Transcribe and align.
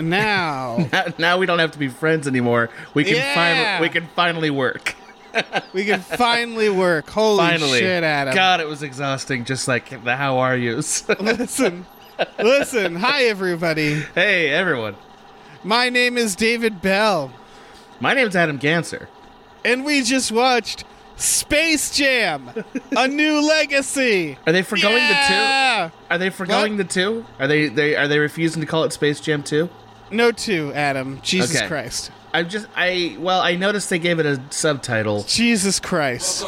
Now 0.08 0.86
now 1.18 1.38
we 1.38 1.46
don't 1.46 1.58
have 1.58 1.72
to 1.72 1.78
be 1.78 1.88
friends 1.88 2.26
anymore. 2.26 2.70
We 2.94 3.04
can 3.04 3.16
Yeah. 3.16 3.34
finally 3.34 3.88
we 3.88 3.92
can 3.92 4.06
finally 4.14 4.50
work. 4.50 4.94
we 5.72 5.84
can 5.84 6.00
finally 6.00 6.68
work. 6.68 7.08
Holy 7.08 7.38
Finally. 7.38 7.78
shit, 7.78 8.02
Adam. 8.02 8.34
God, 8.34 8.60
it 8.60 8.66
was 8.66 8.82
exhausting. 8.82 9.44
Just 9.44 9.68
like 9.68 10.02
the 10.04 10.16
how 10.16 10.38
are 10.38 10.56
yous. 10.56 11.08
Listen, 11.20 11.86
listen. 12.38 12.96
Hi, 12.96 13.24
everybody. 13.24 14.00
hey 14.14 14.48
everyone, 14.50 14.96
My 15.62 15.88
name 15.88 16.18
is 16.18 16.34
David 16.36 16.82
Bell, 16.82 17.32
my 18.00 18.12
name's 18.14 18.34
Adam 18.34 18.58
Ganser. 18.58 19.06
and 19.64 19.84
we 19.84 20.02
just 20.02 20.32
watched 20.32 20.84
Space 21.16 21.94
Jam: 21.96 22.50
A 22.96 23.06
New 23.06 23.46
Legacy. 23.46 24.36
Are 24.46 24.52
they 24.52 24.62
forgoing 24.62 24.94
the 25.06 25.18
two? 25.28 25.92
Are 26.10 26.18
they 26.18 26.30
forgoing 26.30 26.76
the 26.78 26.84
two? 26.84 27.24
Are 27.38 27.46
they 27.46 27.68
they 27.68 27.94
are 27.94 28.08
they 28.08 28.18
refusing 28.18 28.60
to 28.62 28.66
call 28.66 28.84
it 28.84 28.92
Space 28.92 29.20
Jam 29.20 29.42
two? 29.42 29.68
No 30.10 30.32
two, 30.32 30.72
Adam. 30.74 31.20
Jesus 31.22 31.56
Okay. 31.56 31.66
Christ. 31.68 32.10
I'm 32.32 32.48
just 32.48 32.66
I 32.76 33.16
well 33.18 33.40
I 33.40 33.56
noticed 33.56 33.90
they 33.90 33.98
gave 33.98 34.18
it 34.18 34.26
a 34.26 34.40
subtitle. 34.50 35.24
Jesus 35.24 35.80
Christ. 35.80 36.44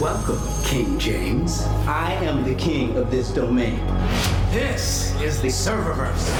Welcome, 0.00 0.38
King 0.64 0.98
James. 0.98 1.62
I 1.86 2.12
am 2.24 2.42
the 2.44 2.54
king 2.54 2.96
of 2.96 3.10
this 3.10 3.30
domain. 3.30 3.76
This 4.50 5.14
is 5.20 5.42
the 5.42 5.48
Serververse. 5.48 6.30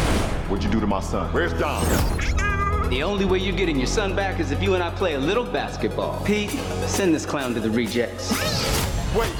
What'd 0.48 0.64
you 0.64 0.70
do 0.70 0.80
to 0.80 0.86
my 0.86 1.00
son? 1.00 1.30
Where's 1.33 1.52
Dom? 1.52 1.84
The 2.91 3.02
only 3.05 3.24
way 3.24 3.38
you're 3.38 3.56
getting 3.56 3.77
your 3.78 3.86
son 3.86 4.16
back 4.16 4.41
is 4.41 4.50
if 4.50 4.60
you 4.62 4.74
and 4.74 4.83
I 4.83 4.91
play 4.91 5.14
a 5.14 5.19
little 5.19 5.44
basketball. 5.44 6.20
Pete, 6.24 6.50
send 6.86 7.14
this 7.14 7.24
clown 7.24 7.55
to 7.55 7.60
the 7.60 7.70
rejects. 7.70 8.30
Wait. 9.14 9.30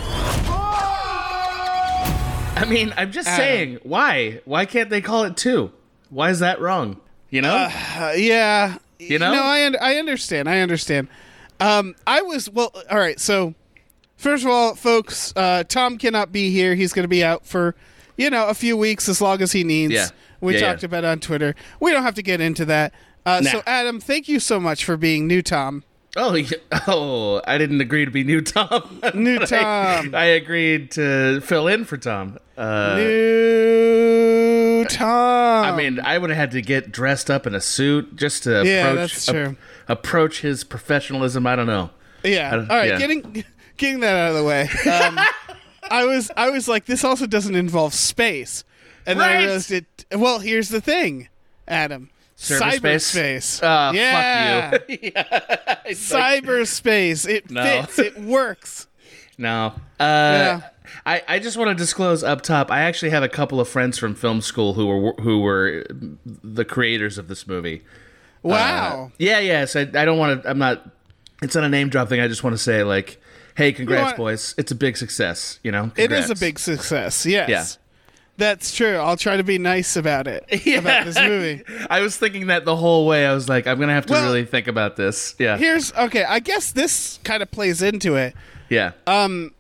I 2.57 2.65
mean, 2.69 2.95
I'm 2.97 3.11
just 3.11 3.27
Adam. 3.29 3.39
saying, 3.45 3.79
why? 3.83 4.41
Why 4.45 4.67
can't 4.67 4.89
they 4.89 5.01
call 5.01 5.25
it 5.25 5.37
two? 5.37 5.73
Why 6.11 6.31
is 6.31 6.39
that 6.39 6.61
wrong? 6.61 7.01
You 7.31 7.43
know? 7.43 7.55
Uh, 7.97 8.13
yeah. 8.17 8.77
You 9.01 9.19
know? 9.19 9.33
No, 9.33 9.43
I 9.43 9.67
un- 9.67 9.77
I 9.81 9.97
understand. 9.97 10.49
I 10.49 10.61
understand. 10.61 11.09
Um, 11.59 11.95
I 12.07 12.23
was 12.23 12.49
well. 12.51 12.73
All 12.91 12.99
right. 12.99 13.19
So, 13.19 13.55
first 14.17 14.45
of 14.45 14.51
all, 14.51 14.75
folks, 14.77 15.33
uh, 15.37 15.65
Tom 15.65 15.99
cannot 15.99 16.31
be 16.33 16.51
here. 16.51 16.75
He's 16.75 16.93
going 16.93 17.05
to 17.05 17.09
be 17.09 17.25
out 17.25 17.45
for 17.47 17.75
you 18.17 18.31
know 18.31 18.47
a 18.49 18.55
few 18.55 18.77
weeks 18.77 19.09
as 19.09 19.21
long 19.21 19.41
as 19.43 19.53
he 19.53 19.65
needs. 19.65 19.93
Yeah. 19.95 20.09
We 20.41 20.55
Yeah, 20.55 20.61
talked 20.61 20.83
yeah. 20.83 20.87
about 20.87 21.05
it 21.05 21.09
on 21.09 21.21
Twitter. 21.21 21.55
We 21.81 21.91
don't 21.93 22.03
have 22.03 22.15
to 22.17 22.23
get 22.23 22.41
into 22.41 22.65
that. 22.67 22.93
Uh, 23.27 23.43
So, 23.43 23.63
Adam, 23.67 24.01
thank 24.01 24.29
you 24.29 24.41
so 24.41 24.59
much 24.61 24.85
for 24.85 24.97
being 24.97 25.27
new, 25.27 25.43
Tom. 25.43 25.85
Oh, 26.17 26.35
yeah. 26.35 26.57
oh! 26.89 27.41
I 27.47 27.57
didn't 27.59 27.81
agree 27.81 28.05
to 28.05 28.11
be 28.11 28.25
new 28.25 28.41
Tom. 28.41 29.01
New 29.15 29.39
But 29.39 29.53
I- 29.53 29.61
Tom. 30.03 30.15
I, 30.15 30.25
agreed 30.25 30.91
to 30.93 31.41
fill 31.41 31.69
in 31.69 31.85
for 31.85 31.97
Tom. 31.97 32.39
Uh, 32.57 32.97
new 32.97 34.85
Tom. 34.87 35.65
I 35.65 35.77
mean, 35.77 36.01
I 36.01 36.19
would 36.19 36.31
have 36.31 36.37
had 36.37 36.51
to 36.53 36.63
get 36.63 36.91
dressed 36.91 37.31
up 37.31 37.47
in 37.47 37.55
a 37.55 37.61
suit 37.61 38.17
just 38.17 38.43
to 38.45 38.63
Yeah, 38.65 38.89
approach 38.89 39.13
that's 39.13 39.27
true. 39.27 39.57
approach 39.89 40.41
his 40.41 40.65
professionalism. 40.65 41.47
I 41.47 41.55
don't 41.57 41.67
know. 41.69 41.91
Yeah. 42.25 42.49
I 42.49 42.53
All 42.53 42.59
don't- 42.59 42.69
right, 42.69 42.89
yeah. 42.89 42.99
getting 42.99 43.45
getting 43.77 44.01
that 44.01 44.17
out 44.17 44.31
of 44.31 44.37
the 44.37 44.45
way. 44.45 44.63
Um, 44.91 45.19
I 45.91 46.05
was 46.05 46.31
I 46.37 46.51
was 46.51 46.67
like, 46.69 46.87
this 46.87 47.05
also 47.05 47.27
doesn't 47.27 47.55
involve 47.55 47.95
space, 47.95 48.65
and 49.07 49.21
then 49.21 49.29
I 49.29 49.35
Right. 49.35 49.43
realized 49.45 49.71
it. 49.71 49.87
Well, 50.13 50.41
here's 50.41 50.69
the 50.71 50.81
thing, 50.81 51.29
Adam. 51.69 52.11
Cyberspace? 52.41 52.81
Cyberspace. 52.81 53.61
Ah, 53.63 53.93
yeah. 53.93 54.71
fuck 54.71 54.89
you. 54.89 55.13
Like- 55.15 55.97
Cyberspace. 55.97 57.29
It 57.29 57.51
No. 57.51 57.83
fits. 57.83 57.99
It 57.99 58.19
works. 58.21 58.87
no. 59.39 59.67
Uh, 59.99 60.01
Yeah. 60.01 60.61
I, 61.07 61.23
I 61.29 61.39
just 61.39 61.57
want 61.57 61.69
to 61.69 61.75
disclose 61.75 62.25
up 62.25 62.43
top. 62.43 62.71
I 62.71 62.81
actually 62.81 63.11
have 63.11 63.23
a 63.23 63.29
couple 63.29 63.61
of 63.61 63.69
friends 63.69 63.97
from 63.97 64.15
film 64.15 64.41
school 64.41 64.75
who 64.75 64.87
were 64.87 65.13
who 65.21 65.41
were 65.41 65.87
the 66.25 66.65
creators 66.65 67.17
of 67.17 67.29
this 67.29 67.47
movie. 67.47 67.83
Wow. 68.43 69.13
Yeah, 69.19 69.39
yeah. 69.39 69.67
So 69.67 69.81
I, 69.83 69.83
I 69.83 70.05
don't 70.05 70.19
want 70.19 70.43
to. 70.43 70.51
I'm 70.51 70.59
not. 70.59 70.85
It's 71.43 71.55
not 71.55 71.63
a 71.65 71.69
name 71.69 71.91
drop 71.91 72.09
thing. 72.09 72.21
I 72.21 72.27
just 72.27 72.43
want 72.43 72.55
to 72.55 72.59
say 72.59 72.83
like, 72.83 73.21
hey, 73.57 73.73
congrats, 73.73 74.11
what? 74.13 74.17
boys. 74.17 74.55
It's 74.59 74.73
a 74.73 74.75
big 74.75 74.97
success. 74.97 75.61
You 75.63 75.71
know, 75.71 75.93
it 75.97 76.11
is 76.11 76.25
a 76.25 76.35
Congrats. 76.35 76.41
big 76.41 76.59
success. 76.59 77.25
Yes. 77.25 77.79
Yeah. 78.41 78.49
That's 78.49 78.75
true. 78.75 78.97
I'll 78.97 79.17
try 79.17 79.37
to 79.37 79.45
be 79.45 79.59
nice 79.59 79.97
about 79.97 80.27
it. 80.27 80.45
About 80.79 81.05
this 81.07 81.17
movie. 81.19 81.63
I 81.91 82.01
was 82.01 82.17
thinking 82.17 82.47
that 82.49 82.65
the 82.65 82.77
whole 82.77 83.07
way. 83.07 83.27
I 83.27 83.35
was 83.35 83.49
like, 83.49 83.67
I'm 83.67 83.79
gonna 83.79 83.93
have 83.95 84.07
to 84.07 84.13
Well- 84.15 84.25
really 84.25 84.45
think 84.45 84.67
about 84.67 84.97
this. 84.97 85.35
Yeah, 85.39 85.57
Here's 85.59 85.93
okay. 85.95 86.25
I 86.25 86.41
guess 86.41 86.73
this 86.73 87.19
kind 87.25 87.43
of 87.43 87.51
plays 87.51 87.83
into 87.83 88.17
it. 88.17 88.35
yeah. 88.69 88.93
Um, 89.07 89.55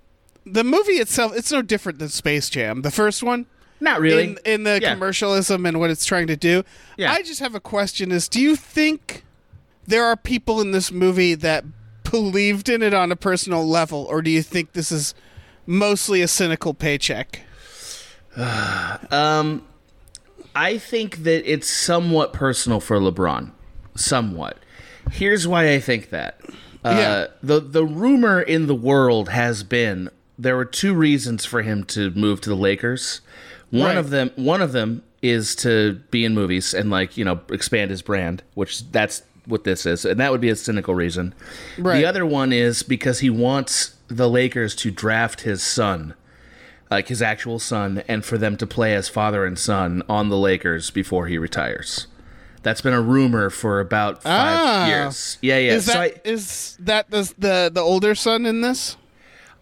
the 0.47 0.65
movie 0.65 0.95
itself, 0.95 1.33
it's 1.37 1.53
no 1.53 1.63
different 1.63 1.99
than 1.99 2.09
Space 2.09 2.49
Jam, 2.49 2.83
the 2.83 2.91
first 2.91 3.23
one. 3.23 3.47
Not 3.83 4.01
really. 4.01 4.25
in 4.25 4.39
in 4.45 4.63
the 4.65 4.79
Yeah. 4.81 4.93
commercialism 4.95 5.65
and 5.67 5.79
what 5.81 5.91
it's 5.91 6.05
trying 6.05 6.27
to 6.29 6.37
do. 6.37 6.65
Yeah. 6.97 7.13
I 7.13 7.23
just 7.23 7.41
have 7.41 7.55
a 7.55 7.61
question: 7.61 8.11
Is 8.13 8.29
do 8.29 8.41
you 8.41 8.57
think 8.57 9.25
there 9.87 10.05
are 10.05 10.17
people 10.17 10.61
in 10.61 10.73
this 10.73 10.91
movie 10.93 11.35
that 11.35 11.65
believed 12.11 12.69
in 12.69 12.83
it 12.83 12.93
on 12.95 13.13
a 13.13 13.17
personal 13.17 13.67
level, 13.67 14.07
or 14.11 14.21
do 14.23 14.31
you 14.31 14.43
think 14.43 14.73
this 14.73 14.91
is 14.93 15.15
mostly 15.67 16.21
a 16.23 16.29
cynical 16.29 16.75
paycheck? 16.75 17.41
Um, 19.11 19.65
I 20.55 20.79
think 20.79 21.19
that 21.25 21.51
it's 21.51 21.69
somewhat 21.69 22.33
personal 22.33 22.81
for 22.81 22.99
LeBron. 22.99 23.51
Somewhat. 23.97 24.59
Here's 25.13 25.47
why 25.49 25.73
I 25.73 25.81
think 25.81 26.11
that. 26.11 26.41
Uh, 26.85 26.95
Yeah. 26.97 27.27
The 27.43 27.61
the 27.61 27.85
rumor 27.85 28.41
in 28.41 28.67
the 28.67 28.75
world 28.75 29.29
has 29.31 29.63
been 29.63 30.11
there 30.39 30.57
were 30.57 30.65
two 30.65 30.95
reasons 30.95 31.45
for 31.45 31.63
him 31.63 31.85
to 31.85 32.11
move 32.13 32.41
to 32.43 32.49
the 32.49 32.57
Lakers. 32.57 33.21
One 33.71 33.87
Right. 33.91 33.97
of 33.99 34.11
them 34.11 34.31
one 34.37 34.63
of 34.63 34.73
them 34.73 35.03
is 35.23 35.55
to 35.57 36.01
be 36.11 36.25
in 36.25 36.35
movies 36.35 36.73
and 36.73 36.89
like 36.91 37.17
you 37.17 37.25
know 37.25 37.41
expand 37.51 37.91
his 37.91 38.03
brand, 38.03 38.43
which 38.55 38.91
that's 38.93 39.23
what 39.47 39.65
this 39.65 39.85
is, 39.87 40.05
and 40.05 40.19
that 40.21 40.31
would 40.31 40.41
be 40.41 40.49
a 40.51 40.57
cynical 40.57 40.95
reason. 40.95 41.35
Right. 41.79 41.99
The 41.99 42.07
other 42.07 42.25
one 42.25 42.53
is 42.53 42.83
because 42.83 43.21
he 43.21 43.31
wants 43.31 43.95
the 44.09 44.29
Lakers 44.29 44.75
to 44.77 44.91
draft 44.91 45.43
his 45.43 45.63
son 45.63 46.15
like 46.91 47.09
his 47.09 47.23
actual 47.23 47.59
son, 47.59 48.03
and 48.09 48.25
for 48.25 48.37
them 48.39 48.57
to 48.57 48.67
play 48.67 48.95
as 48.95 49.09
father 49.09 49.45
and 49.45 49.59
son 49.59 50.03
on 50.09 50.29
the 50.29 50.37
Lakers 50.37 50.91
before 50.91 51.27
he 51.27 51.39
retires. 51.39 52.07
That's 52.63 52.81
been 52.83 52.93
a 52.93 53.01
rumor 53.01 53.49
for 53.49 53.81
about 53.81 54.23
five 54.23 54.33
Ah. 54.59 54.87
years. 54.89 55.39
Yeah, 55.41 55.59
yeah. 55.59 55.73
Is 55.73 55.87
so 55.87 55.93
that 55.93 56.01
I, 56.01 56.15
is 56.25 56.77
that 56.81 57.11
the, 57.11 57.33
the 57.39 57.71
the 57.73 57.81
older 57.81 58.15
son 58.15 58.45
in 58.45 58.61
this? 58.61 58.97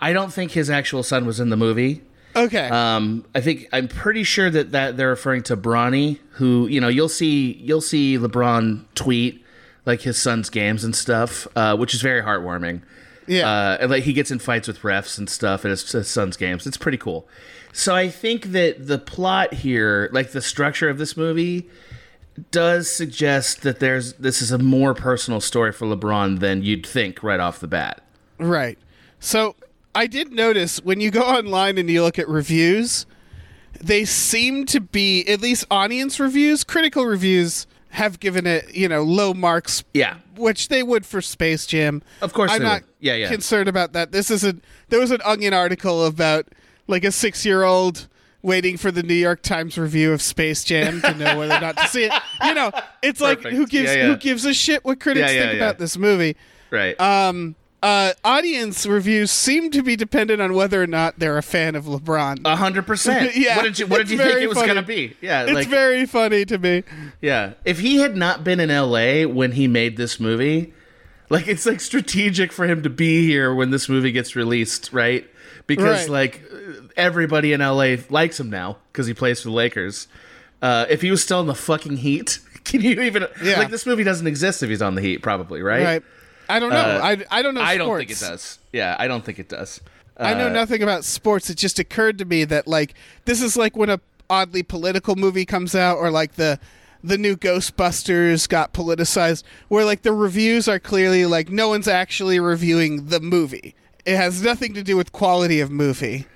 I 0.00 0.12
don't 0.12 0.32
think 0.32 0.52
his 0.52 0.68
actual 0.70 1.02
son 1.02 1.26
was 1.26 1.38
in 1.40 1.50
the 1.50 1.56
movie. 1.56 2.02
Okay, 2.36 2.68
Um, 2.68 3.24
I 3.34 3.40
think 3.40 3.66
I'm 3.72 3.88
pretty 3.88 4.22
sure 4.22 4.48
that, 4.50 4.70
that 4.70 4.96
they're 4.96 5.08
referring 5.08 5.42
to 5.44 5.56
Bronny, 5.56 6.18
who 6.32 6.66
you 6.68 6.80
know 6.80 6.88
you'll 6.88 7.08
see 7.08 7.52
you'll 7.64 7.80
see 7.80 8.16
LeBron 8.18 8.84
tweet 8.94 9.44
like 9.86 10.02
his 10.02 10.18
son's 10.18 10.48
games 10.50 10.84
and 10.84 10.94
stuff, 10.94 11.48
uh, 11.56 11.76
which 11.76 11.94
is 11.94 12.00
very 12.02 12.22
heartwarming. 12.22 12.82
Yeah, 13.28 13.48
uh, 13.48 13.78
and 13.80 13.90
like 13.90 14.04
he 14.04 14.12
gets 14.12 14.30
in 14.30 14.38
fights 14.38 14.66
with 14.66 14.80
refs 14.80 15.18
and 15.18 15.28
stuff 15.28 15.64
at 15.64 15.70
his, 15.70 15.90
his 15.90 16.08
son's 16.08 16.36
games. 16.36 16.66
It's 16.66 16.76
pretty 16.76 16.98
cool. 16.98 17.28
So 17.72 17.94
I 17.94 18.08
think 18.08 18.46
that 18.52 18.86
the 18.86 18.98
plot 18.98 19.54
here, 19.54 20.08
like 20.12 20.32
the 20.32 20.42
structure 20.42 20.88
of 20.88 20.98
this 20.98 21.16
movie, 21.16 21.68
does 22.50 22.90
suggest 22.90 23.62
that 23.62 23.80
there's 23.80 24.14
this 24.14 24.40
is 24.42 24.50
a 24.50 24.58
more 24.58 24.94
personal 24.94 25.40
story 25.40 25.72
for 25.72 25.86
LeBron 25.86 26.40
than 26.40 26.62
you'd 26.62 26.86
think 26.86 27.22
right 27.22 27.40
off 27.40 27.60
the 27.60 27.68
bat. 27.68 28.02
right. 28.38 28.78
So 29.20 29.56
I 29.94 30.06
did 30.06 30.32
notice 30.32 30.80
when 30.82 31.00
you 31.00 31.10
go 31.10 31.22
online 31.22 31.76
and 31.76 31.90
you 31.90 32.02
look 32.02 32.20
at 32.20 32.28
reviews, 32.28 33.04
they 33.80 34.04
seem 34.04 34.64
to 34.66 34.80
be 34.80 35.26
at 35.26 35.40
least 35.40 35.64
audience 35.70 36.20
reviews, 36.20 36.62
critical 36.62 37.04
reviews 37.04 37.66
have 37.90 38.20
given 38.20 38.46
it 38.46 38.74
you 38.74 38.88
know 38.88 39.02
low 39.02 39.32
marks 39.34 39.82
Yeah, 39.94 40.16
which 40.36 40.68
they 40.68 40.82
would 40.82 41.04
for 41.06 41.20
Space 41.22 41.66
Jam. 41.66 42.02
Of 42.22 42.32
course 42.32 42.50
I'm 42.52 42.62
not 42.62 42.82
would. 42.82 42.90
Yeah, 43.00 43.14
yeah. 43.14 43.28
concerned 43.28 43.68
about 43.68 43.92
that. 43.94 44.12
This 44.12 44.30
isn't. 44.30 44.62
There 44.88 45.00
was 45.00 45.10
an 45.10 45.20
Onion 45.24 45.54
article 45.54 46.04
about 46.06 46.46
like 46.86 47.04
a 47.04 47.12
six-year-old 47.12 48.08
waiting 48.42 48.76
for 48.76 48.90
the 48.90 49.02
New 49.02 49.14
York 49.14 49.42
Times 49.42 49.76
review 49.76 50.12
of 50.12 50.22
Space 50.22 50.62
Jam 50.64 51.00
to 51.02 51.14
know 51.14 51.38
whether 51.38 51.54
or 51.54 51.60
not 51.60 51.76
to 51.76 51.86
see 51.88 52.04
it. 52.04 52.12
You 52.44 52.54
know, 52.54 52.70
it's 53.02 53.20
like 53.20 53.40
who 53.42 53.66
gives 53.66 53.90
Yeah, 53.90 53.96
yeah. 53.96 54.06
who 54.06 54.16
gives 54.16 54.44
a 54.44 54.54
shit 54.54 54.84
what 54.84 55.00
critics 55.00 55.32
Yeah, 55.32 55.48
think 55.48 55.56
about 55.56 55.78
this 55.78 55.96
movie. 55.98 56.36
right. 56.70 56.98
Um, 57.00 57.56
uh, 57.82 58.12
audience 58.24 58.86
reviews 58.86 59.30
seem 59.30 59.70
to 59.70 59.82
be 59.82 59.94
dependent 59.96 60.42
on 60.42 60.54
whether 60.54 60.82
or 60.82 60.86
not 60.86 61.18
they're 61.18 61.38
a 61.38 61.42
fan 61.42 61.74
of 61.76 61.84
LeBron. 61.84 62.40
A 62.44 62.56
hundred 62.56 62.86
percent. 62.86 63.32
Yeah, 63.36 63.56
What 63.56 63.62
did 63.64 63.78
you 63.78 63.86
What 63.86 63.98
did 63.98 64.10
you 64.10 64.18
think 64.18 64.40
it 64.40 64.48
was 64.48 64.56
funny. 64.58 64.68
gonna 64.68 64.82
be? 64.82 65.16
Yeah. 65.20 65.44
it's 65.44 65.52
like, 65.52 65.68
very 65.68 66.04
funny 66.06 66.44
to 66.46 66.58
me. 66.58 66.82
Yeah. 67.20 67.52
If 67.64 67.78
he 67.80 67.96
had 67.98 68.16
not 68.16 68.42
been 68.44 68.58
in 68.60 68.68
LA 68.70 69.22
when 69.32 69.52
he 69.52 69.68
made 69.68 69.96
this 69.96 70.18
movie, 70.18 70.72
like 71.30 71.46
it's 71.46 71.66
like 71.66 71.80
strategic 71.80 72.52
for 72.52 72.66
him 72.66 72.82
to 72.82 72.90
be 72.90 73.26
here 73.26 73.54
when 73.54 73.70
this 73.70 73.88
movie 73.88 74.10
gets 74.12 74.34
released, 74.34 74.92
right? 74.92 75.28
Because 75.66 76.08
Right. 76.08 76.10
like 76.10 76.42
everybody 76.96 77.52
in 77.52 77.60
LA 77.60 77.96
likes 78.10 78.40
him 78.40 78.50
now 78.50 78.78
because 78.92 79.06
he 79.06 79.14
plays 79.14 79.40
for 79.42 79.48
the 79.50 79.54
Lakers. 79.54 80.08
Uh, 80.60 80.86
if 80.88 81.02
he 81.02 81.10
was 81.10 81.22
still 81.22 81.40
in 81.40 81.46
the 81.46 81.54
fucking 81.54 81.98
Heat, 81.98 82.40
can 82.64 82.80
you 82.80 83.00
even 83.02 83.26
Yeah. 83.42 83.58
like 83.58 83.70
this 83.70 83.86
movie 83.86 84.02
doesn't 84.04 84.26
exist 84.26 84.62
if 84.62 84.68
he's 84.70 84.82
on 84.82 84.94
the 84.96 85.02
Heat? 85.02 85.18
Probably, 85.22 85.62
right? 85.62 85.84
Right. 85.84 86.02
I 86.48 86.58
don't 86.58 86.70
know. 86.70 86.76
Uh, 86.76 87.00
I, 87.30 87.38
I 87.38 87.42
don't 87.42 87.54
know. 87.54 87.60
Sports. 87.60 87.70
I 87.74 87.76
don't 87.76 87.98
think 87.98 88.10
it 88.10 88.20
does. 88.20 88.58
Yeah, 88.72 88.96
I 88.98 89.06
don't 89.08 89.24
think 89.24 89.38
it 89.38 89.48
does. 89.48 89.80
I 90.16 90.34
know 90.34 90.46
Uh, 90.48 90.50
nothing 90.50 90.82
about 90.82 91.04
sports. 91.04 91.48
It 91.50 91.56
just 91.56 91.78
occurred 91.78 92.18
to 92.18 92.24
me 92.24 92.44
that 92.44 92.66
like 92.66 92.94
this 93.24 93.40
is 93.42 93.56
like 93.56 93.76
when 93.76 93.90
a 93.90 94.00
oddly 94.30 94.62
political 94.62 95.14
movie 95.16 95.44
comes 95.44 95.74
out, 95.74 95.98
or 95.98 96.10
like 96.10 96.32
the 96.34 96.58
the 97.04 97.16
new 97.18 97.36
Ghostbusters 97.36 98.48
got 98.48 98.72
politicized, 98.72 99.44
where 99.68 99.84
like 99.84 100.02
the 100.02 100.12
reviews 100.12 100.66
are 100.68 100.78
clearly 100.80 101.24
like 101.26 101.50
no 101.50 101.68
one's 101.68 101.86
actually 101.88 102.40
reviewing 102.40 103.06
the 103.06 103.20
movie. 103.20 103.74
It 104.04 104.16
has 104.16 104.42
nothing 104.42 104.74
to 104.74 104.82
do 104.82 104.96
with 104.96 105.12
quality 105.12 105.60
of 105.60 105.70
movie. 105.70 106.26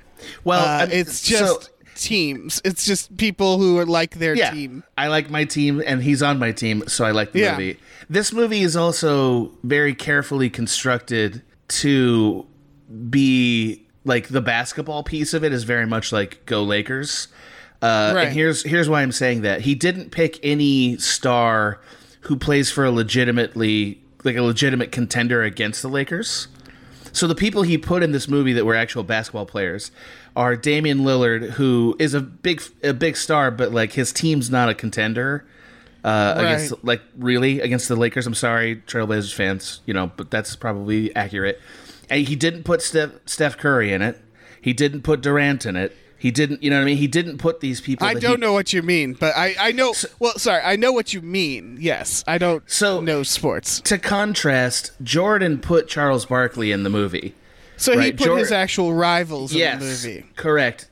Well, 0.44 0.82
Uh, 0.82 0.86
it's 0.90 1.16
so- 1.18 1.38
just 1.38 1.70
teams. 2.02 2.60
It's 2.64 2.84
just 2.84 3.16
people 3.16 3.58
who 3.58 3.78
are 3.78 3.86
like 3.86 4.16
their 4.16 4.34
yeah, 4.34 4.50
team. 4.50 4.82
I 4.98 5.08
like 5.08 5.30
my 5.30 5.44
team, 5.44 5.82
and 5.86 6.02
he's 6.02 6.22
on 6.22 6.38
my 6.38 6.52
team, 6.52 6.84
so 6.88 7.04
I 7.04 7.10
like 7.12 7.32
the 7.32 7.40
Yeah. 7.40 7.52
movie. 7.52 7.78
This 8.10 8.32
movie 8.32 8.62
is 8.62 8.76
also 8.76 9.52
very 9.62 9.94
carefully 9.94 10.50
constructed 10.50 11.42
to 11.68 12.46
be 13.08 13.86
like 14.04 14.28
the 14.28 14.40
basketball 14.40 15.02
piece 15.02 15.32
of 15.32 15.44
it 15.44 15.52
is 15.52 15.64
very 15.64 15.86
much 15.86 16.12
like 16.12 16.44
go 16.46 16.62
Lakers. 16.62 17.28
Uh, 17.80 18.12
Right. 18.14 18.26
And 18.28 18.34
here's 18.34 18.62
here's 18.64 18.88
why 18.88 19.02
I'm 19.02 19.12
saying 19.12 19.42
that 19.42 19.62
he 19.62 19.74
didn't 19.74 20.10
pick 20.10 20.38
any 20.42 20.96
star 20.98 21.80
who 22.22 22.36
plays 22.36 22.70
for 22.70 22.84
a 22.84 22.90
legitimately 22.90 24.00
like 24.24 24.36
a 24.36 24.42
legitimate 24.42 24.92
contender 24.92 25.42
against 25.42 25.82
the 25.82 25.88
Lakers. 25.88 26.48
So 27.12 27.26
the 27.26 27.34
people 27.34 27.62
he 27.62 27.76
put 27.76 28.02
in 28.02 28.12
this 28.12 28.28
movie 28.28 28.52
that 28.54 28.64
were 28.64 28.74
actual 28.74 29.02
basketball 29.02 29.46
players 29.46 29.90
are 30.36 30.56
Damian 30.56 31.00
Lillard, 31.00 31.50
who 31.50 31.96
is 31.98 32.14
a 32.14 32.20
big 32.20 32.62
a 32.82 32.92
big 32.94 33.16
star, 33.16 33.50
but 33.50 33.72
like 33.72 33.92
his 33.92 34.12
team's 34.12 34.50
not 34.50 34.68
a 34.68 34.74
contender 34.74 35.44
uh, 36.04 36.34
Right. 36.36 36.44
against 36.44 36.84
like 36.84 37.02
really 37.18 37.60
against 37.60 37.88
the 37.88 37.96
Lakers. 37.96 38.26
I'm 38.26 38.34
sorry, 38.34 38.76
Trailblazers 38.86 39.34
fans, 39.34 39.80
you 39.86 39.94
know, 39.94 40.10
but 40.16 40.30
that's 40.30 40.56
probably 40.56 41.14
accurate. 41.14 41.60
And 42.10 42.26
he 42.26 42.36
didn't 42.36 42.64
put 42.64 42.82
Steph, 42.82 43.10
Steph 43.26 43.56
Curry 43.56 43.92
in 43.92 44.02
it. 44.02 44.20
He 44.60 44.72
didn't 44.72 45.02
put 45.02 45.20
Durant 45.22 45.64
in 45.66 45.76
it. 45.76 45.96
He 46.18 46.30
didn't, 46.30 46.62
you 46.62 46.70
know 46.70 46.76
what 46.76 46.82
I 46.82 46.86
mean? 46.86 46.98
He 46.98 47.08
didn't 47.08 47.38
put 47.38 47.58
these 47.60 47.80
people. 47.80 48.06
I 48.06 48.14
don't 48.14 48.36
he- 48.36 48.40
know 48.40 48.52
what 48.52 48.72
you 48.72 48.80
mean, 48.82 49.14
but 49.14 49.36
I, 49.36 49.56
I 49.58 49.72
know. 49.72 49.92
well, 50.20 50.34
sorry, 50.38 50.62
I 50.62 50.76
know 50.76 50.92
what 50.92 51.12
you 51.12 51.20
mean. 51.20 51.78
Yes, 51.80 52.22
I 52.28 52.38
don't 52.38 52.62
So- 52.70 53.00
know 53.00 53.24
sports. 53.24 53.80
To 53.82 53.98
contrast, 53.98 54.92
Jordan 55.02 55.58
put 55.58 55.88
Charles 55.88 56.26
Barkley 56.26 56.70
in 56.70 56.84
the 56.84 56.90
movie. 56.90 57.34
So 57.76 57.98
he 57.98 58.12
put 58.12 58.26
Jor- 58.26 58.38
his 58.38 58.52
actual 58.52 58.92
rivals 58.94 59.52
yes, 59.52 59.74
in 59.74 59.80
the 59.80 59.84
movie. 59.84 60.26
correct. 60.36 60.88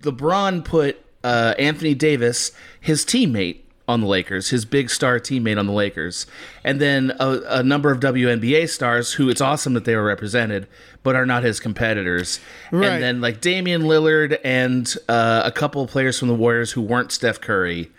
LeBron 0.00 0.64
put 0.64 1.02
uh, 1.24 1.54
Anthony 1.58 1.94
Davis, 1.94 2.52
his 2.80 3.04
teammate, 3.04 3.60
on 3.88 4.00
the 4.00 4.06
Lakers, 4.06 4.50
his 4.50 4.64
big 4.64 4.90
star 4.90 5.20
teammate 5.20 5.58
on 5.58 5.66
the 5.66 5.72
Lakers, 5.72 6.26
and 6.64 6.80
then 6.80 7.12
a, 7.20 7.40
a 7.48 7.62
number 7.62 7.90
of 7.90 8.00
WNBA 8.00 8.68
stars 8.68 9.12
who 9.12 9.28
it's 9.28 9.40
awesome 9.40 9.74
that 9.74 9.84
they 9.84 9.94
were 9.94 10.04
represented, 10.04 10.66
but 11.02 11.14
are 11.14 11.26
not 11.26 11.44
his 11.44 11.60
competitors. 11.60 12.40
Right. 12.72 12.88
And 12.88 13.02
then 13.02 13.20
like 13.20 13.40
Damian 13.40 13.82
Lillard 13.82 14.38
and 14.42 14.92
uh, 15.08 15.42
a 15.44 15.52
couple 15.52 15.82
of 15.82 15.90
players 15.90 16.18
from 16.18 16.28
the 16.28 16.34
Warriors 16.34 16.72
who 16.72 16.82
weren't 16.82 17.12
Steph 17.12 17.40
Curry. 17.40 17.90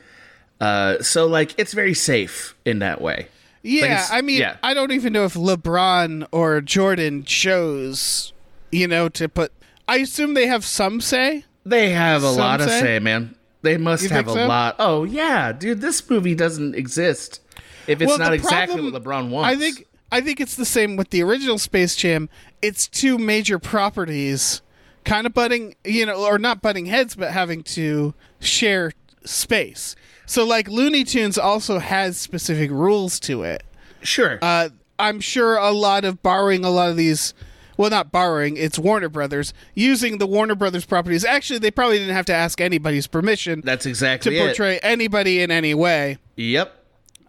Uh, 0.59 1.01
so 1.01 1.25
like 1.25 1.57
it's 1.57 1.73
very 1.73 1.93
safe 1.93 2.55
in 2.65 2.79
that 2.79 2.99
way. 2.99 3.27
Yeah, 3.67 3.85
it's- 3.85 4.11
I 4.11 4.21
mean, 4.21 4.39
yeah. 4.39 4.57
I 4.63 4.73
don't 4.73 4.91
even 4.91 5.13
know 5.13 5.25
if 5.25 5.33
LeBron 5.33 6.27
or 6.31 6.61
Jordan 6.61 7.23
chose, 7.23 8.33
you 8.71 8.87
know, 8.87 9.09
to 9.09 9.27
put. 9.29 9.51
I 9.87 9.97
assume 9.97 10.33
they 10.33 10.47
have 10.47 10.65
some 10.65 11.01
say. 11.01 11.45
They 11.65 11.89
have 11.89 12.23
a 12.23 12.29
Some 12.29 12.37
lot 12.37 12.61
of 12.61 12.69
say? 12.69 12.79
say, 12.79 12.99
man. 12.99 13.35
They 13.61 13.77
must 13.77 14.03
You 14.03 14.09
have 14.09 14.27
a 14.27 14.33
so? 14.33 14.47
lot. 14.47 14.75
Oh 14.79 15.03
yeah, 15.03 15.51
dude, 15.51 15.81
this 15.81 16.07
movie 16.09 16.35
doesn't 16.35 16.75
exist 16.75 17.41
if 17.87 18.01
it's 18.01 18.07
Well, 18.07 18.17
not 18.19 18.33
exactly 18.33 18.75
problem- 18.75 18.93
what 18.93 19.03
LeBron 19.03 19.29
wants. 19.29 19.55
I 19.55 19.59
think. 19.59 19.85
I 20.09 20.21
think 20.21 20.39
it's 20.39 20.55
the 20.55 20.63
same 20.65 20.95
with 20.95 21.09
the 21.09 21.21
original 21.21 21.57
Space 21.57 21.93
Jam. 21.97 22.29
It's 22.61 22.87
two 22.87 23.17
major 23.17 23.59
properties, 23.59 24.61
kind 25.03 25.27
of 25.27 25.33
butting, 25.33 25.75
you 25.83 26.05
know, 26.05 26.23
or 26.25 26.39
not 26.39 26.61
butting 26.61 26.85
heads, 26.85 27.13
but 27.15 27.31
having 27.31 27.61
to 27.63 28.13
share 28.39 28.93
space. 29.27 29.95
So, 30.25 30.45
like 30.45 30.67
Looney 30.67 31.03
Tunes 31.03 31.37
also 31.37 31.79
has 31.79 32.17
specific 32.17 32.69
rules 32.71 33.19
to 33.21 33.43
it. 33.43 33.63
sure. 34.01 34.39
uh, 34.41 34.69
I'm 34.99 35.19
sure 35.19 35.57
a 35.57 35.71
lot 35.71 36.05
of 36.05 36.23
borrowing 36.23 36.65
a 36.65 36.69
lot 36.69 36.89
of 36.89 36.97
these. 36.97 37.33
Well, 37.77 37.91
not 37.91 38.11
borrowing. 38.11 38.57
It's 38.57 38.79
Warner 38.79 39.07
Brothers 39.09 39.53
using 39.75 40.17
the 40.17 40.25
Warner 40.25 40.55
Brothers 40.55 40.83
properties. 40.85 41.23
Actually, 41.23 41.59
they 41.59 41.69
probably 41.69 41.99
didn't 41.99 42.15
have 42.15 42.25
to 42.25 42.33
ask 42.33 42.59
anybody's 42.59 43.05
permission 43.05 43.61
That's 43.63 43.83
to 43.83 43.89
exactly 43.89 44.35
it. 44.35 44.43
portray 44.43 44.79
anybody 44.79 45.41
in 45.41 45.51
any 45.51 45.75
way. 45.75 46.17
Yep. 46.37 46.73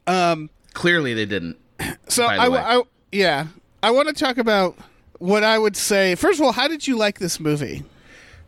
Um. 0.07 0.49
Clearly, 0.73 1.13
they 1.15 1.27
didn't. 1.27 1.57
So 2.09 2.25
I. 2.25 2.79
I- 2.79 2.83
yeah, 3.13 3.47
I 3.83 3.91
want 3.91 4.09
to 4.09 4.15
talk 4.15 4.39
about 4.39 4.77
what 5.19 5.45
I 5.45 5.59
would 5.59 5.77
say. 5.77 6.15
First 6.15 6.41
of 6.41 6.47
all, 6.47 6.53
how 6.53 6.69
did 6.69 6.87
you 6.87 6.97
like 6.97 7.19
this 7.19 7.39
movie? 7.39 7.85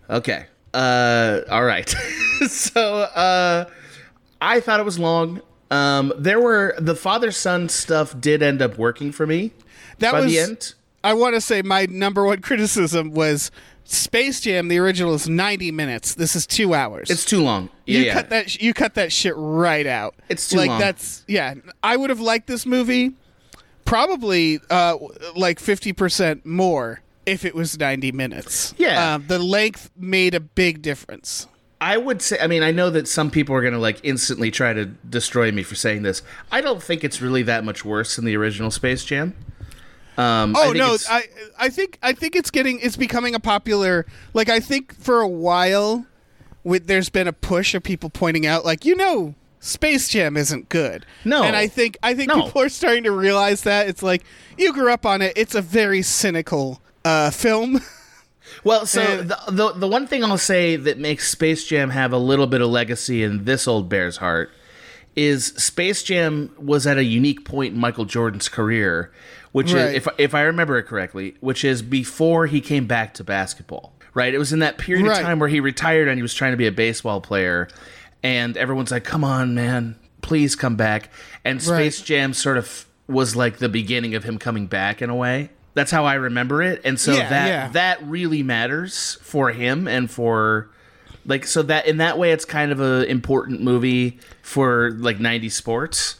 Okay. 0.09 0.47
Uh. 0.75 1.41
All 1.51 1.65
right. 1.65 1.89
so, 2.49 3.01
uh, 3.01 3.65
I 4.41 4.61
thought 4.61 4.81
it 4.81 4.87
was 4.87 4.99
long. 4.99 5.41
Um. 5.71 6.13
There 6.19 6.41
were 6.41 6.75
the 6.79 6.95
father 6.95 7.33
son 7.33 7.69
stuff 7.69 8.19
did 8.21 8.43
end 8.43 8.63
up 8.63 8.79
working 8.79 9.13
for 9.13 9.27
me. 9.27 9.53
That 9.99 10.13
by 10.13 10.21
was. 10.21 10.33
the 10.33 10.39
end. 10.39 10.75
I 11.03 11.15
want 11.15 11.35
to 11.35 11.41
say 11.41 11.63
my 11.63 11.87
number 11.87 12.25
one 12.25 12.41
criticism 12.43 13.13
was 13.13 13.51
Space 13.85 14.41
Jam. 14.41 14.69
The 14.69 14.79
original 14.79 15.15
is 15.15 15.29
90 15.29 15.71
minutes. 15.73 16.15
This 16.15 16.37
is 16.37 16.47
two 16.47 16.75
hours. 16.75 17.11
It's 17.11 17.25
too 17.25 17.43
long. 17.43 17.71
Yeah. 17.87 17.99
you 17.99 18.05
yeah. 18.07 18.15
cut 18.15 18.31
that 18.31 18.63
you 18.63 18.75
cut 18.75 18.95
that 18.95 19.13
shit 19.13 19.35
right 19.37 19.87
out. 19.87 20.15
It's 20.29 20.49
too 20.49 20.59
like 20.59 20.69
long. 20.69 20.79
that's 20.79 21.25
yeah. 21.27 21.55
I 21.83 21.97
would 21.97 22.11
have 22.11 22.21
liked 22.21 22.47
this 22.47 22.67
movie 22.67 23.15
probably 23.85 24.61
uh 24.71 24.97
like 25.35 25.59
50% 25.59 26.45
more 26.45 27.01
if 27.27 27.45
it 27.45 27.55
was 27.55 27.79
90 27.79 28.13
minutes. 28.13 28.75
Yeah. 28.79 29.15
Uh, 29.15 29.19
the 29.19 29.39
length 29.39 29.91
made 29.97 30.35
a 30.35 30.41
big 30.41 30.83
difference. 30.83 31.47
I 31.83 31.97
would 31.97 32.21
say, 32.21 32.39
I 32.41 32.47
mean, 32.47 32.63
I 32.63 32.73
know 32.73 32.91
that 32.91 33.09
some 33.09 33.31
people 33.31 33.55
are 33.55 33.63
going 33.63 33.73
to 33.73 33.79
like 33.79 34.01
instantly 34.03 34.51
try 34.51 34.73
to 34.75 34.85
destroy 34.87 35.51
me 35.51 35.63
for 35.63 35.75
saying 35.75 36.03
this. 36.03 36.23
I 36.53 36.61
don't 36.61 36.83
think 36.83 37.05
it's 37.05 37.23
really 37.23 37.43
that 37.45 37.65
much 37.65 37.85
worse 37.85 38.17
than 38.17 38.25
the 38.27 38.37
original 38.37 38.71
Space 38.71 39.05
Jam. 39.05 39.35
Um, 40.19 40.55
Oh 40.57 40.73
think 40.73 40.77
no, 40.77 40.97
I 41.09 41.25
I 41.59 41.69
think 41.71 41.99
I 42.03 42.13
think 42.13 42.37
it's 42.37 42.51
getting 42.51 42.79
it's 42.81 42.97
becoming 42.97 43.35
a 43.35 43.41
popular 43.41 44.05
like 44.35 44.51
I 44.51 44.61
think 44.61 44.95
for 44.95 45.21
a 45.23 45.29
while 45.29 46.05
with 46.65 46.87
there's 46.87 47.09
been 47.09 47.27
a 47.29 47.33
push 47.33 47.75
of 47.75 47.83
people 47.83 48.11
pointing 48.11 48.45
out 48.45 48.65
like 48.67 48.85
you 48.85 48.95
know 48.97 49.35
Space 49.61 50.09
Jam 50.09 50.37
isn't 50.37 50.69
good. 50.69 51.07
No. 51.25 51.43
And 51.45 51.57
I 51.57 51.67
think 51.69 51.97
I 52.03 52.13
think 52.13 52.29
No. 52.29 52.43
people 52.43 52.61
are 52.63 52.69
starting 52.69 53.05
to 53.05 53.13
realize 53.13 53.63
that 53.63 53.89
it's 53.89 54.03
like 54.03 54.23
you 54.59 54.75
grew 54.75 54.93
up 54.93 55.07
on 55.07 55.23
it. 55.23 55.33
It's 55.37 55.55
a 55.55 55.63
very 55.63 56.03
cynical 56.03 56.83
uh 57.05 57.31
film. 57.31 57.81
well, 58.65 58.87
so 58.87 59.01
and- 59.03 59.29
the, 59.31 59.39
the 59.49 59.73
the 59.73 59.89
one 59.89 60.07
thing 60.07 60.25
I'll 60.25 60.39
say 60.39 60.77
that 60.77 60.99
makes 60.99 61.29
Space 61.31 61.65
Jam 61.67 61.91
have 61.91 62.13
a 62.13 62.19
little 62.19 62.47
bit 62.47 62.61
of 62.61 62.69
legacy 62.71 63.23
in 63.23 63.45
this 63.45 63.67
old 63.69 63.89
bear's 63.89 64.19
heart 64.19 64.51
is 65.17 65.47
Space 65.57 66.03
Jam 66.03 66.51
was 66.59 66.87
at 66.87 66.97
a 66.97 67.05
unique 67.05 67.45
point 67.45 67.75
in 67.75 67.81
Michael 67.81 68.05
Jordan's 68.05 68.49
career, 68.49 69.11
which 69.53 69.73
Right. 69.73 69.87
is 69.91 69.95
if 69.95 70.09
if 70.19 70.35
I 70.35 70.43
remember 70.43 70.79
it 70.79 70.85
correctly, 70.85 71.35
which 71.41 71.65
is 71.65 71.83
before 71.83 72.47
he 72.47 72.61
came 72.61 72.87
back 72.87 73.15
to 73.15 73.25
basketball. 73.25 73.93
Right? 74.13 74.35
It 74.35 74.39
was 74.39 74.53
in 74.53 74.59
that 74.59 74.77
period 74.77 75.07
Right. 75.07 75.19
of 75.19 75.23
time 75.25 75.39
where 75.39 75.49
he 75.49 75.61
retired 75.61 76.09
and 76.09 76.19
he 76.19 76.23
was 76.23 76.35
trying 76.35 76.51
to 76.53 76.57
be 76.57 76.67
a 76.67 76.73
baseball 76.73 77.21
player 77.21 77.69
and 78.25 78.57
everyone's 78.57 78.91
like, 78.91 79.05
"Come 79.05 79.23
on, 79.25 79.55
man, 79.55 79.95
please 80.21 80.57
come 80.57 80.75
back." 80.77 81.11
And 81.45 81.63
Space 81.63 82.01
Jam 82.03 82.35
sort 82.35 82.59
of 82.59 82.87
was 83.07 83.35
like 83.37 83.59
the 83.59 83.69
beginning 83.69 84.15
of 84.17 84.25
him 84.25 84.37
coming 84.39 84.67
back 84.67 85.01
in 85.01 85.11
a 85.11 85.15
way. 85.15 85.51
That's 85.75 85.91
how 85.91 86.05
I 86.05 86.15
remember 86.15 86.63
it. 86.63 86.81
And 86.85 86.99
so 86.99 87.13
Yeah, 87.13 87.29
that 87.31 87.47
yeah. 87.49 87.69
that 87.69 88.03
really 88.03 88.43
matters 88.43 89.19
for 89.23 89.51
him 89.53 89.87
and 89.87 90.11
for 90.11 90.69
like 91.27 91.47
so 91.47 91.63
that 91.63 91.87
in 91.87 91.99
that 91.99 92.19
way 92.19 92.33
it's 92.33 92.45
kind 92.45 92.73
of 92.73 92.81
a 92.81 93.05
important 93.09 93.61
movie 93.63 94.19
for 94.43 94.91
like 94.93 95.19
90s 95.19 95.53
sports. 95.53 96.17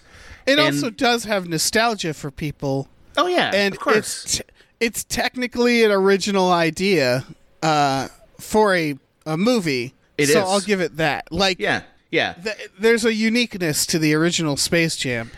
It 0.47 0.53
And- 0.59 0.61
also 0.61 0.91
does 0.91 1.25
have 1.25 1.49
nostalgia 1.49 2.15
for 2.15 2.31
people 2.31 2.89
Oh 3.17 3.27
yeah, 3.27 3.51
and 3.53 3.75
of 3.75 3.81
course. 3.81 4.25
it's 4.25 4.37
t- 4.39 4.45
it's 4.79 5.05
technically 5.05 5.85
an 5.85 5.91
original 5.91 6.51
idea 6.53 7.25
uh 7.63 8.09
for 8.39 8.75
a 8.75 8.97
a 9.27 9.37
movie. 9.37 9.95
It 10.17 10.27
so 10.29 10.39
is. 10.43 10.49
I'll 10.49 10.61
give 10.61 10.81
it 10.81 10.97
that. 10.99 11.31
Like 11.33 11.59
yeah. 11.59 11.83
Yeah. 12.11 12.33
th- 12.35 12.57
there's 12.79 13.05
a 13.05 13.13
uniqueness 13.15 13.85
to 13.87 13.99
the 13.99 14.15
original 14.15 14.57
Space 14.57 14.97
Jam. 14.97 15.31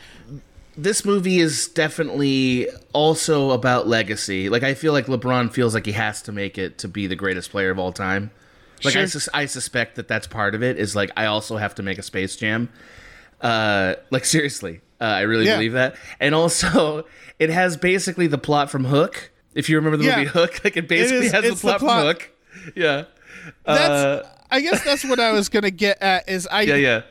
This 0.77 1.05
movie 1.05 1.39
is 1.39 1.69
definitely 1.69 2.69
also 2.93 3.51
about 3.51 3.87
legacy. 3.89 4.49
Like 4.49 4.63
I 4.63 4.75
feel 4.75 4.93
like 4.93 5.07
LeBron 5.07 5.53
feels 5.53 5.75
like 5.75 5.87
he 5.87 5.93
has 5.93 6.23
to 6.23 6.33
make 6.33 6.59
it 6.59 6.79
to 6.79 6.89
be 6.89 7.07
the 7.07 7.17
greatest 7.17 7.51
player 7.51 7.71
of 7.71 7.79
all 7.79 7.93
time. 7.93 8.31
Like 8.85 8.97
I, 8.97 9.05
sus- 9.05 9.29
I 9.33 9.47
suspect 9.47 9.95
that 9.97 10.09
that's 10.09 10.27
part 10.27 10.55
of 10.55 10.63
it. 10.63 10.79
Is 10.79 10.97
like 10.97 11.11
I 11.17 11.27
also 11.27 11.57
have 11.57 11.75
to 11.77 11.83
make 11.83 11.99
a 11.99 12.03
Space 12.03 12.35
Jam. 12.37 12.69
Uh, 13.41 13.95
like 14.11 14.25
seriously, 14.25 14.81
uh, 15.01 15.05
I 15.05 15.21
really 15.23 15.47
Yeah. 15.47 15.57
believe 15.57 15.73
that. 15.73 15.97
And 16.21 16.35
also, 16.35 17.07
it 17.39 17.51
has 17.51 17.77
basically 17.77 18.27
the 18.27 18.39
plot 18.39 18.71
from 18.71 18.85
Hook. 18.85 19.31
If 19.55 19.69
you 19.69 19.77
remember 19.77 19.97
the 19.99 20.05
Yeah. 20.05 20.17
movie 20.19 20.29
Hook, 20.31 20.61
like 20.65 20.77
it 20.77 20.89
basically 20.89 21.27
is- 21.27 21.33
has 21.33 21.43
the 21.43 21.51
it's 21.53 21.61
the 21.61 21.67
plot, 21.69 21.81
plot. 21.81 21.99
from 21.99 22.07
Hook. 22.07 22.31
Yeah, 22.77 23.05
That's. 23.65 23.89
Uh, 23.91 24.29
I 24.51 24.61
guess 24.61 24.85
that's 24.85 25.05
what 25.05 25.19
I 25.19 25.33
was 25.33 25.49
gonna 25.49 25.71
get 25.71 26.01
at. 26.03 26.29
Is 26.29 26.47
I 26.51 26.63
yeah, 26.63 26.75
yeah. 26.77 27.03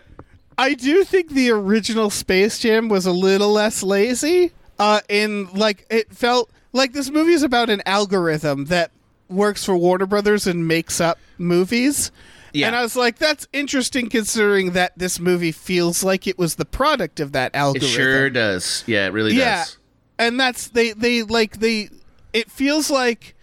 I 0.58 0.74
do 0.74 1.03
think 1.03 1.31
the 1.31 1.50
original 1.51 2.10
Space 2.10 2.60
Jam 2.60 2.89
was 2.89 3.05
a 3.05 3.12
little 3.12 3.51
less 3.51 3.84
lazy. 3.84 4.51
Uh, 4.79 5.00
in 5.10 5.48
like 5.53 5.86
it 5.89 6.12
felt 6.12 6.50
like 6.74 6.93
this 6.93 7.10
movie 7.10 7.34
is 7.34 7.43
about 7.43 7.70
an 7.70 7.84
algorithm 7.86 8.65
that 8.65 8.91
works 9.29 9.63
for 9.63 9.75
Warner 9.77 10.05
Brothers 10.05 10.48
and 10.48 10.67
makes 10.67 11.00
up 11.00 11.20
movies. 11.38 12.12
Yeah. 12.53 12.67
And 12.67 12.75
I 12.75 12.81
was 12.81 12.96
like, 12.96 13.17
that's 13.17 13.48
interesting 13.53 14.10
considering 14.10 14.72
that 14.72 14.98
this 14.98 15.20
movie 15.20 15.51
feels 15.51 16.03
like 16.03 16.27
it 16.27 16.38
was 16.38 16.55
the 16.55 16.65
product 16.65 17.20
of 17.20 17.31
that 17.31 17.55
algorithm. 17.55 17.88
It 17.88 17.91
sure 17.91 18.29
does. 18.29 18.84
Yeah, 18.88 19.05
it 19.05 19.13
really 19.13 19.34
yeah. 19.34 19.60
does. 19.60 19.77
And 20.20 20.39
that's 20.39 20.67
they 20.67 20.91
they 20.91 21.24
like 21.24 21.60
they 21.60 21.89
it 22.34 22.51
feels 22.51 22.89
like 22.89 23.36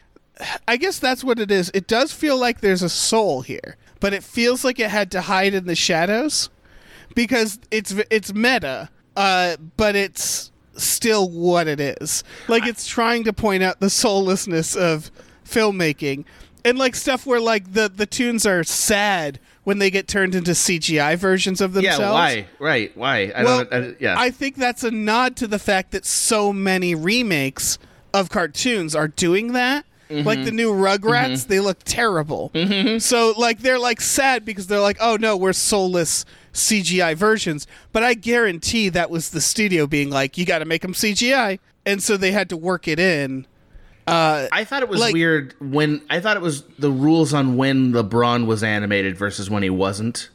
I 0.66 0.76
guess 0.76 0.98
that's 0.98 1.24
what 1.24 1.38
it 1.38 1.50
is. 1.50 1.70
It 1.74 1.86
does 1.86 2.12
feel 2.12 2.36
like 2.36 2.60
there's 2.60 2.82
a 2.82 2.88
soul 2.88 3.42
here, 3.42 3.76
but 4.00 4.12
it 4.12 4.22
feels 4.22 4.64
like 4.64 4.78
it 4.78 4.90
had 4.90 5.10
to 5.12 5.22
hide 5.22 5.54
in 5.54 5.66
the 5.66 5.74
shadows 5.74 6.50
because 7.18 7.58
it's 7.72 7.92
it's 8.10 8.32
meta, 8.32 8.88
uh, 9.16 9.56
but 9.76 9.96
it's 9.96 10.52
still 10.76 11.28
what 11.28 11.66
it 11.66 11.80
is. 11.80 12.22
Like 12.46 12.64
it's 12.64 12.86
trying 12.86 13.24
to 13.24 13.32
point 13.32 13.64
out 13.64 13.80
the 13.80 13.90
soullessness 13.90 14.76
of 14.76 15.10
filmmaking 15.44 16.26
and 16.64 16.78
like 16.78 16.94
stuff 16.94 17.26
where 17.26 17.40
like 17.40 17.72
the 17.72 17.88
the 17.88 18.06
tunes 18.06 18.46
are 18.46 18.62
sad 18.62 19.40
when 19.64 19.80
they 19.80 19.90
get 19.90 20.06
turned 20.06 20.36
into 20.36 20.52
CGI 20.52 21.18
versions 21.18 21.60
of 21.60 21.72
themselves. 21.72 21.98
Yeah, 22.00 22.12
why? 22.12 22.46
Right, 22.60 22.96
why? 22.96 23.32
I 23.34 23.42
Well, 23.42 23.64
don't. 23.64 23.84
I, 23.84 23.96
yeah, 23.98 24.14
I 24.16 24.30
think 24.30 24.54
that's 24.54 24.84
a 24.84 24.92
nod 24.92 25.34
to 25.38 25.48
the 25.48 25.58
fact 25.58 25.90
that 25.90 26.06
so 26.06 26.52
many 26.52 26.94
remakes 26.94 27.80
of 28.14 28.30
cartoons 28.30 28.94
are 28.94 29.08
doing 29.08 29.54
that. 29.54 29.84
Mm-hmm. 30.08 30.26
Like 30.26 30.44
the 30.44 30.52
new 30.52 30.72
Rugrats, 30.72 31.48
they 31.48 31.60
look 31.60 31.80
terrible. 31.84 32.50
So 33.00 33.34
like 33.36 33.58
they're 33.58 33.78
like 33.78 34.00
sad 34.00 34.44
because 34.44 34.68
they're 34.68 34.80
like, 34.80 34.98
oh 35.00 35.16
no, 35.20 35.36
we're 35.36 35.52
soulless 35.52 36.24
CGI 36.58 37.14
versions. 37.16 37.66
But 37.92 38.02
I 38.04 38.14
guarantee 38.14 38.88
that 38.90 39.10
was 39.10 39.30
the 39.30 39.40
studio 39.40 39.86
being 39.86 40.10
like, 40.10 40.36
you 40.38 40.44
got 40.44 40.58
to 40.60 40.64
make 40.64 40.82
them 40.82 40.92
CGI, 40.94 41.58
and 41.86 42.02
so 42.02 42.16
they 42.16 42.32
had 42.32 42.48
to 42.50 42.56
work 42.56 42.86
it 42.88 42.98
in. 42.98 43.46
Uh, 44.06 44.48
I 44.52 44.64
thought 44.64 44.82
it 44.82 44.88
was 44.88 45.00
like- 45.00 45.12
weird 45.12 45.54
when 45.60 46.00
I 46.08 46.20
thought 46.20 46.36
it 46.36 46.42
was 46.42 46.62
the 46.78 46.90
rules 46.90 47.34
on 47.34 47.56
when 47.56 47.92
LeBron 47.92 48.46
was 48.46 48.62
animated 48.62 49.16
versus 49.18 49.50
when 49.50 49.62
he 49.62 49.70
wasn't. 49.70 50.30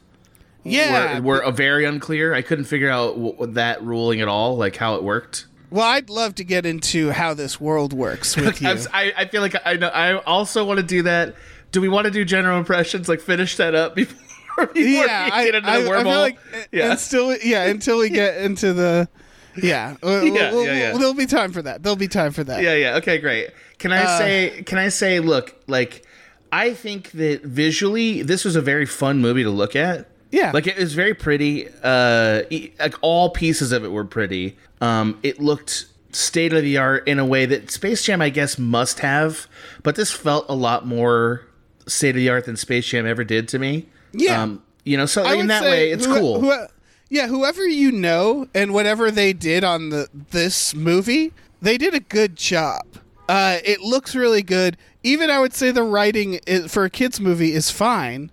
Yeah. 0.62 1.18
were, 1.18 1.42
were 1.44 1.50
very 1.52 1.84
unclear. 1.84 2.32
I 2.34 2.40
couldn't 2.40 2.64
figure 2.64 2.88
out 2.88 3.16
w- 3.16 3.52
that 3.52 3.82
ruling 3.82 4.20
at 4.20 4.28
all, 4.28 4.56
like 4.56 4.76
how 4.76 4.94
it 4.94 5.02
worked. 5.02 5.46
well, 5.70 5.84
I'd 5.84 6.08
love 6.08 6.36
to 6.36 6.44
get 6.44 6.64
into 6.64 7.10
how 7.10 7.34
this 7.34 7.60
world 7.60 7.92
works 7.92 8.34
with 8.36 8.62
you. 8.62 8.68
I, 8.92 9.12
I 9.16 9.24
feel 9.26 9.42
like 9.42 9.56
I 9.66 9.74
know. 9.74 9.88
I 9.88 10.16
also 10.18 10.64
want 10.64 10.78
to 10.78 10.86
do 10.86 11.02
that. 11.02 11.34
Do 11.72 11.80
we 11.80 11.88
want 11.88 12.04
to 12.06 12.10
do 12.12 12.24
general 12.24 12.56
impressions? 12.58 13.08
Like 13.08 13.20
finish 13.20 13.56
that 13.56 13.74
up 13.74 13.94
before 13.96 14.16
yeah, 14.74 15.28
I, 15.32 15.44
get 15.44 15.54
into 15.54 15.68
I, 15.68 15.82
the 15.82 15.90
I 15.90 16.02
feel 16.02 16.12
like 16.20 16.38
yeah. 16.72 16.92
until 16.92 17.36
yeah 17.38 17.64
until 17.64 17.98
we 17.98 18.10
get 18.10 18.38
into 18.38 18.72
the 18.72 19.08
yeah, 19.56 19.96
We'll- 20.02 20.24
Yeah, 20.26 20.50
we'll- 20.52 20.64
yeah, 20.66 20.72
yeah. 20.92 20.98
there'll 20.98 21.14
be 21.14 21.26
time 21.26 21.52
for 21.52 21.62
that. 21.62 21.82
There'll 21.82 21.96
be 21.96 22.08
time 22.08 22.32
for 22.32 22.42
that. 22.44 22.62
Yeah, 22.62 22.74
yeah. 22.74 22.96
Okay, 22.96 23.18
great. 23.18 23.50
Can 23.78 23.92
I 23.92 24.02
Uh, 24.04 24.18
say? 24.18 24.62
Can 24.66 24.78
I 24.78 24.88
say? 24.88 25.20
Look, 25.20 25.54
like, 25.68 26.04
I 26.50 26.74
think 26.74 27.12
that 27.12 27.42
visually, 27.44 28.22
this 28.22 28.44
was 28.44 28.56
a 28.56 28.60
very 28.60 28.86
fun 28.86 29.20
movie 29.20 29.42
to 29.44 29.50
look 29.50 29.76
at. 29.76 30.08
Yeah. 30.32 30.50
like 30.52 30.66
it 30.66 30.76
was 30.76 30.94
very 30.94 31.14
pretty. 31.14 31.68
Uh, 31.84 32.42
like 32.80 32.96
all 33.02 33.30
pieces 33.30 33.70
of 33.70 33.84
it 33.84 33.92
were 33.92 34.04
pretty. 34.04 34.56
Um, 34.80 35.20
it 35.22 35.40
looked 35.40 35.86
state 36.10 36.52
of 36.52 36.62
the 36.62 36.76
art 36.78 37.06
in 37.06 37.20
a 37.20 37.24
way 37.24 37.46
that 37.46 37.70
Space 37.70 38.02
Jam, 38.04 38.20
I 38.20 38.30
guess, 38.30 38.58
must 38.58 38.98
have. 39.00 39.46
But 39.84 39.94
this 39.94 40.10
felt 40.10 40.46
a 40.48 40.54
lot 40.54 40.84
more 40.86 41.42
state 41.86 42.10
of 42.10 42.16
the 42.16 42.28
art 42.30 42.46
than 42.46 42.56
Space 42.56 42.86
Jam 42.86 43.06
ever 43.06 43.22
did 43.22 43.46
to 43.48 43.58
me. 43.60 43.86
Yeah. 44.14 44.42
Um, 44.42 44.62
you 44.84 44.96
know, 44.96 45.06
so 45.06 45.22
I 45.24 45.34
in 45.34 45.46
that 45.48 45.62
way, 45.62 45.90
it's 45.90 46.04
who- 46.06 46.14
cool. 46.18 46.40
who- 46.40 46.66
yeah, 47.10 47.26
whoever 47.28 47.66
you 47.66 47.92
know 47.92 48.48
and 48.54 48.72
whatever 48.74 49.10
they 49.10 49.32
did 49.32 49.62
on 49.64 49.90
the 49.90 50.08
this 50.30 50.74
movie, 50.74 51.32
they 51.62 51.78
did 51.78 51.94
a 51.94 52.00
good 52.00 52.36
job. 52.36 52.82
Uh, 53.28 53.58
it 53.64 53.80
looks 53.80 54.14
really 54.14 54.42
good. 54.42 54.76
Even 55.02 55.30
I 55.30 55.38
would 55.38 55.54
say 55.54 55.70
the 55.70 55.82
writing 55.82 56.40
is, 56.46 56.70
for 56.72 56.84
a 56.84 56.90
kids 56.90 57.20
movie 57.20 57.52
is 57.52 57.70
fine. 57.70 58.30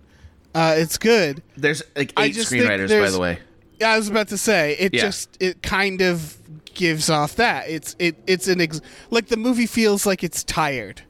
Uh, 0.54 0.74
it's 0.76 0.98
good. 0.98 1.42
There's 1.56 1.82
like 1.96 2.12
eight 2.18 2.34
screenwriters, 2.34 2.88
by 2.88 3.10
the 3.10 3.18
way. 3.18 3.38
Yeah, 3.80 3.90
I 3.92 3.96
was 3.96 4.08
about 4.08 4.28
to 4.28 4.38
say 4.38 4.76
it 4.78 4.92
Yeah. 4.94 5.02
just 5.02 5.36
it 5.40 5.62
kind 5.62 6.00
of 6.02 6.36
gives 6.74 7.10
off 7.10 7.36
that 7.36 7.68
it's 7.68 7.94
it 7.98 8.16
it's 8.26 8.48
an 8.48 8.60
ex- 8.60 8.80
like 9.10 9.28
the 9.28 9.36
movie 9.36 9.66
feels 9.66 10.06
like 10.06 10.22
it's 10.24 10.42
tired, 10.44 11.02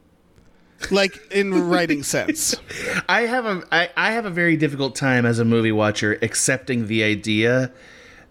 like 0.90 1.20
in 1.30 1.68
writing 1.68 2.02
sense. 2.02 2.56
I 3.08 3.22
have 3.22 3.46
a 3.46 3.62
I, 3.70 3.90
I 3.96 4.12
have 4.12 4.24
a 4.26 4.30
very 4.30 4.56
difficult 4.56 4.96
time 4.96 5.24
as 5.26 5.38
a 5.38 5.44
movie 5.44 5.72
watcher 5.72 6.18
accepting 6.22 6.86
the 6.86 7.02
idea 7.04 7.70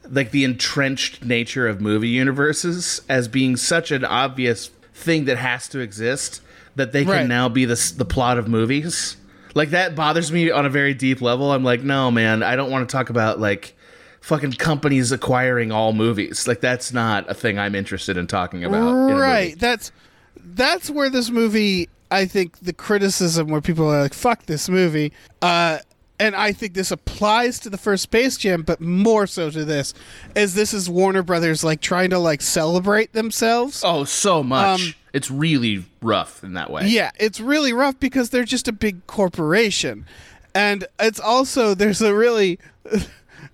like 0.09 0.31
the 0.31 0.43
entrenched 0.43 1.23
nature 1.23 1.67
of 1.67 1.79
movie 1.79 2.09
universes 2.09 3.01
as 3.07 3.27
being 3.27 3.55
such 3.55 3.91
an 3.91 4.03
obvious 4.03 4.71
thing 4.93 5.25
that 5.25 5.37
has 5.37 5.67
to 5.69 5.79
exist 5.79 6.41
that 6.75 6.91
they 6.91 7.03
can 7.03 7.11
Right. 7.11 7.27
now 7.27 7.47
be 7.49 7.65
the 7.65 7.93
the 7.97 8.05
plot 8.05 8.37
of 8.37 8.47
movies. 8.47 9.15
Like 9.53 9.69
that 9.71 9.95
bothers 9.95 10.31
me 10.31 10.49
on 10.49 10.65
a 10.65 10.69
very 10.69 10.93
deep 10.93 11.21
level. 11.21 11.51
I'm 11.51 11.63
like, 11.63 11.83
no, 11.83 12.09
man, 12.09 12.41
I 12.41 12.55
don't 12.55 12.71
want 12.71 12.87
to 12.89 12.91
talk 12.91 13.09
about 13.09 13.39
like 13.39 13.75
fucking 14.21 14.53
companies 14.53 15.11
acquiring 15.11 15.71
all 15.71 15.91
movies. 15.93 16.47
Like 16.47 16.61
that's 16.61 16.93
not 16.93 17.29
a 17.29 17.33
thing 17.33 17.59
I'm 17.59 17.75
interested 17.75 18.17
in 18.17 18.27
talking 18.27 18.63
about. 18.63 19.11
right. 19.13 19.57
That's 19.59 19.91
that's 20.37 20.89
where 20.89 21.09
this 21.09 21.29
movie. 21.29 21.89
I 22.11 22.25
think 22.25 22.59
the 22.59 22.73
criticism 22.73 23.47
where 23.47 23.61
people 23.61 23.85
are 23.91 24.01
like, 24.01 24.13
"Fuck 24.13 24.45
this 24.45 24.69
movie," 24.69 25.13
uh, 25.41 25.79
and 26.19 26.35
I 26.35 26.51
think 26.51 26.75
this 26.75 26.91
applies 26.91 27.57
to 27.59 27.69
the 27.69 27.77
first 27.77 28.03
Space 28.03 28.37
Jam, 28.37 28.61
but 28.61 28.79
more 28.79 29.25
so 29.25 29.49
to 29.49 29.65
this, 29.65 29.93
as 30.35 30.53
this 30.53 30.73
is 30.73 30.89
Warner 30.89 31.23
Brothers 31.23 31.63
like 31.63 31.81
trying 31.81 32.11
to 32.11 32.19
like 32.19 32.41
celebrate 32.41 33.13
themselves. 33.13 33.81
Oh, 33.83 34.03
so 34.03 34.43
much. 34.43 34.81
Um, 34.81 34.93
it's 35.13 35.31
really 35.31 35.85
rough 36.01 36.43
in 36.43 36.53
that 36.53 36.69
way. 36.69 36.87
Yeah, 36.87 37.11
it's 37.19 37.39
really 37.39 37.73
rough 37.73 37.99
because 37.99 38.29
they're 38.29 38.45
just 38.45 38.67
a 38.67 38.71
big 38.71 39.07
corporation, 39.07 40.05
and 40.53 40.85
it's 40.99 41.19
also 41.19 41.73
there's 41.73 42.01
a 42.01 42.13
really 42.13 42.59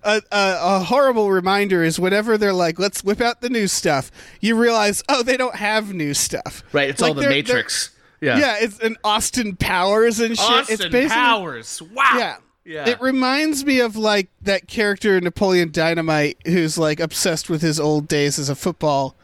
a, 0.02 0.22
a, 0.30 0.56
a 0.60 0.78
horrible 0.80 1.30
reminder 1.30 1.82
is 1.82 1.98
whenever 1.98 2.38
they're 2.38 2.52
like, 2.52 2.78
let's 2.78 3.02
whip 3.02 3.20
out 3.20 3.40
the 3.40 3.50
new 3.50 3.66
stuff, 3.66 4.10
you 4.40 4.56
realize, 4.56 5.02
oh, 5.08 5.22
they 5.22 5.36
don't 5.36 5.56
have 5.56 5.92
new 5.92 6.14
stuff. 6.14 6.62
Right, 6.72 6.88
it's 6.88 7.00
Like, 7.00 7.10
all 7.10 7.14
the 7.14 7.28
Matrix. 7.28 7.90
Yeah. 8.20 8.38
yeah, 8.38 8.56
it's 8.60 8.78
an 8.80 8.96
Austin 9.04 9.56
Powers 9.56 10.20
and 10.20 10.36
shit. 10.36 10.60
it's 10.60 10.72
Austin 10.72 10.92
basically 10.92 11.08
Powers. 11.08 11.82
Wow. 11.94 12.14
yeah. 12.16 12.36
Yeah. 12.64 12.86
It 12.86 13.00
reminds 13.00 13.64
me 13.64 13.80
of 13.80 13.96
like 13.96 14.28
that 14.42 14.68
character 14.68 15.16
in 15.16 15.24
Napoleon 15.24 15.72
Dynamite 15.72 16.36
who's 16.44 16.76
like 16.76 17.00
obsessed 17.00 17.48
with 17.48 17.62
his 17.62 17.80
old 17.80 18.08
days 18.08 18.38
as 18.38 18.50
a 18.50 18.54
football 18.54 19.16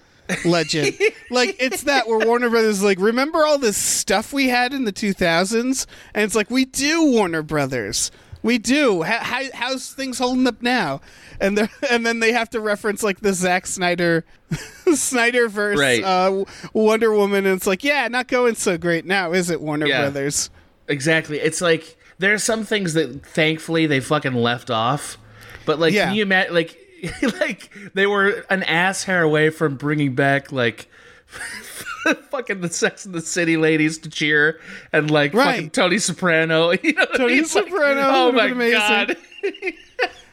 legend. 0.47 0.99
like 1.31 1.55
it's 1.59 1.83
that 1.83 2.09
where 2.09 2.27
Warner 2.27 2.49
Brothers 2.49 2.77
is 2.79 2.83
like, 2.83 2.99
remember 2.99 3.45
all 3.45 3.59
this 3.59 3.77
stuff 3.77 4.33
we 4.33 4.49
had 4.49 4.73
in 4.73 4.85
the 4.85 4.95
2000s? 4.95 5.87
And 6.15 6.25
it's 6.25 6.35
like, 6.35 6.51
we 6.51 6.65
do, 6.65 7.05
Warner 7.05 7.43
Brothers. 7.43 8.11
We 8.45 8.59
do. 8.59 9.03
How, 9.03 9.19
how, 9.25 9.43
how's 9.55 9.91
things 9.93 10.19
holding 10.19 10.47
up 10.47 10.61
now? 10.63 11.01
And 11.41 11.59
and 11.91 12.05
then 12.07 12.21
they 12.21 12.31
have 12.33 12.51
to 12.51 12.61
reference 12.61 13.03
like 13.03 13.21
the 13.21 13.33
Zack 13.33 13.67
Snyder 13.67 14.25
Snyder 14.95 15.49
verse 15.49 15.79
Right. 15.79 16.05
uh, 16.05 16.45
Wonder 16.75 17.13
Woman, 17.13 17.47
and 17.47 17.57
it's 17.57 17.67
like, 17.67 17.83
yeah, 17.83 18.07
not 18.09 18.29
going 18.29 18.55
so 18.55 18.77
great 18.79 19.07
now, 19.07 19.33
is 19.33 19.49
it, 19.51 19.61
Warner 19.61 19.87
Yeah. 19.87 20.03
Brothers? 20.03 20.51
Exactly. 20.89 21.41
It's 21.41 21.61
like 21.63 21.97
there 22.19 22.35
are 22.35 22.39
some 22.39 22.65
things 22.65 22.93
that 22.95 23.25
thankfully 23.27 23.87
they 23.87 23.99
fucking 24.01 24.35
left 24.35 24.71
off, 24.71 25.17
but 25.65 25.79
like, 25.81 25.95
Yeah. 25.95 26.07
can 26.07 26.15
you 26.17 26.23
imagine? 26.23 26.55
Like, 26.55 26.79
like 27.41 27.71
they 27.95 28.07
were 28.07 28.45
an 28.51 28.63
ass 28.65 29.05
hair 29.05 29.23
away 29.23 29.51
from 29.51 29.77
bringing 29.77 30.15
back 30.15 30.53
like. 30.53 30.89
fucking 32.31 32.61
the 32.61 32.69
Sex 32.69 33.05
and 33.07 33.15
the 33.15 33.21
City 33.21 33.57
ladies 33.57 33.99
to 33.99 34.11
cheer 34.11 34.61
and 34.93 35.11
like 35.11 35.33
fucking 35.33 35.71
Tony 35.71 35.99
Soprano. 35.99 36.71
You 36.83 36.93
know 36.93 37.07
Tony? 37.17 37.35
It's 37.35 37.55
like, 37.55 37.65
Soprano 37.69 38.01
oh 38.05 38.33
my 38.33 38.47
amazing. 38.47 38.79
god! 38.79 39.17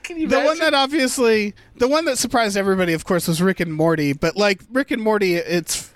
Can 0.03 0.20
you 0.20 0.27
the 0.27 0.41
one 0.41 0.60
that 0.60 0.74
obviously 0.74 1.53
the 1.77 1.88
one 1.88 2.05
that 2.05 2.17
surprised 2.17 2.58
everybody 2.58 2.93
of 2.93 3.05
course 3.05 3.27
was 3.27 3.41
rick 3.41 3.60
and 3.60 3.74
morty 3.74 4.12
but 4.13 4.36
like 4.36 4.62
rick 4.72 4.91
and 4.91 5.01
morty 5.01 5.36
it's 5.36 5.89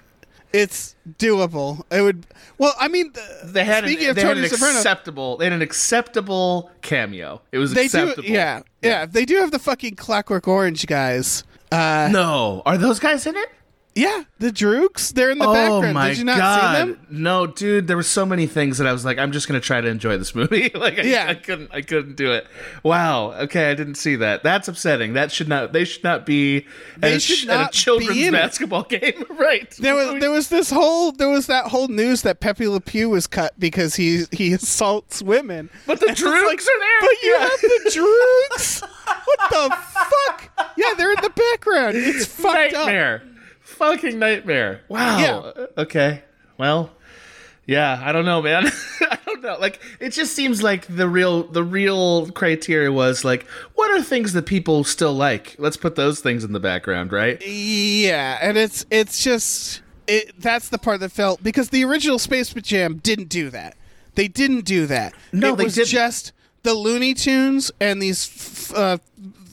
it's 0.54 0.96
doable 1.18 1.84
it 1.92 2.02
would 2.02 2.26
well 2.58 2.74
i 2.80 2.88
mean 2.88 3.12
the- 3.14 3.40
they 3.52 3.66
had 3.66 3.84
an, 3.84 3.90
speaking 3.90 4.08
of 4.10 4.16
they 4.16 4.22
had 4.22 4.36
tony 4.36 4.44
an 4.46 4.50
soprano 4.50 4.78
acceptable 4.78 5.38
they 5.38 5.46
had 5.46 5.54
an 5.54 5.62
acceptable 5.62 6.72
cameo. 6.82 7.42
It 7.52 7.58
was 7.58 7.74
they 7.74 7.86
acceptable. 7.86 8.24
do 8.24 8.32
yeah, 8.32 8.62
yeah 8.82 9.06
they 9.06 9.26
do 9.26 9.38
have 9.38 9.52
the 9.52 9.60
fucking 9.60 9.96
clockwork 9.96 10.48
orange 10.48 10.86
guys 10.88 11.44
Uh, 11.72 12.08
no, 12.12 12.62
are 12.66 12.78
those 12.78 13.00
guys 13.00 13.26
in 13.26 13.36
it? 13.36 13.50
Yeah, 13.98 14.24
the 14.40 14.50
Droogs. 14.52 15.14
They're 15.14 15.30
in 15.32 15.38
the 15.38 15.48
oh 15.48 15.54
background. 15.54 15.94
my 15.94 16.10
Did 16.10 16.18
you 16.18 16.26
not 16.26 16.38
god! 16.38 16.72
see 16.76 16.78
them? 16.92 17.08
No, 17.10 17.48
dude, 17.48 17.88
there 17.88 17.96
were 17.96 18.04
so 18.04 18.26
many 18.26 18.46
things 18.46 18.78
that 18.78 18.86
I 18.88 18.92
was 18.92 19.06
like, 19.06 19.18
I'm 19.18 19.32
just 19.32 19.48
gonna 19.48 19.62
try 19.62 19.80
to 19.80 19.88
enjoy 19.88 20.18
this 20.18 20.36
movie. 20.36 20.70
like, 20.76 21.00
I, 21.00 21.04
Yeah. 21.04 21.28
I 21.30 21.36
couldn't, 21.36 21.72
I 21.74 21.82
couldn't 21.82 22.16
do 22.18 22.34
it. 22.34 22.46
Wow. 22.84 23.32
Okay, 23.32 23.72
I 23.72 23.74
didn't 23.74 23.96
see 23.96 24.18
that. 24.18 24.44
That's 24.44 24.68
upsetting. 24.68 25.14
That 25.14 25.32
should 25.32 25.48
not. 25.48 25.72
They 25.72 25.86
should 25.86 26.04
not 26.04 26.26
be. 26.26 26.66
They 26.98 27.12
at 27.12 27.16
a, 27.16 27.20
should 27.22 27.38
ch- 27.38 27.48
at 27.48 27.58
not 27.58 27.70
a 27.70 27.78
children's 27.78 28.18
in 28.20 28.28
it. 28.36 28.38
basketball 28.38 28.84
game, 28.90 29.24
right? 29.30 29.72
There 29.80 29.96
was 29.96 30.20
there 30.20 30.32
was 30.32 30.50
this 30.50 30.70
whole 30.72 31.14
there 31.14 31.30
was 31.30 31.48
that 31.48 31.68
whole 31.68 31.88
news 31.88 32.22
that 32.24 32.42
Pepe 32.42 32.68
Le 32.68 32.82
Pew 32.82 33.10
was 33.12 33.28
cut 33.28 33.58
because 33.58 33.96
he 33.96 34.26
he 34.34 34.52
assaults 34.52 35.22
women. 35.22 35.70
But 35.88 36.02
the 36.02 36.08
And 36.10 36.18
Droogs 36.18 36.44
like, 36.46 36.60
are 36.60 36.80
there. 36.80 37.00
But 37.00 37.22
you 37.24 37.32
Yeah. 37.32 37.40
have 37.40 37.62
the 37.62 37.92
Droogs. 37.96 38.82
what 39.24 39.40
the 39.52 39.76
fuck? 39.78 40.74
Yeah, 40.76 40.94
they're 40.98 41.14
in 41.14 41.22
the 41.22 41.30
background. 41.30 41.96
It's 41.96 42.26
fucked 42.26 42.74
up. 42.74 43.22
Nightmare. 43.80 43.98
Fucking 43.98 44.20
nightmare. 44.20 44.82
Wow. 44.90 45.20
Yeah. 45.20 45.66
Okay. 45.78 46.24
Well, 46.58 46.92
yeah, 47.66 48.00
I 48.04 48.12
don't 48.12 48.26
know, 48.26 48.42
man. 48.42 48.66
I 49.02 49.18
don't 49.26 49.42
know. 49.42 49.58
Like 49.60 49.82
it 50.00 50.10
just 50.12 50.36
seems 50.36 50.62
like 50.62 50.86
the 50.88 51.10
real 51.10 51.44
the 51.44 51.64
real 51.64 52.30
criteria 52.32 52.92
was 52.92 53.26
like 53.26 53.44
what 53.74 53.92
are 53.92 54.02
things 54.04 54.34
that 54.34 54.46
people 54.46 54.84
still 54.84 55.14
like? 55.14 55.56
Let's 55.58 55.78
put 55.78 55.96
those 55.96 56.20
things 56.22 56.44
in 56.44 56.54
the 56.54 56.60
background, 56.60 57.12
right? 57.12 57.42
Yeah, 57.46 58.38
and 58.42 58.58
it's 58.58 58.86
it's 58.92 59.24
just 59.24 59.82
it. 60.08 60.40
That's 60.40 60.70
the 60.70 60.78
part 60.78 61.00
that 61.00 61.12
felt 61.12 61.42
because 61.44 61.70
the 61.70 61.84
original 61.86 62.20
Space 62.20 62.54
Jam 62.54 62.98
didn't 62.98 63.30
do 63.30 63.50
that. 63.50 63.76
They 64.14 64.28
didn't 64.28 64.66
do 64.66 64.86
that. 64.86 65.14
No, 65.34 65.54
it 65.54 65.58
they 65.58 65.64
was 65.66 65.76
didn't. 65.76 65.88
just 65.90 66.32
the 66.64 66.74
Looney 66.74 67.14
Tunes 67.14 67.72
and 67.82 68.02
these 68.02 68.28
f- 68.72 68.78
uh, 68.78 68.98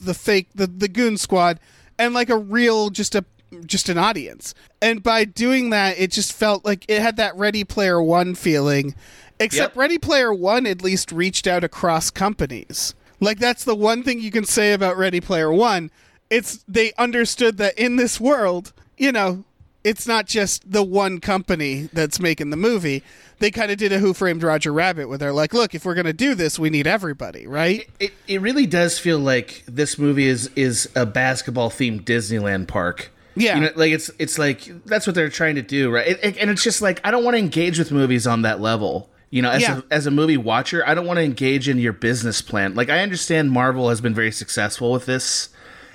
the 0.03 0.13
fake 0.13 0.47
the 0.55 0.67
the 0.67 0.87
Goon 0.87 1.17
Squad 1.17 1.59
and 1.97 2.13
like 2.13 2.29
a 2.29 2.37
real 2.37 2.89
just 2.89 3.15
a 3.15 3.25
just 3.65 3.89
an 3.89 3.97
audience. 3.97 4.53
And 4.81 5.01
by 5.03 5.25
doing 5.25 5.69
that, 5.71 5.97
it 5.99 6.11
just 6.11 6.33
felt 6.33 6.65
like 6.65 6.85
it 6.87 7.01
had 7.01 7.17
that 7.17 7.35
Ready 7.35 7.63
Player 7.63 8.01
One 8.01 8.35
feeling. 8.35 8.95
Except 9.39 9.75
Yep. 9.75 9.79
Ready 9.79 9.97
Player 9.97 10.33
One 10.33 10.65
at 10.65 10.81
least 10.83 11.11
reached 11.11 11.47
out 11.47 11.63
across 11.63 12.09
companies. 12.09 12.93
Like 13.19 13.39
that's 13.39 13.63
the 13.63 13.75
one 13.75 14.03
thing 14.03 14.19
you 14.19 14.31
can 14.31 14.45
say 14.45 14.73
about 14.73 14.97
Ready 14.97 15.21
Player 15.21 15.51
One. 15.51 15.91
It's 16.29 16.63
they 16.67 16.93
understood 16.97 17.57
that 17.57 17.77
in 17.77 17.95
this 17.95 18.19
world, 18.19 18.73
you 18.97 19.11
know, 19.11 19.43
it's 19.83 20.07
not 20.07 20.25
just 20.27 20.71
the 20.71 20.83
one 20.83 21.19
company 21.19 21.89
that's 21.93 22.19
making 22.19 22.49
the 22.49 22.57
movie. 22.57 23.03
They 23.39 23.51
kind 23.51 23.71
of 23.71 23.77
did 23.77 23.91
a 23.91 23.99
Who 23.99 24.13
Framed 24.13 24.41
Roger 24.41 24.71
Rabbit 24.71 25.09
where 25.09 25.17
they're 25.17 25.33
like, 25.33 25.53
look, 25.53 25.75
if 25.75 25.83
we're 25.85 25.95
going 25.95 26.05
to 26.05 26.13
do 26.13 26.33
this, 26.35 26.57
we 26.57 26.69
need 26.69 26.87
everybody, 26.87 27.45
right? 27.47 27.89
It 27.99 28.13
it 28.27 28.41
really 28.41 28.65
does 28.65 28.99
feel 28.99 29.19
like 29.19 29.63
this 29.67 29.97
movie 29.97 30.27
is 30.27 30.49
is 30.55 30.89
a 30.95 31.05
basketball 31.05 31.69
themed 31.69 32.03
Disneyland 32.03 32.67
park. 32.67 33.11
Yeah. 33.35 33.55
you 33.55 33.61
know, 33.61 33.69
like 33.75 33.91
it's 33.91 34.11
it's 34.19 34.37
like 34.37 34.61
that's 34.85 35.07
what 35.07 35.15
they're 35.15 35.29
trying 35.29 35.55
to 35.55 35.61
do, 35.61 35.89
right? 35.91 36.07
It- 36.07 36.19
it- 36.23 36.37
and 36.37 36.49
it's 36.49 36.63
just 36.63 36.81
like 36.81 37.01
I 37.03 37.11
don't 37.11 37.23
want 37.23 37.35
to 37.35 37.39
engage 37.39 37.79
with 37.79 37.91
movies 37.91 38.27
on 38.27 38.41
that 38.43 38.59
level. 38.61 39.09
You 39.29 39.41
know, 39.41 39.49
as 39.49 39.63
Yeah. 39.63 39.79
a, 39.79 39.93
as 39.93 40.05
a 40.05 40.11
movie 40.11 40.37
watcher, 40.37 40.83
I 40.87 40.93
don't 40.93 41.07
want 41.07 41.17
to 41.17 41.23
engage 41.23 41.67
in 41.67 41.79
your 41.79 41.93
business 41.93 42.41
plan. 42.41 42.75
Like 42.75 42.89
I 42.89 42.99
understand 42.99 43.49
Marvel 43.51 43.89
has 43.89 43.99
been 44.01 44.13
very 44.13 44.31
successful 44.31 44.91
with 44.91 45.07
this 45.07 45.49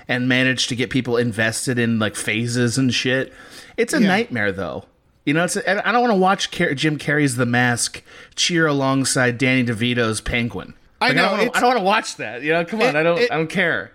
and 0.09 0.27
managed 0.27 0.67
to 0.69 0.75
get 0.75 0.89
people 0.89 1.15
invested 1.15 1.79
in 1.79 1.99
like 1.99 2.15
phases 2.15 2.77
and 2.77 2.93
shit. 2.93 3.31
It's 3.77 3.93
a 3.93 4.01
Yeah. 4.01 4.07
nightmare 4.07 4.51
though. 4.51 4.85
You 5.25 5.33
know, 5.35 5.43
it's 5.45 5.55
a, 5.55 5.87
I 5.87 5.91
don't 5.91 6.01
want 6.01 6.11
to 6.11 6.17
watch 6.19 6.51
Car- 6.51 6.73
Jim 6.73 6.97
Carrey's 6.97 7.35
The 7.37 7.45
Mask 7.45 8.01
cheer 8.35 8.65
alongside 8.67 9.37
Danny 9.37 9.63
DeVito's 9.63 10.19
Penguin. 10.21 10.73
I 10.99 11.13
know, 11.13 11.33
I 11.35 11.45
don't 11.45 11.63
want 11.63 11.77
to 11.77 11.83
watch 11.83 12.17
that. 12.17 12.41
You 12.41 12.51
know, 12.51 12.65
come 12.65 12.81
on. 12.81 12.87
It- 12.89 12.99
I 12.99 13.03
don't. 13.03 13.19
it- 13.19 13.31
I 13.31 13.35
don't 13.37 13.49
care. 13.49 13.91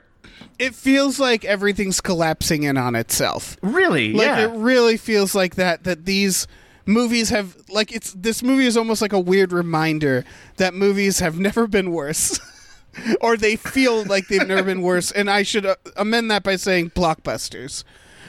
It 0.58 0.74
feels 0.74 1.18
like 1.18 1.44
everything's 1.44 2.00
collapsing 2.00 2.62
in 2.62 2.76
on 2.76 2.94
itself. 2.94 3.56
Really? 3.62 4.12
Like 4.12 4.26
yeah. 4.26 4.46
it 4.46 4.52
really 4.52 4.96
feels 4.96 5.34
like 5.34 5.56
that 5.56 5.84
that 5.84 6.04
these 6.04 6.46
movies 6.86 7.30
have 7.30 7.56
like 7.68 7.92
it's 7.92 8.12
this 8.12 8.42
movie 8.42 8.66
is 8.66 8.76
almost 8.76 9.02
like 9.02 9.12
a 9.12 9.20
weird 9.20 9.52
reminder 9.52 10.24
that 10.56 10.74
movies 10.74 11.20
have 11.20 11.38
never 11.38 11.66
been 11.66 11.90
worse. 11.90 12.38
or 13.20 13.36
they 13.36 13.56
feel 13.56 14.04
like 14.04 14.28
they've 14.28 14.46
never 14.46 14.62
been 14.62 14.80
worse 14.80 15.10
and 15.10 15.28
I 15.28 15.42
should 15.42 15.66
uh, 15.66 15.74
amend 15.96 16.30
that 16.30 16.44
by 16.44 16.54
saying 16.54 16.90
blockbusters 16.90 17.82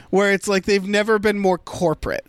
where 0.09 0.31
it's 0.31 0.47
like 0.47 0.65
they've 0.65 0.88
never 0.88 1.19
been 1.19 1.38
more 1.38 1.57
corporate. 1.57 2.25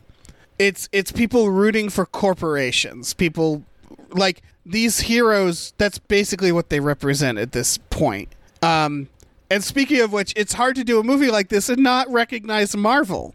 It's 0.59 0.89
it's 0.93 1.13
people 1.13 1.51
rooting 1.51 1.89
for 1.89 2.07
corporations. 2.07 3.15
People 3.15 3.63
like 4.11 4.43
these 4.65 5.01
heroes 5.01 5.73
that's 5.79 5.99
basically 5.99 6.53
what 6.53 6.69
they 6.69 6.81
represent 6.81 7.39
at 7.39 7.53
this 7.53 7.79
point. 7.91 8.29
Um 8.63 9.09
and 9.51 9.63
speaking 9.65 10.01
of 10.01 10.13
which, 10.13 10.33
it's 10.37 10.55
hard 10.55 10.77
to 10.77 10.85
do 10.85 10.99
a 10.99 11.03
movie 11.05 11.31
like 11.31 11.49
this 11.49 11.69
and 11.69 11.83
not 11.83 12.11
recognize 12.11 12.77
Marvel. 12.77 13.35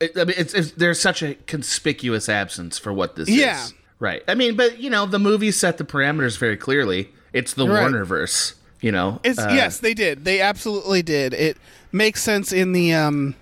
It- 0.00 0.16
I 0.16 0.24
mean, 0.24 0.34
it's, 0.38 0.54
it's, 0.54 0.72
there's 0.72 1.00
such 1.00 1.22
a 1.22 1.34
conspicuous 1.46 2.28
absence 2.28 2.78
for 2.78 2.92
what 2.92 3.16
this 3.16 3.28
Yeah. 3.28 3.62
is. 3.64 3.74
Right. 4.00 4.22
I 4.28 4.34
mean, 4.34 4.54
but 4.56 4.78
you 4.78 4.90
know, 4.90 5.06
the 5.06 5.18
movie 5.18 5.50
set 5.50 5.76
the 5.78 5.84
parameters 5.84 6.38
very 6.38 6.56
clearly. 6.56 7.10
It's 7.32 7.54
the 7.54 7.66
Right. 7.68 7.84
Warnerverse. 7.90 8.54
You 8.80 8.92
know. 8.92 9.20
It's 9.24 9.40
Uh, 9.40 9.50
yes, 9.52 9.78
they 9.80 9.92
did. 9.92 10.24
They 10.24 10.40
absolutely 10.40 11.02
did. 11.02 11.34
It 11.34 11.56
makes 11.90 12.22
sense 12.22 12.52
in 12.52 12.70
the 12.72 12.94
um 12.94 13.34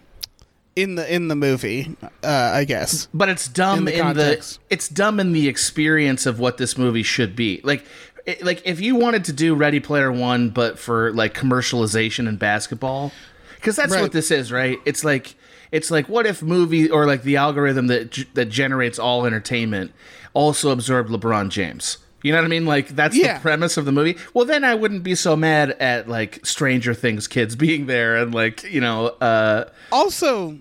in 0.75 0.95
the 0.95 1.15
in 1.15 1.29
the 1.29 1.37
movie, 1.37 1.95
uh, 2.25 2.51
I 2.55 2.65
guess. 2.65 3.07
But 3.13 3.29
it's 3.29 3.49
dumb 3.49 3.87
in 3.87 3.95
in 4.01 4.07
the 4.09 4.15
the, 4.15 4.59
it's 4.71 4.89
dumb 4.89 5.21
in 5.21 5.33
the 5.33 5.47
experience 5.47 6.25
of 6.25 6.39
what 6.39 6.57
this 6.57 6.79
movie 6.79 7.03
should 7.03 7.37
be. 7.37 7.61
Like 7.65 7.85
it, 8.27 8.45
like 8.45 8.63
if 8.65 8.81
you 8.81 8.97
wanted 8.97 9.25
to 9.25 9.33
do 9.33 9.55
Ready 9.55 9.81
Player 9.81 10.11
1 10.13 10.51
but 10.51 10.79
for 10.79 11.13
like 11.13 11.33
commercialization 11.35 12.29
and 12.29 12.39
basketball 12.39 13.13
cuz 13.63 13.77
that's 13.77 13.93
Right. 13.93 14.03
what 14.03 14.13
this 14.13 14.31
is, 14.31 14.51
right? 14.53 14.79
It's 14.85 15.05
like 15.05 15.35
it's 15.73 15.91
like 15.91 16.09
what 16.09 16.27
if 16.27 16.43
movie 16.43 16.89
or 16.91 17.07
like 17.07 17.23
the 17.23 17.37
algorithm 17.37 17.87
that 17.89 18.25
that 18.35 18.47
generates 18.47 18.99
all 18.99 19.27
entertainment 19.27 19.93
also 20.35 20.71
absorbed 20.71 21.11
LeBron 21.11 21.49
James. 21.51 21.99
You 22.23 22.33
know 22.33 22.39
what 22.39 22.45
I 22.47 22.49
mean? 22.49 22.67
Like 22.67 22.89
that's 22.97 23.15
Yeah. 23.17 23.35
the 23.35 23.41
premise 23.41 23.77
of 23.77 23.85
the 23.85 23.93
movie. 23.93 24.17
Well, 24.35 24.45
then 24.45 24.65
I 24.65 24.75
wouldn't 24.75 25.03
be 25.05 25.15
so 25.15 25.37
mad 25.37 25.71
at 25.79 26.09
like 26.09 26.45
Stranger 26.45 26.93
Things 26.95 27.29
kids 27.29 27.55
being 27.67 27.87
there 27.87 28.17
and 28.17 28.35
like, 28.35 28.65
you 28.65 28.81
know, 28.81 29.09
uh 29.21 29.65
Also, 29.93 30.59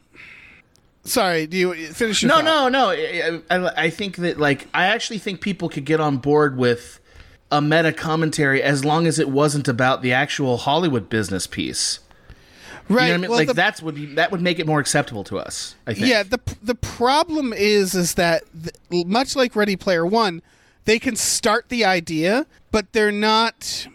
sorry, 1.03 1.45
do 1.47 1.57
you 1.57 1.73
finish 1.87 2.21
your 2.21 2.29
no, 2.29 2.35
thought? 2.41 2.69
no, 2.69 2.69
no. 2.69 2.89
I, 2.91 3.41
I, 3.49 3.85
I 3.85 3.89
think 3.89 4.17
that 4.17 4.39
like 4.39 4.67
I 4.73 4.85
actually 4.87 5.19
think 5.19 5.41
people 5.41 5.69
could 5.69 5.85
get 5.85 5.99
on 5.99 6.17
board 6.17 6.57
with 6.57 6.99
a 7.51 7.61
meta 7.61 7.91
commentary 7.93 8.61
as 8.61 8.83
long 8.83 9.05
as 9.07 9.19
it 9.19 9.29
wasn't 9.29 9.67
about 9.67 10.01
the 10.01 10.11
actual 10.13 10.57
Hollywood 10.57 11.09
business 11.09 11.47
piece. 11.47 11.99
You 12.89 12.95
Right. 12.97 13.05
know 13.07 13.11
what 13.11 13.13
I 13.13 13.17
mean? 13.17 13.29
well, 13.29 13.39
like 13.39 13.47
the- 13.47 13.53
that's 13.53 13.81
would 13.81 13.95
be 13.95 14.05
that 14.15 14.31
would 14.31 14.41
make 14.41 14.59
it 14.59 14.67
more 14.67 14.79
acceptable 14.79 15.23
to 15.25 15.37
us. 15.39 15.75
I 15.87 15.93
think. 15.93 16.07
Yeah, 16.07 16.23
the 16.23 16.39
the 16.61 16.75
problem 16.75 17.53
is 17.53 17.95
is 17.95 18.13
that 18.15 18.43
th- 18.91 19.05
much 19.07 19.35
like 19.35 19.55
Ready 19.55 19.75
Player 19.75 20.05
1, 20.05 20.41
they 20.85 20.99
can 20.99 21.15
start 21.15 21.69
the 21.69 21.83
idea, 21.85 22.45
but 22.71 22.91
they're 22.93 23.11
not 23.11 23.87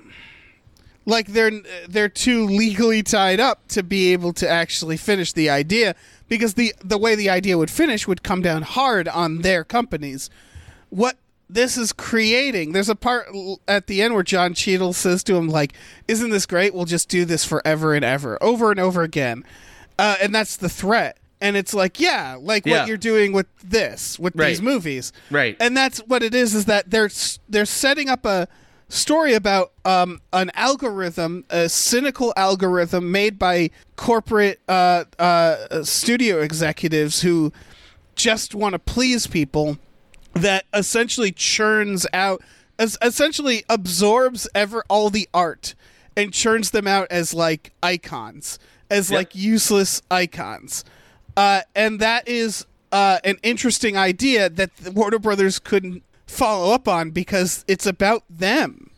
like 1.07 1.29
they're 1.29 1.53
they're 1.89 2.09
too 2.09 2.47
legally 2.47 3.03
tied 3.03 3.41
up 3.41 3.67
to 3.69 3.83
be 3.83 4.13
able 4.13 4.33
to 4.35 4.49
actually 4.49 4.97
finish 4.97 5.33
the 5.33 5.49
idea 5.51 5.95
because 6.29 6.55
the 6.55 6.75
the 6.85 6.99
way 6.99 7.15
the 7.15 7.31
idea 7.31 7.59
would 7.59 7.71
finish 7.71 8.07
would 8.09 8.23
come 8.23 8.43
down 8.43 8.63
hard 8.63 9.09
on 9.09 9.43
their 9.43 9.65
companies. 9.65 10.31
What 10.89 11.17
this 11.53 11.77
is 11.77 11.93
creating, 11.93 12.73
there's 12.73 12.89
a 12.89 12.95
part 12.95 13.29
at 13.67 13.87
the 13.87 14.03
end 14.03 14.15
where 14.15 14.23
John 14.23 14.55
Cheadle 14.55 14.93
says 14.93 15.23
to 15.25 15.35
him 15.37 15.49
like, 15.49 15.73
"Isn't 16.09 16.31
this 16.31 16.47
great? 16.47 16.75
We'll 16.75 16.85
just 16.85 17.09
do 17.09 17.25
this 17.25 17.45
forever 17.45 17.95
and 17.95 18.05
ever, 18.05 18.43
over 18.43 18.71
and 18.71 18.79
over 18.81 19.03
again." 19.03 19.45
Uh, 19.99 20.17
and 20.23 20.35
that's 20.35 20.57
the 20.57 20.69
threat. 20.69 21.19
And 21.43 21.57
it's 21.57 21.73
like, 21.73 21.99
yeah, 21.99 22.37
like 22.39 22.67
Yeah. 22.67 22.81
what 22.81 22.89
you're 22.89 22.97
doing 22.99 23.33
with 23.33 23.47
this, 23.65 24.19
with 24.19 24.35
Right. 24.37 24.49
these 24.49 24.61
movies, 24.63 25.13
Right. 25.31 25.57
And 25.59 25.75
that's 25.77 25.99
what 26.01 26.23
it 26.23 26.35
is. 26.35 26.55
Is 26.55 26.67
that 26.67 26.91
they're 26.91 27.11
they're 27.49 27.65
setting 27.67 28.09
up 28.09 28.25
a 28.27 28.47
story 28.89 29.33
about 29.35 29.73
um, 29.85 30.21
an 30.33 30.51
algorithm, 30.55 31.45
a 31.49 31.69
cynical 31.69 32.33
algorithm 32.37 33.11
made 33.11 33.39
by 33.39 33.71
corporate 33.97 34.61
uh, 34.69 35.05
uh, 35.19 35.83
studio 35.85 36.41
executives 36.41 37.23
who 37.23 37.53
just 38.17 38.55
want 38.55 38.73
to 38.75 38.79
please 38.79 39.27
people 39.27 39.79
that 40.35 40.65
essentially 40.73 41.33
churns 41.33 42.07
out 42.13 42.43
es- 42.79 42.97
essentially 43.03 43.65
absorbs 43.69 44.49
ever 44.55 44.85
all 44.89 45.11
the 45.11 45.29
art 45.35 45.75
and 46.17 46.33
churns 46.33 46.71
them 46.71 46.87
out 46.87 47.07
as 47.11 47.33
like 47.35 47.73
icons 47.83 48.59
as 48.91 49.11
like 49.11 49.35
useless 49.35 50.03
icons 50.11 50.85
uh, 51.37 51.61
and 51.75 52.01
that 52.01 52.27
is 52.29 52.67
uh, 52.93 53.19
an 53.25 53.37
interesting 53.43 53.97
idea 53.97 54.49
that 54.51 54.77
the 54.79 54.91
Warner 54.91 55.19
Brothers 55.21 55.59
couldn't 55.61 56.03
follow 56.27 56.75
up 56.75 56.89
on 56.89 57.11
because 57.13 57.65
it's 57.69 57.87
about 57.87 58.25
them. 58.29 58.91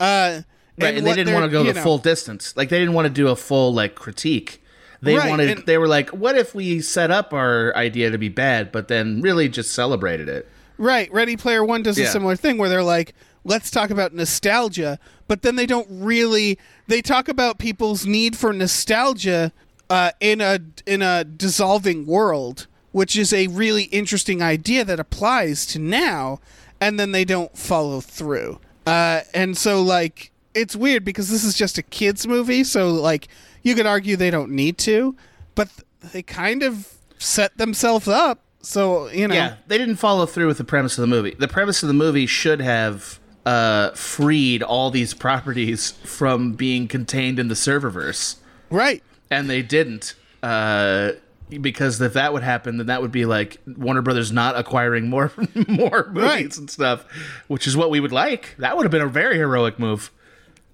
Uh, 0.00 0.42
Right, 0.78 0.96
and, 0.96 1.06
they 1.06 1.14
didn't 1.14 1.34
want 1.34 1.44
to 1.44 1.50
go 1.50 1.62
the 1.62 1.74
know. 1.74 1.82
full 1.82 1.98
distance. 1.98 2.56
Like 2.56 2.70
they 2.70 2.78
didn't 2.78 2.94
want 2.94 3.04
to 3.06 3.12
do 3.12 3.28
a 3.28 3.36
full 3.36 3.72
like 3.72 3.94
critique. 3.94 4.62
They 5.02 5.14
Right, 5.14 5.28
wanted. 5.30 5.58
and- 5.58 5.66
they 5.66 5.76
were 5.78 5.86
like, 5.88 6.08
"What 6.10 6.36
if 6.38 6.54
we 6.54 6.80
set 6.80 7.10
up 7.10 7.32
our 7.34 7.74
idea 7.76 8.10
to 8.10 8.18
be 8.18 8.28
bad, 8.30 8.72
but 8.72 8.88
then 8.88 9.20
really 9.20 9.48
just 9.48 9.72
celebrated 9.72 10.28
it?" 10.28 10.48
Right. 10.80 11.12
Ready 11.12 11.36
Player 11.36 11.62
One 11.62 11.82
does 11.82 11.98
a 11.98 12.02
Yeah. 12.04 12.08
similar 12.10 12.36
thing 12.36 12.56
where 12.56 12.70
they're 12.70 12.82
like, 12.82 13.12
let's 13.44 13.70
talk 13.70 13.90
about 13.90 14.14
nostalgia, 14.14 14.98
but 15.28 15.42
then 15.42 15.56
they 15.56 15.66
don't 15.66 15.86
really. 15.90 16.58
They 16.88 17.02
talk 17.02 17.28
about 17.28 17.58
people's 17.58 18.06
need 18.06 18.34
for 18.34 18.50
nostalgia 18.54 19.52
uh, 19.90 20.12
in 20.20 20.40
a 20.40 20.58
in 20.86 21.02
a 21.02 21.22
dissolving 21.24 22.06
world, 22.06 22.66
which 22.92 23.14
is 23.14 23.30
a 23.34 23.48
really 23.48 23.84
interesting 23.84 24.40
idea 24.40 24.82
that 24.86 24.98
applies 24.98 25.66
to 25.66 25.78
now, 25.78 26.40
and 26.80 26.98
then 26.98 27.12
they 27.12 27.26
don't 27.26 27.56
follow 27.58 28.00
through. 28.00 28.58
Uh, 28.86 29.20
and 29.34 29.58
so 29.58 29.82
like 29.82 30.32
it's 30.54 30.74
weird 30.74 31.04
because 31.04 31.28
this 31.28 31.44
is 31.44 31.54
just 31.54 31.76
a 31.76 31.82
kids 31.82 32.26
movie, 32.26 32.64
so 32.64 32.88
like 32.90 33.28
you 33.62 33.74
could 33.74 33.84
argue 33.86 34.16
they 34.16 34.30
don't 34.30 34.50
need 34.50 34.78
to, 34.78 35.14
but 35.54 35.68
th- 35.76 36.12
they 36.14 36.22
kind 36.22 36.62
of 36.62 36.94
set 37.18 37.58
themselves 37.58 38.08
up. 38.08 38.40
So 38.62 39.08
you 39.10 39.26
know, 39.28 39.34
Yeah, 39.34 39.54
they 39.66 39.78
didn't 39.78 39.96
follow 39.96 40.26
through 40.26 40.46
with 40.48 40.58
the 40.58 40.64
premise 40.64 40.98
of 40.98 41.02
the 41.02 41.08
movie. 41.08 41.34
The 41.38 41.48
premise 41.48 41.82
of 41.82 41.86
the 41.88 41.94
movie 41.94 42.26
should 42.26 42.60
have 42.60 43.18
uh, 43.46 43.90
freed 43.92 44.62
all 44.62 44.90
these 44.90 45.14
properties 45.14 45.92
from 46.04 46.52
being 46.52 46.86
contained 46.88 47.38
in 47.38 47.48
the 47.48 47.54
serververse, 47.54 48.36
right? 48.70 49.02
and 49.30 49.48
they 49.48 49.62
didn't. 49.62 50.14
Uh, 50.42 51.12
because 51.48 52.00
if 52.00 52.12
that 52.12 52.32
would 52.32 52.42
happen, 52.44 52.76
then 52.76 52.86
that 52.86 53.02
would 53.02 53.10
be 53.10 53.24
like 53.24 53.56
Warner 53.66 54.02
Brothers 54.02 54.30
not 54.30 54.56
acquiring 54.56 55.08
more 55.08 55.32
more 55.68 56.08
movies 56.12 56.22
Right. 56.30 56.56
and 56.58 56.70
stuff, 56.70 57.04
which 57.48 57.66
is 57.66 57.76
what 57.76 57.90
we 57.90 57.98
would 57.98 58.12
like. 58.12 58.54
That 58.58 58.76
would 58.76 58.84
have 58.84 58.92
been 58.92 59.02
a 59.02 59.08
very 59.08 59.36
heroic 59.36 59.78
move. 59.78 60.12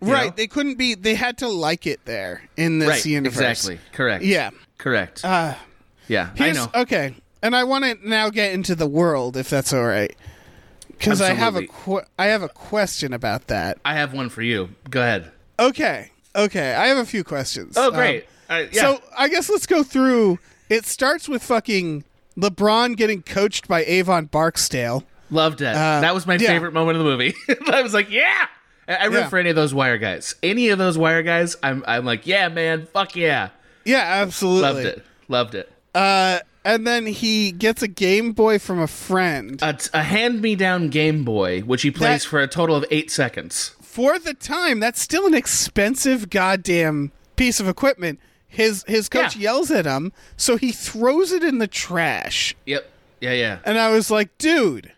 Right. 0.01 0.27
know? 0.27 0.33
They 0.37 0.47
couldn't 0.47 0.75
be. 0.77 0.95
They 0.95 1.15
had 1.15 1.39
to 1.39 1.49
like 1.49 1.87
it 1.87 2.01
there 2.05 2.43
in 2.59 2.79
this 2.81 2.89
right. 2.89 3.07
universe. 3.07 3.39
Exactly. 3.39 3.79
Correct. 3.93 4.23
Yeah. 4.25 4.51
Correct. 4.77 5.25
Uh, 5.25 5.55
yeah. 6.09 6.31
I 6.39 6.53
know. 6.53 6.69
Okay. 6.75 7.15
And 7.47 7.55
I 7.55 7.63
want 7.63 7.85
to 7.85 7.97
now 8.09 8.29
get 8.29 8.53
into 8.53 8.75
the 8.75 8.89
world, 8.89 9.37
if 9.37 9.49
that's 9.49 9.73
all 9.73 9.85
right, 9.87 10.13
because 10.89 11.21
I 11.21 11.33
have 11.33 11.55
a 11.55 11.65
qu- 11.67 12.03
I 12.19 12.27
have 12.27 12.43
a 12.43 12.49
question 12.49 13.13
about 13.13 13.47
that. 13.47 13.79
I 13.85 13.95
have 13.95 14.13
one 14.13 14.31
for 14.31 14.43
you. 14.43 14.71
Go 14.91 15.01
ahead. 15.01 15.31
Okay. 15.59 16.11
Okay. 16.35 16.75
I 16.75 16.87
have 16.89 16.99
a 16.99 17.05
few 17.07 17.23
questions. 17.23 17.75
Oh, 17.79 17.89
Um, 17.91 17.95
great. 17.95 18.27
Uh, 18.51 18.65
yeah. 18.73 18.81
So 18.81 19.01
I 19.17 19.29
guess 19.29 19.49
let's 19.49 19.67
go 19.67 19.85
through. 19.85 20.41
It 20.69 20.87
starts 20.87 21.29
with 21.29 21.41
fucking 21.45 22.03
LeBron 22.37 22.97
getting 22.97 23.23
coached 23.23 23.69
by 23.69 23.85
Avon 23.85 24.25
Barksdale. 24.27 25.05
Loved 25.31 25.61
it. 25.61 25.73
that 25.75 26.13
was 26.15 26.27
my 26.27 26.35
Uh, 26.35 26.39
yeah. 26.41 26.49
favorite 26.49 26.73
moment 26.73 26.99
of 26.99 27.05
the 27.05 27.11
movie. 27.11 27.35
I 27.73 27.83
was 27.83 27.95
like, 27.95 28.11
yeah. 28.11 28.47
I, 28.89 28.95
I 28.97 29.05
root 29.05 29.15
Yeah. 29.19 29.29
for 29.29 29.39
any 29.39 29.51
of 29.51 29.57
those 29.57 29.73
wire 29.73 29.99
guys. 29.99 30.35
Any 30.43 30.71
of 30.71 30.79
those 30.79 30.99
wire 30.99 31.23
guys, 31.23 31.55
I'm 31.63 31.85
I'm 31.87 32.05
like, 32.05 32.27
yeah, 32.27 32.49
man, 32.49 32.87
fuck 32.87 33.15
yeah. 33.15 33.51
Yeah, 33.85 33.99
absolutely. 34.03 34.63
Loved 34.63 34.87
it. 34.87 35.05
Loved 35.29 35.55
it. 35.55 35.73
Uh, 35.95 36.41
and 36.67 36.87
then 36.87 37.07
he 37.07 37.53
gets 37.53 37.83
a 37.83 37.89
Game 37.89 38.33
Boy 38.33 38.59
from 38.59 38.81
a 38.81 38.87
friend. 38.87 39.61
A, 39.63 39.79
a 39.95 40.03
hand-me-down 40.03 40.89
Game 40.89 41.25
Boy, 41.25 41.61
which 41.63 41.83
he 41.83 41.91
plays 41.91 42.23
That- 42.23 42.29
for 42.29 42.41
a 42.41 42.47
total 42.49 42.77
of 42.77 42.85
eight 42.91 43.11
seconds. 43.11 43.73
for 43.81 44.19
the 44.19 44.35
time, 44.35 44.81
that's 44.81 45.01
still 45.01 45.27
an 45.27 45.35
expensive 45.35 46.29
goddamn 46.31 47.13
piece 47.37 47.61
of 47.61 47.69
equipment. 47.69 48.21
His 48.49 48.85
his 48.87 49.09
coach 49.09 49.37
Yeah. 49.37 49.43
yells 49.43 49.71
at 49.71 49.85
him, 49.87 50.13
so 50.37 50.57
he 50.57 50.73
throws 50.73 51.33
it 51.33 51.43
in 51.45 51.59
the 51.59 51.67
trash. 51.67 52.55
Yep. 52.67 52.91
Yeah, 53.21 53.33
yeah. 53.33 53.59
And 53.65 53.79
I 53.79 53.91
was 53.91 54.11
like, 54.11 54.37
dude, 54.39 54.93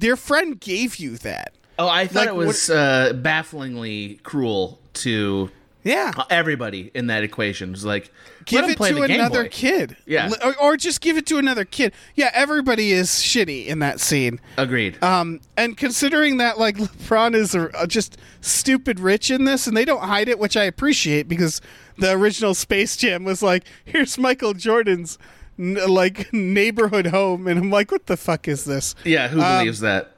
your 0.00 0.16
friend 0.16 0.58
gave 0.60 0.96
you 0.96 1.16
that. 1.18 1.52
Oh, 1.78 1.88
I 1.88 2.06
thought 2.06 2.26
Like, 2.26 2.28
it 2.28 2.34
was 2.34 2.70
uh, 2.70 3.12
bafflingly 3.14 4.20
cruel 4.22 4.80
to 4.94 5.50
Yeah. 5.84 6.12
everybody 6.30 6.90
in 6.94 7.08
that 7.08 7.22
equation. 7.22 7.70
Was 7.72 7.84
like, 7.84 8.10
Give 8.46 8.68
it 8.68 8.78
to 8.78 9.02
another 9.02 9.46
kid. 9.48 9.96
Yeah. 10.06 10.30
Or, 10.42 10.54
or 10.60 10.76
just 10.76 11.00
give 11.00 11.16
it 11.16 11.26
to 11.26 11.38
another 11.38 11.64
kid. 11.64 11.92
Yeah, 12.14 12.30
everybody 12.34 12.92
is 12.92 13.08
shitty 13.10 13.66
in 13.66 13.78
that 13.80 14.00
scene. 14.00 14.40
Agreed. 14.56 15.02
Um, 15.02 15.40
and 15.56 15.76
considering 15.76 16.38
that 16.38 16.58
like 16.58 16.76
LeBron 16.76 17.34
is 17.34 17.54
a, 17.54 17.70
a 17.78 17.86
just 17.86 18.16
stupid 18.40 18.98
rich 18.98 19.30
in 19.30 19.44
this, 19.44 19.66
and 19.66 19.76
they 19.76 19.84
don't 19.84 20.02
hide 20.02 20.28
it, 20.28 20.38
which 20.38 20.56
I 20.56 20.64
appreciate 20.64 21.28
because 21.28 21.60
the 21.98 22.12
original 22.12 22.54
Space 22.54 22.96
Jam 22.96 23.24
was 23.24 23.42
like, 23.42 23.64
here's 23.84 24.18
Michael 24.18 24.54
Jordan's 24.54 25.18
n- 25.58 25.78
like 25.88 26.32
neighborhood 26.32 27.06
home, 27.08 27.46
and 27.46 27.58
I'm 27.60 27.70
like, 27.70 27.90
what 27.90 28.06
the 28.06 28.16
fuck 28.16 28.48
is 28.48 28.64
this? 28.64 28.94
yeah, 29.04 29.28
who 29.28 29.40
um, 29.40 29.58
believes 29.60 29.80
that? 29.80 30.13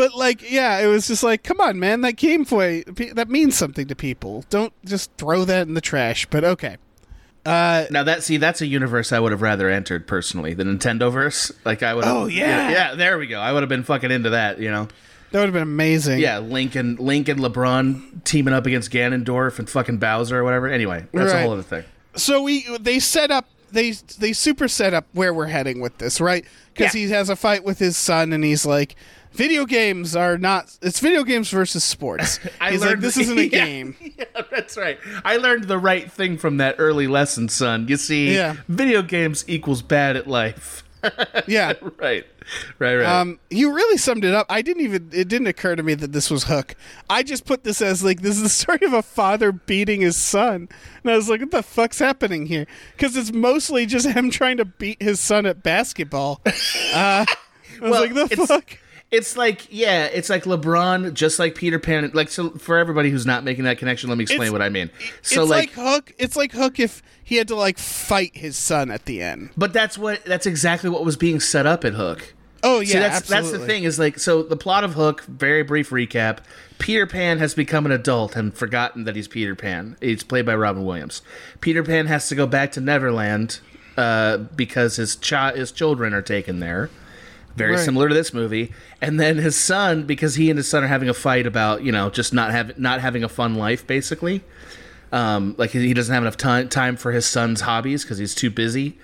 But 0.00 0.14
like, 0.14 0.50
yeah, 0.50 0.78
it 0.78 0.86
was 0.86 1.08
just 1.08 1.22
like, 1.22 1.42
come 1.42 1.60
on, 1.60 1.78
man, 1.78 2.00
that 2.00 2.12
Game 2.16 2.44
Boy 2.44 2.84
that 3.12 3.28
means 3.28 3.54
something 3.54 3.86
to 3.86 3.94
people. 3.94 4.46
Don't 4.48 4.72
just 4.82 5.12
throw 5.18 5.44
that 5.44 5.68
in 5.68 5.74
the 5.74 5.82
trash. 5.82 6.24
But 6.24 6.42
okay. 6.42 6.78
Uh, 7.44 7.84
now 7.90 8.02
that 8.04 8.22
see, 8.22 8.38
that's 8.38 8.62
a 8.62 8.66
universe 8.66 9.12
I 9.12 9.20
would 9.20 9.30
have 9.30 9.42
rather 9.42 9.68
entered 9.68 10.06
personally, 10.06 10.54
the 10.54 10.64
Nintendo 10.64 11.12
verse. 11.12 11.52
Like 11.66 11.82
I 11.82 11.92
would. 11.92 12.06
Oh, 12.06 12.24
yeah. 12.24 12.70
yeah, 12.70 12.94
There 12.94 13.18
we 13.18 13.26
go. 13.26 13.40
I 13.40 13.52
would 13.52 13.62
have 13.62 13.68
been 13.68 13.82
fucking 13.82 14.10
into 14.10 14.30
that. 14.30 14.58
You 14.58 14.70
know. 14.70 14.88
That 15.32 15.40
would 15.40 15.48
have 15.48 15.52
been 15.52 15.62
amazing. 15.64 16.18
Yeah, 16.20 16.38
Link 16.38 16.76
and 16.76 16.98
Link 16.98 17.28
and 17.28 17.38
LeBron 17.38 18.24
teaming 18.24 18.54
up 18.54 18.64
against 18.64 18.90
Ganondorf 18.90 19.58
and 19.58 19.68
fucking 19.68 19.98
Bowser 19.98 20.38
or 20.38 20.44
whatever. 20.44 20.66
Anyway, 20.66 21.04
that's 21.12 21.34
a 21.34 21.42
whole 21.42 21.52
other 21.52 21.62
thing. 21.62 21.84
so 22.16 22.42
we 22.42 22.64
they 22.78 23.00
set 23.00 23.30
up 23.30 23.46
they 23.70 23.90
they 24.18 24.32
super 24.32 24.66
set 24.66 24.94
up 24.94 25.06
where 25.12 25.34
we're 25.34 25.46
heading 25.46 25.80
with 25.80 25.98
this 25.98 26.22
right 26.22 26.44
because 26.74 26.94
Yeah. 26.94 27.00
he 27.06 27.10
has 27.10 27.28
a 27.28 27.36
fight 27.36 27.64
with 27.64 27.78
his 27.78 27.96
son 27.96 28.32
and 28.32 28.42
he's 28.42 28.64
like 28.64 28.96
video 29.32 29.64
games 29.64 30.14
are 30.16 30.36
not 30.38 30.76
it's 30.82 31.00
video 31.00 31.22
games 31.24 31.50
versus 31.50 31.84
sports 31.84 32.38
I 32.60 32.72
he's 32.72 32.80
like 32.80 32.90
learned 32.90 33.02
this 33.02 33.16
isn't 33.16 33.38
a 33.38 33.42
Yeah. 33.48 33.64
game 33.64 33.96
Yeah, 34.18 34.24
that's 34.50 34.76
right. 34.76 34.98
I 35.24 35.36
learned 35.36 35.64
the 35.64 35.78
right 35.78 36.10
thing 36.10 36.36
from 36.36 36.58
that 36.58 36.76
early 36.78 37.06
lesson, 37.06 37.48
son. 37.48 37.86
You 37.88 37.96
see, 37.96 38.34
Yeah. 38.34 38.56
video 38.68 39.02
games 39.02 39.44
equals 39.48 39.82
bad 39.82 40.16
at 40.16 40.26
life. 40.26 40.84
yeah 41.46 41.72
right, 41.98 42.26
right, 42.78 42.96
right. 42.96 43.06
um 43.06 43.38
you 43.48 43.72
really 43.72 43.96
summed 43.96 44.22
it 44.22 44.34
up 44.34 44.44
i 44.50 44.60
didn't 44.60 44.82
even 44.84 45.08
it 45.14 45.28
didn't 45.28 45.46
occur 45.46 45.74
to 45.74 45.82
me 45.82 45.94
that 45.94 46.12
this 46.12 46.30
was 46.30 46.44
hook 46.44 46.74
i 47.08 47.22
just 47.22 47.46
put 47.46 47.64
this 47.64 47.80
as 47.80 48.04
like 48.04 48.20
this 48.20 48.36
is 48.36 48.42
the 48.42 48.48
story 48.50 48.80
of 48.82 48.92
a 48.92 49.00
father 49.02 49.50
beating 49.50 50.02
his 50.02 50.14
son 50.14 50.68
and 51.02 51.10
i 51.10 51.16
was 51.16 51.30
like 51.30 51.40
what 51.40 51.52
the 51.52 51.62
fuck's 51.62 51.98
happening 52.00 52.44
here 52.44 52.66
because 52.94 53.16
it's 53.16 53.32
mostly 53.32 53.86
just 53.86 54.06
him 54.08 54.28
trying 54.28 54.58
to 54.58 54.66
beat 54.66 55.00
his 55.00 55.18
son 55.20 55.46
at 55.46 55.62
basketball 55.62 56.42
uh 56.44 56.50
i 56.92 57.26
was 57.80 57.90
Well, 57.90 58.00
like 58.02 58.12
the 58.12 58.28
fuck 58.46 58.78
It's 59.10 59.36
like 59.36 59.66
yeah, 59.70 60.04
it's 60.06 60.30
like 60.30 60.44
LeBron, 60.44 61.14
just 61.14 61.38
like 61.40 61.54
Peter 61.56 61.78
Pan. 61.80 62.10
Like 62.14 62.28
so, 62.30 62.50
for 62.50 62.78
everybody 62.78 63.10
who's 63.10 63.26
not 63.26 63.42
making 63.42 63.64
that 63.64 63.78
connection, 63.78 64.08
let 64.08 64.16
me 64.18 64.22
explain 64.22 64.42
It's- 64.42 64.52
what 64.52 64.62
I 64.62 64.68
mean. 64.68 64.88
So 65.22 65.42
it's 65.42 65.50
like, 65.50 65.76
like, 65.76 65.86
Hook. 65.86 66.12
It's 66.18 66.36
like 66.36 66.52
Hook 66.52 66.78
if 66.78 67.02
he 67.24 67.36
had 67.36 67.48
to 67.48 67.56
like 67.56 67.78
fight 67.78 68.36
his 68.36 68.56
son 68.56 68.90
at 68.90 69.06
the 69.06 69.20
end. 69.20 69.50
but 69.56 69.72
that's 69.72 69.98
what 69.98 70.24
that's 70.24 70.46
exactly 70.46 70.90
what 70.90 71.04
was 71.04 71.16
being 71.16 71.40
set 71.40 71.66
up 71.66 71.84
at 71.84 71.94
Hook. 71.94 72.34
Oh 72.62 72.80
yeah, 72.80 72.86
See, 72.86 72.98
that's 72.98 73.16
absolutely. 73.16 73.50
that's 73.50 73.60
the 73.60 73.66
thing 73.66 73.84
is 73.84 73.98
like 73.98 74.18
so 74.18 74.42
the 74.44 74.56
plot 74.56 74.84
of 74.84 74.94
Hook. 74.94 75.22
Very 75.24 75.62
brief 75.64 75.90
recap: 75.90 76.38
Peter 76.78 77.06
Pan 77.06 77.38
has 77.38 77.52
become 77.54 77.86
an 77.86 77.92
adult 77.92 78.36
and 78.36 78.54
forgotten 78.54 79.04
that 79.04 79.16
he's 79.16 79.26
Peter 79.26 79.56
Pan. 79.56 79.96
He's 80.00 80.22
played 80.22 80.46
by 80.46 80.54
Robin 80.54 80.84
Williams. 80.84 81.22
Peter 81.60 81.82
Pan 81.82 82.06
has 82.06 82.28
to 82.28 82.34
go 82.36 82.46
back 82.46 82.70
to 82.72 82.80
Neverland 82.80 83.58
uh, 83.96 84.36
because 84.36 84.96
his 84.96 85.16
chi- 85.16 85.54
his 85.56 85.72
children 85.72 86.12
are 86.14 86.22
taken 86.22 86.60
there. 86.60 86.90
Very 87.56 87.72
Right. 87.72 87.80
similar 87.84 88.08
to 88.08 88.14
this 88.14 88.32
movie. 88.32 88.72
And 89.02 89.18
then 89.18 89.36
his 89.38 89.56
son, 89.56 90.04
because 90.04 90.36
he 90.36 90.50
and 90.50 90.56
his 90.56 90.68
son 90.68 90.84
are 90.84 90.88
having 90.88 91.08
a 91.08 91.14
fight 91.14 91.46
about 91.46 91.82
you 91.82 91.92
know 91.92 92.08
just 92.10 92.32
not 92.32 92.50
having 92.52 92.76
not 92.78 93.00
having 93.00 93.24
a 93.24 93.28
fun 93.28 93.54
life, 93.56 93.86
basically. 93.86 94.42
Um, 95.12 95.54
like 95.58 95.70
he 95.70 95.80
he 95.86 95.94
doesn't 95.94 96.12
have 96.14 96.22
enough 96.22 96.36
time 96.36 96.68
time 96.68 96.96
for 96.96 97.10
his 97.12 97.26
son's 97.26 97.62
hobbies 97.62 98.04
because 98.04 98.18
he's 98.18 98.34
too 98.34 98.50
busy. 98.50 98.96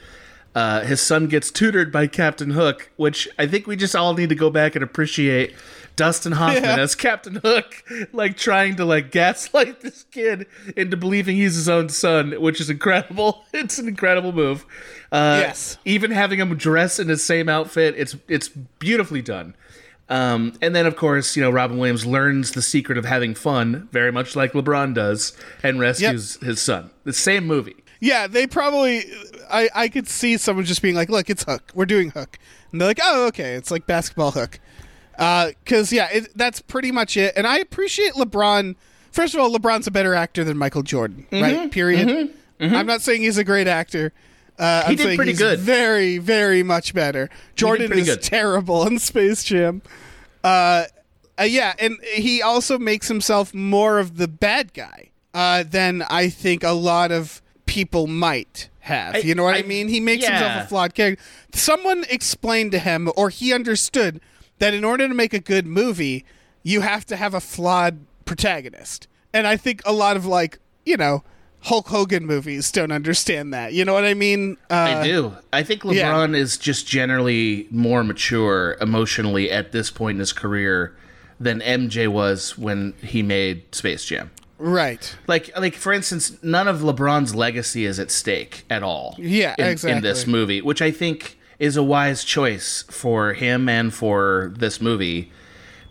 Uh, 0.55 0.81
his 0.83 1.01
son 1.03 1.27
gets 1.27 1.51
tutored 1.51 1.93
by 1.93 2.07
Captain 2.07 2.51
Hook, 2.53 2.91
which 2.97 3.29
I 3.39 3.47
think 3.47 3.67
we 3.67 3.77
just 3.77 3.95
all 3.95 4.15
need 4.15 4.31
to 4.31 4.35
go 4.35 4.49
back 4.49 4.75
and 4.75 4.83
appreciate 4.83 5.53
Dustin 5.97 6.33
Hoffman 6.33 6.63
Yeah. 6.63 6.79
as 6.79 6.95
Captain 6.95 7.37
Hook, 7.43 7.83
like 8.13 8.37
trying 8.37 8.77
to 8.77 8.85
like 8.85 9.11
gaslight 9.11 9.81
this 9.81 10.05
kid 10.11 10.47
into 10.77 10.97
believing 10.97 11.37
he's 11.37 11.55
his 11.57 11.69
own 11.69 11.89
son, 11.89 12.33
which 12.41 12.61
is 12.61 12.71
incredible. 12.71 13.45
It's 13.53 13.79
an 13.79 13.89
incredible 13.89 14.33
move. 14.33 14.65
Uh, 15.11 15.39
Yes. 15.43 15.79
even 15.85 16.11
having 16.11 16.39
him 16.39 16.55
dress 16.57 16.99
in 16.99 17.07
the 17.09 17.17
same 17.17 17.49
outfit, 17.49 17.95
it's 17.97 18.15
it's 18.29 18.49
beautifully 18.79 19.23
done. 19.23 19.55
Um, 20.09 20.53
and 20.63 20.77
then, 20.77 20.87
of 20.87 20.95
course, 20.95 21.35
you 21.35 21.43
know, 21.43 21.51
Robin 21.51 21.79
Williams 21.79 22.07
learns 22.07 22.53
the 22.53 22.63
secret 22.63 22.97
of 22.97 23.05
having 23.05 23.35
fun, 23.35 23.89
very 23.91 24.13
much 24.13 24.37
like 24.37 24.53
LeBron 24.53 24.95
does, 24.95 25.37
and 25.65 25.81
rescues 25.81 26.37
his 26.43 26.61
son. 26.61 26.91
The 27.03 27.13
same 27.13 27.45
movie. 27.45 27.75
Yeah, 27.99 28.27
they 28.29 28.47
probably. 28.47 29.05
I 29.51 29.69
I 29.75 29.89
could 29.89 30.07
see 30.07 30.37
someone 30.37 30.65
just 30.65 30.83
being 30.83 30.95
like, 30.95 31.09
"Look, 31.09 31.29
it's 31.31 31.43
Hook. 31.45 31.73
We're 31.75 31.87
doing 31.87 32.11
Hook," 32.11 32.39
and 32.71 32.81
they're 32.81 32.89
like, 32.89 33.01
"Oh, 33.03 33.27
okay, 33.29 33.55
it's 33.55 33.71
like 33.71 33.87
basketball 33.87 34.31
Hook." 34.33 34.61
Because 35.17 35.93
yeah, 35.93 36.09
it, 36.13 36.29
that's 36.37 36.61
pretty 36.61 36.93
much 36.93 37.17
it. 37.17 37.33
And 37.37 37.47
I 37.47 37.59
appreciate 37.59 38.13
LeBron. 38.15 38.77
First 39.13 39.35
of 39.35 39.41
all, 39.41 39.51
LeBron's 39.51 39.87
a 39.87 39.91
better 39.91 40.15
actor 40.15 40.45
than 40.45 40.59
Michael 40.59 40.83
Jordan, 40.83 41.27
Mm-hmm. 41.31 41.43
right? 41.43 41.71
Period. 41.71 42.35
I'm 42.61 42.87
not 42.87 43.01
saying 43.03 43.23
he's 43.23 43.39
a 43.39 43.45
great 43.45 43.67
actor. 43.69 44.13
Uh, 44.59 44.85
I'm 44.87 44.97
did 44.97 45.03
saying 45.05 45.17
pretty 45.17 45.33
he's 45.33 45.39
good. 45.39 45.59
very, 45.59 46.17
very 46.19 46.63
much 46.63 46.95
better. 46.95 47.29
Jordan 47.55 47.93
is 47.93 48.07
good. 48.07 48.23
terrible 48.23 48.87
in 48.87 48.99
Space 48.99 49.45
Jam. 49.45 49.83
Uh, 50.43 50.85
uh, 51.39 51.43
yeah, 51.45 51.75
and 51.79 51.99
he 52.15 52.41
also 52.41 52.79
makes 52.79 53.09
himself 53.09 53.53
more 53.53 53.99
of 53.99 54.17
the 54.17 54.27
bad 54.29 54.73
guy 54.73 55.11
uh, 55.35 55.63
than 55.65 56.03
I 56.09 56.31
think 56.31 56.65
a 56.65 56.71
lot 56.73 57.13
of 57.13 57.43
people 57.67 58.07
might 58.07 58.71
have. 58.81 59.17
I- 59.17 59.19
you 59.19 59.35
know 59.35 59.45
what 59.45 59.55
I, 59.55 59.59
I- 59.59 59.63
mean? 59.63 59.89
He 59.89 60.01
makes 60.01 60.23
yeah. 60.23 60.39
himself 60.39 60.65
a 60.65 60.69
flawed 60.69 60.95
character. 60.95 61.23
Someone 61.53 62.05
explained 62.09 62.73
to 62.73 62.79
him, 62.79 63.11
or 63.17 63.29
he 63.29 63.53
understood, 63.53 64.21
that 64.59 64.75
in 64.75 64.85
order 64.85 65.09
to 65.09 65.15
make 65.15 65.35
a 65.35 65.41
good 65.41 65.67
movie, 65.67 66.25
you 66.63 66.81
have 66.81 67.05
to 67.07 67.17
have 67.17 67.35
a 67.35 67.41
flawed 67.41 67.99
protagonist. 68.25 69.09
And 69.33 69.47
I 69.47 69.57
think 69.57 69.83
a 69.85 69.93
lot 69.93 70.17
of 70.17 70.27
like, 70.27 70.59
you 70.85 70.97
know, 70.97 71.23
Hulk 71.61 71.89
Hogan 71.89 72.27
movies 72.27 72.71
don't 72.71 72.93
understand 72.93 73.53
that. 73.53 73.73
You 73.73 73.85
know 73.85 73.93
what 73.93 74.05
I 74.05 74.15
mean? 74.15 74.57
Uh, 74.71 75.01
I 75.01 75.05
do. 75.05 75.37
I 75.53 75.63
think 75.63 75.85
yeah. 75.85 76.13
LeBron 76.13 76.37
is 76.37 76.57
just 76.57 76.87
generally 76.87 77.67
more 77.71 78.05
mature 78.05 78.77
emotionally 78.81 79.51
at 79.51 79.73
this 79.73 79.91
point 79.91 80.17
in 80.17 80.21
his 80.21 80.33
career 80.33 80.97
than 81.41 81.61
MJ 81.61 82.09
was 82.09 82.57
when 82.57 82.95
he 83.03 83.23
made 83.23 83.75
Space 83.75 84.05
Jam. 84.05 84.31
Right. 84.59 85.17
Like, 85.27 85.57
like 85.59 85.75
for 85.75 85.93
instance, 85.93 86.43
none 86.43 86.69
of 86.69 86.81
LeBron's 86.81 87.35
legacy 87.35 87.85
is 87.85 87.99
at 87.99 88.11
stake 88.11 88.65
at 88.71 88.83
all. 88.83 89.15
Yeah, 89.19 89.55
in, 89.59 89.67
exactly. 89.67 89.97
In 89.97 90.03
this 90.03 90.27
movie, 90.27 90.63
which 90.63 90.81
I 90.81 90.91
think 90.91 91.39
is 91.59 91.77
a 91.77 91.83
wise 91.83 92.25
choice 92.25 92.85
for 92.91 93.33
him 93.35 93.69
and 93.69 93.93
for 93.95 94.53
this 94.57 94.81
movie, 94.81 95.31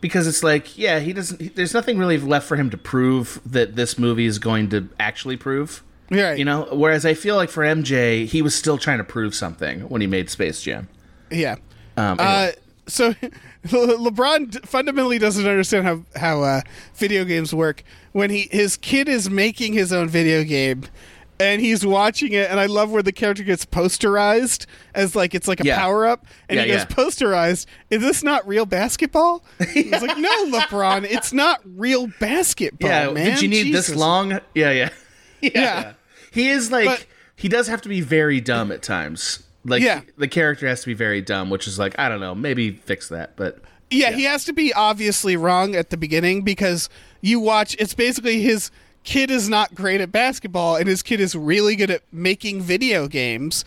because 0.01 0.27
it's 0.27 0.43
like, 0.43 0.77
yeah, 0.77 0.99
he 0.99 1.13
doesn't. 1.13 1.41
he- 1.41 1.49
There's 1.49 1.73
nothing 1.73 1.97
really 1.97 2.17
left 2.17 2.47
for 2.47 2.55
him 2.55 2.69
to 2.69 2.77
prove 2.77 3.39
that 3.45 3.75
this 3.75 3.97
movie 3.97 4.25
is 4.25 4.39
going 4.39 4.69
to 4.69 4.89
actually 4.99 5.37
prove. 5.37 5.83
Right. 6.11 6.37
You 6.37 6.45
know, 6.45 6.67
whereas 6.71 7.03
I 7.05 7.15
feel 7.15 7.35
like 7.35 7.49
for 7.49 7.63
MJ, 7.63 8.25
he 8.27 8.41
was 8.43 8.53
still 8.53 8.77
trying 8.77 8.99
to 8.99 9.03
prove 9.03 9.33
something 9.33 9.81
when 9.89 10.01
he 10.01 10.07
made 10.07 10.29
Space 10.29 10.61
Jam. 10.61 10.87
Yeah. 11.31 11.55
Um, 11.97 12.19
Uh, 12.19 12.23
anyway. 12.23 12.55
so 12.87 13.13
LeBron 13.65 14.51
d- 14.51 14.59
fundamentally 14.65 15.17
doesn't 15.17 15.47
understand 15.47 15.85
how 15.85 16.03
how 16.15 16.43
uh, 16.43 16.61
video 16.95 17.25
games 17.25 17.53
work. 17.53 17.83
When 18.11 18.29
he 18.29 18.47
his 18.51 18.77
kid 18.77 19.09
is 19.09 19.29
making 19.29 19.73
his 19.73 19.91
own 19.91 20.07
video 20.07 20.43
game, 20.43 20.83
and 21.39 21.61
he's 21.61 21.85
watching 21.85 22.31
it, 22.33 22.49
and 22.49 22.59
I 22.59 22.65
love 22.67 22.91
where 22.91 23.03
the 23.03 23.11
character 23.11 23.43
gets 23.43 23.65
posterized 23.65 24.65
as 24.93 25.15
like 25.15 25.33
it's 25.35 25.47
like 25.47 25.59
a 25.59 25.65
Yeah. 25.65 25.77
power 25.77 26.05
up, 26.05 26.25
and 26.49 26.59
he 26.59 26.65
Yeah, 26.67 26.73
goes 26.77 26.85
yeah. 26.89 26.95
posterized. 26.95 27.65
Is 27.89 28.01
this 28.01 28.23
not 28.23 28.47
real 28.47 28.65
basketball? 28.65 29.43
He's 29.73 29.91
like, 29.91 30.17
no, 30.17 30.45
LeBron, 30.51 31.03
it's 31.09 31.33
not 31.33 31.61
real 31.75 32.07
basketball. 32.19 32.89
yeah, 32.89 33.11
man. 33.11 33.25
did 33.25 33.41
you 33.41 33.47
need 33.49 33.73
this 33.73 33.93
long? 33.95 34.31
Yeah, 34.53 34.71
yeah, 34.71 34.89
yeah. 35.41 35.51
Yeah. 35.53 35.93
He 36.31 36.49
is 36.49 36.71
like 36.71 36.85
But- 36.85 37.05
he 37.35 37.47
does 37.49 37.67
have 37.67 37.81
to 37.81 37.89
be 37.89 38.01
very 38.01 38.39
dumb 38.41 38.71
at 38.71 38.81
times. 38.81 39.43
Like 39.65 39.81
Yeah. 39.81 40.01
the 40.17 40.27
character 40.27 40.67
has 40.67 40.81
to 40.81 40.87
be 40.87 40.93
very 40.93 41.21
dumb, 41.21 41.49
which 41.49 41.67
is 41.67 41.77
like 41.79 41.97
I 41.99 42.07
don't 42.09 42.19
know, 42.19 42.35
maybe 42.35 42.71
fix 42.71 43.09
that, 43.09 43.35
but 43.35 43.59
Yeah, 43.91 44.11
he 44.11 44.23
has 44.23 44.43
to 44.45 44.53
be 44.53 44.73
obviously 44.73 45.35
wrong 45.37 45.75
at 45.75 45.89
the 45.89 45.97
beginning 45.97 46.41
because 46.43 46.89
you 47.21 47.39
watch 47.39 47.75
it's 47.79 47.93
basically 47.93 48.41
his 48.41 48.69
kid 49.05 49.31
is 49.31 49.47
not 49.47 49.73
great 49.73 50.01
at 50.01 50.11
basketball 50.11 50.75
and 50.75 50.87
his 50.87 51.01
kid 51.01 51.21
is 51.21 51.35
really 51.35 51.75
good 51.75 51.89
at 51.89 52.01
making 52.11 52.61
video 52.61 53.07
games 53.07 53.63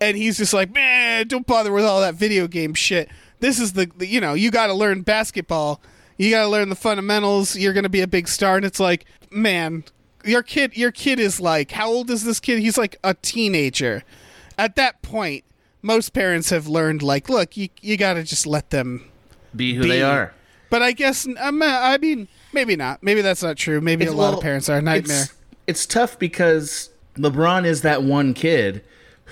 and 0.00 0.16
he's 0.16 0.38
just 0.38 0.52
like, 0.52 0.72
"Man, 0.72 1.26
don't 1.26 1.46
bother 1.46 1.72
with 1.72 1.84
all 1.84 2.00
that 2.00 2.14
video 2.14 2.46
game 2.46 2.74
shit. 2.74 3.08
This 3.40 3.58
is 3.58 3.72
the, 3.72 3.90
the 3.96 4.06
you 4.06 4.20
know, 4.20 4.34
you 4.34 4.50
got 4.50 4.68
to 4.68 4.74
learn 4.74 5.02
basketball. 5.02 5.80
You 6.16 6.30
got 6.30 6.42
to 6.42 6.48
learn 6.48 6.68
the 6.68 6.76
fundamentals. 6.76 7.56
You're 7.56 7.72
going 7.72 7.84
to 7.84 7.88
be 7.88 8.00
a 8.00 8.06
big 8.06 8.28
star." 8.28 8.56
And 8.56 8.64
it's 8.64 8.80
like, 8.80 9.04
"Man, 9.30 9.84
your 10.24 10.42
kid 10.42 10.76
your 10.76 10.92
kid 10.92 11.18
is 11.18 11.40
like, 11.40 11.72
how 11.72 11.88
old 11.88 12.10
is 12.10 12.24
this 12.24 12.40
kid? 12.40 12.60
He's 12.60 12.78
like 12.78 12.96
a 13.02 13.14
teenager." 13.14 14.04
At 14.56 14.74
that 14.76 15.02
point, 15.02 15.44
most 15.82 16.12
parents 16.12 16.50
have 16.50 16.66
learned 16.68 17.02
like, 17.02 17.28
"Look, 17.28 17.56
you 17.56 17.68
you 17.80 17.96
got 17.96 18.14
to 18.14 18.22
just 18.22 18.46
let 18.46 18.70
them 18.70 19.04
be 19.54 19.74
who 19.74 19.82
be- 19.82 19.88
they 19.88 20.02
are. 20.02 20.32
but 20.70 20.82
I 20.82 20.92
guess 20.92 21.26
I 21.40 21.98
mean 21.98 22.28
maybe 22.52 22.76
not. 22.76 23.02
Maybe 23.02 23.20
that's 23.22 23.42
not 23.42 23.56
true. 23.56 23.80
Maybe 23.80 24.06
a 24.06 24.12
lot 24.12 24.30
well, 24.30 24.34
of 24.38 24.40
parents 24.42 24.68
are 24.68 24.78
a 24.78 24.82
nightmare. 24.82 25.22
It's, 25.22 25.34
it's 25.66 25.86
tough 25.86 26.18
because 26.18 26.90
LeBron 27.16 27.64
is 27.64 27.82
that 27.82 28.02
one 28.02 28.34
kid 28.34 28.82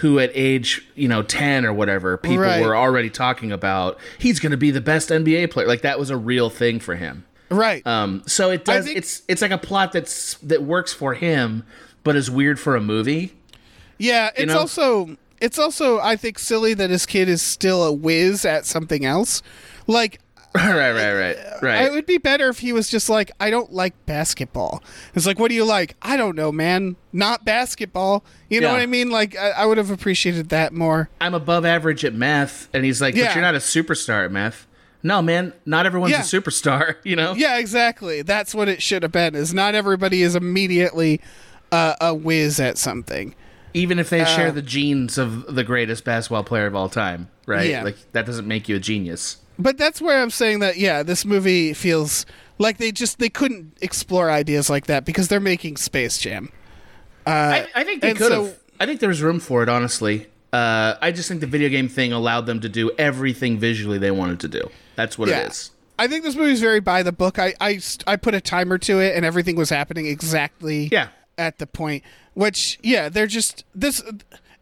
who 0.01 0.19
at 0.19 0.31
age, 0.35 0.87
you 0.95 1.09
know, 1.09 1.23
10 1.23 1.65
or 1.65 1.73
whatever, 1.73 2.19
people 2.19 2.39
Right. 2.39 2.61
were 2.63 2.77
already 2.77 3.09
talking 3.09 3.51
about 3.51 3.99
he's 4.19 4.41
going 4.41 4.51
to 4.51 4.57
be 4.59 4.71
the 4.71 4.81
best 4.83 5.09
NBA 5.09 5.51
player. 5.51 5.67
Like 5.67 5.81
that 5.83 5.99
was 5.99 6.11
a 6.11 6.17
real 6.17 6.51
thing 6.51 6.81
for 6.81 6.97
him. 6.97 7.25
right. 7.49 7.87
Um, 7.87 8.23
so 8.27 8.51
it 8.51 8.65
does 8.65 8.85
think- 8.87 8.99
it's 8.99 9.23
it's 9.29 9.41
like 9.41 9.53
a 9.53 9.59
plot 9.59 9.93
that's 9.93 10.35
that 10.43 10.63
works 10.65 10.93
for 10.93 11.15
him 11.15 11.63
but 12.05 12.15
is 12.17 12.31
weird 12.31 12.61
for 12.61 12.77
a 12.77 12.81
movie. 12.81 13.33
yeah, 13.99 14.31
it's 14.37 14.53
know? 14.53 14.59
also 14.59 15.17
it's 15.41 15.59
also 15.59 15.99
I 16.01 16.17
think 16.17 16.39
silly 16.39 16.75
that 16.75 16.91
his 16.91 17.07
kid 17.07 17.29
is 17.29 17.41
still 17.41 17.83
a 17.85 17.93
whiz 17.93 18.45
at 18.45 18.67
something 18.67 19.05
else. 19.05 19.43
Like 19.87 20.21
right, 20.75 20.93
right, 20.93 21.13
right. 21.13 21.37
Right. 21.63 21.83
it 21.87 21.93
would 21.93 22.07
be 22.07 22.19
better 22.19 22.49
if 22.49 22.59
he 22.61 22.73
was 22.73 22.89
just 22.91 23.09
like, 23.09 23.31
I 23.41 23.51
don't 23.51 23.73
like 23.73 23.95
basketball. 24.07 24.83
It's 25.15 25.27
like, 25.27 25.39
what 25.39 25.49
do 25.49 25.55
you 25.55 25.65
like? 25.65 25.97
I 26.03 26.17
don't 26.17 26.37
know, 26.37 26.53
man. 26.53 26.97
Not 27.13 27.45
basketball. 27.45 28.25
You 28.49 28.61
know 28.61 28.69
Yeah. 28.69 28.73
what 28.75 28.83
I 28.83 28.87
mean? 28.87 29.11
Like, 29.11 29.37
I, 29.37 29.51
I 29.51 29.67
would 29.67 29.79
have 29.79 29.91
appreciated 29.91 30.49
that 30.51 30.73
more. 30.73 31.09
I'm 31.21 31.35
above 31.35 31.65
average 31.65 32.05
at 32.05 32.15
math 32.15 32.69
and 32.75 32.85
he's 32.85 33.01
like, 33.01 33.15
Yeah. 33.15 33.27
"But 33.27 33.35
you're 33.37 33.43
not 33.43 33.55
a 33.55 33.59
superstar 33.59 34.25
at 34.25 34.33
math." 34.33 34.67
No, 35.03 35.23
man, 35.23 35.53
not 35.65 35.87
everyone's 35.87 36.13
Yeah. 36.13 36.21
a 36.21 36.25
superstar, 36.25 36.97
you 37.05 37.15
know? 37.17 37.35
Yeah, 37.35 37.59
exactly. 37.59 38.23
That's 38.23 38.55
what 38.55 38.69
it 38.69 38.83
should 38.83 39.03
have 39.03 39.13
been. 39.13 39.35
Is 39.35 39.55
not 39.55 39.75
everybody 39.75 40.23
is 40.23 40.35
immediately 40.35 41.21
uh, 41.73 41.95
a 42.01 42.15
whiz 42.15 42.59
at 42.61 42.79
something. 42.79 43.35
even 43.75 43.99
if 43.99 44.09
they 44.11 44.25
share 44.25 44.51
the 44.51 44.63
genes 44.63 45.19
of 45.19 45.55
the 45.55 45.63
greatest 45.65 46.03
basketball 46.05 46.43
player 46.45 46.67
of 46.67 46.75
all 46.75 46.89
time, 46.89 47.29
right? 47.47 47.69
Yeah. 47.69 47.83
Like 47.83 47.97
that 48.13 48.25
doesn't 48.27 48.47
make 48.49 48.69
you 48.69 48.77
a 48.77 48.79
genius. 48.81 49.37
But 49.59 49.79
that's 49.79 50.01
where 50.03 50.21
I'm 50.23 50.31
saying 50.31 50.59
that 50.61 50.77
yeah, 50.77 51.03
this 51.03 51.25
movie 51.25 51.73
feels 51.73 52.27
like 52.59 52.79
they 52.79 52.93
just 52.93 53.19
they 53.19 53.29
couldn't 53.29 53.77
explore 53.81 54.31
ideas 54.31 54.69
like 54.71 54.87
that 54.87 55.05
because 55.05 55.29
they're 55.29 55.41
making 55.41 55.77
Space 55.77 56.19
Jam. 56.19 56.51
I, 57.27 57.67
I 57.75 57.85
think 57.85 58.03
they 58.03 58.15
could 58.15 58.29
so- 58.29 58.45
have. 58.45 58.59
I 58.79 58.87
think 58.87 59.01
there 59.01 59.09
was 59.09 59.23
room 59.23 59.41
for 59.41 59.63
it, 59.63 59.69
honestly. 59.69 60.27
Uh, 60.53 60.95
I 61.01 61.11
just 61.11 61.29
think 61.29 61.41
the 61.41 61.47
video 61.47 61.69
game 61.69 61.89
thing 61.89 62.13
allowed 62.13 62.47
them 62.47 62.61
to 62.61 62.69
do 62.69 62.91
everything 62.99 63.59
visually 63.59 63.99
they 63.99 64.11
wanted 64.11 64.41
to 64.41 64.49
do. 64.49 64.71
That's 64.95 65.19
what 65.19 65.29
Yeah. 65.29 65.41
it 65.41 65.51
is. 65.53 65.71
I 65.99 66.07
think 66.09 66.25
this 66.25 66.37
movie's 66.37 66.61
very 66.61 66.81
by 66.81 67.03
the 67.03 67.11
book. 67.13 67.39
I, 67.39 67.55
I 67.61 67.81
I 68.07 68.17
put 68.17 68.35
a 68.35 68.41
timer 68.41 68.77
to 68.79 69.01
it 69.01 69.17
and 69.17 69.25
everything 69.25 69.57
was 69.57 69.71
happening 69.71 70.07
exactly 70.07 70.89
Yeah. 70.93 71.09
at 71.39 71.59
the 71.59 71.67
point. 71.67 72.05
Which 72.35 72.79
yeah, 72.83 73.09
they're 73.09 73.27
just 73.27 73.65
this 73.75 74.03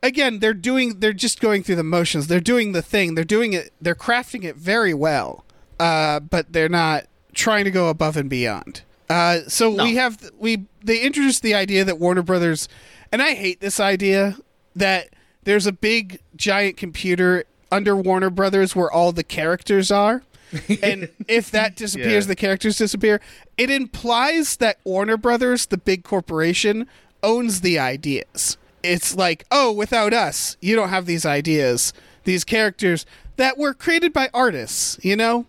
again, 0.04 0.38
they're 0.38 0.54
doing 0.54 1.00
they're 1.00 1.12
just 1.12 1.40
going 1.40 1.64
through 1.64 1.76
the 1.76 1.82
motions. 1.82 2.28
They're 2.28 2.38
doing 2.38 2.70
the 2.72 2.82
thing. 2.82 3.16
They're 3.16 3.24
doing 3.24 3.52
it 3.54 3.72
they're 3.80 3.96
crafting 3.96 4.44
it 4.44 4.54
very 4.54 4.94
well. 4.94 5.44
Uh, 5.80 6.20
but 6.20 6.52
they're 6.52 6.68
not 6.68 7.06
trying 7.32 7.64
to 7.64 7.70
go 7.72 7.88
above 7.88 8.16
and 8.16 8.30
beyond. 8.30 8.82
Uh, 9.10 9.40
so 9.48 9.70
we 9.82 9.96
have 9.96 10.30
we 10.38 10.66
they 10.84 11.00
introduced 11.00 11.42
the 11.42 11.54
idea 11.54 11.84
that 11.84 11.98
Warner 11.98 12.22
Brothers 12.22 12.68
and 13.10 13.20
I 13.20 13.34
hate 13.34 13.60
this 13.60 13.80
idea 13.80 14.36
that 14.76 15.08
there's 15.42 15.66
a 15.66 15.72
big 15.72 16.20
giant 16.36 16.76
computer 16.76 17.44
under 17.72 17.96
Warner 17.96 18.30
Brothers 18.30 18.76
where 18.76 18.90
all 18.90 19.10
the 19.12 19.24
characters 19.24 19.90
are. 19.90 20.22
and 20.82 21.08
if 21.26 21.50
that 21.50 21.74
disappears, 21.74 22.24
Yeah. 22.24 22.28
the 22.28 22.36
characters 22.36 22.76
disappear. 22.76 23.20
It 23.58 23.70
implies 23.70 24.56
that 24.56 24.78
Warner 24.84 25.16
Brothers, 25.16 25.66
the 25.66 25.76
big 25.76 26.04
corporation, 26.04 26.86
owns 27.24 27.62
the 27.62 27.78
ideas. 27.78 28.56
It's 28.84 29.16
like, 29.16 29.44
oh, 29.50 29.72
without 29.72 30.12
us, 30.12 30.56
you 30.60 30.76
don't 30.76 30.90
have 30.90 31.06
these 31.06 31.24
ideas, 31.26 31.92
these 32.24 32.44
characters 32.44 33.06
that 33.36 33.58
were 33.58 33.74
created 33.74 34.12
by 34.12 34.28
artists, 34.34 34.98
you 35.02 35.16
know? 35.16 35.46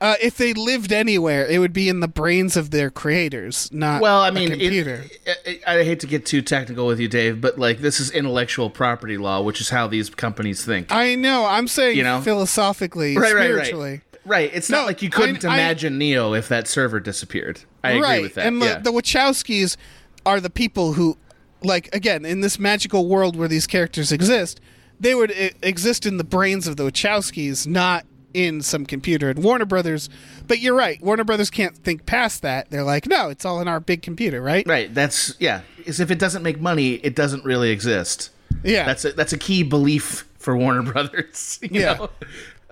Uh, 0.00 0.14
if 0.22 0.38
they 0.38 0.54
lived 0.54 0.92
anywhere, 0.92 1.46
it 1.46 1.58
would 1.58 1.74
be 1.74 1.86
in 1.86 2.00
the 2.00 2.08
brains 2.08 2.56
of 2.56 2.70
their 2.70 2.88
creators, 2.88 3.68
not 3.70 4.00
Well, 4.00 4.22
I 4.22 4.30
mean, 4.30 4.48
computer. 4.48 5.04
it, 5.26 5.62
I, 5.66 5.74
I 5.80 5.84
hate 5.84 6.00
to 6.00 6.06
get 6.06 6.24
too 6.24 6.40
technical 6.40 6.86
with 6.86 6.98
you, 6.98 7.06
Dave, 7.08 7.38
but 7.42 7.58
like 7.58 7.80
this 7.80 8.00
is 8.00 8.10
intellectual 8.10 8.70
property 8.70 9.18
law, 9.18 9.42
which 9.42 9.60
is 9.60 9.68
how 9.68 9.86
these 9.88 10.08
companies 10.08 10.64
think. 10.64 10.90
I 10.90 11.16
know. 11.16 11.44
I'm 11.44 11.68
saying 11.68 11.98
You 11.98 12.04
know? 12.04 12.22
philosophically, 12.22 13.14
right, 13.16 13.34
right, 13.34 13.44
spiritually. 13.44 13.90
right. 13.90 14.00
Right. 14.24 14.50
It's 14.54 14.70
No, 14.70 14.78
not 14.78 14.86
like 14.86 15.02
you 15.02 15.10
couldn't 15.10 15.44
I- 15.44 15.50
I- 15.50 15.54
imagine 15.54 15.98
Neo 15.98 16.32
if 16.34 16.48
that 16.48 16.66
server 16.68 17.00
disappeared. 17.00 17.60
I 17.84 17.90
agree 17.92 18.20
with 18.22 18.34
that. 18.36 18.46
And 18.46 18.60
yeah. 18.62 18.78
the 18.78 18.92
Wachowskis 18.92 19.76
are 20.24 20.40
the 20.40 20.50
people 20.50 20.94
who, 20.94 21.18
like, 21.62 21.94
again, 21.94 22.24
in 22.24 22.40
this 22.40 22.58
magical 22.58 23.06
world 23.08 23.36
where 23.36 23.48
these 23.48 23.66
characters 23.66 24.12
exist, 24.12 24.60
they 24.98 25.14
would 25.14 25.30
I- 25.32 25.52
exist 25.62 26.06
in 26.06 26.16
the 26.16 26.24
brains 26.24 26.66
of 26.66 26.76
the 26.76 26.84
Wachowskis, 26.84 27.66
not 27.66 28.04
in 28.32 28.62
some 28.62 28.86
computer. 28.86 29.28
at 29.30 29.38
Warner 29.38 29.64
Brothers, 29.64 30.08
but 30.46 30.60
you're 30.60 30.74
right. 30.74 31.02
Warner 31.02 31.24
Brothers 31.24 31.50
can't 31.50 31.76
think 31.76 32.06
past 32.06 32.42
that. 32.42 32.70
They're 32.70 32.84
like, 32.84 33.06
no, 33.06 33.28
it's 33.28 33.44
all 33.44 33.60
in 33.60 33.66
our 33.68 33.80
big 33.80 34.02
computer, 34.02 34.40
right? 34.40 34.64
Right. 34.68 34.94
That's 34.94 35.34
yeah. 35.40 35.62
Is 35.84 35.98
if 36.00 36.10
it 36.10 36.18
doesn't 36.18 36.42
make 36.42 36.60
money, 36.60 36.94
it 36.94 37.16
doesn't 37.16 37.44
really 37.44 37.70
exist. 37.70 38.30
Yeah. 38.62 38.84
That's 38.86 39.04
a 39.04 39.12
that's 39.12 39.32
a 39.32 39.38
key 39.38 39.62
belief 39.64 40.28
for 40.38 40.56
Warner 40.56 40.82
Brothers. 40.92 41.58
you 41.62 41.80
Yeah. 41.80 41.94
know? 41.94 42.10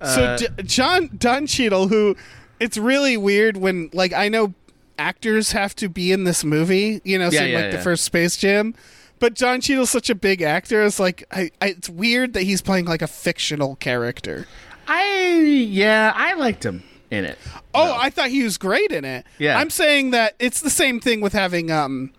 so 0.05 0.25
uh, 0.25 0.37
D- 0.37 0.47
John 0.63 1.11
Don 1.19 1.47
Cheadle, 1.49 1.89
who 1.89 2.15
it's 2.61 2.77
really 2.79 3.17
weird 3.17 3.57
when 3.57 3.91
like 3.93 4.13
I 4.13 4.29
know 4.29 4.55
actors 4.99 5.53
have 5.53 5.75
to 5.77 5.89
be 5.89 6.13
in 6.13 6.25
this 6.25 6.45
movie, 6.45 7.01
you 7.05 7.19
know, 7.19 7.27
Yeah, 7.31 7.41
same 7.41 7.53
yeah, 7.53 7.61
like 7.61 7.71
the 7.73 7.79
first 7.79 8.05
Space 8.05 8.37
Jam. 8.37 8.75
But 9.21 9.35
John 9.35 9.61
Cheadle's 9.61 9.91
such 9.91 10.11
a 10.11 10.15
big 10.15 10.43
actor. 10.43 10.85
It's 10.85 11.01
like 11.01 11.25
I, 11.31 11.51
I, 11.61 11.69
it's 11.69 11.89
weird 11.89 12.35
that 12.35 12.43
he's 12.43 12.63
playing 12.63 12.85
like 12.85 13.03
a 13.03 13.09
fictional 13.09 13.77
character. 13.77 14.47
I 14.87 15.39
yeah, 15.69 16.13
I 16.15 16.35
liked 16.35 16.65
him 16.65 16.83
in 17.11 17.25
it. 17.25 17.39
Oh, 17.75 17.97
I 18.01 18.11
thought 18.11 18.29
he 18.31 18.43
was 18.43 18.59
great 18.59 18.91
in 18.93 19.05
it. 19.05 19.27
Yeah. 19.39 19.59
I'm 19.59 19.71
saying 19.71 20.11
that 20.13 20.35
it's 20.39 20.61
the 20.61 20.71
same 20.71 21.01
thing 21.01 21.21
with 21.21 21.33
having 21.33 21.71
um, 21.71 22.13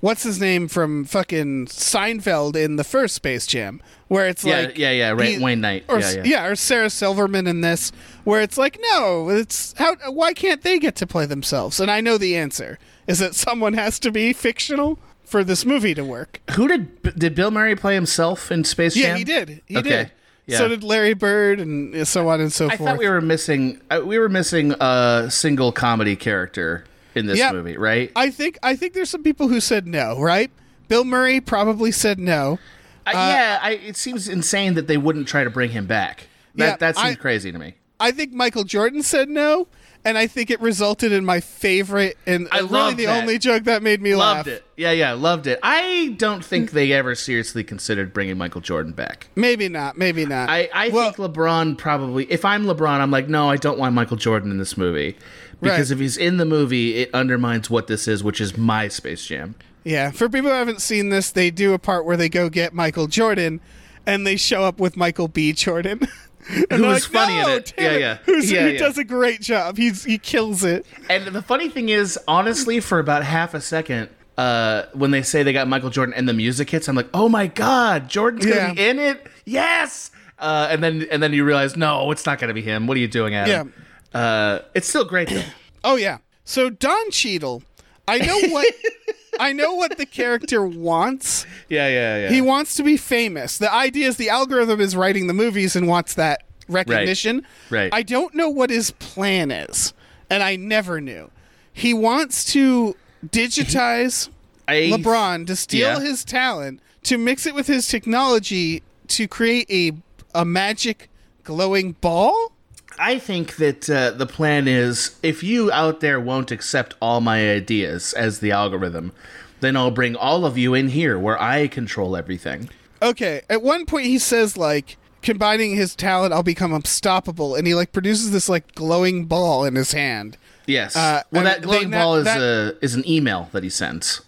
what's 0.00 0.22
his 0.22 0.40
name 0.40 0.68
from 0.68 1.04
fucking 1.04 1.66
Seinfeld 1.66 2.56
in 2.56 2.76
the 2.76 2.84
first 2.84 3.14
Space 3.14 3.46
Jam, 3.46 3.80
where 4.08 4.28
it's 4.28 4.44
Yeah, 4.44 4.60
like 4.60 4.78
yeah, 4.78 4.90
yeah, 4.92 5.10
Ra- 5.10 5.18
he- 5.22 5.38
Wayne 5.38 5.60
Knight. 5.60 5.84
or 5.88 5.98
Yeah, 6.00 6.06
s- 6.06 6.16
yeah. 6.24 6.46
or 6.46 6.56
Sarah 6.56 6.90
Silverman 6.90 7.46
in 7.46 7.60
this, 7.60 7.92
where 8.24 8.40
it's 8.42 8.58
like 8.58 8.78
no, 8.92 9.28
it's 9.30 9.74
how 9.78 9.96
why 10.10 10.32
can't 10.32 10.62
they 10.62 10.78
get 10.78 10.96
to 10.96 11.06
play 11.06 11.26
themselves? 11.26 11.80
And 11.80 11.90
I 11.90 12.00
know 12.00 12.18
the 12.18 12.36
answer 12.36 12.78
is 13.06 13.18
that 13.18 13.34
someone 13.34 13.74
has 13.74 13.98
to 14.00 14.10
be 14.10 14.32
fictional. 14.32 14.98
for 15.24 15.42
this 15.42 15.64
movie 15.66 15.92
to 15.92 16.04
work. 16.04 16.40
Who 16.52 16.68
did 16.68 17.18
did 17.18 17.34
Bill 17.34 17.50
Murray 17.50 17.74
play 17.74 17.94
himself 17.96 18.52
in 18.52 18.62
Space 18.62 18.94
Jam? 18.94 19.02
Yeah, 19.02 19.16
he 19.16 19.24
did. 19.24 19.60
He 19.66 19.76
Okay. 19.76 19.88
did. 19.88 20.10
Yeah. 20.46 20.58
So 20.58 20.68
did 20.68 20.84
Larry 20.84 21.14
Bird 21.14 21.58
and 21.58 22.06
so 22.06 22.28
on 22.28 22.40
and 22.40 22.52
so 22.52 22.66
I 22.66 22.76
forth. 22.76 22.80
I 22.88 22.92
thought 22.92 22.98
we 23.00 23.08
were 23.08 23.20
missing. 23.20 23.80
Uh, 23.90 24.02
we 24.04 24.20
were 24.20 24.28
missing 24.28 24.72
a 24.78 25.26
single 25.28 25.72
comedy 25.72 26.14
character 26.14 26.84
in 27.16 27.26
this 27.26 27.38
Yeah. 27.38 27.52
movie, 27.52 27.76
right? 27.76 28.10
I 28.14 28.30
think 28.30 28.58
I 28.62 28.76
think 28.76 28.92
there's 28.94 29.10
some 29.10 29.22
people 29.22 29.48
who 29.48 29.60
said 29.60 29.86
no, 29.86 30.20
right? 30.20 30.50
Bill 30.88 31.04
Murray 31.04 31.40
probably 31.40 31.90
said 31.90 32.18
no. 32.18 32.58
Uh, 33.06 33.10
yeah, 33.14 33.58
I, 33.62 33.70
it 33.72 33.96
seems 33.96 34.28
insane 34.28 34.74
that 34.74 34.86
they 34.88 34.96
wouldn't 34.96 35.28
try 35.28 35.44
to 35.44 35.50
bring 35.50 35.70
him 35.70 35.86
back. 35.86 36.28
That 36.56 36.64
Yeah, 36.64 36.76
that 36.76 36.96
seems 36.96 37.10
I- 37.12 37.14
crazy 37.14 37.50
to 37.52 37.58
me. 37.58 37.74
I 37.98 38.10
think 38.10 38.32
Michael 38.34 38.64
Jordan 38.64 39.02
said 39.02 39.30
no, 39.30 39.68
and 40.04 40.18
I 40.18 40.26
think 40.26 40.50
it 40.50 40.60
resulted 40.60 41.12
in 41.12 41.24
my 41.24 41.40
favorite 41.40 42.18
and 42.26 42.46
I 42.52 42.58
really 42.58 42.92
the 42.92 43.06
that. 43.06 43.22
only 43.22 43.38
joke 43.38 43.64
that 43.64 43.82
made 43.82 44.02
me 44.02 44.14
laugh. 44.14 44.36
Loved 44.36 44.48
it. 44.48 44.64
Yeah, 44.76 44.90
yeah, 44.90 45.12
loved 45.14 45.46
it. 45.46 45.58
I 45.62 46.14
don't 46.18 46.44
think 46.44 46.72
they 46.72 46.92
ever 46.92 47.14
seriously 47.14 47.64
considered 47.64 48.12
bringing 48.12 48.36
Michael 48.36 48.60
Jordan 48.60 48.92
back. 48.92 49.28
Maybe 49.34 49.70
not. 49.70 49.96
Maybe 49.96 50.26
not. 50.26 50.50
I, 50.50 50.68
I 50.74 50.90
Well, 50.90 51.10
think 51.10 51.32
LeBron 51.32 51.78
probably. 51.78 52.30
If 52.30 52.44
I'm 52.44 52.66
LeBron, 52.66 53.00
I'm 53.00 53.10
like, 53.10 53.30
no, 53.30 53.48
I 53.48 53.56
don't 53.56 53.78
want 53.78 53.94
Michael 53.94 54.18
Jordan 54.18 54.50
in 54.50 54.58
this 54.58 54.76
movie 54.76 55.16
because 55.60 55.90
Right. 55.90 55.96
if 55.96 56.00
he's 56.00 56.16
in 56.16 56.36
the 56.36 56.44
movie, 56.44 56.96
it 56.96 57.10
undermines 57.14 57.68
what 57.70 57.86
this 57.86 58.06
is, 58.08 58.22
which 58.24 58.40
is 58.40 58.56
my 58.56 58.88
Space 58.88 59.24
Jam. 59.26 59.54
Yeah, 59.84 60.10
for 60.10 60.28
people 60.28 60.50
who 60.50 60.56
haven't 60.56 60.80
seen 60.80 61.10
this, 61.10 61.30
they 61.30 61.50
do 61.50 61.72
a 61.72 61.78
part 61.78 62.04
where 62.04 62.16
they 62.16 62.28
go 62.28 62.48
get 62.48 62.74
Michael 62.74 63.06
Jordan, 63.06 63.60
and 64.04 64.26
they 64.26 64.36
show 64.36 64.64
up 64.64 64.80
with 64.80 64.96
Michael 64.96 65.28
B. 65.28 65.52
Jordan, 65.52 66.00
and 66.48 66.66
Who 66.80 66.86
like, 66.86 67.02
funny 67.04 67.38
in 67.38 67.48
it." 67.58 67.72
Yeah, 67.78 67.90
it." 67.92 68.00
yeah. 68.00 68.18
Who's, 68.24 68.50
Yeah, 68.50 68.62
who 68.62 68.68
yeah. 68.72 68.78
does 68.78 68.98
a 68.98 69.04
great 69.04 69.40
job. 69.40 69.76
He's 69.76 70.02
he 70.04 70.18
kills 70.18 70.64
it. 70.64 70.84
And 71.08 71.26
the 71.26 71.42
funny 71.42 71.68
thing 71.68 71.88
is, 71.88 72.18
honestly, 72.26 72.80
for 72.80 72.98
about 72.98 73.22
half 73.24 73.54
a 73.54 73.60
second, 73.60 74.08
uh, 74.36 74.82
when 74.92 75.12
they 75.12 75.22
say 75.22 75.42
they 75.44 75.52
got 75.52 75.68
Michael 75.68 75.90
Jordan 75.90 76.14
and 76.14 76.28
the 76.28 76.34
music 76.34 76.68
hits, 76.70 76.88
I'm 76.88 76.96
like, 76.96 77.08
oh 77.14 77.28
my 77.28 77.46
god, 77.46 78.08
Jordan's 78.08 78.44
gonna 78.44 78.56
Yeah. 78.56 78.74
be 78.74 78.86
in 78.88 78.98
it. 78.98 79.26
Yes. 79.44 80.10
Uh, 80.38 80.66
and 80.70 80.82
then 80.82 81.06
and 81.12 81.22
then 81.22 81.32
you 81.32 81.44
realize, 81.44 81.76
no, 81.76 82.10
it's 82.10 82.26
not 82.26 82.38
gonna 82.40 82.52
be 82.54 82.62
him. 82.62 82.86
What 82.88 82.96
are 82.96 83.00
you 83.00 83.08
doing, 83.08 83.34
Adam? 83.36 83.72
Yeah. 83.76 83.82
Uh, 84.14 84.60
it's 84.74 84.88
still 84.88 85.04
great 85.04 85.28
though. 85.28 85.42
Oh 85.84 85.94
yeah. 85.94 86.18
So 86.44 86.68
Don 86.68 87.10
Cheadle, 87.12 87.62
I 88.08 88.18
know 88.18 88.40
what 88.48 88.66
I 89.38 89.52
know 89.52 89.74
what 89.74 89.98
the 89.98 90.06
character 90.06 90.66
wants. 90.66 91.46
yeah, 91.68 91.86
yeah, 91.88 92.18
yeah. 92.22 92.28
He 92.30 92.40
wants 92.40 92.74
to 92.76 92.82
be 92.82 92.96
famous. 92.96 93.58
The 93.58 93.72
idea 93.72 94.08
is 94.08 94.16
the 94.16 94.28
algorithm 94.30 94.80
is 94.80 94.96
writing 94.96 95.28
the 95.28 95.32
movies 95.34 95.76
and 95.76 95.86
wants 95.86 96.14
that 96.14 96.42
recognition. 96.68 97.46
Right. 97.70 97.82
right. 97.82 97.94
I 97.94 98.02
don't 98.02 98.34
know 98.34 98.48
what 98.48 98.70
his 98.70 98.90
plan 98.92 99.52
is, 99.52 99.92
and 100.28 100.42
I 100.42 100.56
never 100.56 101.00
knew. 101.00 101.30
He 101.72 101.94
wants 101.94 102.44
to 102.52 102.96
digitize 103.24 104.28
I- 104.68 104.90
LeBron 104.92 105.46
to 105.46 105.54
steal 105.54 106.00
yeah. 106.00 106.00
his 106.00 106.24
talent, 106.24 106.80
to 107.04 107.16
mix 107.18 107.46
it 107.46 107.54
with 107.54 107.68
his 107.68 107.86
technology 107.86 108.82
to 109.08 109.28
create 109.28 109.70
a 109.70 109.92
a 110.34 110.44
magic 110.44 111.08
glowing 111.44 111.92
ball. 111.92 112.52
I 112.98 113.18
think 113.18 113.56
that 113.56 113.88
uh, 113.90 114.10
the 114.12 114.26
plan 114.26 114.66
is 114.68 115.16
if 115.22 115.42
you 115.42 115.70
out 115.72 116.00
there 116.00 116.18
won't 116.20 116.50
accept 116.50 116.94
all 117.00 117.20
my 117.20 117.50
ideas 117.50 118.12
as 118.14 118.40
the 118.40 118.50
algorithm, 118.52 119.12
then 119.60 119.76
I'll 119.76 119.90
bring 119.90 120.16
all 120.16 120.44
of 120.44 120.56
you 120.58 120.74
in 120.74 120.88
here 120.88 121.18
where 121.18 121.40
I 121.40 121.66
control 121.68 122.16
everything. 122.16 122.68
Okay, 123.02 123.42
at 123.50 123.62
one 123.62 123.84
point 123.86 124.06
he 124.06 124.18
says 124.18 124.56
like 124.56 124.96
combining 125.22 125.74
his 125.76 125.94
talent 125.96 126.32
I'll 126.32 126.42
become 126.42 126.72
unstoppable 126.72 127.54
and 127.54 127.66
he 127.66 127.74
like 127.74 127.92
produces 127.92 128.30
this 128.30 128.48
like 128.48 128.74
glowing 128.74 129.24
ball 129.26 129.64
in 129.64 129.74
his 129.74 129.92
hand. 129.92 130.36
Yes. 130.66 130.96
Uh, 130.96 131.22
well, 131.30 131.44
that 131.44 131.62
glowing 131.62 131.90
that- 131.90 131.98
ball 132.02 132.16
is 132.16 132.24
that- 132.24 132.40
a 132.40 132.76
is 132.82 132.94
an 132.94 133.06
email 133.08 133.48
that 133.52 133.62
he 133.62 133.70
sends. 133.70 134.22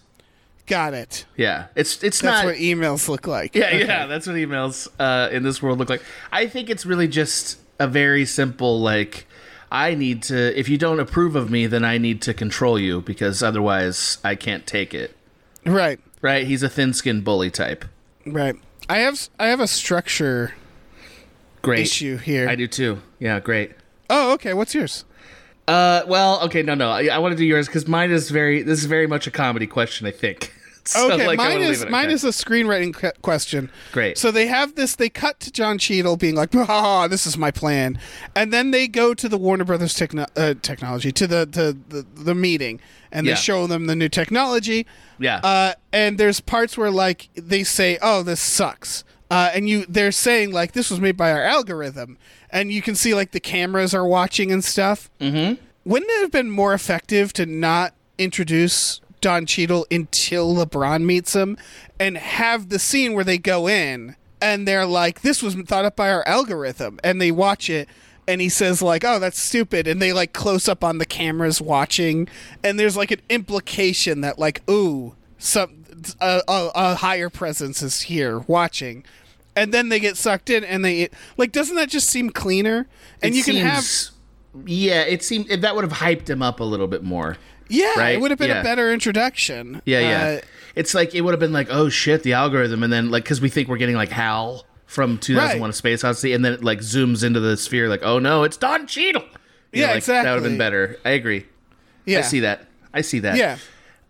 Got 0.67 0.93
it. 0.93 1.25
Yeah, 1.35 1.65
it's 1.75 2.03
it's 2.03 2.21
That's 2.21 2.43
not. 2.43 2.45
what 2.45 2.55
emails 2.57 3.09
look 3.09 3.25
like. 3.25 3.55
yeah, 3.55 3.65
Okay. 3.67 3.85
yeah, 3.87 4.05
that's 4.05 4.27
what 4.27 4.35
emails 4.35 4.87
uh, 4.99 5.27
in 5.31 5.41
this 5.41 5.63
world 5.63 5.79
look 5.79 5.89
like. 5.89 6.03
I 6.31 6.45
think 6.45 6.69
it's 6.69 6.85
really 6.85 7.07
just 7.07 7.57
a 7.79 7.87
very 7.87 8.25
simple 8.25 8.79
like. 8.79 9.25
I 9.71 9.93
need 9.93 10.23
to. 10.23 10.57
If 10.59 10.67
you 10.67 10.77
don't 10.77 10.99
approve 10.99 11.35
of 11.35 11.51
me, 11.51 11.67
then 11.67 11.85
I 11.85 11.97
need 11.97 12.21
to 12.23 12.33
control 12.33 12.79
you 12.79 13.01
because 13.01 13.43
otherwise 13.43 14.17
I 14.23 14.35
can't 14.35 14.65
take 14.65 14.93
it. 14.93 15.15
Right. 15.65 15.99
Right? 16.21 16.47
He's 16.47 16.63
a 16.63 16.69
thin-skinned 16.69 17.23
bully 17.23 17.51
type. 17.51 17.85
Right. 18.25 18.55
I 18.89 18.99
have 18.99 19.29
I 19.39 19.47
have 19.47 19.59
a 19.59 19.67
structure 19.67 20.53
Great 21.61 21.81
issue 21.81 22.17
here. 22.17 22.49
I 22.49 22.55
do 22.55 22.67
too. 22.67 23.01
Yeah, 23.19 23.39
great. 23.39 23.71
Oh, 24.09 24.33
okay. 24.33 24.53
What's 24.53 24.73
yours? 24.73 25.05
Uh, 25.67 26.01
well, 26.07 26.41
okay, 26.45 26.63
no, 26.63 26.73
no. 26.73 26.89
I, 26.89 27.05
I 27.07 27.19
want 27.19 27.33
to 27.33 27.37
do 27.37 27.45
yours 27.45 27.67
because 27.67 27.87
mine 27.87 28.09
is 28.11 28.31
very. 28.31 28.63
This 28.63 28.79
is 28.79 28.85
very 28.85 29.05
much 29.05 29.27
a 29.27 29.31
comedy 29.31 29.67
question. 29.67 30.07
I 30.07 30.11
think. 30.11 30.53
So, 30.91 31.11
Okay, 31.13 31.27
like, 31.27 31.37
mine 31.37 31.61
is 31.61 31.85
mine 31.85 32.05
okay. 32.05 32.13
is 32.13 32.23
a 32.23 32.29
screenwriting 32.29 32.95
que- 32.95 33.11
question. 33.21 33.69
Great. 33.91 34.17
So 34.17 34.31
they 34.31 34.47
have 34.47 34.75
this. 34.75 34.95
They 34.95 35.09
cut 35.09 35.39
to 35.41 35.51
Don 35.51 35.77
Cheadle 35.77 36.17
being 36.17 36.35
like, 36.35 36.53
"Ha, 36.53 37.07
this 37.07 37.25
is 37.27 37.37
my 37.37 37.51
plan," 37.51 37.99
and 38.35 38.51
then 38.51 38.71
they 38.71 38.87
go 38.87 39.13
to 39.13 39.29
the 39.29 39.37
Warner 39.37 39.63
Brothers 39.65 39.93
techno- 39.93 40.25
uh, 40.35 40.55
technology 40.61 41.11
to 41.11 41.27
the, 41.27 41.45
to 41.47 41.73
the 41.89 42.05
the 42.15 42.33
meeting, 42.35 42.79
and 43.11 43.27
they 43.27 43.31
Yeah. 43.31 43.35
show 43.35 43.67
them 43.67 43.85
the 43.87 43.95
new 43.95 44.09
technology. 44.09 44.85
Yeah. 45.19 45.37
Uh, 45.43 45.73
and 45.93 46.17
there's 46.17 46.39
parts 46.39 46.77
where 46.77 46.91
like 46.91 47.29
they 47.35 47.63
say, 47.63 47.97
"Oh, 48.01 48.23
this 48.23 48.41
sucks," 48.41 49.03
uh, 49.29 49.51
and 49.53 49.69
you 49.69 49.85
they're 49.87 50.11
saying 50.11 50.51
like 50.53 50.71
this 50.71 50.89
was 50.89 50.99
made 50.99 51.15
by 51.17 51.31
our 51.31 51.43
algorithm, 51.43 52.17
and 52.49 52.71
you 52.71 52.81
can 52.81 52.95
see 52.95 53.13
like 53.13 53.31
the 53.31 53.39
cameras 53.39 53.93
are 53.93 54.07
watching 54.07 54.51
and 54.51 54.63
stuff. 54.63 55.09
Mm-hmm. 55.21 55.61
Wouldn't 55.85 56.09
it 56.11 56.21
have 56.21 56.31
been 56.31 56.49
more 56.49 56.73
effective 56.73 57.31
to 57.33 57.45
not 57.45 57.93
introduce 58.17 59.01
Don 59.21 59.45
Cheadle 59.45 59.85
until 59.91 60.55
LeBron 60.55 61.03
meets 61.03 61.33
him, 61.35 61.57
and 61.99 62.17
have 62.17 62.69
the 62.69 62.79
scene 62.79 63.13
where 63.13 63.23
they 63.23 63.37
go 63.37 63.67
in 63.67 64.15
and 64.41 64.67
they're 64.67 64.85
like, 64.85 65.21
"This 65.21 65.43
was 65.43 65.53
thought 65.55 65.85
up 65.85 65.95
by 65.95 66.09
our 66.11 66.25
algorithm," 66.27 66.99
and 67.03 67.21
they 67.21 67.31
watch 67.31 67.69
it. 67.69 67.89
And 68.27 68.41
he 68.41 68.49
says 68.49 68.81
like, 68.81 69.03
"Oh, 69.03 69.19
that's 69.19 69.39
stupid," 69.39 69.87
and 69.87 70.01
they 70.01 70.13
like 70.13 70.33
close 70.33 70.67
up 70.69 70.83
on 70.83 70.97
the 70.99 71.05
cameras 71.05 71.59
watching, 71.61 72.27
and 72.63 72.79
there's 72.79 72.95
like 72.95 73.11
an 73.11 73.21
implication 73.29 74.21
that 74.21 74.37
like, 74.39 74.61
"Ooh, 74.69 75.15
some 75.37 75.83
a, 76.21 76.41
a, 76.47 76.71
a 76.75 76.95
higher 76.95 77.29
presence 77.29 77.81
is 77.81 78.01
here 78.01 78.39
watching," 78.47 79.03
and 79.55 79.73
then 79.73 79.89
they 79.89 79.99
get 79.99 80.15
sucked 80.15 80.49
in, 80.49 80.63
and 80.63 80.85
they 80.85 81.09
like, 81.37 81.51
doesn't 81.51 81.75
that 81.75 81.89
just 81.89 82.07
seem 82.09 82.29
cleaner? 82.29 82.87
And 83.21 83.33
It 83.33 83.37
you 83.39 83.43
can 83.43 83.55
have, 83.57 83.83
seems- 83.83 84.11
Yeah, 84.65 85.01
it 85.01 85.23
seemed 85.23 85.49
that 85.49 85.75
would 85.75 85.83
have 85.83 85.93
hyped 85.99 86.29
him 86.29 86.41
up 86.41 86.59
a 86.59 86.63
little 86.63 86.87
bit 86.87 87.03
more. 87.03 87.35
Yeah, 87.69 87.93
right? 87.97 88.15
it 88.15 88.21
would 88.21 88.31
have 88.31 88.37
been 88.39 88.49
Yeah. 88.49 88.59
a 88.61 88.63
better 88.63 88.91
introduction. 88.91 89.81
Yeah, 89.85 89.99
yeah. 89.99 90.27
Uh, 90.37 90.41
it's 90.75 90.93
like 90.93 91.15
it 91.15 91.21
would 91.21 91.31
have 91.31 91.39
been 91.39 91.53
like, 91.53 91.67
oh 91.71 91.89
shit, 91.89 92.23
the 92.23 92.33
algorithm, 92.33 92.83
and 92.83 92.91
then 92.91 93.09
like 93.11 93.23
because 93.23 93.39
we 93.41 93.49
think 93.49 93.67
we're 93.69 93.77
getting 93.77 93.95
like 93.95 94.09
Hal 94.09 94.65
from 94.85 95.17
2001: 95.17 95.61
Right. 95.61 95.69
A 95.69 95.73
Space 95.73 96.03
Odyssey, 96.03 96.33
and 96.33 96.43
then 96.43 96.53
it 96.53 96.63
like 96.63 96.79
zooms 96.79 97.23
into 97.23 97.39
the 97.39 97.55
sphere, 97.57 97.87
like, 97.89 98.03
oh 98.03 98.19
no, 98.19 98.43
it's 98.43 98.57
Don 98.57 98.87
Cheadle. 98.87 99.23
You 99.71 99.81
Yeah, 99.83 99.93
like, 99.93 100.05
That 100.05 100.23
would 100.23 100.33
have 100.33 100.43
been 100.43 100.57
better. 100.57 100.97
I 101.05 101.11
agree. 101.11 101.45
yeah, 102.05 102.19
I 102.19 102.21
see 102.21 102.39
that. 102.41 102.65
I 102.93 103.01
see 103.01 103.19
that. 103.19 103.37
Yeah. 103.37 103.57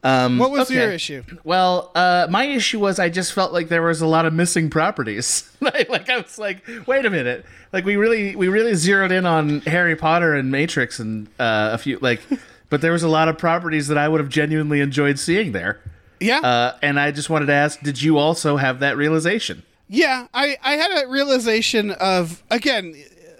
Um, 0.01 0.37
What 0.37 0.51
was 0.51 0.71
your 0.71 0.89
issue? 0.91 1.23
Well, 1.43 1.91
uh, 1.93 2.27
my 2.29 2.45
issue 2.45 2.79
was 2.79 2.99
I 2.99 3.09
just 3.09 3.33
felt 3.33 3.51
like 3.51 3.67
there 3.67 3.81
was 3.81 3.99
a 3.99 4.07
lot 4.07 4.25
of 4.25 4.33
missing 4.33 4.69
properties. 4.69 5.51
like, 5.59 5.89
like, 5.89 6.09
I 6.09 6.17
was 6.17 6.39
like, 6.39 6.63
wait 6.87 7.05
a 7.05 7.09
minute, 7.09 7.45
like 7.73 7.83
we 7.83 7.97
really 7.97 8.33
we 8.37 8.47
really 8.47 8.75
zeroed 8.75 9.11
in 9.11 9.25
on 9.25 9.59
Harry 9.61 9.97
Potter 9.97 10.33
and 10.33 10.49
Matrix 10.51 10.99
and 10.99 11.27
uh, 11.39 11.71
a 11.73 11.77
few 11.77 11.97
like, 11.99 12.21
but 12.69 12.82
there 12.82 12.91
was 12.91 13.03
a 13.03 13.08
lot 13.08 13.27
of 13.27 13.38
properties 13.38 13.88
that 13.88 13.97
I 13.97 14.08
would 14.08 14.19
have 14.19 14.29
genuinely 14.29 14.79
enjoyed 14.82 15.19
seeing 15.19 15.51
there. 15.51 15.79
Yeah, 16.19 16.39
Uh, 16.39 16.75
and 16.82 16.99
I 16.99 17.12
just 17.12 17.29
wanted 17.29 17.45
to 17.47 17.53
ask, 17.53 17.79
did 17.82 18.01
you 18.01 18.17
also 18.17 18.58
have 18.58 18.79
that 18.82 18.97
realization? 18.97 19.63
yeah. 19.88 20.27
I 20.34 20.58
I 20.63 20.73
had 20.73 21.03
a 21.03 21.08
realization 21.08 21.91
of 21.91 22.43
again 22.51 22.95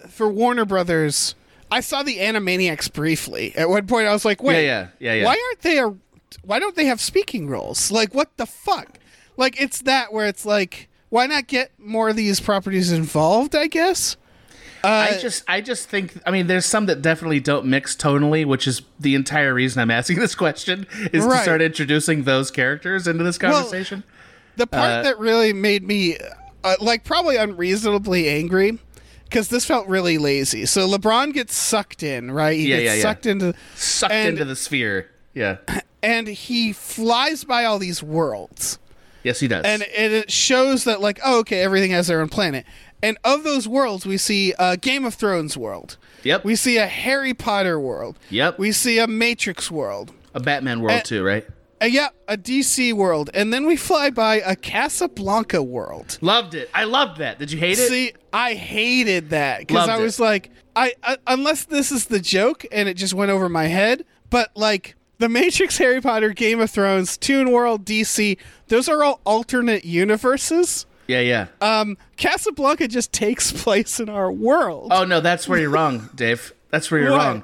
for 0.08 0.30
Warner 0.30 0.66
Brothers. 0.66 1.36
I 1.72 1.82
saw 1.82 2.02
the 2.04 2.18
Animaniacs 2.18 2.92
briefly. 2.92 3.54
At 3.56 3.70
one 3.70 3.86
point, 3.86 4.08
I 4.08 4.14
was 4.14 4.26
like, 4.26 4.42
"Wait, 4.42 4.66
yeah, 4.66 4.88
yeah, 5.00 5.14
yeah. 5.14 5.26
Why 5.26 5.32
aren't 5.50 5.62
they? 5.62 5.78
A, 5.78 5.94
why 6.44 6.58
don't 6.60 6.76
they 6.76 6.86
have 6.86 7.00
speaking 7.02 7.48
roles? 7.50 7.92
Like, 7.92 8.16
what 8.16 8.36
the 8.38 8.46
fuck? 8.48 8.98
Like, 9.38 9.62
it's 9.62 9.82
that 9.84 10.12
where 10.12 10.26
it's 10.26 10.46
like, 10.46 10.88
why 11.10 11.28
not 11.28 11.46
get 11.48 11.72
more 11.78 12.10
of 12.10 12.16
these 12.16 12.40
properties 12.40 12.92
involved? 12.92 13.56
I 13.56 13.68
guess. 13.68 14.16
I 14.84 15.18
just, 15.20 15.44
I 15.48 15.62
just 15.62 15.90
think, 15.90 16.20
I 16.26 16.32
mean, 16.32 16.48
there's 16.48 16.66
some 16.66 16.86
that 16.88 17.02
definitely 17.02 17.40
don't 17.40 17.66
mix 17.66 17.96
tonally, 17.96 18.46
which 18.46 18.68
is 18.68 18.82
the 19.00 19.16
entire 19.16 19.54
reason 19.54 19.82
I'm 19.82 19.92
asking 19.92 20.20
this 20.20 20.36
question 20.36 20.88
is 21.14 21.26
to 21.26 21.38
start 21.40 21.62
introducing 21.62 22.24
those 22.24 22.52
characters 22.52 23.08
into 23.08 23.24
this 23.24 23.38
conversation. 23.38 24.04
The 24.56 24.68
part 24.68 24.90
Uh, 24.92 25.02
that 25.04 25.20
really 25.20 25.54
made 25.54 25.84
me, 25.84 26.18
uh, 26.64 26.76
like, 26.80 27.04
probably 27.04 27.38
unreasonably 27.38 28.28
angry, 28.30 28.78
because 29.26 29.50
this 29.50 29.66
felt 29.66 29.88
really 29.88 30.18
lazy. 30.18 30.66
So 30.66 30.88
LeBron 30.88 31.34
gets 31.34 31.56
sucked 31.56 32.04
in, 32.04 32.32
right? 32.32 32.58
He 32.58 32.70
Yeah, 32.70 32.78
gets 32.78 32.86
yeah, 32.86 32.94
yeah. 32.96 33.02
sucked 33.02 33.26
into, 33.26 33.54
Sucked 33.76 34.14
and, 34.14 34.30
into 34.30 34.46
the 34.46 34.56
sphere. 34.56 35.10
Yeah. 35.34 35.58
and 36.04 36.28
he 36.28 36.74
flies 36.74 37.44
by 37.44 37.64
all 37.66 37.80
these 37.80 38.02
worlds, 38.04 38.80
Yes, 39.24 39.40
he 39.42 39.48
does. 39.50 39.66
and, 39.66 39.84
and 39.84 40.14
it 40.14 40.32
shows 40.32 40.86
that, 40.86 41.00
like, 41.02 41.20
oh, 41.26 41.40
okay, 41.40 41.62
everything 41.62 41.92
has 41.92 42.08
their 42.08 42.22
own 42.22 42.30
planet. 42.30 42.66
And 43.02 43.18
of 43.24 43.44
those 43.44 43.68
worlds, 43.68 44.06
we 44.06 44.18
see 44.18 44.54
a 44.60 44.76
Game 44.78 45.06
of 45.06 45.14
Thrones 45.14 45.56
world. 45.58 45.98
Yep. 46.24 46.44
We 46.44 46.56
see 46.56 46.78
a 46.78 46.86
Harry 46.88 47.34
Potter 47.34 47.80
world. 47.80 48.20
Yep. 48.30 48.60
We 48.60 48.72
see 48.72 49.00
a 49.00 49.08
Matrix 49.08 49.72
world. 49.72 50.12
a 50.34 50.40
Batman 50.40 50.82
world 50.82 50.98
and- 50.98 51.06
too, 51.06 51.24
right? 51.24 51.46
Uh, 51.82 51.86
yeah, 51.86 52.10
a 52.28 52.36
DC 52.36 52.92
world, 52.92 53.30
and 53.34 53.54
then 53.54 53.66
we 53.66 53.78
fly 53.78 54.10
by 54.10 54.42
a 54.42 54.54
Casablanca 54.54 55.64
world. 55.64 56.18
Loved 56.20 56.54
it. 56.54 56.70
I 56.74 56.84
loved 56.84 57.20
that. 57.20 57.40
Did 57.40 57.54
you 57.54 57.58
hate 57.58 57.80
it? 57.80 57.88
See, 57.88 58.12
I 58.34 58.54
hated 58.56 59.30
that 59.30 59.60
because 59.60 59.88
I 59.88 59.98
it. 59.98 60.02
was 60.02 60.20
like, 60.20 60.52
I, 60.76 60.94
I 61.02 61.16
unless 61.26 61.64
this 61.64 61.90
is 61.90 62.08
the 62.08 62.20
joke 62.20 62.66
and 62.74 62.90
it 62.90 62.96
just 62.96 63.14
went 63.14 63.32
over 63.32 63.48
my 63.48 63.68
head, 63.68 64.04
but 64.30 64.52
like 64.56 64.96
the 65.20 65.30
Matrix, 65.30 65.78
Harry 65.78 66.02
Potter, 66.02 66.32
Game 66.34 66.60
of 66.60 66.70
Thrones, 66.70 67.18
Toon 67.18 67.50
World, 67.50 67.86
DC, 67.86 68.38
those 68.68 68.90
are 68.90 69.02
all 69.02 69.22
alternate 69.26 69.86
universes. 69.86 70.86
Yeah, 71.10 71.20
yeah. 71.20 71.48
Um, 71.60 71.98
Casablanca 72.18 72.88
just 72.88 73.12
takes 73.12 73.52
place 73.64 74.00
in 74.00 74.08
our 74.10 74.32
world. 74.32 74.90
oh 74.92 75.04
no, 75.04 75.20
that's 75.20 75.48
where 75.48 75.60
you're 75.60 75.70
wrong, 75.70 76.10
Dave. 76.16 76.54
That's 76.70 76.90
where 76.92 77.02
you're 77.02 77.12
What? 77.12 77.18
wrong. 77.26 77.44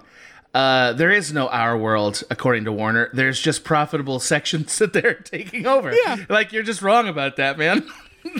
Uh, 0.53 0.93
there 0.93 1.11
is 1.11 1.33
no 1.33 1.49
our 1.49 1.77
world, 1.77 2.23
according 2.29 2.63
to 2.63 2.71
Warner. 2.71 3.09
There's 3.11 3.41
just 3.41 3.65
profitable 3.65 4.19
sections 4.33 4.77
that 4.77 4.93
they're 4.93 5.15
taking 5.15 5.65
over. 5.67 5.91
Yeah. 5.93 6.17
like 6.29 6.53
you're 6.53 6.63
just 6.63 6.81
wrong 6.81 7.07
about 7.09 7.35
that, 7.35 7.57
man. 7.57 7.85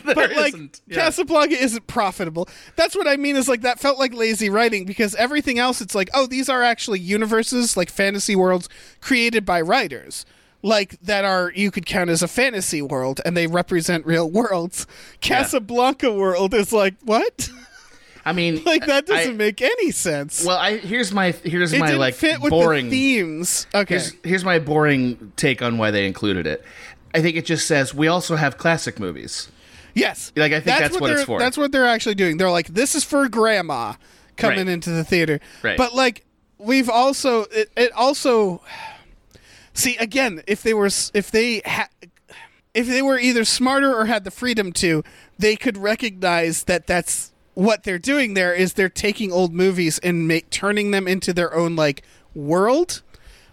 There 0.04 0.16
but 0.16 0.32
like 0.32 0.54
isn't. 0.56 0.82
Yeah. 0.88 0.96
Casablanca 0.98 1.56
isn't 1.56 1.86
profitable. 1.88 2.48
That's 2.76 2.96
what 2.96 3.08
I 3.08 3.18
mean. 3.18 3.36
Is 3.36 3.48
like 3.48 3.62
that 3.62 3.80
felt 3.80 4.00
like 4.00 4.14
lazy 4.16 4.50
writing 4.50 4.86
because 4.86 5.14
everything 5.16 5.60
else, 5.60 5.80
it's 5.82 5.94
like, 5.94 6.10
oh, 6.14 6.26
these 6.26 6.50
are 6.50 6.64
actually 6.64 7.00
universes, 7.02 7.76
like 7.78 7.90
fantasy 7.92 8.36
worlds 8.36 8.68
created 9.02 9.46
by 9.46 9.62
writers, 9.62 10.26
like 10.66 11.00
that 11.02 11.24
are 11.24 11.52
you 11.56 11.70
could 11.72 11.86
count 11.86 12.10
as 12.10 12.22
a 12.24 12.28
fantasy 12.28 12.82
world, 12.82 13.22
and 13.24 13.38
they 13.38 13.48
represent 13.48 14.06
real 14.06 14.30
worlds. 14.30 14.88
Casablanca 15.22 16.12
world 16.12 16.54
is 16.54 16.74
like 16.74 16.96
what? 17.04 17.50
I 18.26 18.34
mean, 18.34 18.64
like 18.66 18.86
that 18.88 19.06
doesn't 19.06 19.34
I- 19.34 19.38
make 19.38 19.62
any 19.62 19.92
sense. 19.92 20.44
Well, 20.46 20.58
I 20.58 20.78
here's 20.78 21.12
my 21.14 21.32
here's 21.32 21.72
it 21.74 21.80
my 21.80 21.92
like 21.94 22.20
boring 22.50 22.86
the 22.90 22.92
themes. 22.92 23.68
Okay, 23.74 23.94
Here's, 23.96 24.14
here's 24.24 24.44
my 24.46 24.60
boring 24.60 25.32
take 25.36 25.62
on 25.62 25.78
why 25.78 25.92
they 25.92 26.06
included 26.08 26.48
it. 26.48 26.64
I 27.14 27.22
think 27.22 27.38
it 27.38 27.46
just 27.46 27.68
says 27.68 27.94
we 27.94 28.08
also 28.08 28.36
have 28.36 28.58
classic 28.58 29.00
movies. 29.00 29.50
Yes. 29.94 30.34
Like, 30.36 30.52
I 30.52 30.60
think 30.60 30.78
that's 30.78 31.00
what 31.00 31.10
it's 31.12 31.20
they're- 31.22 31.26
for. 31.26 31.40
That's 31.40 31.58
what 31.58 31.72
they're 31.72 31.88
actually 31.88 32.16
doing. 32.16 32.36
They're 32.36 32.52
like, 32.52 32.68
this 32.68 32.96
is 32.96 33.06
for 33.06 33.30
grandma 33.30 33.94
coming 34.36 34.58
Right. 34.58 34.68
into 34.68 34.90
the 34.90 35.06
theater. 35.06 35.40
Right. 35.64 35.78
But 35.78 35.96
like, 35.96 36.26
we've 36.58 36.90
also 36.90 37.44
it, 37.44 37.72
it 37.78 37.94
also 37.94 38.62
see 39.76 39.96
again 39.98 40.42
if 40.48 40.64
they 40.64 40.74
were 40.74 40.88
if 41.14 41.30
they 41.30 41.62
had 41.66 41.88
if 42.74 42.88
they 42.88 43.02
were 43.04 43.20
either 43.20 43.46
smarter 43.46 43.94
or 43.96 44.06
had 44.06 44.24
the 44.24 44.32
freedom 44.32 44.74
to, 44.74 45.04
they 45.38 45.56
could 45.56 45.78
recognize 45.78 46.64
that 46.64 46.88
that's 46.88 47.32
what 47.54 47.84
they're 47.84 48.00
doing. 48.00 48.34
There 48.34 48.54
is 48.54 48.74
they're 48.74 48.90
taking 48.90 49.32
old 49.32 49.54
movies 49.54 49.98
and 50.00 50.28
make 50.28 50.50
turning 50.50 50.92
them 50.92 51.08
into 51.08 51.32
their 51.32 51.54
own 51.56 51.76
like 51.78 52.02
world, 52.34 53.02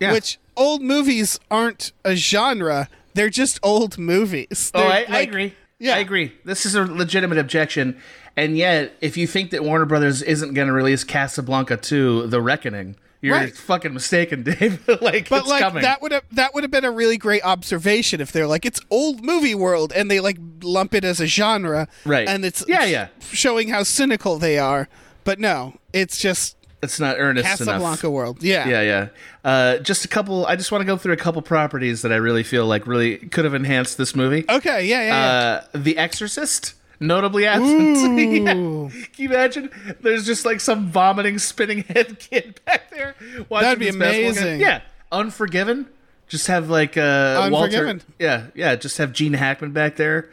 Yeah. 0.00 0.12
which 0.12 0.38
old 0.56 0.82
movies 0.82 1.38
aren't 1.50 1.92
a 2.04 2.16
genre. 2.16 2.88
They're 3.14 3.30
just 3.30 3.60
old 3.62 3.96
movies. 3.98 4.72
Oh, 4.74 4.80
They're, 4.80 4.90
I, 4.90 5.02
I 5.02 5.12
like- 5.20 5.28
agree. 5.28 5.54
Yeah. 5.78 5.96
I 5.96 5.98
agree. 5.98 6.32
This 6.44 6.64
is 6.66 6.74
a 6.76 6.84
legitimate 6.84 7.38
objection. 7.38 8.00
And 8.36 8.56
yet, 8.56 8.96
if 9.00 9.16
you 9.16 9.26
think 9.26 9.50
that 9.50 9.62
Warner 9.64 9.84
Brothers 9.84 10.22
isn't 10.22 10.54
going 10.54 10.68
to 10.68 10.72
release 10.72 11.02
Casablanca 11.04 11.76
2, 11.76 12.28
The 12.28 12.40
Reckoning, 12.40 12.96
you're 13.22 13.34
Right. 13.34 13.56
fucking 13.56 13.94
mistaken, 13.94 14.42
Dave. 14.58 14.86
like, 15.00 15.30
But 15.30 15.40
it's 15.40 15.48
like 15.48 15.62
coming. 15.62 15.82
that 15.82 16.02
would 16.02 16.12
have 16.12 16.24
that 16.32 16.52
would 16.52 16.64
have 16.64 16.70
been 16.70 16.84
a 16.84 16.90
really 16.90 17.16
great 17.16 17.42
observation 17.44 18.20
if 18.20 18.30
they're 18.32 18.46
like 18.46 18.66
it's 18.66 18.80
old 18.90 19.24
movie 19.24 19.54
world 19.54 19.92
and 19.96 20.10
they 20.10 20.20
like 20.20 20.36
lump 20.62 20.92
it 20.92 21.04
as 21.04 21.20
a 21.20 21.26
genre, 21.26 21.88
Right. 22.04 22.28
And 22.28 22.44
it's 22.44 22.62
Yeah, 22.68 22.84
yeah. 22.84 23.08
showing 23.30 23.68
how 23.68 23.82
cynical 23.84 24.38
they 24.38 24.58
are. 24.58 24.88
But 25.24 25.38
no, 25.40 25.74
it's 25.94 26.18
just 26.18 26.56
it's 26.82 26.98
not 26.98 27.14
earnest 27.16 27.46
Casablanca 27.46 28.06
enough. 28.08 28.12
world. 28.12 28.42
Yeah, 28.42 28.68
Yeah, 28.68 28.82
yeah. 28.82 29.08
Uh, 29.44 29.78
just 29.78 30.04
a 30.04 30.08
couple. 30.08 30.44
I 30.46 30.56
just 30.56 30.72
want 30.72 30.82
to 30.82 30.86
go 30.86 30.96
through 30.96 31.12
a 31.12 31.16
couple 31.16 31.40
properties 31.40 32.02
that 32.02 32.10
I 32.10 32.16
really 32.16 32.42
feel 32.42 32.66
like 32.66 32.88
really 32.88 33.18
could 33.18 33.44
have 33.44 33.54
enhanced 33.54 33.98
this 33.98 34.16
movie. 34.16 34.44
Okay, 34.48 34.86
yeah, 34.86 35.02
yeah. 35.02 35.06
yeah. 35.06 35.26
Uh, 35.74 35.78
the 35.78 35.96
Exorcist, 35.96 36.74
notably 37.02 37.46
absent. 37.46 37.92
Yeah. 38.42 38.52
Can 38.52 38.90
you 39.16 39.28
imagine? 39.28 39.70
There's 40.00 40.24
just 40.24 40.44
like 40.46 40.60
some 40.60 40.88
vomiting, 40.90 41.38
spinning 41.38 41.82
head 41.88 42.18
kid 42.18 42.60
back 42.64 42.90
there. 42.90 43.14
watching 43.48 43.64
That'd 43.66 43.78
be 43.78 43.88
amazing. 43.88 44.60
Yeah, 44.60 44.80
Unforgiven. 45.10 45.86
Just 46.28 46.46
have 46.46 46.70
like 46.70 46.96
uh, 46.96 47.42
Unforgiven. 47.44 47.98
Walter. 47.98 48.04
Yeah, 48.18 48.46
yeah. 48.54 48.74
Just 48.76 48.98
have 48.98 49.12
Gene 49.12 49.34
Hackman 49.34 49.72
back 49.72 49.96
there, 49.96 50.30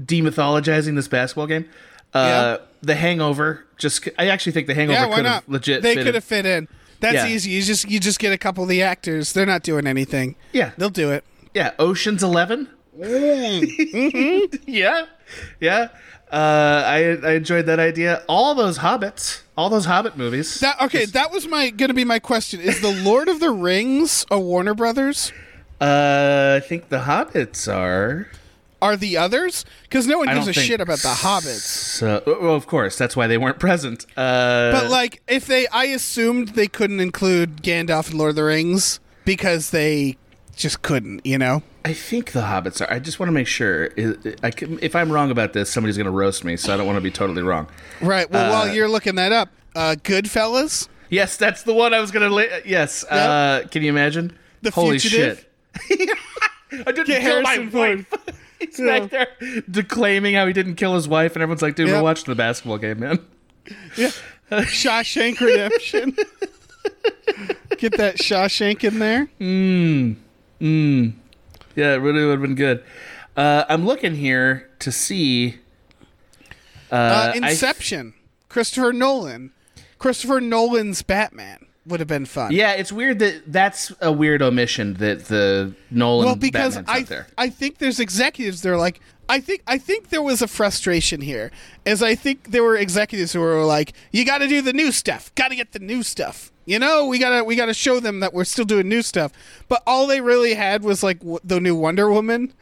demythologizing 0.00 0.94
this 0.96 1.08
basketball 1.08 1.46
game. 1.46 1.68
Uh, 2.12 2.58
The 2.82 2.94
Hangover. 2.94 3.64
Just, 3.78 4.08
I 4.18 4.28
actually 4.28 4.52
think 4.52 4.66
The 4.66 4.74
Hangover 4.74 4.98
yeah, 5.06 5.14
could 5.14 5.22
not? 5.24 5.32
have 5.34 5.48
legit. 5.48 5.82
They 5.82 5.94
could 5.96 6.14
have 6.14 6.24
fit 6.24 6.46
in. 6.46 6.68
That's 7.00 7.14
Yeah. 7.14 7.26
easy. 7.26 7.50
You 7.50 7.62
just 7.62 7.88
you 7.90 8.00
just 8.00 8.18
get 8.18 8.32
a 8.32 8.38
couple 8.38 8.62
of 8.62 8.68
the 8.70 8.82
actors. 8.82 9.32
They're 9.34 9.44
not 9.46 9.62
doing 9.62 9.86
anything. 9.86 10.34
Yeah. 10.52 10.70
they'll 10.78 10.88
do 10.88 11.10
it. 11.10 11.24
Yeah, 11.54 11.72
Ocean's 11.78 12.22
11 12.98 14.48
yeah, 14.66 15.06
yeah. 15.60 15.88
Uh, 16.30 16.82
I 16.84 17.18
I 17.22 17.32
enjoyed 17.34 17.66
that 17.66 17.78
idea. 17.78 18.22
All 18.28 18.54
those 18.54 18.78
Hobbits, 18.78 19.42
all 19.56 19.68
those 19.70 19.84
Hobbit 19.84 20.16
movies. 20.16 20.58
That 20.60 20.80
okay. 20.82 21.04
That 21.04 21.30
was 21.30 21.46
my 21.46 21.70
gonna 21.70 21.94
be 21.94 22.04
my 22.04 22.18
question. 22.18 22.60
Is 22.60 22.80
the 22.80 22.92
Lord 22.92 23.28
of 23.28 23.38
the 23.40 23.50
Rings 23.50 24.26
a 24.30 24.40
Warner 24.40 24.74
Brothers? 24.74 25.32
Uh, 25.80 26.60
I 26.62 26.66
think 26.66 26.88
the 26.88 27.00
Hobbits 27.00 27.72
are. 27.72 28.28
Are 28.82 28.96
the 28.96 29.16
others? 29.16 29.64
Because 29.84 30.06
no 30.06 30.18
one 30.18 30.28
I 30.28 30.34
gives 30.34 30.48
a 30.48 30.52
shit 30.52 30.82
about 30.82 30.98
the 30.98 31.08
Hobbits. 31.08 31.60
So, 31.62 32.22
well, 32.26 32.54
of 32.54 32.66
course, 32.66 32.98
that's 32.98 33.16
why 33.16 33.26
they 33.26 33.38
weren't 33.38 33.58
present. 33.58 34.04
Uh, 34.16 34.70
But 34.70 34.90
like, 34.90 35.22
if 35.26 35.46
they, 35.46 35.66
I 35.68 35.84
assumed 35.86 36.48
they 36.48 36.66
couldn't 36.66 37.00
include 37.00 37.62
Gandalf 37.62 38.10
and 38.10 38.18
Lord 38.18 38.30
of 38.30 38.36
the 38.36 38.44
Rings 38.44 39.00
because 39.24 39.70
they 39.70 40.18
just 40.56 40.82
couldn't, 40.82 41.24
you 41.24 41.38
know. 41.38 41.62
I 41.84 41.92
think 41.92 42.32
the 42.32 42.40
Hobbits 42.42 42.80
are. 42.80 42.92
I 42.92 42.98
just 42.98 43.20
want 43.20 43.28
to 43.28 43.32
make 43.32 43.46
sure. 43.46 43.88
Can- 43.90 44.78
if 44.82 44.96
I'm 44.96 45.12
wrong 45.12 45.30
about 45.30 45.52
this, 45.52 45.70
somebody's 45.70 45.96
going 45.96 46.06
to 46.06 46.10
roast 46.10 46.42
me, 46.44 46.56
so 46.56 46.74
I 46.74 46.76
don't 46.76 46.86
want 46.86 46.96
to 46.96 47.00
be 47.02 47.10
totally 47.10 47.42
wrong. 47.42 47.68
Right. 48.00 48.28
Well, 48.30 48.50
while 48.50 48.74
you're 48.74 48.88
looking 48.88 49.14
that 49.16 49.30
up, 49.32 49.50
uh, 49.76 49.94
Goodfellas, 50.02 50.88
Yes, 51.08 51.36
that's 51.36 51.62
the 51.62 51.72
one 51.72 51.94
I 51.94 52.00
was 52.00 52.10
going 52.10 52.28
to. 52.28 52.34
La- 52.34 52.58
yes. 52.64 53.04
Uh, 53.04 53.64
can 53.70 53.82
you 53.84 53.90
imagine? 53.90 54.36
The 54.62 54.70
Holy 54.72 54.98
Fugitive? 54.98 55.46
shit! 55.86 56.10
I 56.72 56.90
didn't 56.90 57.06
Get 57.06 57.20
kill 57.22 57.42
my 57.42 57.56
Ford. 57.68 58.06
wife. 58.10 58.36
He's 58.58 58.78
back 58.78 59.10
there 59.10 59.28
declaiming 59.70 60.34
how 60.34 60.46
he 60.46 60.52
didn't 60.54 60.74
kill 60.76 60.94
his 60.94 61.06
wife, 61.06 61.34
and 61.36 61.42
everyone's 61.42 61.60
like, 61.62 61.76
"Dude, 61.76 61.88
Yep. 61.88 61.96
we're 61.98 62.02
watching 62.02 62.24
the 62.32 62.34
basketball 62.34 62.78
game, 62.78 62.98
man." 63.00 63.18
Yeah. 63.96 64.10
Shawshank 64.50 65.38
Redemption. 65.40 66.12
Get 67.78 67.96
that 67.98 68.16
Shawshank 68.16 68.82
in 68.84 68.98
there. 68.98 69.28
Yeah, 70.60 71.92
it 71.94 71.96
really 71.98 72.24
would 72.24 72.32
have 72.32 72.42
been 72.42 72.54
good. 72.54 72.82
Uh, 73.36 73.64
I'm 73.68 73.84
looking 73.84 74.14
here 74.14 74.70
to 74.78 74.90
see. 74.90 75.58
Uh, 76.90 77.32
I- 77.34 77.36
Inception. 77.36 78.14
Christopher 78.48 78.92
Nolan. 78.92 79.52
Christopher 79.98 80.40
Nolan's 80.40 81.02
Batman 81.02 81.65
would 81.86 82.00
have 82.00 82.08
been 82.08 82.26
fun. 82.26 82.52
Yeah, 82.52 82.72
it's 82.72 82.90
weird 82.92 83.18
that 83.20 83.42
that's 83.46 83.92
a 84.00 84.10
weird 84.12 84.42
omission 84.42 84.94
that 84.94 85.26
the 85.26 85.74
Nolan 85.90 86.26
well 86.26 86.36
because 86.36 86.76
Batman's 86.76 87.10
I. 87.38 87.44
I 87.46 87.48
think 87.50 87.78
there's 87.78 88.00
executives 88.00 88.62
that 88.62 88.70
are 88.70 88.76
like 88.76 89.00
I 89.28 89.40
think 89.40 89.62
I 89.66 89.78
think 89.78 90.10
there 90.10 90.22
was 90.22 90.42
a 90.42 90.48
frustration 90.48 91.20
here 91.20 91.50
as 91.84 92.02
I 92.02 92.14
think 92.14 92.50
there 92.52 92.62
were 92.62 92.76
executives 92.76 93.32
who 93.32 93.40
were 93.40 93.64
like 93.64 93.92
you 94.12 94.24
got 94.24 94.38
to 94.38 94.48
do 94.48 94.62
the 94.62 94.72
new 94.72 94.92
stuff 94.92 95.34
got 95.34 95.48
to 95.48 95.56
get 95.56 95.72
the 95.72 95.78
new 95.80 96.02
stuff 96.02 96.52
you 96.64 96.78
know 96.78 97.06
we 97.06 97.18
got 97.18 97.30
to 97.38 97.44
we 97.44 97.56
got 97.56 97.66
to 97.66 97.74
show 97.74 97.98
them 98.00 98.20
that 98.20 98.32
we're 98.32 98.44
still 98.44 98.64
doing 98.64 98.88
new 98.88 99.02
stuff 99.02 99.32
but 99.68 99.82
all 99.86 100.06
they 100.06 100.20
really 100.20 100.54
had 100.54 100.82
was 100.84 101.02
like 101.02 101.18
w- 101.20 101.38
the 101.42 101.60
new 101.60 101.74
Wonder 101.74 102.10
Woman 102.10 102.52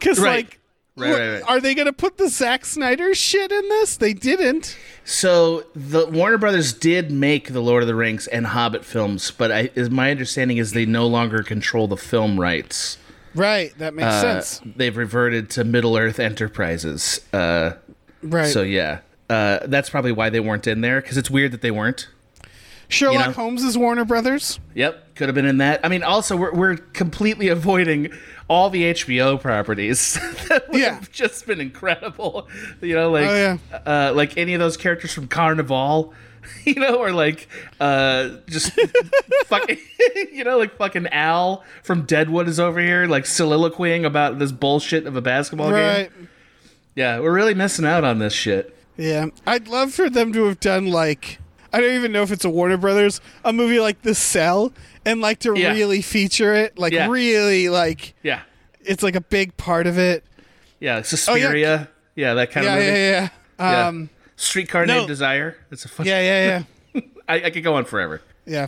cuz 0.00 0.18
Right. 0.20 0.44
like 0.46 0.58
Right, 0.96 1.10
what- 1.10 1.18
right, 1.20 1.32
right. 1.34 1.42
are 1.48 1.60
they 1.60 1.74
going 1.74 1.86
to 1.86 1.92
put 1.92 2.18
the 2.18 2.28
Zack 2.28 2.64
Snyder 2.66 3.14
shit 3.14 3.50
in 3.50 3.68
this 3.70 3.96
they 3.96 4.12
didn't 4.12 4.76
So 5.04 5.64
the 5.74 6.06
Warner 6.06 6.36
Brothers 6.38 6.72
did 6.74 7.10
make 7.10 7.52
the 7.52 7.60
Lord 7.60 7.82
of 7.82 7.86
the 7.86 7.94
Rings 7.94 8.26
and 8.26 8.46
Hobbit 8.48 8.84
films, 8.84 9.30
but 9.30 9.50
I, 9.50 9.70
is 9.74 9.90
my 9.90 10.10
understanding 10.10 10.58
is 10.58 10.72
they 10.72 10.84
no 10.86 11.06
longer 11.06 11.42
control 11.42 11.88
the 11.88 11.96
film 11.96 12.38
rights. 12.38 12.98
right 13.34 13.72
that 13.78 13.94
makes 13.94 14.06
Uh, 14.06 14.20
sense 14.42 14.60
they've 14.76 14.96
reverted 14.96 15.48
to 15.50 15.64
Middle 15.64 15.96
Earth 15.96 16.20
Enterprises. 16.20 17.20
Uh, 17.32 17.72
right 18.22 18.52
So 18.52 18.60
yeah, 18.62 18.98
uh, 19.30 19.60
that's 19.64 19.88
probably 19.88 20.12
why 20.12 20.28
they 20.28 20.40
weren't 20.40 20.66
in 20.66 20.82
there 20.82 21.00
because 21.00 21.16
it's 21.16 21.30
weird 21.30 21.52
that 21.52 21.62
they 21.62 21.70
weren't. 21.70 22.08
Sherlock 22.92 23.20
you 23.20 23.26
know? 23.28 23.32
Holmes 23.32 23.62
is 23.64 23.76
Warner 23.78 24.04
Brothers 24.04 24.60
Yep, 24.74 25.14
could 25.16 25.28
have 25.28 25.34
been 25.34 25.46
in 25.46 25.58
that. 25.58 25.80
I 25.84 25.88
mean, 25.88 26.02
also 26.02 26.36
we're 26.36 26.52
we're 26.54 26.76
completely 26.76 27.48
avoiding 27.48 28.12
all 28.48 28.70
the 28.70 28.84
HBO 28.92 29.40
properties 29.40 30.14
that 30.48 30.68
would 30.70 30.80
Yeah. 30.80 30.94
have 30.96 31.10
just 31.12 31.46
been 31.46 31.60
incredible. 31.60 32.48
You 32.80 32.94
know, 32.94 33.10
like 33.10 33.26
Oh, 33.28 33.34
yeah. 33.70 33.76
uh, 33.86 34.12
like 34.14 34.36
any 34.36 34.54
of 34.54 34.60
those 34.60 34.76
characters 34.76 35.12
from 35.12 35.28
Carnivàle. 35.28 36.12
You 36.64 36.74
know, 36.74 36.96
or 36.96 37.12
like 37.12 37.46
uh 37.78 38.30
just 38.48 38.72
fucking 39.46 39.78
you 40.32 40.42
know, 40.42 40.58
like 40.58 40.76
fucking 40.76 41.06
Al 41.06 41.62
from 41.84 42.02
Deadwood 42.02 42.48
is 42.48 42.58
over 42.58 42.80
here, 42.80 43.06
like 43.06 43.24
soliloquying 43.24 44.04
about 44.04 44.40
this 44.40 44.50
bullshit 44.50 45.06
of 45.06 45.14
a 45.14 45.20
basketball 45.22 45.70
right 45.70 46.10
game. 46.12 46.28
Yeah, 46.96 47.20
we're 47.20 47.32
really 47.32 47.54
missing 47.54 47.86
out 47.86 48.02
on 48.02 48.18
this 48.18 48.32
shit. 48.32 48.76
Yeah, 48.96 49.26
I'd 49.46 49.68
love 49.68 49.94
for 49.94 50.10
them 50.10 50.32
to 50.32 50.44
have 50.46 50.58
done 50.58 50.88
like 50.88 51.38
I 51.72 51.80
don't 51.80 51.94
even 51.94 52.12
know 52.12 52.22
if 52.22 52.30
it's 52.30 52.44
a 52.44 52.50
Warner 52.50 52.76
Brothers, 52.76 53.20
a 53.44 53.52
movie 53.52 53.80
like 53.80 54.02
The 54.02 54.14
Cell, 54.14 54.72
and 55.04 55.20
like 55.20 55.38
to 55.40 55.54
Yeah. 55.58 55.72
really 55.72 56.02
feature 56.02 56.54
it, 56.54 56.78
like 56.78 56.92
Yeah. 56.92 57.08
really 57.08 57.68
like 57.68 58.14
Yeah. 58.22 58.40
it's 58.84 59.02
like 59.02 59.14
a 59.16 59.20
big 59.20 59.56
part 59.56 59.86
of 59.86 59.98
it. 59.98 60.24
Yeah. 60.80 61.02
Suspiria. 61.02 61.88
yeah. 62.14 62.34
that 62.34 62.50
kind 62.50 62.66
Oh, 62.66 62.70
Yeah, 62.70 62.76
of 62.76 62.84
movie. 62.84 62.98
yeah, 62.98 63.28
yeah. 63.58 63.70
Yeah. 63.70 63.86
Um, 63.88 64.10
Streetcar 64.36 64.86
No. 64.86 64.96
Named 64.96 65.08
Desire. 65.08 65.56
It's 65.70 65.84
a 65.84 65.88
fun. 65.88 66.04
yeah, 66.06 66.20
yeah, 66.20 66.62
yeah, 66.94 67.00
I, 67.28 67.34
I 67.44 67.50
could 67.50 67.62
go 67.64 67.74
on 67.74 67.84
forever. 67.84 68.20
yeah. 68.44 68.66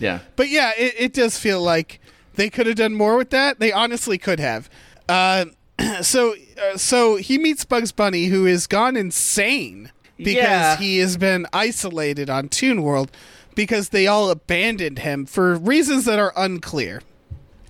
Yeah. 0.00 0.18
But 0.34 0.48
yeah, 0.48 0.72
it, 0.76 0.94
it 0.98 1.12
does 1.12 1.38
feel 1.38 1.62
like 1.62 2.00
they 2.34 2.50
could 2.50 2.66
have 2.66 2.74
done 2.74 2.94
more 2.94 3.16
with 3.16 3.30
that. 3.30 3.60
They 3.60 3.70
honestly 3.70 4.18
could 4.18 4.40
have. 4.40 4.68
Uh, 5.08 5.44
so, 6.02 6.34
uh, 6.60 6.76
so 6.76 7.14
he 7.16 7.38
meets 7.38 7.64
Bugs 7.64 7.92
Bunny, 7.92 8.26
who 8.26 8.44
has 8.46 8.66
gone 8.66 8.96
insane 8.96 9.92
because 10.16 10.34
Yeah. 10.36 10.76
he 10.76 10.98
has 10.98 11.16
been 11.16 11.46
isolated 11.52 12.28
on 12.30 12.48
Toon 12.48 12.82
World 12.82 13.10
because 13.54 13.90
they 13.90 14.06
all 14.06 14.30
abandoned 14.30 15.00
him 15.00 15.26
for 15.26 15.54
reasons 15.56 16.04
that 16.06 16.18
are 16.18 16.32
unclear. 16.36 17.02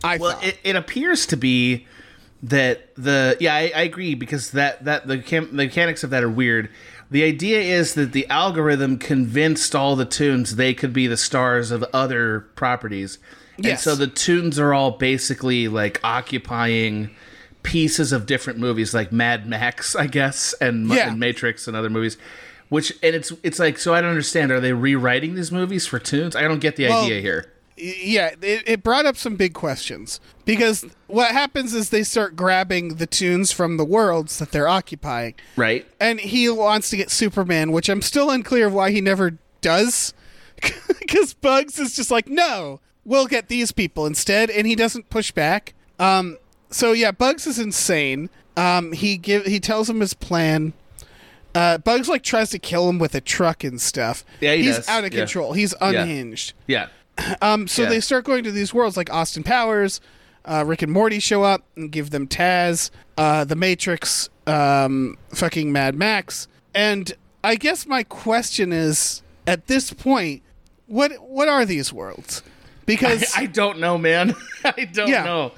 I 0.02 0.16
Well, 0.18 0.38
it, 0.42 0.58
it 0.64 0.76
appears 0.76 1.26
to 1.26 1.36
be 1.36 1.86
that 2.42 2.94
the 2.94 3.36
yeah 3.40 3.54
I, 3.54 3.72
I 3.74 3.82
agree 3.82 4.14
because 4.14 4.50
that 4.50 4.84
that 4.84 5.06
the, 5.06 5.18
cam- 5.18 5.48
the 5.56 5.64
mechanics 5.64 6.04
of 6.04 6.10
that 6.10 6.22
are 6.22 6.28
weird. 6.30 6.68
The 7.10 7.22
idea 7.22 7.60
is 7.60 7.94
that 7.94 8.12
the 8.12 8.26
algorithm 8.28 8.98
convinced 8.98 9.74
all 9.74 9.94
the 9.96 10.04
tunes 10.04 10.56
they 10.56 10.74
could 10.74 10.92
be 10.92 11.06
the 11.06 11.16
stars 11.16 11.70
of 11.70 11.82
other 11.92 12.40
properties, 12.54 13.18
and 13.62 13.78
so 13.78 13.94
the 13.94 14.06
tunes 14.08 14.58
are 14.58 14.74
all 14.74 14.90
basically 14.92 15.68
like 15.68 16.00
occupying 16.02 17.14
pieces 17.64 18.12
of 18.12 18.26
different 18.26 18.60
movies, 18.60 18.94
like 18.94 19.10
Mad 19.10 19.48
Max, 19.48 19.96
I 20.04 20.06
guess, 20.06 20.54
and, 20.60 20.88
Yeah. 20.88 21.08
and 21.10 21.18
Matrix 21.18 21.66
and 21.66 21.76
other 21.76 21.90
movies. 21.90 22.16
Which 22.68 22.92
and 23.02 23.14
it's 23.14 23.30
it's 23.42 23.58
like 23.58 23.78
so 23.78 23.92
I 23.92 24.00
don't 24.00 24.10
understand. 24.10 24.50
Are 24.52 24.60
they 24.60 24.72
rewriting 24.72 25.34
these 25.34 25.50
movies 25.52 25.86
for 25.86 25.98
tunes? 25.98 26.34
I 26.36 26.42
don't 26.42 26.60
get 26.60 26.76
the 26.76 26.88
Well, 26.88 27.04
idea 27.04 27.20
here. 27.20 27.52
yeah, 27.76 28.30
it, 28.40 28.62
it 28.66 28.82
brought 28.82 29.04
up 29.04 29.16
some 29.16 29.36
big 29.36 29.52
questions 29.52 30.18
because 30.44 30.84
what 31.06 31.30
happens 31.32 31.74
is 31.74 31.90
they 31.90 32.02
start 32.04 32.36
grabbing 32.36 32.94
the 32.96 33.06
tunes 33.06 33.52
from 33.52 33.76
the 33.76 33.84
worlds 33.84 34.38
that 34.38 34.50
they're 34.50 34.66
occupying. 34.68 35.34
Right? 35.56 35.86
and 36.00 36.18
he 36.20 36.48
wants 36.48 36.88
to 36.90 36.96
get 36.96 37.10
Superman, 37.10 37.70
which 37.70 37.88
I'm 37.90 38.00
still 38.02 38.30
unclear 38.30 38.68
of 38.68 38.72
why 38.72 38.90
he 38.92 39.00
never 39.00 39.38
does. 39.60 40.14
Because 41.00 41.34
Bugs 41.34 41.78
is 41.78 41.94
just 41.94 42.10
like, 42.10 42.28
no, 42.28 42.80
we'll 43.04 43.26
get 43.26 43.48
these 43.48 43.72
people 43.72 44.06
instead, 44.06 44.48
and 44.50 44.66
he 44.66 44.74
doesn't 44.74 45.10
push 45.10 45.30
back. 45.32 45.74
Um, 45.98 46.38
so 46.70 46.92
yeah, 46.92 47.10
Bugs 47.10 47.46
is 47.46 47.58
insane. 47.58 48.30
Um, 48.56 48.92
he 48.92 49.16
give 49.16 49.46
he 49.46 49.60
tells 49.60 49.88
him 49.90 50.00
his 50.00 50.14
plan. 50.14 50.72
Uh, 51.54 51.78
Bugs 51.78 52.08
like 52.08 52.22
tries 52.22 52.50
to 52.50 52.58
kill 52.58 52.88
him 52.88 52.98
with 52.98 53.14
a 53.14 53.20
truck 53.20 53.62
and 53.64 53.80
stuff. 53.80 54.24
Yeah, 54.40 54.54
he 54.54 54.64
he's 54.64 54.76
does. 54.76 54.88
out 54.88 55.04
of 55.04 55.12
Yeah. 55.12 55.20
control. 55.20 55.52
He's 55.52 55.74
unhinged. 55.80 56.52
Yeah. 56.66 56.88
Um, 57.40 57.68
so 57.68 57.82
Yeah. 57.82 57.90
they 57.90 58.00
start 58.00 58.24
going 58.24 58.42
to 58.42 58.50
these 58.50 58.74
worlds 58.74 58.96
like 58.96 59.08
Austin 59.12 59.44
Powers, 59.44 60.00
uh, 60.44 60.64
Rick 60.66 60.82
and 60.82 60.90
Morty 60.90 61.20
show 61.20 61.44
up 61.44 61.62
and 61.76 61.92
give 61.92 62.10
them 62.10 62.26
Taz, 62.26 62.90
uh, 63.16 63.44
The 63.44 63.54
Matrix, 63.54 64.28
um, 64.48 65.16
fucking 65.32 65.70
Mad 65.70 65.94
Max, 65.94 66.48
and 66.74 67.12
I 67.44 67.54
guess 67.54 67.86
my 67.86 68.02
question 68.02 68.72
is, 68.72 69.22
at 69.46 69.68
this 69.68 69.92
point, 69.92 70.42
what 70.88 71.12
what 71.22 71.46
are 71.48 71.64
these 71.64 71.92
worlds? 71.92 72.42
Because 72.84 73.32
I 73.36 73.46
don't 73.46 73.78
know, 73.78 73.96
man. 73.96 74.34
I 74.64 74.84
don't 74.92 75.08
Yeah. 75.08 75.22
know. 75.24 75.52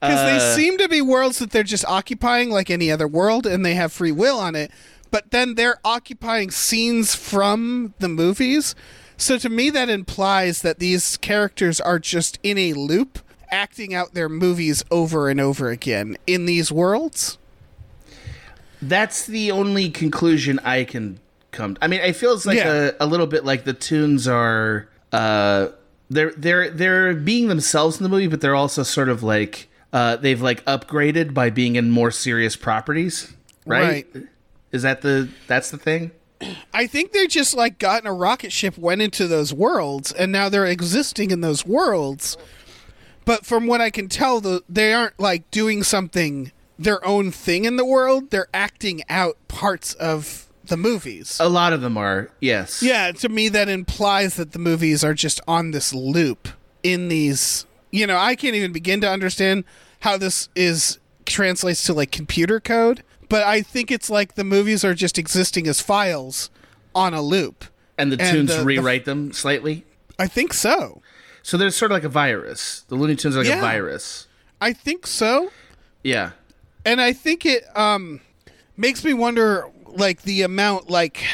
Because 0.00 0.20
Uh, 0.20 0.26
they 0.26 0.54
seem 0.56 0.78
to 0.78 0.88
be 0.88 1.00
worlds 1.00 1.38
that 1.38 1.50
they're 1.50 1.62
just 1.62 1.84
occupying 1.86 2.50
like 2.50 2.70
any 2.70 2.90
other 2.90 3.08
world, 3.08 3.46
and 3.46 3.64
they 3.64 3.74
have 3.74 3.92
free 3.92 4.12
will 4.12 4.38
on 4.38 4.54
it. 4.54 4.70
But 5.10 5.30
then 5.30 5.54
they're 5.54 5.78
occupying 5.84 6.50
scenes 6.50 7.14
from 7.14 7.94
the 7.98 8.08
movies. 8.08 8.74
So 9.16 9.38
to 9.38 9.48
me, 9.48 9.70
that 9.70 9.88
implies 9.88 10.62
that 10.62 10.78
these 10.78 11.16
characters 11.16 11.80
are 11.80 11.98
just 11.98 12.38
in 12.42 12.58
a 12.58 12.74
loop, 12.74 13.18
acting 13.50 13.94
out 13.94 14.14
their 14.14 14.28
movies 14.28 14.84
over 14.90 15.28
and 15.28 15.40
over 15.40 15.70
again 15.70 16.16
in 16.26 16.46
these 16.46 16.70
worlds. 16.70 17.38
That's 18.80 19.26
the 19.26 19.50
only 19.50 19.90
conclusion 19.90 20.60
I 20.64 20.84
can 20.84 21.18
come. 21.50 21.74
To. 21.74 21.84
I 21.84 21.88
mean, 21.88 22.00
it 22.00 22.14
feels 22.14 22.46
like 22.46 22.58
Yeah. 22.58 22.90
a, 23.00 23.04
a 23.04 23.06
little 23.06 23.26
bit 23.26 23.44
like 23.44 23.64
the 23.64 23.72
tunes 23.72 24.28
are 24.28 24.88
uh 25.12 25.68
they're 26.10 26.32
they're 26.36 26.70
they're 26.70 27.14
being 27.14 27.48
themselves 27.48 27.96
in 27.98 28.02
the 28.04 28.08
movie, 28.08 28.28
but 28.28 28.40
they're 28.40 28.54
also 28.54 28.82
sort 28.82 29.08
of 29.08 29.22
like 29.22 29.67
uh 29.92 30.16
they've 30.16 30.40
like 30.40 30.64
upgraded 30.64 31.34
by 31.34 31.50
being 31.50 31.76
in 31.76 31.90
more 31.90 32.10
serious 32.10 32.56
properties, 32.56 33.32
right? 33.66 34.06
Right. 34.14 34.26
Is 34.72 34.82
that 34.82 35.02
the 35.02 35.28
that's 35.46 35.70
the 35.70 35.78
thing? 35.78 36.12
I 36.72 36.86
think 36.86 37.12
they 37.12 37.26
just 37.26 37.54
like 37.54 37.78
got 37.78 38.02
in 38.02 38.06
a 38.06 38.12
rocket 38.12 38.52
ship, 38.52 38.78
went 38.78 39.02
into 39.02 39.26
those 39.26 39.52
worlds, 39.52 40.12
and 40.12 40.30
now 40.30 40.48
they're 40.48 40.66
existing 40.66 41.30
in 41.30 41.40
those 41.40 41.66
worlds. 41.66 42.36
But 43.24 43.44
from 43.44 43.66
what 43.66 43.80
I 43.80 43.90
can 43.90 44.08
tell, 44.08 44.40
the, 44.40 44.62
they 44.68 44.94
aren't 44.94 45.18
like 45.18 45.50
doing 45.50 45.82
something 45.82 46.52
their 46.78 47.04
own 47.04 47.30
thing 47.30 47.64
in 47.64 47.76
the 47.76 47.84
world. 47.84 48.30
They're 48.30 48.48
acting 48.54 49.02
out 49.08 49.36
parts 49.48 49.94
of 49.94 50.48
the 50.64 50.76
movies. 50.76 51.38
A 51.40 51.48
lot 51.48 51.72
of 51.72 51.80
them 51.80 51.96
are, 51.96 52.30
yes. 52.40 52.82
Yeah, 52.82 53.10
to 53.12 53.28
me 53.28 53.48
that 53.48 53.68
implies 53.68 54.36
that 54.36 54.52
the 54.52 54.58
movies 54.58 55.02
are 55.02 55.14
just 55.14 55.40
on 55.48 55.72
this 55.72 55.92
loop 55.92 56.48
in 56.82 57.08
these. 57.08 57.66
You 57.90 58.06
know, 58.06 58.16
I 58.18 58.34
can't 58.36 58.54
even 58.54 58.72
begin 58.72 59.00
to 59.00 59.08
understand 59.10 59.64
how 60.00 60.16
this 60.16 60.48
is 60.54 60.98
translates 61.26 61.84
to 61.84 61.92
like 61.94 62.10
computer 62.10 62.60
code, 62.60 63.02
but 63.28 63.42
I 63.42 63.62
think 63.62 63.90
it's 63.90 64.08
like 64.10 64.34
the 64.34 64.44
movies 64.44 64.84
are 64.84 64.94
just 64.94 65.18
existing 65.18 65.66
as 65.66 65.80
files 65.80 66.50
on 66.94 67.14
a 67.14 67.20
loop. 67.22 67.64
And 67.96 68.12
the 68.12 68.20
And 68.22 68.32
tunes 68.36 68.50
the- 68.50 68.58
the- 68.58 68.64
rewrite 68.64 69.04
them 69.04 69.32
slightly. 69.32 69.84
I 70.18 70.26
think 70.26 70.52
so. 70.54 71.02
So 71.42 71.56
there's 71.56 71.76
sort 71.76 71.90
of 71.90 71.96
like 71.96 72.04
a 72.04 72.08
virus. 72.08 72.84
The 72.88 72.94
Looney 72.94 73.16
Tunes 73.16 73.34
are 73.36 73.40
like 73.40 73.48
Yeah. 73.48 73.58
a 73.58 73.60
virus. 73.60 74.26
I 74.60 74.72
think 74.72 75.06
so. 75.06 75.50
Yeah. 76.02 76.30
And 76.84 77.00
I 77.00 77.12
think 77.12 77.44
it 77.46 77.64
um 77.76 78.20
makes 78.76 79.04
me 79.04 79.12
wonder 79.14 79.66
like 79.86 80.22
the 80.22 80.42
amount 80.42 80.90
like 80.90 81.24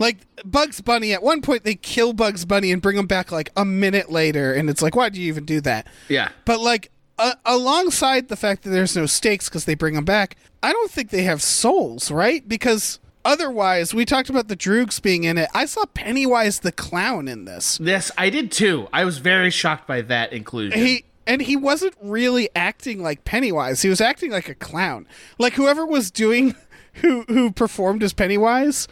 like 0.00 0.16
Bugs 0.44 0.80
Bunny 0.80 1.12
at 1.12 1.22
one 1.22 1.42
point 1.42 1.62
they 1.62 1.76
kill 1.76 2.12
Bugs 2.12 2.44
Bunny 2.44 2.72
and 2.72 2.82
bring 2.82 2.96
him 2.96 3.06
back 3.06 3.30
like 3.30 3.50
a 3.56 3.64
minute 3.64 4.10
later 4.10 4.52
and 4.52 4.68
it's 4.68 4.82
like 4.82 4.96
why 4.96 5.08
do 5.08 5.20
you 5.20 5.28
even 5.28 5.44
do 5.44 5.60
that? 5.60 5.86
Yeah. 6.08 6.30
But 6.44 6.58
like 6.58 6.90
uh, 7.20 7.34
alongside 7.44 8.28
the 8.28 8.36
fact 8.36 8.62
that 8.64 8.70
there's 8.70 8.96
no 8.96 9.06
stakes 9.06 9.48
because 9.48 9.66
they 9.66 9.74
bring 9.74 9.94
them 9.94 10.06
back, 10.06 10.36
I 10.62 10.72
don't 10.72 10.90
think 10.90 11.10
they 11.10 11.24
have 11.24 11.42
souls, 11.42 12.10
right? 12.10 12.48
Because 12.48 12.98
otherwise, 13.26 13.92
we 13.92 14.06
talked 14.06 14.30
about 14.30 14.48
the 14.48 14.56
Droogs 14.56 15.00
being 15.02 15.24
in 15.24 15.36
it. 15.36 15.50
I 15.54 15.66
saw 15.66 15.84
Pennywise 15.84 16.60
the 16.60 16.72
clown 16.72 17.28
in 17.28 17.44
this. 17.44 17.78
Yes, 17.78 18.10
I 18.16 18.30
did 18.30 18.50
too. 18.50 18.88
I 18.90 19.04
was 19.04 19.18
very 19.18 19.50
shocked 19.50 19.86
by 19.86 20.00
that 20.02 20.32
inclusion. 20.32 20.80
He 20.80 21.04
and 21.26 21.42
he 21.42 21.56
wasn't 21.56 21.94
really 22.02 22.48
acting 22.56 23.02
like 23.02 23.24
Pennywise. 23.24 23.82
He 23.82 23.90
was 23.90 24.00
acting 24.00 24.30
like 24.30 24.48
a 24.48 24.54
clown. 24.54 25.06
Like 25.38 25.52
whoever 25.52 25.84
was 25.84 26.10
doing 26.10 26.54
who 26.94 27.22
who 27.28 27.52
performed 27.52 28.02
as 28.02 28.14
Pennywise 28.14 28.88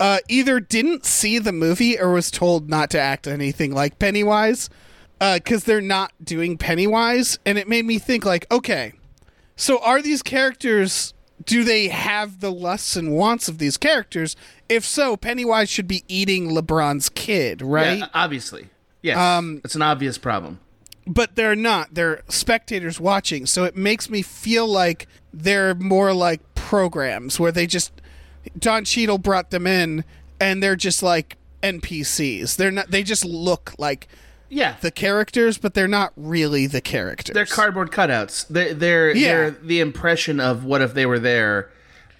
uh, 0.00 0.18
either 0.28 0.58
didn't 0.58 1.04
see 1.04 1.38
the 1.38 1.52
movie 1.52 1.96
or 2.00 2.12
was 2.12 2.30
told 2.30 2.68
not 2.68 2.90
to 2.90 2.98
act 2.98 3.28
anything 3.28 3.72
like 3.72 3.98
Pennywise 4.00 4.68
because 5.20 5.64
they're 5.64 5.80
not 5.82 6.12
doing 6.24 6.56
Pennywise, 6.56 7.38
and 7.44 7.58
it 7.58 7.68
made 7.68 7.84
me 7.84 7.98
think 7.98 8.24
like, 8.24 8.50
okay, 8.50 8.94
so 9.54 9.78
are 9.84 10.00
these 10.00 10.22
characters? 10.22 11.12
Do 11.44 11.62
they 11.64 11.88
have 11.88 12.40
the 12.40 12.50
lusts 12.50 12.96
and 12.96 13.12
wants 13.12 13.46
of 13.48 13.58
these 13.58 13.76
characters? 13.76 14.34
If 14.68 14.84
so, 14.84 15.16
Pennywise 15.16 15.68
should 15.70 15.86
be 15.88 16.04
eating 16.08 16.48
LeBron's 16.50 17.08
kid, 17.10 17.60
right? 17.62 17.98
Yeah, 17.98 18.06
obviously. 18.14 18.68
Yes. 19.02 19.18
Um, 19.18 19.60
it's 19.64 19.74
an 19.74 19.82
obvious 19.82 20.16
problem. 20.18 20.60
but 21.06 21.36
they're 21.36 21.56
not. 21.56 21.94
They're 21.94 22.22
spectators 22.28 23.00
watching. 23.00 23.44
So 23.46 23.64
it 23.64 23.76
makes 23.76 24.08
me 24.10 24.22
feel 24.22 24.66
like 24.66 25.06
they're 25.32 25.74
more 25.74 26.12
like 26.14 26.40
programs 26.54 27.40
where 27.40 27.52
they 27.52 27.66
just 27.66 27.92
Don 28.58 28.84
Cheadle 28.84 29.18
brought 29.18 29.50
them 29.50 29.66
in 29.66 30.04
and 30.40 30.62
they're 30.62 30.76
just 30.76 31.02
like 31.02 31.36
NPCs. 31.62 32.56
They're 32.56 32.70
not 32.70 32.90
they 32.90 33.02
just 33.02 33.24
look 33.24 33.72
like 33.78 34.08
Yeah. 34.48 34.76
the 34.80 34.90
characters, 34.90 35.58
but 35.58 35.74
they're 35.74 35.88
not 35.88 36.12
really 36.16 36.66
the 36.66 36.80
characters. 36.80 37.34
they're 37.34 37.46
cardboard 37.46 37.90
cutouts. 37.90 38.46
They're 38.48 38.74
they're, 38.74 39.14
Yeah. 39.16 39.26
they're 39.34 39.50
the 39.50 39.80
impression 39.80 40.40
of 40.40 40.64
what 40.64 40.80
if 40.82 40.94
they 40.94 41.06
were 41.06 41.18
there. 41.18 41.70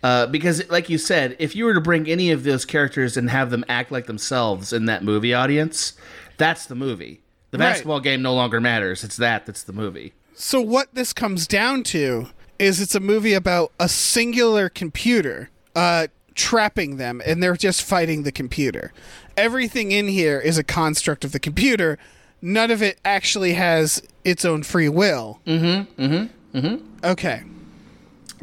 Uh, 0.03 0.27
because, 0.27 0.67
like 0.71 0.89
you 0.89 0.97
said, 0.97 1.37
if 1.39 1.55
you 1.55 1.67
were 1.67 1.75
to 1.75 1.81
bring 1.81 2.09
any 2.09 2.31
of 2.31 2.43
those 2.43 2.65
characters 2.65 3.19
and 3.19 3.29
have 3.29 3.51
them 3.51 3.63
act 3.69 3.93
like 3.93 4.07
themselves 4.07 4.73
in 4.73 4.87
that 4.87 5.05
movie 5.05 5.35
audience, 5.35 5.93
that's 6.39 6.65
the 6.65 6.75
movie. 6.75 7.21
The 7.51 7.59
Right. 7.59 7.67
basketball 7.73 8.01
game 8.01 8.23
no 8.23 8.33
longer 8.35 8.63
matters. 8.63 9.05
It's 9.05 9.17
that 9.19 9.45
that's 9.45 9.63
the 9.63 9.75
movie. 9.75 10.15
So 10.35 10.59
what 10.61 10.89
this 10.95 11.13
comes 11.13 11.47
down 11.47 11.83
to 11.85 12.29
is 12.59 12.81
it's 12.81 12.95
a 12.95 13.01
movie 13.01 13.35
about 13.35 13.73
a 13.79 13.91
singular 13.91 14.71
computer 14.71 15.51
uh, 15.81 16.07
trapping 16.35 16.97
them, 16.97 17.21
and 17.27 17.43
they're 17.43 17.57
just 17.57 17.83
fighting 17.83 18.23
the 18.23 18.33
computer. 18.33 18.93
Everything 19.37 19.93
in 19.93 20.09
here 20.09 20.39
is 20.39 20.59
a 20.59 20.65
construct 20.65 21.25
of 21.25 21.33
the 21.33 21.41
computer. 21.41 21.99
None 22.43 22.71
of 22.71 22.83
it 22.83 22.99
actually 23.05 23.55
has 23.55 24.03
its 24.25 24.45
own 24.45 24.63
free 24.63 24.89
will. 24.89 25.41
Mm-hmm. 25.47 26.03
Mm-hmm. 26.03 26.59
Mm-hmm. 26.59 27.05
Okay. 27.13 27.43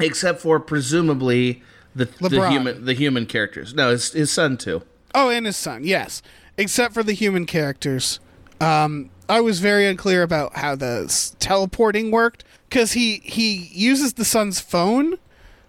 Except 0.00 0.40
for 0.40 0.60
presumably 0.60 1.62
the 1.94 2.04
the 2.20 2.48
human 2.50 2.84
the 2.84 2.94
human 2.94 3.26
characters. 3.26 3.74
No, 3.74 3.90
his 3.90 4.12
his 4.12 4.30
son 4.30 4.56
too. 4.56 4.82
Oh, 5.14 5.30
and 5.30 5.46
his 5.46 5.56
son, 5.56 5.84
yes. 5.84 6.22
Except 6.56 6.94
for 6.94 7.02
the 7.02 7.12
human 7.14 7.46
characters. 7.46 8.20
Um, 8.60 9.10
I 9.28 9.40
was 9.40 9.60
very 9.60 9.86
unclear 9.86 10.22
about 10.22 10.56
how 10.56 10.74
the 10.76 11.02
s- 11.06 11.34
teleporting 11.38 12.10
worked 12.10 12.44
because 12.68 12.92
he 12.92 13.16
he 13.24 13.70
uses 13.72 14.14
the 14.14 14.24
son's 14.24 14.60
phone. 14.60 15.14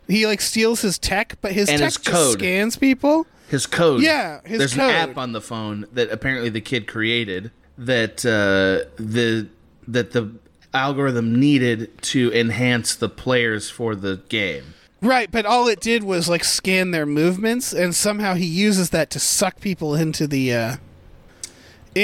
He 0.10 0.26
like 0.28 0.42
steals 0.42 0.82
his 0.82 0.98
tech, 1.00 1.38
but 1.42 1.54
his 1.54 1.70
And 1.70 1.80
tech 1.80 1.86
his 1.86 1.96
just 1.98 2.06
code. 2.06 2.34
scans 2.34 2.76
people. 2.76 3.26
His 3.48 3.66
code. 3.66 4.02
Yeah, 4.02 4.42
his 4.44 4.58
There's 4.60 4.74
code. 4.74 4.90
an 4.90 5.10
app 5.10 5.18
on 5.18 5.32
the 5.32 5.42
phone 5.42 5.86
that 5.94 6.12
apparently 6.12 6.50
the 6.50 6.62
kid 6.62 6.88
created 6.88 7.52
that 7.78 8.26
uh, 8.26 8.90
the 9.02 9.48
that 9.88 10.12
the 10.12 10.32
algorithm 10.74 11.40
needed 11.40 11.90
to 12.04 12.32
enhance 12.34 12.96
the 12.96 13.10
players 13.10 13.70
for 13.70 13.96
the 13.96 14.22
game. 14.30 14.74
Right, 15.02 15.32
but 15.32 15.46
all 15.46 15.68
it 15.68 15.80
did 15.80 16.04
was 16.04 16.28
like 16.28 16.44
scan 16.44 16.92
their 16.92 17.06
movements, 17.06 17.72
and 17.74 17.96
somehow 17.96 18.34
he 18.34 18.46
uses 18.46 18.90
that 18.90 19.10
to 19.12 19.20
suck 19.20 19.62
people 19.62 19.96
into 19.96 20.28
the 20.28 20.54
uh, 20.54 20.76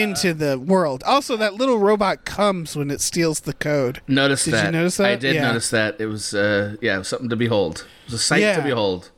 into 0.01 0.33
the 0.33 0.59
world. 0.59 1.03
Also, 1.03 1.35
that 1.37 1.55
little 1.55 1.77
robot 1.79 2.25
comes 2.25 2.75
when 2.75 2.91
it 2.91 3.01
steals 3.01 3.41
the 3.41 3.53
code. 3.53 4.01
Notice 4.07 4.45
Did 4.45 4.53
that. 4.55 4.65
you 4.65 4.71
notice 4.71 4.97
that? 4.97 5.07
I 5.11 5.15
did 5.15 5.35
Yeah. 5.35 5.47
notice 5.47 5.69
that. 5.71 5.99
It 5.99 6.07
was 6.07 6.33
uh, 6.33 6.75
yeah, 6.81 6.97
was 6.97 7.07
something 7.07 7.29
to 7.29 7.35
behold. 7.35 7.85
It 8.05 8.11
was 8.11 8.13
a 8.21 8.23
sight 8.23 8.41
Yeah. 8.41 8.57
to 8.57 8.61
behold. 8.63 9.11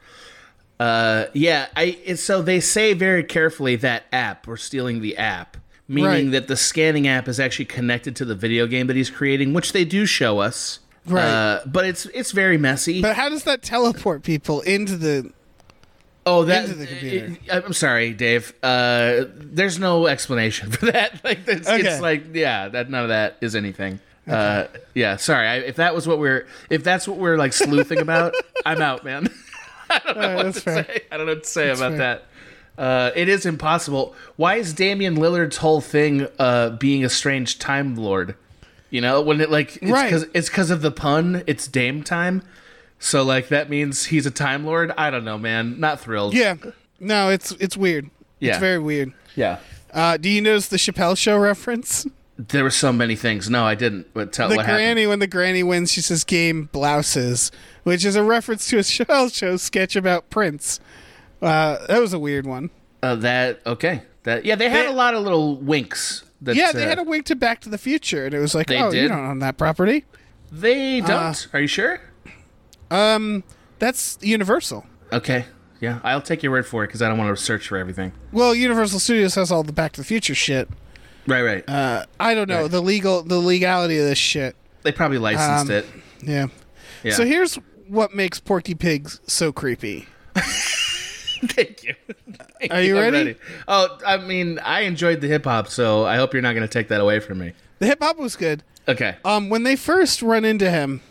Uh, 0.80 1.26
yeah, 1.34 1.68
I 1.76 1.98
so 2.16 2.42
they 2.42 2.60
say 2.60 2.94
very 2.94 3.24
carefully 3.24 3.76
that 3.78 4.04
app 4.12 4.46
we're 4.46 4.58
stealing 4.58 5.02
the 5.02 5.18
app, 5.18 5.58
meaning 5.88 6.06
Right. 6.28 6.32
that 6.34 6.48
the 6.48 6.56
scanning 6.58 7.08
app 7.08 7.28
is 7.28 7.40
actually 7.40 7.66
connected 7.66 8.16
to 8.18 8.26
the 8.26 8.36
video 8.36 8.68
game 8.68 8.86
that 8.88 8.96
he's 8.96 9.10
creating, 9.10 9.54
which 9.54 9.74
they 9.74 9.86
do 9.86 10.06
show 10.06 10.38
us. 10.40 10.80
Right. 11.08 11.24
Uh, 11.24 11.62
but 11.66 11.86
it's 11.86 12.06
it's 12.08 12.32
very 12.32 12.58
messy. 12.60 13.02
But 13.02 13.16
how 13.16 13.30
does 13.30 13.44
that 13.44 13.64
teleport 13.64 14.22
people 14.24 14.62
into 14.62 14.98
the? 14.98 15.32
Oh, 16.28 16.44
that 16.46 16.66
into 16.66 16.76
the 16.76 16.88
computer. 16.88 17.38
I- 17.52 17.62
I'm 17.62 17.74
sorry, 17.74 18.14
Dave. 18.14 18.54
Uh, 18.62 19.26
there's 19.36 19.80
no 19.80 20.08
explanation 20.08 20.72
for 20.78 20.88
that. 20.88 21.24
Like, 21.24 21.40
it's, 21.48 21.68
Okay. 21.68 21.88
it's 21.88 22.02
like, 22.02 22.36
yeah, 22.36 22.68
that 22.70 22.90
none 22.90 23.04
of 23.04 23.10
that 23.10 23.38
is 23.42 23.56
anything. 23.56 24.00
Uh, 24.28 24.66
yeah, 24.94 25.16
sorry. 25.16 25.48
I, 25.48 25.56
if 25.60 25.78
that 25.78 25.96
was 25.96 26.06
what 26.08 26.20
we're, 26.20 26.46
if 26.70 26.84
that's 26.84 27.08
what 27.08 27.18
we're 27.18 27.38
like 27.38 27.54
sleuthing 27.54 28.00
about, 28.00 28.34
I'm 28.66 28.82
out, 28.82 29.06
man. 29.06 29.30
I 29.90 30.00
don't 30.00 30.18
know 30.18 30.22
Alright, 30.24 30.46
what 30.48 30.54
to 30.56 30.62
fair. 30.62 30.84
say. 30.84 31.02
I 31.12 31.18
don't 31.18 31.28
know 31.28 31.34
what 31.36 31.44
to 31.44 31.50
say 31.50 31.70
about 31.70 31.92
fair. 31.94 31.98
that. 31.98 32.24
Uh, 32.78 33.12
it 33.16 33.30
is 33.30 33.46
impossible. 33.46 34.14
Why 34.36 34.56
is 34.56 34.74
Damian 34.74 35.16
Lillard's 35.16 35.58
whole 35.58 35.80
thing 35.82 36.28
uh, 36.38 36.72
being 36.72 37.06
a 37.06 37.10
strange 37.10 37.58
time 37.58 37.96
lord? 37.96 38.36
You 38.90 39.02
know, 39.02 39.22
when 39.22 39.40
it 39.42 39.50
like 39.50 39.78
it's 39.78 39.92
Right. 39.92 40.04
because 40.06 40.26
it's 40.34 40.50
because 40.50 40.72
of 40.72 40.82
the 40.82 40.92
pun. 40.92 41.44
It's 41.48 41.68
Dame 41.68 42.04
time. 42.04 42.44
So 43.00 43.24
like 43.24 43.50
that 43.50 43.70
means 43.70 44.06
he's 44.06 44.26
a 44.26 44.32
time 44.32 44.66
lord. 44.66 44.92
I 44.98 45.10
don't 45.10 45.24
know, 45.26 45.38
man. 45.38 45.80
Not 45.80 46.00
thrilled. 46.00 46.34
Yeah, 46.34 46.56
no, 47.00 47.30
it's 47.30 47.52
it's 47.54 47.78
weird. 47.78 48.10
Yeah. 48.40 48.52
It's 48.52 48.60
very 48.60 48.80
weird. 48.80 49.14
Yeah. 49.36 49.60
Uh, 49.94 50.18
do 50.18 50.30
you 50.30 50.42
notice 50.42 50.68
the 50.68 50.78
Chappelle 50.78 51.18
Show 51.18 51.38
reference? 51.38 52.06
There 52.38 52.64
were 52.64 52.70
so 52.70 52.92
many 52.94 53.16
things. 53.16 53.50
No, 53.50 53.64
I 53.66 53.74
didn't. 53.76 54.14
But 54.14 54.32
tell 54.32 54.48
The 54.50 54.56
granny, 54.56 55.02
happened. 55.02 55.10
when 55.10 55.20
the 55.20 55.28
granny 55.28 55.64
wins, 55.64 55.92
she 55.92 56.02
says 56.02 56.24
"game 56.24 56.70
blouses," 56.72 57.52
which 57.84 58.06
is 58.06 58.16
a 58.16 58.24
reference 58.24 58.68
to 58.70 58.78
a 58.78 58.82
Chappelle 58.84 59.34
Show 59.34 59.58
sketch 59.58 59.96
about 59.96 60.30
Prince. 60.30 60.80
Uh, 61.42 61.86
that 61.88 62.00
was 62.00 62.14
a 62.14 62.20
weird 62.20 62.46
one. 62.46 62.70
Uh, 63.02 63.16
that 63.16 63.62
okay. 63.66 64.02
That 64.24 64.44
yeah, 64.46 64.56
they 64.56 64.70
had 64.70 64.86
They- 64.86 64.92
a 64.92 64.96
lot 64.96 65.14
of 65.16 65.24
little 65.24 65.56
winks. 65.58 66.24
That, 66.42 66.56
Yeah, 66.56 66.72
they 66.72 66.86
uh, 66.86 66.90
had 66.90 67.00
a 67.00 67.04
wink 67.04 67.26
to 67.28 67.36
Back 67.36 67.62
to 67.62 67.70
the 67.70 67.80
Future, 67.80 68.26
and 68.26 68.34
it 68.36 68.40
was 68.40 68.54
like, 68.54 68.70
"Oh, 68.70 68.92
you 68.92 69.08
don't 69.08 69.26
own 69.26 69.40
that 69.40 69.58
property." 69.58 70.06
They 70.52 71.00
don't. 71.02 71.10
Uh, 71.10 71.34
Are 71.54 71.60
you 71.62 71.68
sure? 71.68 72.00
Um, 72.92 73.44
that's 73.80 74.18
Universal. 74.22 74.86
Okay. 75.12 75.46
Yeah, 75.80 76.00
I'll 76.04 76.22
take 76.22 76.42
your 76.42 76.52
word 76.52 76.66
for 76.66 76.84
it 76.84 76.88
because 76.88 77.02
I 77.04 77.08
don't 77.08 77.20
want 77.20 77.38
to 77.38 77.42
search 77.44 77.68
for 77.68 77.78
everything. 77.78 78.12
Well, 78.32 78.56
Universal 78.56 79.00
Studios 79.00 79.36
has 79.36 79.52
all 79.52 79.62
the 79.64 79.72
Back 79.74 79.92
to 79.94 80.02
the 80.02 80.06
Future 80.06 80.34
shit. 80.34 80.68
Right, 81.28 81.44
right. 81.44 81.70
Uh, 81.70 82.06
I 82.20 82.34
don't 82.34 82.48
know 82.50 82.64
Right. 82.64 82.72
the 82.72 82.82
legal 82.82 83.22
the 83.22 83.38
legality 83.38 84.00
of 84.00 84.06
this 84.06 84.18
shit. 84.18 84.56
they 84.84 84.92
probably 84.92 85.18
licensed 85.20 85.70
um, 85.70 85.78
it. 85.78 85.86
Yeah. 86.24 86.48
Yeah. 87.04 87.14
So 87.14 87.26
here's 87.26 87.56
what 87.88 88.16
makes 88.16 88.40
Porky 88.40 88.74
Pigs 88.74 89.20
so 89.28 89.52
creepy. 89.52 90.08
Thank 90.36 91.84
you. 91.84 91.94
Thank 92.60 92.74
Are 92.74 92.82
you 92.82 92.98
I'm 92.98 93.14
ready? 93.14 93.36
Oh, 93.68 94.00
I 94.06 94.18
mean, 94.18 94.58
I 94.60 94.82
enjoyed 94.82 95.22
the 95.22 95.28
hip 95.28 95.44
hop, 95.46 95.68
so 95.68 96.06
I 96.06 96.16
hope 96.16 96.34
you're 96.34 96.42
not 96.42 96.54
going 96.54 96.68
to 96.68 96.72
take 96.72 96.88
that 96.88 97.02
away 97.02 97.20
from 97.20 97.38
me. 97.40 97.54
The 97.80 97.86
hip 97.86 98.00
hop 98.02 98.18
was 98.18 98.36
good. 98.36 98.64
Okay. 98.88 99.18
Um, 99.24 99.50
when 99.50 99.64
they 99.64 99.76
first 99.76 100.22
run 100.24 100.44
into 100.46 100.72
him, 100.72 101.02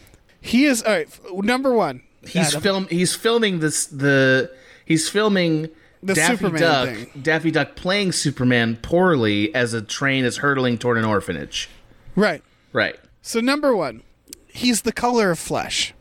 he 0.46 0.64
is 0.64 0.82
all 0.82 0.92
right. 0.92 1.06
f- 1.06 1.20
Number 1.32 1.72
one, 1.72 2.02
he's 2.22 2.48
Adam. 2.48 2.60
film. 2.62 2.86
He's 2.88 3.14
filming 3.14 3.60
this. 3.60 3.86
The 3.86 4.50
he's 4.84 5.08
filming 5.08 5.68
The 6.02 6.14
Daffy 6.14 6.36
Superman 6.36 6.60
Duck. 6.60 6.88
thing. 6.88 7.22
Daffy 7.22 7.50
Duck 7.50 7.76
playing 7.76 8.12
Superman 8.12 8.76
poorly 8.80 9.54
as 9.54 9.74
a 9.74 9.82
train 9.82 10.24
is 10.24 10.38
hurtling 10.38 10.78
toward 10.78 10.98
an 10.98 11.04
orphanage. 11.04 11.68
right. 12.14 12.42
Right. 12.72 12.96
So 13.22 13.40
number 13.40 13.74
one, 13.74 14.02
he's 14.48 14.82
the 14.82 14.92
color 14.92 15.30
of 15.30 15.38
flesh. 15.38 15.94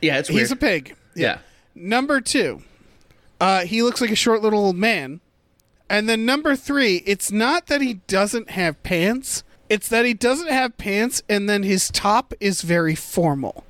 Yeah, 0.00 0.18
it's 0.18 0.28
weird. 0.28 0.40
He's 0.40 0.52
a 0.52 0.56
pig. 0.56 0.94
yeah. 1.14 1.38
Number 1.74 2.20
two, 2.20 2.62
uh, 3.40 3.64
he 3.64 3.82
looks 3.82 4.00
like 4.00 4.10
a 4.10 4.14
short 4.16 4.40
little 4.40 4.60
old 4.60 4.76
man. 4.76 5.20
And 5.90 6.08
then 6.08 6.24
number 6.24 6.56
three, 6.56 7.02
it's 7.06 7.30
not 7.30 7.66
that 7.66 7.80
he 7.82 7.94
doesn't 8.06 8.50
have 8.50 8.82
pants. 8.82 9.42
It's 9.68 9.88
that 9.88 10.04
he 10.04 10.14
doesn't 10.14 10.48
have 10.50 10.76
pants, 10.78 11.22
and 11.28 11.48
then 11.48 11.62
his 11.62 11.90
top 11.90 12.32
is 12.40 12.62
very 12.62 12.94
formal. 12.94 13.64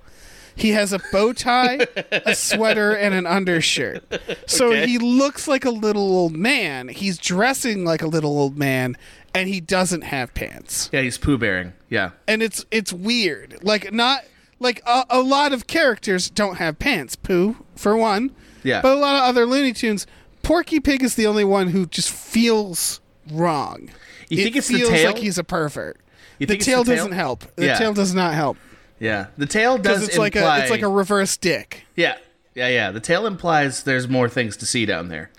He 0.55 0.71
has 0.71 0.93
a 0.93 1.01
bow 1.13 1.33
tie, 1.35 1.87
a 2.11 2.35
sweater, 2.35 2.93
and 2.93 3.15
an 3.15 3.27
undershirt. 3.27 4.03
So 4.47 4.69
Okay. 4.69 4.87
he 4.87 4.99
looks 4.99 5.47
like 5.47 5.65
a 5.67 5.71
little 5.71 6.03
old 6.17 6.35
man. 6.35 6.89
He's 6.89 7.19
dressing 7.19 7.85
like 7.85 8.01
a 8.03 8.07
little 8.07 8.39
old 8.39 8.57
man, 8.57 8.97
and 9.35 9.49
he 9.51 9.61
doesn't 9.61 10.01
have 10.03 10.33
pants 10.33 10.89
Yeah, 10.95 11.03
he's 11.03 11.19
poo 11.19 11.37
bearing. 11.37 11.75
Yeah. 11.91 12.11
and 12.27 12.43
it's 12.43 12.65
it's 12.71 12.91
weird. 12.93 13.59
Like 13.63 13.93
not 13.93 14.25
like 14.59 14.81
a, 14.87 15.05
a 15.11 15.21
lot 15.21 15.53
of 15.53 15.67
characters 15.67 16.31
don't 16.31 16.57
have 16.57 16.79
pants. 16.79 17.17
Pooh 17.17 17.57
for 17.75 17.95
one. 17.95 18.31
Yeah. 18.63 18.81
But 18.81 18.97
a 18.97 19.01
lot 19.01 19.17
of 19.17 19.23
other 19.25 19.45
Looney 19.45 19.75
Tunes. 19.75 20.07
Porky 20.43 20.81
Pig 20.81 21.03
is 21.03 21.17
the 21.17 21.27
only 21.27 21.45
one 21.45 21.69
who 21.69 21.85
just 21.85 22.11
feels 22.11 23.01
wrong. 23.31 23.91
You 24.29 24.41
it 24.41 24.45
think 24.45 24.57
it's 24.57 24.69
the 24.69 24.75
feels 24.79 24.91
tail? 24.91 25.07
like 25.13 25.19
he's 25.19 25.39
a 25.39 25.45
pervert. 25.45 25.99
You 26.39 26.47
the 26.47 26.57
tail 26.57 26.85
the 26.85 26.95
tail? 26.95 26.97
doesn't 27.05 27.13
help. 27.13 27.45
The 27.57 27.67
Yeah. 27.67 27.79
tail 27.79 27.93
does 27.95 28.15
not 28.15 28.35
help 28.35 28.57
Yeah. 28.99 29.27
The 29.39 29.47
tail 29.47 29.79
because 29.79 30.01
does 30.01 30.09
it's 30.09 30.19
like 30.19 30.37
a 30.37 30.61
it's 30.63 30.71
like 30.71 30.83
a 30.83 30.89
reverse 30.89 31.37
dick. 31.37 31.85
Yeah. 31.97 32.17
Yeah, 32.55 32.69
yeah. 32.69 32.91
The 32.91 33.01
tail 33.01 33.27
implies 33.27 33.83
there's 33.85 34.09
more 34.09 34.29
things 34.29 34.57
to 34.59 34.67
see 34.67 34.87
down 34.87 35.09
there. 35.09 35.31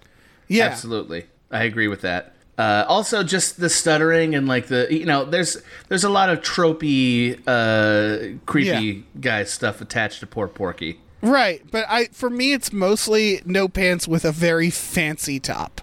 Yeah. 0.48 0.66
Absolutely. 0.66 1.26
I 1.52 1.64
agree 1.64 1.88
with 1.88 2.02
that. 2.02 2.34
Uh, 2.58 2.84
also, 2.88 3.22
just 3.24 3.60
the 3.60 3.70
stuttering 3.70 4.34
and 4.34 4.48
like 4.48 4.68
the 4.68 4.88
you 4.90 5.06
know, 5.06 5.26
there's 5.26 5.58
there's 5.90 6.04
a 6.04 6.10
lot 6.10 6.30
of 6.30 6.42
tropey, 6.42 7.40
uh, 7.48 8.38
creepy 8.48 8.70
Yeah. 9.16 9.22
guy 9.22 9.44
stuff 9.44 9.80
attached 9.82 10.20
to 10.22 10.28
poor 10.28 10.48
Porky. 10.48 11.00
Right, 11.22 11.62
but 11.72 11.86
I 11.90 12.06
for 12.14 12.30
me 12.30 12.54
it's 12.54 12.72
mostly 12.74 13.42
no 13.46 13.68
pants 13.68 14.08
with 14.08 14.26
a 14.26 14.32
very 14.32 14.70
fancy 14.72 15.40
top. 15.40 15.82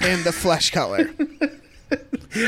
And 0.00 0.22
the 0.24 0.32
flesh 0.32 0.70
color. 0.70 1.10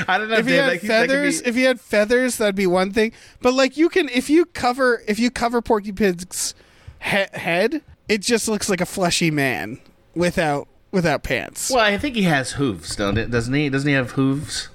I 0.07 0.19
don't 0.19 0.29
know 0.29 0.37
if 0.37 0.47
he 0.47 0.55
had 0.55 0.71
that 0.71 0.81
could- 0.81 0.89
that 0.91 1.01
could 1.03 1.11
feathers, 1.11 1.43
be- 1.43 1.49
if 1.49 1.55
he 1.55 1.63
had 1.63 1.81
feathers, 1.81 2.37
that'd 2.37 2.55
be 2.55 2.67
one 2.67 2.93
thing. 2.93 3.13
But 3.41 3.55
like 3.55 3.77
you 3.77 3.89
can, 3.89 4.09
if 4.11 4.29
you 4.29 4.45
cover, 4.47 5.03
if 5.09 5.19
you 5.19 5.31
cover 5.31 5.63
Porky 5.63 5.93
Pig's 5.93 6.55
he- 7.03 7.27
head, 7.33 7.83
it 8.09 8.21
just 8.21 8.49
looks 8.49 8.69
like 8.69 8.81
a 8.81 8.87
fleshy 8.87 9.31
man 9.31 9.79
without 10.15 10.69
without 10.93 11.23
pants. 11.23 11.71
well, 11.71 11.85
I 11.85 11.97
think 11.99 12.17
he 12.17 12.23
has 12.23 12.53
hooves, 12.53 12.97
don't 12.97 13.17
it? 13.17 13.31
Doesn't 13.31 13.55
he? 13.55 13.69
Doesn't 13.71 13.89
he 13.89 13.95
have 13.95 14.13
hooves? 14.13 14.69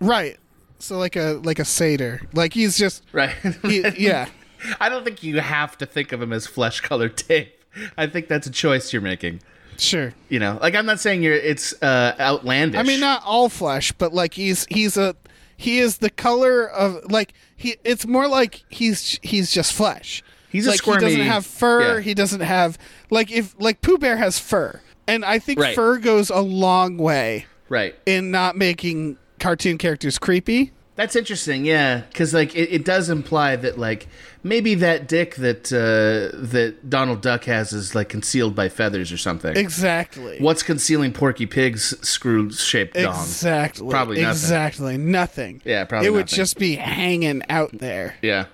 Right. 0.00 0.38
So 0.78 0.96
like 0.96 1.16
a 1.16 1.40
like 1.42 1.58
a 1.58 1.64
satyr. 1.64 2.22
Like 2.32 2.54
he's 2.54 2.78
just 2.78 3.04
Right. 3.12 3.34
he, 3.62 3.84
yeah. 3.98 4.28
I 4.80 4.88
don't 4.88 5.04
think 5.04 5.22
you 5.22 5.40
have 5.40 5.76
to 5.78 5.86
think 5.86 6.12
of 6.12 6.22
him 6.22 6.32
as 6.32 6.46
flesh 6.46 6.80
colored 6.80 7.16
tape. 7.16 7.54
I 7.96 8.06
think 8.06 8.28
that's 8.28 8.46
a 8.46 8.50
choice 8.50 8.92
you're 8.92 9.02
making. 9.02 9.40
Sure. 9.78 10.12
You 10.28 10.40
know, 10.40 10.58
like 10.60 10.74
I'm 10.74 10.86
not 10.86 11.00
saying 11.00 11.22
you're 11.22 11.34
it's 11.34 11.72
uh, 11.82 12.14
outlandish. 12.18 12.78
I 12.78 12.82
mean, 12.82 13.00
not 13.00 13.22
all 13.24 13.48
flesh, 13.48 13.92
but 13.92 14.12
like 14.12 14.34
he's 14.34 14.66
he's 14.66 14.96
a 14.96 15.14
he 15.56 15.78
is 15.78 15.98
the 15.98 16.10
color 16.10 16.68
of 16.68 17.10
like 17.10 17.32
he. 17.56 17.76
It's 17.84 18.06
more 18.06 18.28
like 18.28 18.64
he's 18.68 19.18
he's 19.22 19.50
just 19.52 19.72
flesh. 19.72 20.22
He's 20.50 20.66
a 20.66 20.70
like 20.70 20.82
he 20.82 20.92
doesn't 20.96 21.20
have 21.20 21.46
fur. 21.46 21.96
yeah. 21.96 22.00
He 22.00 22.14
doesn't 22.14 22.40
have 22.40 22.78
like 23.10 23.30
if 23.30 23.54
like 23.58 23.80
Pooh 23.80 23.98
Bear 23.98 24.16
has 24.16 24.38
fur, 24.38 24.80
and 25.06 25.24
I 25.24 25.38
think 25.38 25.60
Right. 25.60 25.74
fur 25.74 25.98
goes 25.98 26.30
a 26.30 26.40
long 26.40 26.96
way 26.98 27.46
right. 27.68 27.94
in 28.06 28.30
not 28.30 28.56
making 28.56 29.18
cartoon 29.38 29.78
characters 29.78 30.18
creepy. 30.18 30.72
That's 30.98 31.14
interesting, 31.14 31.64
yeah, 31.64 31.98
because 32.10 32.34
like 32.34 32.56
it, 32.56 32.72
it 32.72 32.84
does 32.84 33.08
imply 33.08 33.54
that 33.54 33.78
like 33.78 34.08
maybe 34.42 34.74
that 34.74 35.06
dick 35.06 35.36
that 35.36 35.72
uh, 35.72 36.36
that 36.36 36.90
Donald 36.90 37.22
Duck 37.22 37.44
has 37.44 37.72
is 37.72 37.94
like 37.94 38.08
concealed 38.08 38.56
by 38.56 38.68
feathers 38.68 39.12
or 39.12 39.16
something. 39.16 39.56
Exactly. 39.56 40.38
What's 40.40 40.64
concealing 40.64 41.12
Porky 41.12 41.46
Pig's 41.46 41.94
screw-shaped 42.06 42.94
dong? 42.94 43.14
Exactly. 43.14 43.88
Probably 43.88 44.16
nothing. 44.16 44.30
Exactly. 44.32 44.96
Nothing. 44.98 45.62
Yeah, 45.64 45.84
probably 45.84 46.08
It 46.08 46.10
would 46.10 46.18
nothing. 46.26 46.36
just 46.36 46.58
be 46.58 46.74
hanging 46.74 47.42
out 47.48 47.70
there. 47.78 48.16
Yeah, 48.20 48.46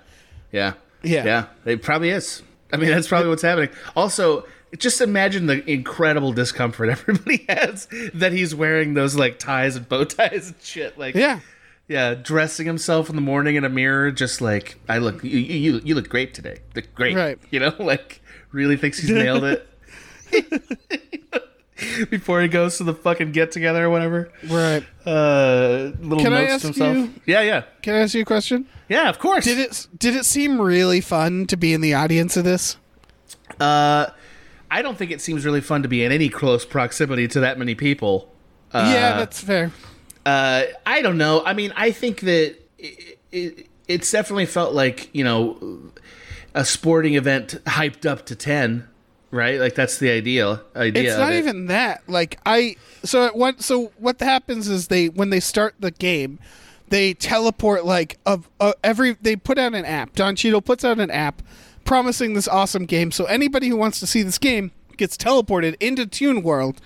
yeah, 0.51 0.73
Yeah. 1.01 1.25
yeah. 1.25 1.45
It 1.65 1.81
probably 1.81 2.11
is. 2.11 2.43
I 2.71 2.77
mean, 2.77 2.89
that's 2.91 3.07
probably 3.07 3.29
what's 3.29 3.41
happening. 3.41 3.69
Also, 3.95 4.45
just 4.77 5.01
imagine 5.01 5.47
the 5.47 5.67
incredible 5.67 6.31
discomfort 6.31 6.89
everybody 6.91 7.43
has 7.49 7.87
that 8.13 8.33
he's 8.33 8.53
wearing 8.53 8.93
those 8.93 9.15
like 9.15 9.39
ties 9.39 9.75
and 9.75 9.89
bow 9.89 10.03
ties 10.03 10.49
and 10.49 10.55
shit. 10.61 10.95
Like, 10.99 11.15
Yeah. 11.15 11.39
Yeah, 11.87 12.13
dressing 12.15 12.65
himself 12.65 13.09
in 13.09 13.15
the 13.15 13.21
morning 13.21 13.55
in 13.55 13.63
a 13.63 13.69
mirror, 13.69 14.11
just 14.11 14.41
like 14.41 14.77
I 14.89 14.97
look, 14.97 15.23
you 15.23 15.39
you, 15.39 15.81
you 15.83 15.95
look 15.95 16.09
great 16.09 16.33
today. 16.33 16.59
Look 16.75 16.93
great, 16.95 17.15
Right. 17.15 17.37
You 17.51 17.59
know, 17.59 17.73
like 17.79 18.21
really 18.51 18.77
thinks 18.77 18.99
he's 18.99 19.09
nailed 19.11 19.43
it. 19.43 19.67
Before 22.09 22.41
he 22.41 22.47
goes 22.47 22.77
to 22.77 22.85
the 22.85 22.93
fucking 22.93 23.33
get 23.33 23.51
together 23.51 23.83
or 23.85 23.89
whatever, 23.89 24.31
Right. 24.47 24.81
uh, 25.05 25.91
little 25.99 26.23
Can 26.23 26.31
I 26.33 26.41
notes 26.45 26.51
ask 26.53 26.61
to 26.61 26.67
himself. 26.67 26.95
you- 26.97 27.13
Yeah, 27.25 27.41
yeah, 27.41 27.63
Can 27.81 27.95
I 27.95 27.99
ask 27.99 28.13
you 28.13 28.21
a 28.21 28.25
question? 28.25 28.65
yeah. 28.87 29.09
Of 29.09 29.19
course. 29.19 29.43
Did 29.43 29.59
it 29.59 29.87
did 29.97 30.15
it 30.15 30.23
seem 30.25 30.61
really 30.61 31.01
fun 31.01 31.45
to 31.47 31.57
be 31.57 31.73
in 31.73 31.81
the 31.81 31.93
audience 31.93 32.37
of 32.37 32.45
this? 32.45 32.77
Uh, 33.59 34.07
I 34.71 34.81
don't 34.81 34.97
think 34.97 35.11
it 35.11 35.19
seems 35.21 35.45
really 35.45 35.61
fun 35.61 35.83
to 35.83 35.89
be 35.89 36.03
in 36.03 36.11
any 36.13 36.29
close 36.29 36.65
proximity 36.65 37.27
to 37.29 37.39
that 37.41 37.59
many 37.59 37.75
people. 37.75 38.33
yeah, 38.73 39.17
that's 39.17 39.41
fair. 39.41 39.71
Uh, 40.25 40.63
I 40.85 41.01
don't 41.01 41.17
know. 41.17 41.43
I 41.45 41.53
mean, 41.53 41.71
I 41.75 41.91
think 41.91 42.21
that 42.21 42.55
it, 42.79 43.19
it, 43.31 43.67
it's 43.87 44.11
definitely 44.11 44.47
felt 44.47 44.73
like 44.73 45.13
you 45.13 45.23
know 45.23 45.91
a 46.53 46.65
sporting 46.65 47.13
event 47.13 47.59
hyped 47.65 48.05
up 48.05 48.25
to 48.27 48.35
ten, 48.35 48.87
right? 49.31 49.59
Like 49.59 49.75
that's 49.75 49.99
the 49.99 50.09
ideal 50.09 50.61
idea. 50.75 51.11
It's 51.11 51.17
not 51.17 51.33
it. 51.33 51.37
even 51.37 51.67
that. 51.67 52.07
Like 52.07 52.39
I 52.45 52.75
so 53.03 53.25
at 53.25 53.35
what 53.35 53.61
so 53.61 53.91
what 53.97 54.19
happens 54.19 54.67
is 54.67 54.87
they 54.87 55.09
when 55.09 55.29
they 55.29 55.39
start 55.39 55.75
the 55.79 55.91
game, 55.91 56.39
they 56.89 57.13
teleport 57.13 57.85
like 57.85 58.17
of 58.25 58.49
uh, 58.59 58.73
every 58.83 59.13
they 59.21 59.35
put 59.35 59.59
out 59.59 59.75
an 59.75 59.85
app. 59.85 60.13
Don 60.13 60.35
Cheadle 60.35 60.61
puts 60.61 60.83
out 60.83 60.99
an 60.99 61.11
app 61.11 61.43
promising 61.83 62.33
this 62.33 62.47
awesome 62.47 62.85
game. 62.85 63.11
So 63.11 63.25
anybody 63.25 63.69
who 63.69 63.77
wants 63.77 63.99
to 63.99 64.07
see 64.07 64.23
this 64.23 64.39
game 64.39 64.71
gets 64.97 65.15
teleported 65.17 65.75
into 65.79 66.05
Tune 66.05 66.41
World. 66.41 66.81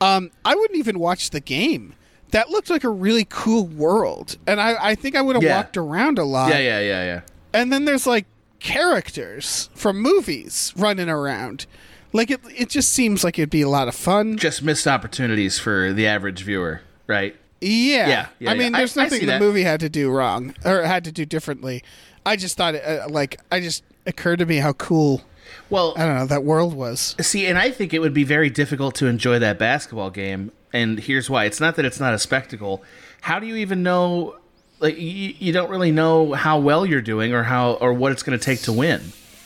Um, 0.00 0.30
I 0.44 0.54
wouldn't 0.54 0.78
even 0.78 0.98
watch 0.98 1.30
the 1.30 1.40
game. 1.40 1.94
That 2.32 2.50
looked 2.50 2.68
like 2.70 2.82
a 2.84 2.88
really 2.90 3.26
cool 3.28 3.66
world, 3.66 4.36
and 4.46 4.60
I, 4.60 4.76
I 4.90 4.94
think 4.94 5.16
I 5.16 5.22
would 5.22 5.36
have 5.36 5.42
Yeah. 5.42 5.56
walked 5.56 5.76
around 5.76 6.18
a 6.18 6.24
lot. 6.24 6.50
Yeah, 6.50 6.58
yeah, 6.58 6.80
yeah, 6.80 7.04
yeah. 7.04 7.20
And 7.54 7.72
then 7.72 7.84
there's 7.84 8.06
like 8.06 8.26
characters 8.58 9.68
from 9.74 10.00
movies 10.00 10.72
running 10.76 11.08
around. 11.08 11.66
Like 12.12 12.30
it, 12.30 12.40
it 12.56 12.68
just 12.68 12.92
seems 12.92 13.22
like 13.24 13.38
it'd 13.38 13.50
be 13.50 13.62
a 13.62 13.68
lot 13.68 13.86
of 13.88 13.94
fun. 13.94 14.36
Just 14.38 14.62
missed 14.62 14.86
opportunities 14.86 15.58
for 15.58 15.92
the 15.92 16.06
average 16.06 16.42
viewer, 16.42 16.80
right? 17.06 17.36
Yeah. 17.60 18.08
Yeah, 18.08 18.26
yeah, 18.38 18.50
I 18.50 18.54
mean, 18.54 18.72
yeah. 18.72 18.78
there's 18.78 18.96
I- 18.96 19.02
I 19.02 19.04
nothing 19.04 19.20
see 19.20 19.26
the 19.26 19.32
that. 19.32 19.40
movie 19.40 19.62
had 19.62 19.80
to 19.80 19.88
do 19.88 20.10
wrong 20.10 20.54
or 20.64 20.82
had 20.82 21.04
to 21.04 21.12
do 21.12 21.24
differently. 21.24 21.82
I 22.26 22.36
just 22.36 22.56
thought 22.56 22.74
it, 22.74 22.84
uh, 22.84 23.08
like, 23.08 23.40
I 23.50 23.60
just 23.60 23.82
occurred 24.06 24.38
to 24.40 24.46
me 24.46 24.56
how 24.56 24.72
cool, 24.74 25.22
Well, 25.70 25.94
I 25.96 26.04
don't 26.06 26.16
know, 26.16 26.26
that 26.26 26.44
world 26.44 26.74
was. 26.74 27.14
See, 27.20 27.46
and 27.46 27.58
I 27.58 27.70
think 27.70 27.92
it 27.94 28.00
would 28.00 28.14
be 28.14 28.24
very 28.24 28.50
difficult 28.50 28.94
to 28.96 29.06
enjoy 29.06 29.38
that 29.38 29.58
basketball 29.58 30.10
game. 30.10 30.50
And 30.72 30.98
here's 30.98 31.28
why: 31.28 31.44
it's 31.44 31.60
not 31.60 31.76
that 31.76 31.84
it's 31.84 32.00
not 32.00 32.14
a 32.14 32.18
spectacle. 32.18 32.82
How 33.20 33.38
do 33.38 33.46
you 33.46 33.56
even 33.56 33.82
know? 33.82 34.36
Like, 34.80 34.96
you, 34.98 35.34
you 35.38 35.52
don't 35.52 35.70
really 35.70 35.92
know 35.92 36.32
how 36.32 36.58
well 36.58 36.84
you're 36.84 37.02
doing, 37.02 37.32
or 37.32 37.44
how, 37.44 37.74
or 37.74 37.92
what 37.92 38.10
it's 38.10 38.24
going 38.24 38.36
to 38.36 38.44
take 38.44 38.62
to 38.62 38.72
win. 38.72 39.00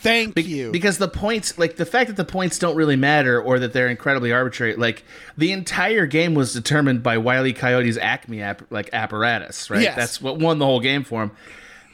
Thank 0.06 0.38
you. 0.46 0.70
Because 0.70 0.98
the 0.98 1.08
points, 1.08 1.58
like 1.58 1.76
the 1.76 1.84
fact 1.84 2.08
that 2.08 2.16
the 2.16 2.24
points 2.24 2.58
don't 2.58 2.76
really 2.76 2.94
matter, 2.94 3.40
or 3.42 3.58
that 3.58 3.72
they're 3.72 3.88
incredibly 3.88 4.32
arbitrary. 4.32 4.76
Like 4.76 5.04
the 5.36 5.52
entire 5.52 6.06
game 6.06 6.34
was 6.34 6.52
determined 6.52 7.02
by 7.02 7.18
Wiley 7.18 7.52
Coyote's 7.52 7.96
Acme 7.96 8.40
app, 8.40 8.62
like 8.70 8.90
apparatus, 8.92 9.68
right? 9.68 9.82
Yes. 9.82 9.96
That's 9.96 10.22
what 10.22 10.38
won 10.38 10.58
the 10.58 10.64
whole 10.64 10.80
game 10.80 11.02
for 11.02 11.24
him. 11.24 11.32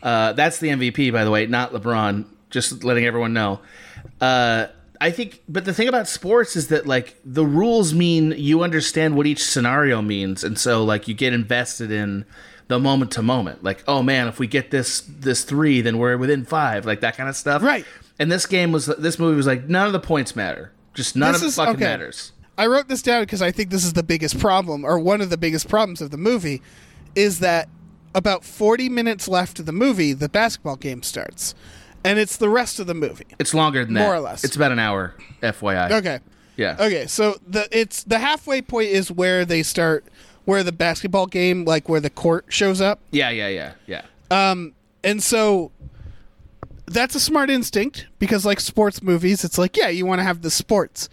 Uh, 0.03 0.35
that's 0.35 0.59
the 0.59 0.69
MVP, 0.69 1.13
by 1.13 1.25
the 1.25 1.31
way, 1.31 1.47
not 1.47 1.73
LeBron. 1.73 2.27
Just 2.51 2.85
letting 2.85 3.07
everyone 3.07 3.33
know. 3.33 3.61
Uh, 4.21 4.67
I 5.03 5.11
think, 5.11 5.43
but 5.49 5.65
the 5.65 5.75
thing 5.75 5.89
about 5.89 6.07
sports 6.07 6.55
is 6.55 6.69
that 6.69 6.87
like 6.87 7.17
the 7.25 7.45
rules 7.45 7.93
mean 7.93 8.35
you 8.37 8.63
understand 8.63 9.17
what 9.17 9.27
each 9.27 9.43
scenario 9.43 10.01
means, 10.01 10.45
and 10.45 10.57
so 10.57 10.85
like 10.85 11.09
you 11.09 11.15
get 11.15 11.33
invested 11.33 11.91
in 11.91 12.25
the 12.69 12.79
moment 12.79 13.11
to 13.13 13.23
moment. 13.23 13.65
Like, 13.65 13.83
oh 13.89 14.05
man, 14.05 14.29
if 14.29 14.39
we 14.39 14.47
get 14.47 14.71
this 14.71 15.01
this 15.01 15.43
three, 15.43 15.81
then 15.81 15.99
we're 15.99 16.17
within 16.17 16.45
five, 16.45 16.87
like 16.87 17.01
that 17.01 17.17
kind 17.17 17.29
of 17.29 17.35
stuff. 17.35 17.65
Right. 17.65 17.85
And 18.21 18.31
this 18.31 18.47
game 18.47 18.71
was 18.71 18.87
this 18.87 19.19
movie 19.19 19.37
was 19.37 19.47
like 19.47 19.69
none 19.69 19.89
of 19.89 19.93
the 19.93 19.99
points 19.99 20.37
matter. 20.37 20.71
Just 20.95 21.17
none 21.17 21.33
This 21.33 21.43
of 21.43 21.49
it 21.49 21.53
fucking 21.53 21.75
okay. 21.75 21.85
matters. 21.85 22.31
I 22.57 22.67
wrote 22.67 22.87
this 22.87 23.03
down 23.03 23.23
because 23.23 23.43
I 23.43 23.51
think 23.51 23.71
this 23.71 23.85
is 23.85 23.95
the 23.95 24.05
biggest 24.05 24.39
problem, 24.39 24.85
or 24.85 25.01
one 25.01 25.21
of 25.21 25.31
the 25.31 25.39
biggest 25.39 25.69
problems 25.69 26.01
of 26.01 26.13
the 26.13 26.17
movie, 26.17 26.63
is 27.17 27.41
that 27.41 27.69
about 28.15 28.45
40 28.45 28.89
minutes 28.89 29.27
left 29.27 29.59
of 29.59 29.67
the 29.67 29.73
movie, 29.73 30.13
the 30.13 30.29
basketball 30.29 30.77
game 30.77 31.03
starts. 31.03 31.57
And 32.05 32.19
it's 32.19 32.37
the 32.37 32.49
rest 32.49 32.81
of 32.81 32.87
the 32.87 32.95
movie. 32.95 33.27
It's 33.39 33.55
longer 33.55 33.85
than 33.85 33.95
that. 33.95 34.05
More 34.05 34.15
or 34.15 34.21
less. 34.21 34.45
It's 34.45 34.57
about 34.57 34.73
an 34.73 34.79
hour. 34.79 35.15
FYI. 35.43 35.91
Okay. 35.93 36.19
Yeah. 36.57 36.77
Okay, 36.79 37.07
so 37.07 37.37
the 37.49 37.67
it's 37.71 38.03
the 38.05 38.19
halfway 38.19 38.61
point 38.61 38.89
is 38.89 39.11
where 39.11 39.45
they 39.45 39.63
start 39.63 40.05
where 40.45 40.63
the 40.63 40.73
basketball 40.73 41.27
game 41.27 41.65
like 41.65 41.89
where 41.89 42.01
the 42.01 42.11
court 42.11 42.47
shows 42.49 42.81
up. 42.81 43.01
Yeah. 43.11 43.31
Yeah. 43.31 43.49
Yeah. 43.49 43.73
Yeah. 43.87 44.03
Um, 44.31 44.75
And 45.05 45.23
so 45.23 45.73
that's 46.87 47.15
a 47.15 47.21
smart 47.21 47.49
instinct 47.51 48.07
because 48.19 48.45
like 48.45 48.61
sports 48.61 49.03
movies, 49.03 49.45
it's 49.45 49.57
like, 49.59 49.77
yeah, 49.77 49.89
you 49.89 50.05
want 50.07 50.19
to 50.19 50.25
have 50.25 50.43
the 50.43 50.51
sports. 50.51 51.09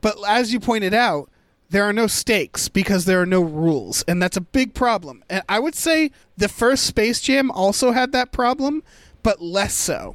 But 0.00 0.16
as 0.28 0.52
you 0.52 0.60
pointed 0.60 0.94
out, 0.94 1.30
there 1.68 1.82
are 1.84 1.92
no 1.92 2.06
stakes 2.06 2.68
because 2.68 3.06
there 3.06 3.20
are 3.20 3.26
no 3.26 3.40
rules, 3.40 4.04
and 4.06 4.22
that's 4.22 4.36
a 4.36 4.40
big 4.40 4.72
problem. 4.72 5.24
And 5.28 5.42
I 5.48 5.58
would 5.58 5.74
say 5.74 6.12
the 6.36 6.48
first 6.48 6.84
Space 6.84 7.20
Jam 7.20 7.50
also 7.50 7.90
had 7.90 8.12
that 8.12 8.30
problem, 8.30 8.84
but 9.24 9.42
less 9.42 9.74
so. 9.74 10.14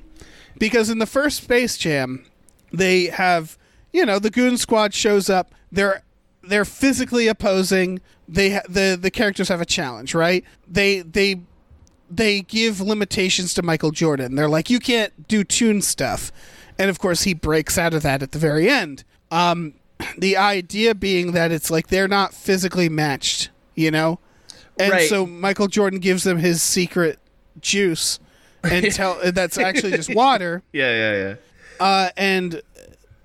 Because 0.58 0.90
in 0.90 1.00
the 1.00 1.06
first 1.06 1.44
Space 1.44 1.78
Jam, 1.78 2.26
they 2.72 3.06
have, 3.06 3.58
you 3.94 4.06
know, 4.06 4.20
the 4.20 4.30
Goon 4.30 4.58
Squad 4.58 4.94
shows 4.94 5.30
up. 5.30 5.54
They're 5.72 6.04
they're 6.44 6.66
physically 6.66 7.28
opposing. 7.28 8.00
They 8.28 8.52
ha- 8.52 8.62
the 8.68 8.98
the 9.00 9.12
characters 9.12 9.50
have 9.50 9.62
a 9.62 9.66
challenge, 9.66 10.14
right? 10.16 10.44
They 10.68 11.02
they 11.02 11.42
they 12.10 12.42
give 12.42 12.82
limitations 12.82 13.54
to 13.56 13.62
Michael 13.64 13.92
Jordan. 13.92 14.36
They're 14.36 14.50
like, 14.50 14.70
you 14.70 14.80
can't 14.80 15.28
do 15.28 15.44
tune 15.44 15.82
stuff, 15.82 16.32
and 16.78 16.90
of 16.90 17.00
course 17.00 17.24
he 17.24 17.34
breaks 17.34 17.78
out 17.78 17.94
of 17.94 18.04
that 18.04 18.22
at 18.22 18.32
the 18.34 18.40
very 18.40 18.70
end. 18.70 19.04
Um, 19.32 19.76
the 20.18 20.36
idea 20.36 20.94
being 20.96 21.32
that 21.34 21.52
it's 21.52 21.72
like 21.72 21.88
they're 21.88 22.08
not 22.08 22.34
physically 22.34 22.90
matched, 22.90 23.50
you 23.76 23.92
know, 23.92 24.20
and 24.80 24.92
Right. 24.92 25.08
so 25.10 25.26
Michael 25.26 25.68
Jordan 25.68 26.00
gives 26.00 26.24
them 26.24 26.40
his 26.40 26.62
secret 26.62 27.20
juice, 27.62 28.20
and 28.64 28.92
tell 28.94 29.20
that's 29.32 29.58
actually 29.58 29.92
just 29.92 30.14
water 30.14 30.62
Yeah. 30.74 30.92
Yeah. 30.96 31.18
Yeah. 31.18 31.36
uh, 31.86 32.10
and 32.18 32.62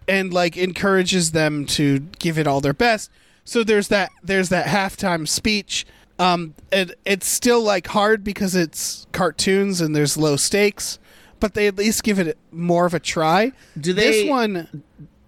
and 0.09 0.33
like 0.33 0.57
encourages 0.57 1.33
them 1.33 1.67
to 1.67 1.99
give 2.19 2.39
it 2.39 2.47
all 2.47 2.61
their 2.61 2.73
best. 2.75 3.11
So 3.45 3.65
there's 3.65 3.89
that 3.89 4.11
there's 4.23 4.49
that 4.51 4.67
halftime 4.67 5.27
speech. 5.29 5.85
Um, 6.19 6.55
and 6.73 6.95
it's 7.05 7.27
still 7.29 7.61
like 7.63 7.89
hard 7.89 8.25
because 8.25 8.55
it's 8.55 9.07
cartoons 9.13 9.83
and 9.83 9.95
there's 9.95 10.17
low 10.17 10.37
stakes, 10.37 10.99
but 11.41 11.53
they 11.53 11.67
at 11.67 11.77
least 11.77 12.03
give 12.05 12.19
it 12.19 12.39
more 12.51 12.87
of 12.87 12.95
a 12.95 12.99
try. 13.01 13.53
Do 13.79 13.93
they- 13.93 14.23
This 14.23 14.29
one, 14.31 14.83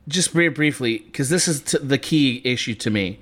just 0.09 0.31
very 0.31 0.49
briefly, 0.49 1.01
because 1.01 1.29
this 1.29 1.47
is 1.47 1.61
t- 1.61 1.77
the 1.83 1.99
key 1.99 2.41
issue 2.43 2.75
to 2.77 2.89
me. 2.91 3.19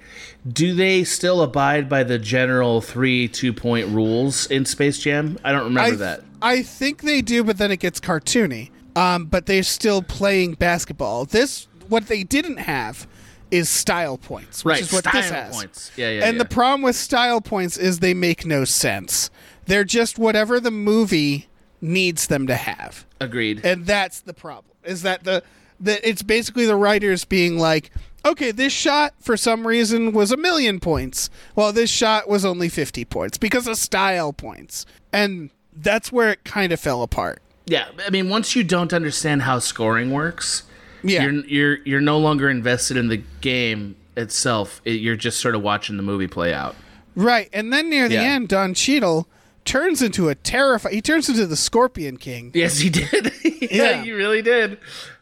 Do 0.47 0.75
they 0.77 1.03
still 1.03 1.43
abide 1.43 1.89
by 1.89 2.05
the 2.05 2.21
general 2.21 2.81
three 2.81 3.27
two 3.27 3.53
point 3.53 3.89
rules 3.89 4.47
in 4.47 4.65
Space 4.65 5.01
Jam? 5.01 5.37
I 5.43 5.51
don't 5.51 5.65
remember 5.65 5.95
I 5.95 5.97
that. 5.97 6.21
I 6.43 6.63
think 6.63 7.03
they 7.03 7.23
do, 7.23 7.43
but 7.45 7.59
then 7.59 7.71
it 7.71 7.79
gets 7.81 8.01
cartoony. 8.01 8.71
Um, 8.95 9.27
but 9.27 9.47
they're 9.47 9.63
still 9.63 10.03
playing 10.03 10.55
basketball. 10.55 11.27
This 11.27 11.69
what 11.89 12.07
they 12.09 12.23
didn't 12.23 12.57
have 12.59 13.07
is 13.51 13.69
style 13.69 14.17
points, 14.19 14.65
which 14.65 14.73
Right, 14.73 14.81
is 14.83 14.93
what 14.93 15.05
this 15.05 15.31
has. 15.31 15.55
points. 15.55 15.91
Yeah, 15.97 16.11
yeah, 16.11 16.25
And 16.27 16.37
yeah. 16.37 16.43
the 16.43 16.49
problem 16.49 16.83
with 16.83 16.97
style 16.97 17.41
points 17.41 17.77
is 17.77 17.99
they 18.01 18.15
make 18.15 18.45
no 18.47 18.65
sense. 18.65 19.31
They're 19.67 19.85
just 19.85 20.19
whatever 20.19 20.59
the 20.61 20.71
movie 20.71 21.47
needs 21.81 22.27
them 22.29 22.47
to 22.47 22.55
have, 22.57 23.05
Agreed. 23.21 23.61
and 23.65 23.85
that's 23.87 24.21
the 24.21 24.33
problem. 24.35 24.75
Is 24.83 25.03
that 25.03 25.25
the 25.25 25.43
that 25.81 26.01
it's 26.09 26.23
basically 26.23 26.65
the 26.65 26.75
writers 26.77 27.25
being 27.27 27.59
like, 27.59 27.91
okay, 28.25 28.51
this 28.51 28.73
shot 28.73 29.15
for 29.21 29.37
some 29.37 29.67
reason 29.67 30.13
was 30.13 30.33
a 30.33 30.37
million 30.39 30.81
points, 30.81 31.29
while 31.55 31.73
this 31.73 31.91
shot 31.91 32.29
was 32.29 32.45
only 32.45 32.69
fifty 32.71 33.05
points 33.05 33.37
because 33.39 33.67
of 33.67 33.77
style 33.77 34.33
points, 34.33 34.87
and 35.13 35.51
that's 35.77 36.11
where 36.11 36.31
it 36.31 36.45
kind 36.45 36.73
of 36.73 36.81
fell 36.81 37.03
apart. 37.03 37.43
yeah, 37.67 37.87
I 38.07 38.11
mean, 38.11 38.29
once 38.29 38.55
you 38.57 38.65
don't 38.65 38.93
understand 38.93 39.43
how 39.43 39.59
scoring 39.59 40.11
works, 40.11 40.63
Yeah. 41.03 41.23
you're 41.25 41.45
you're 41.47 41.79
you're 41.85 42.01
no 42.01 42.19
longer 42.19 42.49
invested 42.49 42.97
in 42.97 43.09
the 43.09 43.23
game 43.41 43.97
itself. 44.17 44.81
It, 44.85 44.93
you're 45.01 45.17
just 45.17 45.41
sort 45.41 45.55
of 45.55 45.63
watching 45.63 45.97
the 45.97 46.03
movie 46.03 46.27
play 46.29 46.55
out. 46.55 46.75
Right, 47.15 47.49
and 47.53 47.73
then 47.73 47.89
near 47.91 48.09
the 48.09 48.15
Yeah. 48.17 48.23
end, 48.35 48.49
Don 48.49 48.75
Cheadle 48.75 49.27
turns 49.65 50.01
into 50.03 50.29
a 50.29 50.35
terrifying. 50.35 50.95
He 50.95 51.01
turns 51.03 51.29
into 51.29 51.47
the 51.47 51.57
Scorpion 51.57 52.17
King, 52.19 52.51
Yes, 52.55 52.79
he 52.79 52.89
did. 52.91 53.33
yeah, 53.45 53.69
Yeah. 53.71 54.03
he 54.05 54.13
really 54.13 54.43
did. 54.43 54.79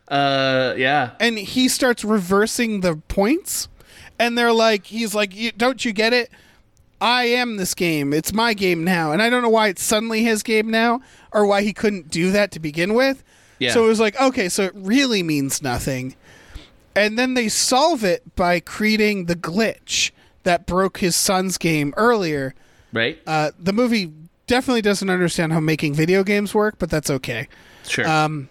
Uh, 0.08 0.74
yeah. 0.76 1.12
and 1.18 1.38
he 1.38 1.66
starts 1.68 2.04
reversing 2.04 2.80
the 2.80 2.96
points. 3.08 3.68
And 4.18 4.36
they're 4.38 4.52
like, 4.52 4.86
he's 4.86 5.12
like, 5.14 5.32
"Don't 5.56 5.84
you 5.84 5.92
get 5.92 6.12
it? 6.12 6.30
I 7.00 7.24
am 7.24 7.56
this 7.56 7.74
game. 7.74 8.12
It's 8.12 8.32
my 8.32 8.54
game 8.54 8.84
now." 8.84 9.12
And 9.12 9.20
I 9.22 9.28
don't 9.30 9.42
know 9.42 9.48
why 9.48 9.68
it's 9.68 9.82
suddenly 9.82 10.22
his 10.22 10.42
game 10.42 10.70
now, 10.70 11.00
or 11.32 11.46
why 11.46 11.62
he 11.62 11.72
couldn't 11.72 12.10
do 12.10 12.30
that 12.32 12.50
to 12.52 12.60
begin 12.60 12.94
with. 12.94 13.22
Yeah. 13.58 13.72
So 13.72 13.84
it 13.84 13.88
was 13.88 14.00
like, 14.00 14.20
okay, 14.20 14.48
so 14.48 14.64
it 14.64 14.72
really 14.74 15.22
means 15.22 15.62
nothing. 15.62 16.16
and 16.96 17.18
then 17.18 17.34
they 17.34 17.48
solve 17.48 18.04
it 18.04 18.36
by 18.36 18.60
creating 18.60 19.24
the 19.26 19.34
glitch 19.34 20.12
that 20.44 20.64
broke 20.66 20.98
his 20.98 21.16
son's 21.16 21.58
game 21.58 21.92
earlier. 21.96 22.54
Right? 22.92 23.18
Uh, 23.26 23.50
the 23.58 23.72
movie 23.72 24.12
definitely 24.46 24.82
doesn't 24.82 25.10
understand 25.10 25.52
how 25.52 25.58
making 25.60 25.94
video 25.94 26.22
games 26.22 26.54
work, 26.54 26.76
but 26.78 26.90
that's 26.90 27.10
okay. 27.10 27.48
sure. 27.86 28.06
Um, 28.08 28.48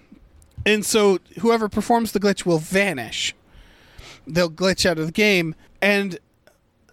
and 0.65 0.85
so 0.85 1.19
whoever 1.39 1.69
performs 1.69 2.11
the 2.11 2.19
glitch 2.19 2.45
will 2.45 2.57
vanish. 2.59 3.33
They'll 4.27 4.49
glitch 4.49 4.85
out 4.85 4.97
of 4.99 5.05
the 5.05 5.11
game, 5.13 5.55
and 5.81 6.17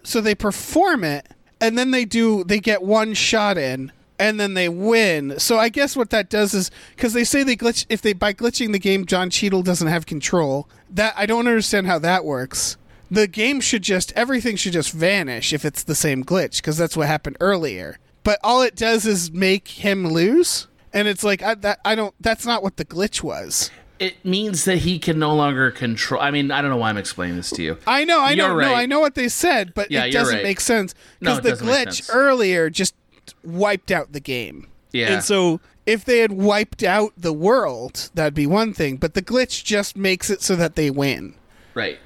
so 0.03 0.21
they 0.21 0.35
perform 0.35 1.03
it, 1.03 1.27
and 1.61 1.77
then 1.77 1.91
they 1.91 2.03
do 2.03 2.43
they 2.43 2.59
get 2.59 2.81
one 2.81 3.13
shot 3.13 3.57
in, 3.57 3.91
and 4.19 4.39
then 4.39 4.55
they 4.55 4.67
win. 4.67 5.39
So 5.39 5.57
I 5.57 5.69
guess 5.69 5.95
what 5.95 6.09
that 6.09 6.29
does 6.29 6.53
is 6.53 6.71
because 6.95 7.13
they 7.13 7.23
say 7.23 7.43
they 7.43 7.55
glitch 7.55 7.85
if 7.87 8.01
they 8.01 8.13
by 8.13 8.33
glitching 8.33 8.73
the 8.73 8.79
game, 8.79 9.05
Don 9.05 9.29
Cheadle 9.29 9.61
doesn't 9.61 9.87
have 9.87 10.05
control. 10.05 10.67
That 10.89 11.13
I 11.15 11.25
don't 11.25 11.47
understand 11.47 11.87
how 11.87 11.99
that 11.99 12.25
works. 12.25 12.77
The 13.09 13.27
game 13.27 13.61
should 13.61 13.83
just 13.83 14.11
everything 14.13 14.55
should 14.55 14.73
just 14.73 14.91
vanish 14.91 15.53
if 15.53 15.63
it's 15.63 15.83
the 15.83 15.95
same 15.95 16.23
glitch 16.23 16.57
because 16.57 16.77
that's 16.77 16.97
what 16.97 17.07
happened 17.07 17.37
earlier. 17.39 17.97
But 18.23 18.39
all 18.43 18.61
it 18.61 18.75
does 18.75 19.05
is 19.05 19.31
make 19.31 19.67
him 19.67 20.07
lose, 20.07 20.67
and 20.93 21.07
it's 21.07 21.23
like 21.23 21.41
I, 21.41 21.55
that 21.55 21.79
I 21.85 21.95
don't. 21.95 22.13
That's 22.19 22.45
not 22.45 22.63
what 22.63 22.77
the 22.77 22.85
glitch 22.85 23.23
was. 23.23 23.71
It 24.01 24.25
means 24.25 24.65
that 24.65 24.79
he 24.79 24.97
can 24.99 25.19
no 25.19 25.33
longer 25.35 25.69
control. 25.71 26.21
I 26.21 26.31
mean, 26.31 26.49
I 26.51 26.61
don't 26.61 26.71
know 26.71 26.77
why 26.77 26.89
I'm 26.89 26.97
explaining 26.97 27.35
this 27.37 27.51
to 27.51 27.61
you. 27.63 27.77
I 27.85 28.03
know, 28.03 28.19
I 28.19 28.33
know, 28.35 28.47
You're 28.47 28.61
no, 28.61 28.67
right. 28.71 28.77
I 28.81 28.85
know 28.87 28.99
what 28.99 29.15
they 29.15 29.29
said, 29.29 29.73
but 29.75 29.91
Yeah, 29.91 30.05
it 30.05 30.11
doesn't 30.11 30.35
right. 30.35 30.43
make 30.43 30.59
sense 30.59 30.93
because 31.19 31.37
it 31.37 31.43
the 31.43 31.51
glitch 31.53 32.09
earlier 32.13 32.69
just 32.69 32.95
wiped 33.43 33.91
out 33.91 34.11
the 34.11 34.19
game. 34.19 34.67
Yeah. 34.91 35.13
and 35.13 35.23
so 35.23 35.61
if 35.85 36.03
they 36.03 36.19
had 36.19 36.31
wiped 36.33 36.83
out 36.83 37.13
the 37.15 37.31
world, 37.31 38.09
that'd 38.13 38.33
be 38.33 38.45
one 38.47 38.73
thing. 38.73 38.97
But 38.97 39.13
the 39.13 39.21
glitch 39.21 39.63
just 39.63 39.95
makes 39.95 40.29
it 40.29 40.41
so 40.41 40.55
that 40.57 40.75
they 40.75 40.89
win. 40.89 41.35
Right. 41.73 41.97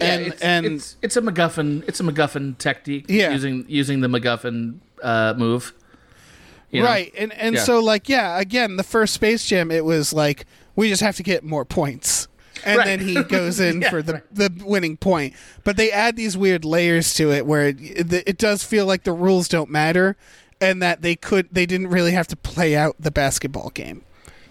Yeah, 0.00 0.04
And- 0.14 0.26
it's, 0.26 0.42
and- 0.42 0.66
it's 0.66 0.96
it's 1.02 1.16
a 1.16 1.22
MacGuffin. 1.22 1.84
It's 1.88 2.00
a 2.00 2.02
MacGuffin 2.02 2.58
technique. 2.58 3.06
Yeah. 3.08 3.30
using 3.32 3.64
using 3.68 4.00
the 4.00 4.08
MacGuffin 4.08 4.78
uh, 5.02 5.34
move. 5.38 5.72
You 6.70 6.82
know? 6.82 6.86
Right, 6.88 7.14
and 7.16 7.32
and 7.32 7.54
Yeah. 7.54 7.62
so 7.62 7.80
like 7.80 8.08
yeah, 8.10 8.38
again, 8.38 8.76
the 8.76 8.82
first 8.84 9.14
Space 9.14 9.46
Jam, 9.46 9.70
it 9.70 9.84
was 9.86 10.12
like 10.12 10.44
we 10.78 10.88
just 10.88 11.02
have 11.02 11.16
to 11.16 11.22
get 11.24 11.42
more 11.44 11.64
points, 11.64 12.28
and 12.64 12.78
Right. 12.78 12.86
then 12.86 13.00
he 13.00 13.22
goes 13.24 13.58
in 13.68 13.82
Yeah, 13.82 13.90
for 13.90 14.00
the 14.02 14.12
right. 14.14 14.34
the 14.34 14.62
winning 14.64 14.96
point. 14.96 15.34
But 15.64 15.76
they 15.76 15.90
add 15.90 16.14
these 16.16 16.36
weird 16.36 16.64
layers 16.64 17.12
to 17.14 17.32
it 17.32 17.44
where 17.46 17.66
it, 17.66 17.76
it, 17.80 18.12
it 18.26 18.38
does 18.38 18.62
feel 18.64 18.86
like 18.86 19.02
the 19.02 19.12
rules 19.12 19.48
don't 19.48 19.70
matter, 19.70 20.16
and 20.60 20.80
that 20.80 21.02
they 21.02 21.16
could 21.16 21.48
they 21.52 21.66
didn't 21.66 21.88
really 21.88 22.12
have 22.12 22.28
to 22.28 22.36
play 22.36 22.76
out 22.76 22.94
the 23.00 23.10
basketball 23.10 23.70
game. 23.70 24.02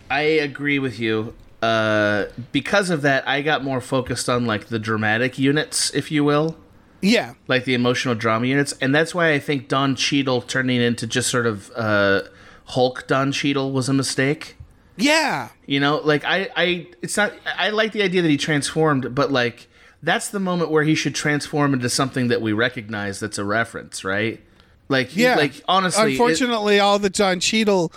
I 0.10 0.22
agree 0.22 0.80
with 0.80 1.00
you. 1.00 1.34
Uh, 1.62 2.26
because 2.52 2.90
of 2.92 3.02
that, 3.02 3.28
I 3.28 3.42
got 3.42 3.64
more 3.64 3.82
focused 3.82 4.30
on 4.30 4.46
like 4.46 4.68
the 4.68 4.78
dramatic 4.80 5.40
units, 5.40 5.90
if 5.96 6.12
you 6.12 6.24
will, 6.24 6.56
Yeah, 7.02 7.34
like 7.48 7.64
the 7.66 7.74
emotional 7.74 8.14
drama 8.16 8.46
units, 8.48 8.74
and 8.82 8.94
that's 8.94 9.16
why 9.16 9.32
I 9.34 9.40
think 9.40 9.68
Don 9.70 9.96
Cheadle 9.96 10.42
turning 10.42 10.82
into 10.82 11.08
just 11.08 11.30
sort 11.30 11.48
of 11.48 11.72
uh, 11.76 12.22
Hulk 12.66 13.08
Don 13.08 13.32
Cheadle 13.32 13.72
was 13.72 13.90
a 13.90 13.94
mistake. 13.94 14.57
Yeah, 14.98 15.50
You 15.66 15.80
know, 15.80 15.98
like 16.04 16.26
I, 16.26 16.50
I, 16.56 16.88
it's 17.02 17.16
not. 17.18 17.34
I 17.58 17.70
like 17.70 17.92
the 17.92 18.02
idea 18.04 18.22
that 18.22 18.30
he 18.30 18.38
transformed, 18.38 19.14
but 19.16 19.32
like 19.32 19.68
that's 20.04 20.30
the 20.30 20.40
moment 20.40 20.72
where 20.72 20.84
he 20.84 20.96
should 20.96 21.16
transform 21.16 21.74
into 21.74 21.90
something 21.90 22.28
that 22.30 22.42
we 22.42 22.54
recognize. 22.54 23.20
That's 23.20 23.38
a 23.38 23.44
reference, 23.44 24.04
right? 24.04 24.42
Like, 24.90 25.08
he- 25.10 25.24
yeah. 25.24 25.36
like 25.36 25.62
honestly, 25.68 26.04
it- 26.04 26.12
unfortunately, 26.12 26.80
all 26.80 27.00
the 27.00 27.10
Don 27.10 27.40
Cheadle 27.40 27.92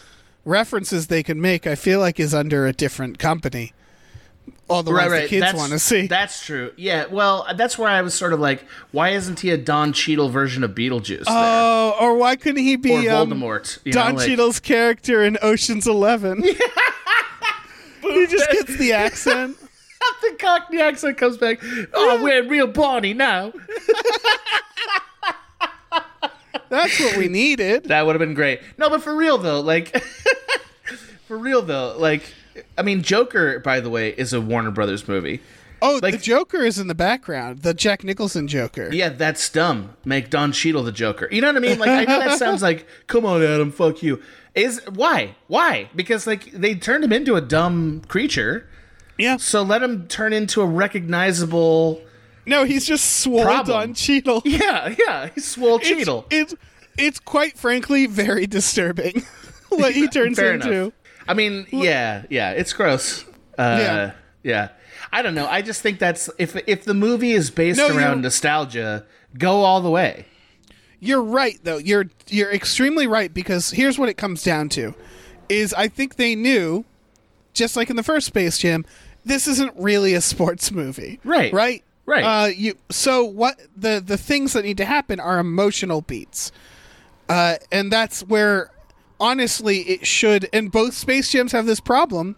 references 0.44 1.06
they 1.08 1.22
can 1.22 1.40
make, 1.40 1.66
I 1.66 1.74
feel 1.74 2.00
like, 2.00 2.18
is 2.18 2.34
under 2.34 2.66
a 2.66 2.72
different 2.72 3.18
company. 3.18 3.72
All 4.68 4.84
the 4.84 4.92
ones 4.92 5.10
the 5.10 5.26
kids 5.26 5.52
want 5.54 5.72
to 5.72 5.80
see. 5.80 6.06
That's 6.06 6.44
true. 6.46 6.72
Yeah. 6.76 7.06
Well, 7.06 7.44
that's 7.56 7.76
where 7.76 7.88
I 7.88 8.02
was 8.02 8.14
sort 8.14 8.32
of 8.32 8.38
like, 8.38 8.64
why 8.92 9.10
isn't 9.10 9.40
he 9.40 9.50
a 9.50 9.56
Don 9.56 9.92
Cheadle 9.92 10.28
version 10.28 10.62
of 10.62 10.72
Beetlejuice? 10.76 11.24
Oh, 11.26 11.96
or 12.00 12.14
why 12.16 12.36
couldn't 12.36 12.62
he 12.62 12.76
be 12.76 12.92
or 13.08 13.10
um, 13.12 13.30
Voldemort? 13.30 13.78
you 13.84 13.92
Don 13.92 14.12
know, 14.12 14.18
like- 14.18 14.28
Cheadle's 14.28 14.60
character 14.60 15.24
in 15.24 15.38
Ocean's 15.42 15.88
Eleven? 15.88 16.44
he 18.12 18.26
just 18.26 18.50
gets 18.50 18.76
the 18.76 18.92
accent. 18.92 19.56
the 20.22 20.36
Cockney 20.38 20.80
accent 20.80 21.18
comes 21.18 21.36
back. 21.36 21.60
Oh, 21.94 22.22
we're 22.22 22.46
real 22.48 22.66
Barney 22.66 23.14
now. 23.14 23.52
That's 26.68 27.00
what 27.00 27.16
we 27.16 27.26
needed. 27.28 27.84
That 27.84 28.06
would 28.06 28.14
have 28.14 28.20
been 28.20 28.34
great. 28.34 28.60
No, 28.78 28.88
but 28.88 29.02
for 29.02 29.14
real 29.14 29.38
though, 29.38 29.60
like, 29.60 30.00
for 31.26 31.36
real 31.36 31.62
though, 31.62 31.96
like, 31.98 32.32
I 32.78 32.82
mean, 32.82 33.02
Joker, 33.02 33.58
by 33.58 33.80
the 33.80 33.90
way, 33.90 34.10
is 34.10 34.32
a 34.32 34.40
Warner 34.40 34.70
Brothers 34.70 35.08
movie. 35.08 35.40
Oh, 35.82 35.98
Like- 36.02 36.12
the 36.14 36.18
Joker 36.20 36.58
is 36.58 36.78
in 36.78 36.86
the 36.86 36.94
background. 36.94 37.62
The 37.62 37.74
Jack 37.74 38.04
Nicholson 38.04 38.46
Joker. 38.46 38.90
Yeah, 38.92 39.08
that's 39.08 39.48
dumb. 39.50 39.96
Make 40.04 40.30
Don 40.30 40.52
Cheadle 40.52 40.82
the 40.84 40.92
Joker. 40.92 41.26
You 41.32 41.40
know 41.40 41.48
what 41.48 41.56
I 41.56 41.60
mean? 41.60 41.78
Like, 41.78 41.90
I 41.90 42.04
know 42.04 42.18
that 42.20 42.38
sounds 42.38 42.62
like, 42.62 42.86
come 43.06 43.24
on, 43.26 43.42
Adam, 43.42 43.72
fuck 43.72 44.02
you. 44.02 44.22
Is 44.54 44.80
why? 44.92 45.36
Why? 45.46 45.88
Because 45.94 46.26
like 46.26 46.50
they 46.52 46.74
turned 46.74 47.04
him 47.04 47.12
into 47.12 47.36
a 47.36 47.40
dumb 47.40 48.02
creature. 48.08 48.68
Yeah. 49.18 49.36
So 49.36 49.62
let 49.62 49.82
him 49.82 50.08
turn 50.08 50.32
into 50.32 50.60
a 50.62 50.66
recognizable. 50.66 52.00
No, 52.46 52.64
he's 52.64 52.86
just 52.86 53.20
swole 53.20 53.44
Problem. 53.44 53.76
on 53.78 53.94
Cheadle. 53.94 54.42
Yeah, 54.44 54.94
yeah. 54.98 55.28
He's 55.34 55.46
swole 55.46 55.76
It's, 55.76 55.88
Cheadle. 55.88 56.26
it's 56.30 56.54
it's 56.98 57.20
quite 57.20 57.56
frankly 57.58 58.06
very 58.06 58.46
disturbing 58.46 59.22
what 59.68 59.92
he 59.92 60.08
turns 60.16 60.38
into. 60.38 60.72
enough. 60.72 60.92
I 61.28 61.34
mean, 61.34 61.66
yeah, 61.70 62.24
yeah. 62.30 62.52
It's 62.52 62.72
gross. 62.72 63.24
Uh, 63.58 63.76
Yeah. 63.78 64.12
yeah. 64.42 64.68
I 65.12 65.22
don't 65.22 65.34
know. 65.34 65.46
I 65.48 65.62
just 65.62 65.82
think 65.82 65.98
that's 65.98 66.28
if 66.38 66.56
if 66.66 66.84
the 66.84 66.94
movie 66.94 67.32
is 67.32 67.50
based 67.50 67.78
No, 67.78 67.94
around 67.94 68.22
nostalgia, 68.22 69.04
go 69.38 69.62
all 69.62 69.80
the 69.80 69.90
way. 69.90 70.26
You're 71.00 71.22
right 71.22 71.58
though. 71.62 71.78
You're 71.78 72.06
you're 72.28 72.52
extremely 72.52 73.06
right 73.06 73.32
because 73.32 73.70
here's 73.70 73.98
what 73.98 74.08
it 74.10 74.18
comes 74.18 74.44
down 74.44 74.68
to 74.70 74.94
is 75.48 75.74
I 75.74 75.88
think 75.88 76.16
they 76.16 76.34
knew 76.34 76.84
just 77.54 77.74
like 77.76 77.90
in 77.90 77.96
the 77.96 78.02
first 78.02 78.26
Space 78.26 78.58
Jam, 78.58 78.84
this 79.24 79.48
isn't 79.48 79.72
really 79.76 80.14
a 80.14 80.20
sports 80.20 80.70
movie. 80.70 81.18
Right. 81.24 81.52
Right? 81.52 81.82
Right. 82.04 82.22
Uh 82.22 82.46
you 82.48 82.74
so 82.90 83.24
what 83.24 83.58
the 83.74 84.02
the 84.04 84.18
things 84.18 84.52
that 84.52 84.64
need 84.64 84.76
to 84.76 84.84
happen 84.84 85.18
are 85.20 85.38
emotional 85.38 86.02
beats. 86.02 86.52
Uh 87.28 87.56
and 87.72 87.90
that's 87.90 88.20
where 88.22 88.70
honestly 89.18 89.80
it 89.80 90.06
should 90.06 90.48
and 90.52 90.70
both 90.70 90.92
Space 90.94 91.30
Jams 91.30 91.52
have 91.52 91.64
this 91.66 91.80
problem. 91.80 92.36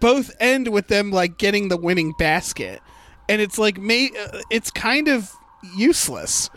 Both 0.00 0.34
end 0.38 0.68
with 0.68 0.88
them 0.88 1.10
like 1.10 1.38
getting 1.38 1.68
the 1.68 1.78
winning 1.78 2.12
basket. 2.18 2.82
And 3.26 3.40
it's 3.40 3.58
like 3.58 3.78
may 3.78 4.10
uh, 4.10 4.40
it's 4.50 4.70
kind 4.70 5.08
of 5.08 5.32
useless 5.74 6.50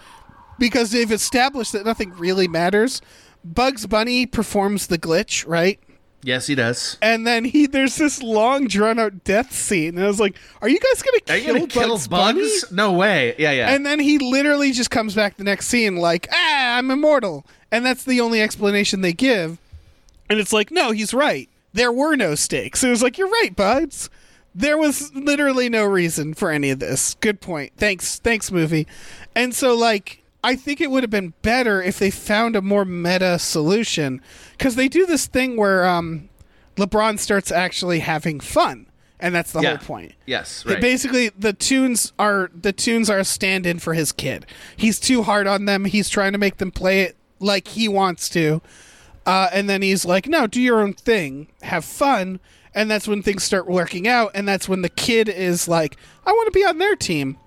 because 0.59 0.91
they've 0.91 1.11
established 1.11 1.73
that 1.73 1.85
nothing 1.85 2.11
really 2.13 2.47
matters. 2.47 3.01
Bugs 3.43 3.85
Bunny 3.85 4.25
performs 4.25 4.87
the 4.87 4.97
glitch, 4.97 5.47
right? 5.47 5.79
Yes, 6.23 6.47
he 6.47 6.55
does. 6.55 6.97
And 7.01 7.25
then 7.25 7.45
he 7.45 7.67
there's 7.67 7.95
this 7.95 8.21
long 8.21 8.67
drawn 8.67 8.99
out 8.99 9.23
death 9.23 9.53
scene, 9.53 9.95
and 9.95 10.03
I 10.03 10.07
was 10.07 10.19
like, 10.19 10.35
"Are 10.61 10.67
you 10.67 10.79
guys 10.79 11.01
gonna 11.01 11.41
kill, 11.41 11.53
gonna 11.53 11.67
kill 11.67 11.89
Bugs 11.89 12.07
bugs? 12.07 12.65
Bunny?" 12.65 12.75
No 12.75 12.93
way. 12.93 13.35
Yeah, 13.37 13.51
yeah. 13.51 13.73
And 13.73 13.85
then 13.85 13.99
he 13.99 14.17
literally 14.17 14.71
just 14.71 14.89
comes 14.89 15.13
back 15.15 15.37
the 15.37 15.43
next 15.43 15.67
scene 15.67 15.95
like, 15.97 16.27
"Ah, 16.33 16.77
I'm 16.77 16.91
immortal," 16.91 17.45
and 17.71 17.85
that's 17.85 18.03
the 18.03 18.19
only 18.19 18.41
explanation 18.41 19.01
they 19.01 19.13
give. 19.13 19.59
And 20.29 20.39
it's 20.39 20.53
like, 20.53 20.71
no, 20.71 20.91
he's 20.91 21.13
right. 21.13 21.49
There 21.73 21.91
were 21.91 22.15
no 22.15 22.35
stakes. 22.35 22.83
It 22.83 22.89
was 22.89 23.03
like, 23.03 23.17
you're 23.17 23.29
right, 23.29 23.55
buds. 23.55 24.09
There 24.53 24.77
was 24.77 25.13
literally 25.13 25.69
no 25.69 25.85
reason 25.85 26.33
for 26.33 26.49
any 26.49 26.69
of 26.71 26.79
this. 26.79 27.15
Good 27.15 27.39
point. 27.41 27.73
Thanks, 27.77 28.19
thanks, 28.19 28.51
movie. 28.51 28.87
And 29.35 29.53
so, 29.53 29.75
like, 29.75 30.23
I 30.43 30.55
think 30.55 30.79
it 30.79 30.91
would 30.91 31.03
have 31.03 31.09
been 31.09 31.33
better 31.41 31.81
if 31.81 31.99
they 31.99 32.11
found 32.11 32.55
a 32.55 32.61
more 32.61 32.85
meta 32.85 33.39
solution 33.39 34.21
because 34.51 34.75
they 34.75 34.87
do 34.87 35.05
this 35.05 35.25
thing 35.25 35.57
where 35.57 35.85
um, 35.85 36.29
LeBron 36.77 37.19
starts 37.19 37.51
actually 37.51 37.99
having 37.99 38.39
fun, 38.39 38.85
and 39.19 39.33
that's 39.33 39.51
the 39.51 39.61
yeah. 39.61 39.69
whole 39.69 39.85
point. 39.85 40.13
Yes, 40.25 40.65
right. 40.65 40.79
Basically, 40.79 41.29
the 41.29 41.53
tunes 41.53 42.13
are 42.19 42.51
the 42.53 42.71
tunes 42.71 43.09
are 43.09 43.19
a 43.19 43.25
stand-in 43.25 43.79
for 43.79 43.93
his 43.93 44.11
kid. 44.11 44.45
He's 44.75 44.99
too 44.99 45.23
hard 45.23 45.47
on 45.47 45.65
them. 45.65 45.85
He's 45.85 46.09
trying 46.09 46.33
to 46.33 46.37
make 46.37 46.57
them 46.57 46.71
play 46.71 47.01
it 47.01 47.17
like 47.39 47.69
he 47.69 47.87
wants 47.87 48.29
to, 48.29 48.61
uh, 49.25 49.49
and 49.51 49.69
then 49.69 49.81
he's 49.81 50.05
like, 50.05 50.27
"No, 50.27 50.45
do 50.45 50.61
your 50.61 50.81
own 50.81 50.93
thing, 50.93 51.47
have 51.63 51.83
fun." 51.83 52.39
And 52.75 52.91
that's 52.91 53.07
when 53.07 53.23
things 53.23 53.43
start 53.43 53.67
working 53.67 54.07
out, 54.07 54.31
and 54.35 54.47
that's 54.47 54.69
when 54.69 54.83
the 54.83 54.89
kid 54.89 55.27
is 55.27 55.67
like, 55.67 55.97
"I 56.27 56.31
want 56.31 56.45
to 56.45 56.57
be 56.57 56.63
on 56.63 56.77
their 56.77 56.95
team," 56.95 57.37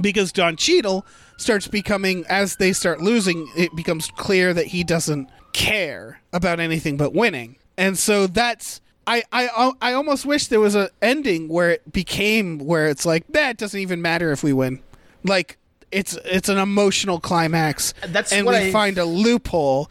because 0.00 0.32
Don 0.32 0.56
Cheadle 0.56 1.06
starts 1.36 1.68
becoming 1.68 2.24
as 2.28 2.56
they 2.56 2.72
start 2.72 3.00
losing. 3.00 3.50
It 3.56 3.74
becomes 3.74 4.10
clear 4.16 4.52
that 4.54 4.66
he 4.66 4.84
doesn't 4.84 5.28
care 5.52 6.20
about 6.32 6.60
anything 6.60 6.96
but 6.96 7.12
winning, 7.14 7.56
and 7.76 7.98
so 7.98 8.26
that's 8.26 8.80
I, 9.06 9.24
I 9.32 9.72
I 9.80 9.92
almost 9.94 10.24
wish 10.26 10.46
there 10.48 10.60
was 10.60 10.74
an 10.74 10.88
ending 11.02 11.48
where 11.48 11.70
it 11.70 11.92
became 11.92 12.58
where 12.58 12.86
it's 12.88 13.04
like 13.06 13.26
that 13.28 13.56
doesn't 13.56 13.80
even 13.80 14.00
matter 14.02 14.30
if 14.32 14.42
we 14.42 14.52
win, 14.52 14.80
like 15.24 15.56
it's 15.90 16.16
it's 16.24 16.48
an 16.48 16.58
emotional 16.58 17.18
climax, 17.18 17.94
That's 18.06 18.32
and 18.32 18.46
we 18.46 18.54
I- 18.56 18.72
find 18.72 18.98
a 18.98 19.04
loophole 19.04 19.88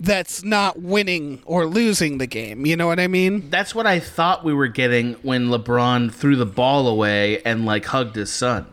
that's 0.00 0.42
not 0.42 0.80
winning 0.82 1.40
or 1.46 1.66
losing 1.66 2.18
the 2.18 2.26
game. 2.26 2.66
You 2.66 2.76
know 2.76 2.86
what 2.86 2.98
I 2.98 3.06
mean? 3.06 3.48
That's 3.50 3.74
what 3.74 3.86
I 3.86 4.00
thought 4.00 4.44
we 4.44 4.52
were 4.52 4.66
getting 4.68 5.14
when 5.22 5.46
LeBron 5.48 6.12
threw 6.12 6.34
the 6.36 6.44
ball 6.46 6.88
away 6.88 7.40
and 7.42 7.64
like 7.64 7.84
hugged 7.86 8.16
his 8.16 8.32
son. 8.32 8.66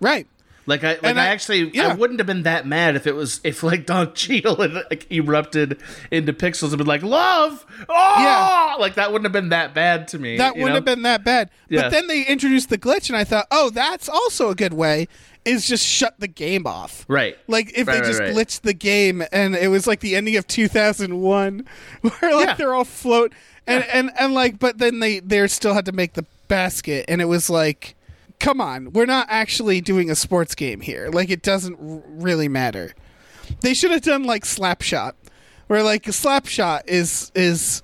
Right. 0.00 0.26
Like 0.68 0.82
I, 0.82 0.88
like 0.94 1.04
And 1.04 1.20
I, 1.20 1.26
I- 1.26 1.28
actually, 1.28 1.70
yeah. 1.74 1.88
I 1.88 1.94
wouldn't 1.94 2.18
have 2.18 2.26
been 2.26 2.42
that 2.42 2.66
mad 2.66 2.96
if 2.96 3.06
it 3.06 3.14
was 3.14 3.40
if 3.44 3.62
like 3.62 3.86
Don 3.86 4.12
Cheadle 4.14 4.56
had 4.56 4.72
like, 4.74 5.06
erupted 5.12 5.80
into 6.10 6.32
pixels 6.32 6.70
and 6.70 6.78
been 6.78 6.86
like 6.88 7.04
love, 7.04 7.64
oh, 7.88 8.14
Yeah. 8.18 8.74
like 8.80 8.94
that 8.94 9.12
wouldn't 9.12 9.26
have 9.26 9.32
been 9.32 9.50
that 9.50 9.74
bad 9.74 10.08
to 10.08 10.18
me. 10.18 10.38
That 10.38 10.54
wouldn't 10.56 10.70
know? 10.70 10.74
have 10.76 10.84
been 10.84 11.02
that 11.02 11.22
bad. 11.22 11.50
Yeah. 11.68 11.82
But 11.82 11.90
then 11.92 12.08
they 12.08 12.24
introduced 12.26 12.68
the 12.68 12.78
glitch, 12.78 13.08
and 13.08 13.16
I 13.16 13.22
thought, 13.22 13.46
oh, 13.52 13.70
that's 13.70 14.08
also 14.08 14.50
a 14.50 14.54
good 14.56 14.74
way. 14.74 15.06
Is 15.44 15.68
just 15.68 15.86
shut 15.86 16.18
the 16.18 16.26
game 16.26 16.66
off. 16.66 17.04
Right. 17.06 17.38
Like 17.46 17.70
if 17.78 17.86
Right, 17.86 17.94
they 17.94 18.00
right, 18.00 18.06
just 18.08 18.18
right. 18.18 18.34
glitched 18.34 18.62
the 18.62 18.74
game, 18.74 19.22
and 19.30 19.54
it 19.54 19.68
was 19.68 19.86
like 19.86 20.00
the 20.00 20.16
ending 20.16 20.34
of 20.36 20.48
2001, 20.48 21.64
where 22.00 22.34
like 22.34 22.46
Yeah. 22.46 22.54
they're 22.54 22.74
all 22.74 22.84
float, 22.84 23.32
and 23.68 23.84
and 23.84 24.10
and 24.18 24.34
like, 24.34 24.58
but 24.58 24.78
then 24.78 24.98
they 24.98 25.20
they 25.20 25.46
still 25.46 25.74
had 25.74 25.84
to 25.86 25.92
make 25.92 26.14
the 26.14 26.24
basket, 26.48 27.04
and 27.08 27.20
it 27.20 27.26
was 27.26 27.48
like. 27.48 27.94
Come 28.38 28.60
on, 28.60 28.92
we're 28.92 29.06
not 29.06 29.26
actually 29.30 29.80
doing 29.80 30.10
a 30.10 30.14
sports 30.14 30.54
game 30.54 30.80
here. 30.80 31.08
Like 31.10 31.30
it 31.30 31.42
doesn't 31.42 31.74
r- 31.80 32.02
really 32.08 32.48
matter. 32.48 32.92
They 33.60 33.74
should 33.74 33.90
have 33.92 34.02
done 34.02 34.24
like 34.24 34.44
Slapshot, 34.44 35.12
where 35.68 35.82
like 35.82 36.04
Slapshot 36.04 36.82
is 36.86 37.32
is 37.34 37.82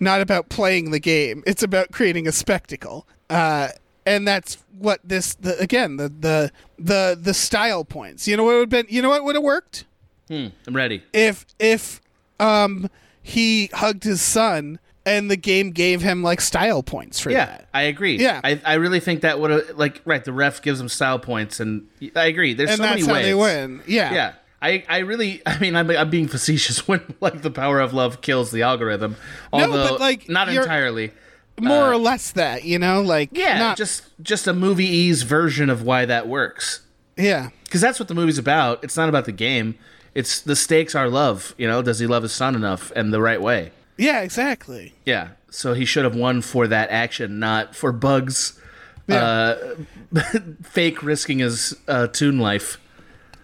not 0.00 0.20
about 0.20 0.48
playing 0.48 0.90
the 0.90 0.98
game. 0.98 1.42
It's 1.46 1.62
about 1.62 1.92
creating 1.92 2.26
a 2.26 2.32
spectacle. 2.32 3.06
Uh, 3.30 3.68
and 4.04 4.26
that's 4.26 4.58
what 4.78 5.00
this 5.04 5.34
the, 5.34 5.58
again 5.60 5.96
the 5.96 6.08
the 6.08 6.50
the 6.78 7.18
the 7.20 7.34
style 7.34 7.84
points. 7.84 8.26
You 8.26 8.36
know 8.36 8.44
what 8.44 8.54
would 8.54 8.60
have 8.72 8.86
been? 8.86 8.86
You 8.88 9.02
know 9.02 9.10
what 9.10 9.24
would 9.24 9.34
have 9.36 9.44
worked 9.44 9.84
Hmm, 10.28 10.48
I'm 10.66 10.74
ready. 10.74 11.02
if 11.12 11.44
if 11.58 12.00
um 12.40 12.88
he 13.22 13.66
hugged 13.74 14.04
his 14.04 14.20
son 14.22 14.78
and 15.04 15.30
the 15.30 15.36
game 15.36 15.70
gave 15.70 16.02
him 16.02 16.22
like 16.22 16.40
style 16.40 16.82
points 16.82 17.18
for 17.18 17.30
Yeah, 17.30 17.46
that. 17.46 17.68
I 17.74 17.82
agree. 17.82 18.18
Yeah. 18.18 18.40
I, 18.42 18.60
I 18.64 18.74
really 18.74 19.00
think 19.00 19.22
that 19.22 19.40
would 19.40 19.50
have 19.50 19.70
like 19.76 20.00
right. 20.04 20.24
The 20.24 20.32
ref 20.32 20.62
gives 20.62 20.80
him 20.80 20.88
style 20.88 21.18
points, 21.18 21.60
and 21.60 21.88
I 22.14 22.26
agree. 22.26 22.54
There's 22.54 22.70
And 22.70 22.76
so 22.78 22.82
that's 22.82 22.94
many 23.00 23.06
how 23.06 23.12
ways 23.14 23.24
they 23.24 23.34
win. 23.34 23.82
Yeah. 23.86 24.12
Yeah. 24.12 24.32
I, 24.62 24.84
I 24.88 24.98
really 24.98 25.42
I 25.44 25.58
mean 25.58 25.74
I'm, 25.74 25.90
I'm 25.90 26.08
being 26.08 26.28
facetious 26.28 26.86
when 26.88 27.02
like 27.20 27.42
the 27.42 27.50
power 27.50 27.80
of 27.80 27.92
love 27.92 28.20
kills 28.20 28.52
the 28.52 28.62
algorithm 28.62 29.16
No, 29.52 29.68
but, 29.68 30.00
like, 30.00 30.28
not 30.28 30.48
entirely 30.48 31.12
More 31.60 31.88
uh, 31.88 31.90
or 31.90 31.96
less 31.96 32.30
that, 32.32 32.64
you 32.64 32.78
know, 32.78 33.02
like 33.02 33.30
yeah 33.32 33.58
not, 33.58 33.76
just 33.76 34.04
just 34.22 34.46
a 34.46 34.52
movie 34.52 34.86
ease 34.86 35.22
version 35.22 35.68
of 35.68 35.82
why 35.82 36.04
that 36.04 36.28
works 36.28 36.82
yeah. 37.16 37.50
because 37.64 37.80
that's 37.80 37.98
what 37.98 38.08
the 38.08 38.14
movie's 38.14 38.38
about 38.38 38.82
it's 38.84 38.96
not 38.96 39.08
about 39.08 39.24
the 39.24 39.32
game 39.32 39.74
it's 40.14 40.40
the 40.40 40.54
stakes 40.56 40.94
are 40.94 41.08
love 41.08 41.54
you 41.58 41.66
know 41.66 41.82
does 41.82 41.98
he 41.98 42.06
love 42.06 42.22
his 42.22 42.32
son 42.32 42.54
enough 42.54 42.92
and 42.94 43.12
the 43.12 43.20
right 43.20 43.42
way 43.42 43.72
Yeah, 43.98 44.20
exactly. 44.22 44.94
yeah 45.04 45.28
so 45.50 45.74
he 45.74 45.84
should 45.84 46.04
have 46.04 46.16
won 46.16 46.40
for 46.42 46.66
that 46.66 46.90
action 46.90 47.38
not 47.38 47.76
for 47.76 47.92
bugs 47.92 48.58
uh 49.08 49.54
fake 50.62 51.02
risking 51.02 51.40
his 51.40 51.76
uh 51.88 52.06
tune 52.06 52.38
life 52.38 52.78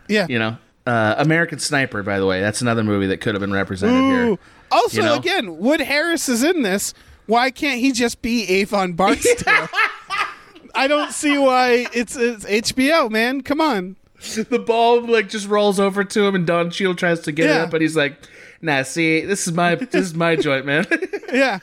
Yeah. 0.09 0.26
you 0.28 0.38
know 0.38 0.57
uh 0.86 1.14
american 1.18 1.59
sniper 1.59 2.03
by 2.03 2.18
the 2.18 2.26
way 2.26 2.40
that's 2.40 2.62
another 2.62 2.82
movie 2.82 3.07
that 3.09 3.20
could 3.20 3.34
have 3.34 3.40
been 3.40 3.53
represented 3.53 3.96
Ooh. 4.03 4.11
here 4.28 4.38
Also, 4.70 4.96
you 5.01 5.03
know? 5.03 5.14
again, 5.16 5.59
Wood 5.59 5.80
Harris 5.80 6.28
is 6.28 6.42
in 6.44 6.61
this. 6.62 6.92
Why 7.24 7.51
can't 7.51 7.80
he 7.80 7.90
just 7.90 8.20
be 8.20 8.44
Avon 8.49 8.92
Barksdale? 8.92 9.68
I 10.74 10.86
don't 10.86 11.11
see 11.12 11.38
why 11.38 11.86
it's, 11.94 12.16
it's 12.16 12.44
HBO, 12.44 13.11
man. 13.11 13.40
Come 13.40 13.62
on. 13.62 13.96
the 14.51 14.59
ball 14.59 15.01
like 15.07 15.30
just 15.30 15.49
rolls 15.49 15.80
over 15.80 16.05
to 16.05 16.22
him 16.26 16.34
and 16.34 16.46
Don 16.46 16.70
Cheadle 16.70 16.94
tries 16.94 17.20
to 17.20 17.32
get 17.32 17.49
it 17.49 17.57
up, 17.57 17.70
but 17.70 17.80
he's 17.80 17.96
like, 17.96 18.18
"Nah, 18.61 18.83
see, 18.83 19.23
this 19.23 19.47
is 19.47 19.53
my 19.53 19.75
this 19.75 20.07
is 20.07 20.15
my 20.15 20.37
joint, 20.37 20.67
man." 20.67 20.87
Yeah. 21.33 21.59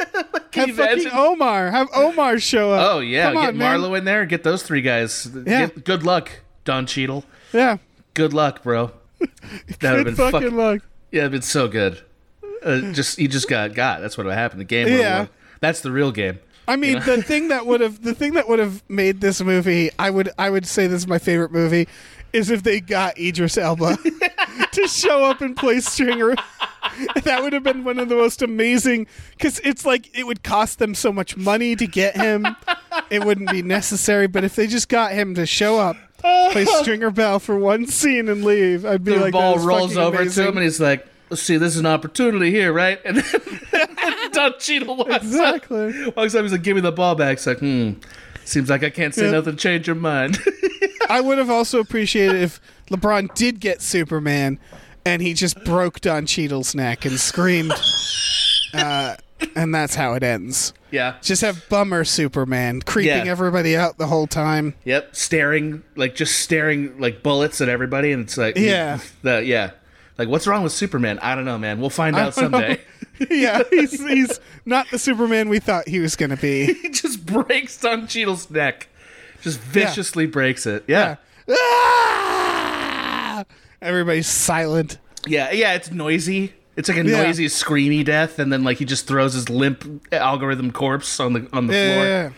Can 0.52 0.70
Have 0.70 0.70
you 0.70 0.76
fucking? 0.76 1.08
Omar. 1.12 1.72
Have 1.72 1.90
Omar 1.96 2.38
show 2.38 2.72
up. 2.72 2.88
Oh 2.94 3.00
yeah, 3.00 3.32
Come 3.32 3.34
get 3.42 3.48
on, 3.50 3.58
man. 3.58 3.96
In 3.96 4.06
there, 4.06 4.26
get 4.28 4.44
those 4.44 4.62
three 4.62 4.82
guys. 4.82 5.28
Yeah. 5.34 5.66
Get- 5.68 5.84
good 5.84 6.04
luck, 6.04 6.30
Don 6.66 6.86
Cheadle. 6.86 7.26
Yeah. 7.52 7.78
Good 8.14 8.34
luck, 8.34 8.62
bro. 8.64 8.92
That 9.80 9.98
would 9.98 10.06
have 10.06 10.06
been 10.06 10.16
fucking 10.16 10.32
fucking 10.32 10.58
luck. 10.58 10.82
yeah, 11.12 11.22
it'd 11.22 11.32
been 11.32 11.42
so 11.42 11.68
good. 11.68 12.02
Uh, 12.64 12.92
just 12.92 13.18
he 13.18 13.28
just 13.28 13.48
got 13.50 13.74
got. 13.74 14.02
That's 14.02 14.18
what 14.18 14.26
would 14.28 14.34
happen. 14.36 14.60
The 14.60 14.66
game. 14.66 14.88
Yeah. 14.88 15.20
won. 15.20 15.30
That's 15.62 15.82
the 15.82 15.92
real 15.92 16.12
game. 16.12 16.40
I 16.68 16.76
mean, 16.76 17.00
the 17.02 17.22
thing 17.22 17.50
that 17.50 17.66
would 17.66 17.82
have 17.82 18.04
the 18.04 18.14
thing 18.14 18.34
that 18.34 18.48
would 18.50 18.60
have 18.60 18.84
made 18.90 19.22
this 19.22 19.42
movie, 19.42 19.90
I 20.00 20.10
would 20.10 20.30
I 20.38 20.50
would 20.50 20.66
say 20.66 20.88
this 20.88 21.02
is 21.02 21.08
my 21.08 21.20
favorite 21.20 21.52
movie, 21.52 21.88
is 22.36 22.50
if 22.52 22.64
they 22.64 22.80
got 22.82 23.18
Idris 23.18 23.58
Elba 23.58 23.98
to 24.72 24.88
show 24.88 25.24
up 25.26 25.42
and 25.42 25.56
play 25.56 25.80
Stringer. 25.80 26.36
that 27.24 27.42
would 27.42 27.54
have 27.54 27.64
been 27.64 27.84
one 27.84 27.98
of 28.00 28.10
the 28.10 28.16
most 28.16 28.42
amazing 28.42 29.08
because 29.32 29.60
it's 29.64 29.86
like 29.86 30.16
it 30.18 30.26
would 30.28 30.44
cost 30.44 30.80
them 30.80 30.94
so 30.96 31.12
much 31.12 31.36
money 31.38 31.76
to 31.76 31.88
get 31.88 32.16
him. 32.16 32.46
it 33.10 33.24
wouldn't 33.26 33.50
be 33.52 33.62
necessary, 33.62 34.28
but 34.28 34.44
if 34.44 34.56
they 34.56 34.68
just 34.68 34.88
got 34.90 35.12
him 35.12 35.36
to 35.36 35.46
show 35.46 35.78
up, 35.80 35.98
play 36.20 36.66
Stringer 36.66 37.12
Bell 37.12 37.40
for 37.40 37.58
one 37.58 37.86
scene 37.88 38.30
and 38.30 38.44
leave, 38.46 38.86
I'd 38.86 39.04
be 39.04 39.14
The 39.14 39.20
like, 39.22 39.34
ball 39.34 39.60
rolls 39.60 39.98
over 39.98 40.18
amazing. 40.18 40.44
to 40.44 40.50
him 40.52 40.58
and 40.58 40.64
he's 40.64 40.80
like, 40.80 41.06
"Let's 41.30 41.42
see, 41.44 41.58
this 41.58 41.74
is 41.74 41.80
an 41.80 41.86
opportunity 41.86 42.52
here, 42.52 42.72
right?" 42.72 43.00
And 43.04 43.18
then 43.18 44.32
Don 44.32 44.54
Cheadle 44.60 44.96
walks 44.98 45.12
up. 45.12 45.24
Exactly. 45.24 46.10
Walks 46.16 46.36
up, 46.36 46.44
he's 46.44 46.52
like, 46.52 46.64
"Give 46.64 46.76
me 46.76 46.82
the 46.82 46.92
ball 46.92 47.16
back." 47.16 47.34
It's 47.38 47.48
like, 47.48 47.60
"Hmm." 47.60 47.94
Seems 48.46 48.70
like 48.70 48.84
I 48.84 48.90
can't 48.92 49.14
say 49.16 49.26
Yeah. 49.26 49.32
nothing 49.32 49.56
change 49.58 49.88
your 49.88 49.96
mind. 49.96 50.38
I 51.10 51.22
would 51.22 51.38
have 51.38 51.50
also 51.50 51.80
appreciated 51.80 52.42
if 52.42 52.60
LeBron 52.90 53.34
did 53.36 53.60
get 53.60 53.82
Superman 53.82 54.60
and 55.06 55.22
he 55.22 55.34
just 55.34 55.64
broke 55.64 56.02
Don 56.02 56.26
Cheadle's 56.26 56.74
neck 56.76 57.06
and 57.06 57.20
screamed. 57.20 57.74
Uh, 58.74 59.16
and 59.56 59.74
that's 59.74 59.96
how 59.96 60.14
it 60.14 60.24
ends. 60.24 60.74
yeah. 60.92 61.16
Just 61.22 61.42
have 61.42 61.68
bummer 61.70 62.04
Superman 62.04 62.82
creeping 62.82 63.26
Yeah. 63.26 63.32
everybody 63.32 63.76
out 63.78 63.98
the 63.98 64.08
whole 64.08 64.28
time. 64.28 64.74
Yep. 64.86 65.16
Staring, 65.16 65.84
like 65.96 66.16
just 66.16 66.40
staring 66.40 67.00
like 67.00 67.22
bullets 67.24 67.62
at 67.62 67.70
everybody, 67.70 68.12
and 68.12 68.24
it's 68.24 68.38
like, 68.38 68.58
Yeah. 68.58 69.00
the, 69.22 69.44
yeah. 69.44 69.72
Like, 70.18 70.30
what's 70.30 70.48
wrong 70.48 70.64
with 70.64 70.72
Superman? 70.72 71.20
I 71.20 71.36
don't 71.36 71.44
know, 71.46 71.58
man. 71.58 71.80
We'll 71.82 71.90
find 71.90 72.16
out 72.16 72.34
don't 72.36 72.52
know. 72.52 72.60
someday. 72.60 72.82
yeah, 73.30 73.62
he's, 73.70 74.02
he's 74.06 74.40
not 74.66 74.90
the 74.92 75.00
Superman 75.00 75.48
we 75.50 75.60
thought 75.60 75.88
he 75.88 76.00
was 76.00 76.16
going 76.18 76.32
to 76.32 76.38
be. 76.38 76.74
he 76.74 76.90
just 76.90 77.26
breaks 77.26 77.80
Don 77.80 78.08
Cheadle's 78.08 78.50
neck, 78.50 78.88
just 79.46 79.60
viciously 79.62 80.26
breaks 80.26 80.66
it. 80.66 80.84
Yeah. 80.88 81.16
Ah! 81.50 83.46
Everybody's 83.82 84.28
silent. 84.28 84.98
yeah, 85.28 85.52
yeah. 85.52 85.74
It's 85.74 85.92
noisy. 85.92 86.54
It's 86.76 86.90
like 86.90 86.98
a 86.98 87.06
Yeah. 87.06 87.24
noisy, 87.24 87.46
screamy 87.46 88.04
death, 88.04 88.38
and 88.40 88.52
then 88.52 88.64
like 88.64 88.78
he 88.80 88.86
just 88.86 89.08
throws 89.08 89.34
his 89.34 89.50
limp 89.50 90.04
algorithm 90.12 90.72
corpse 90.72 91.20
on 91.20 91.34
the 91.34 91.48
on 91.54 91.68
the 91.68 91.74
Yeah, 91.74 91.94
floor. 91.94 92.06
yeah, 92.06 92.32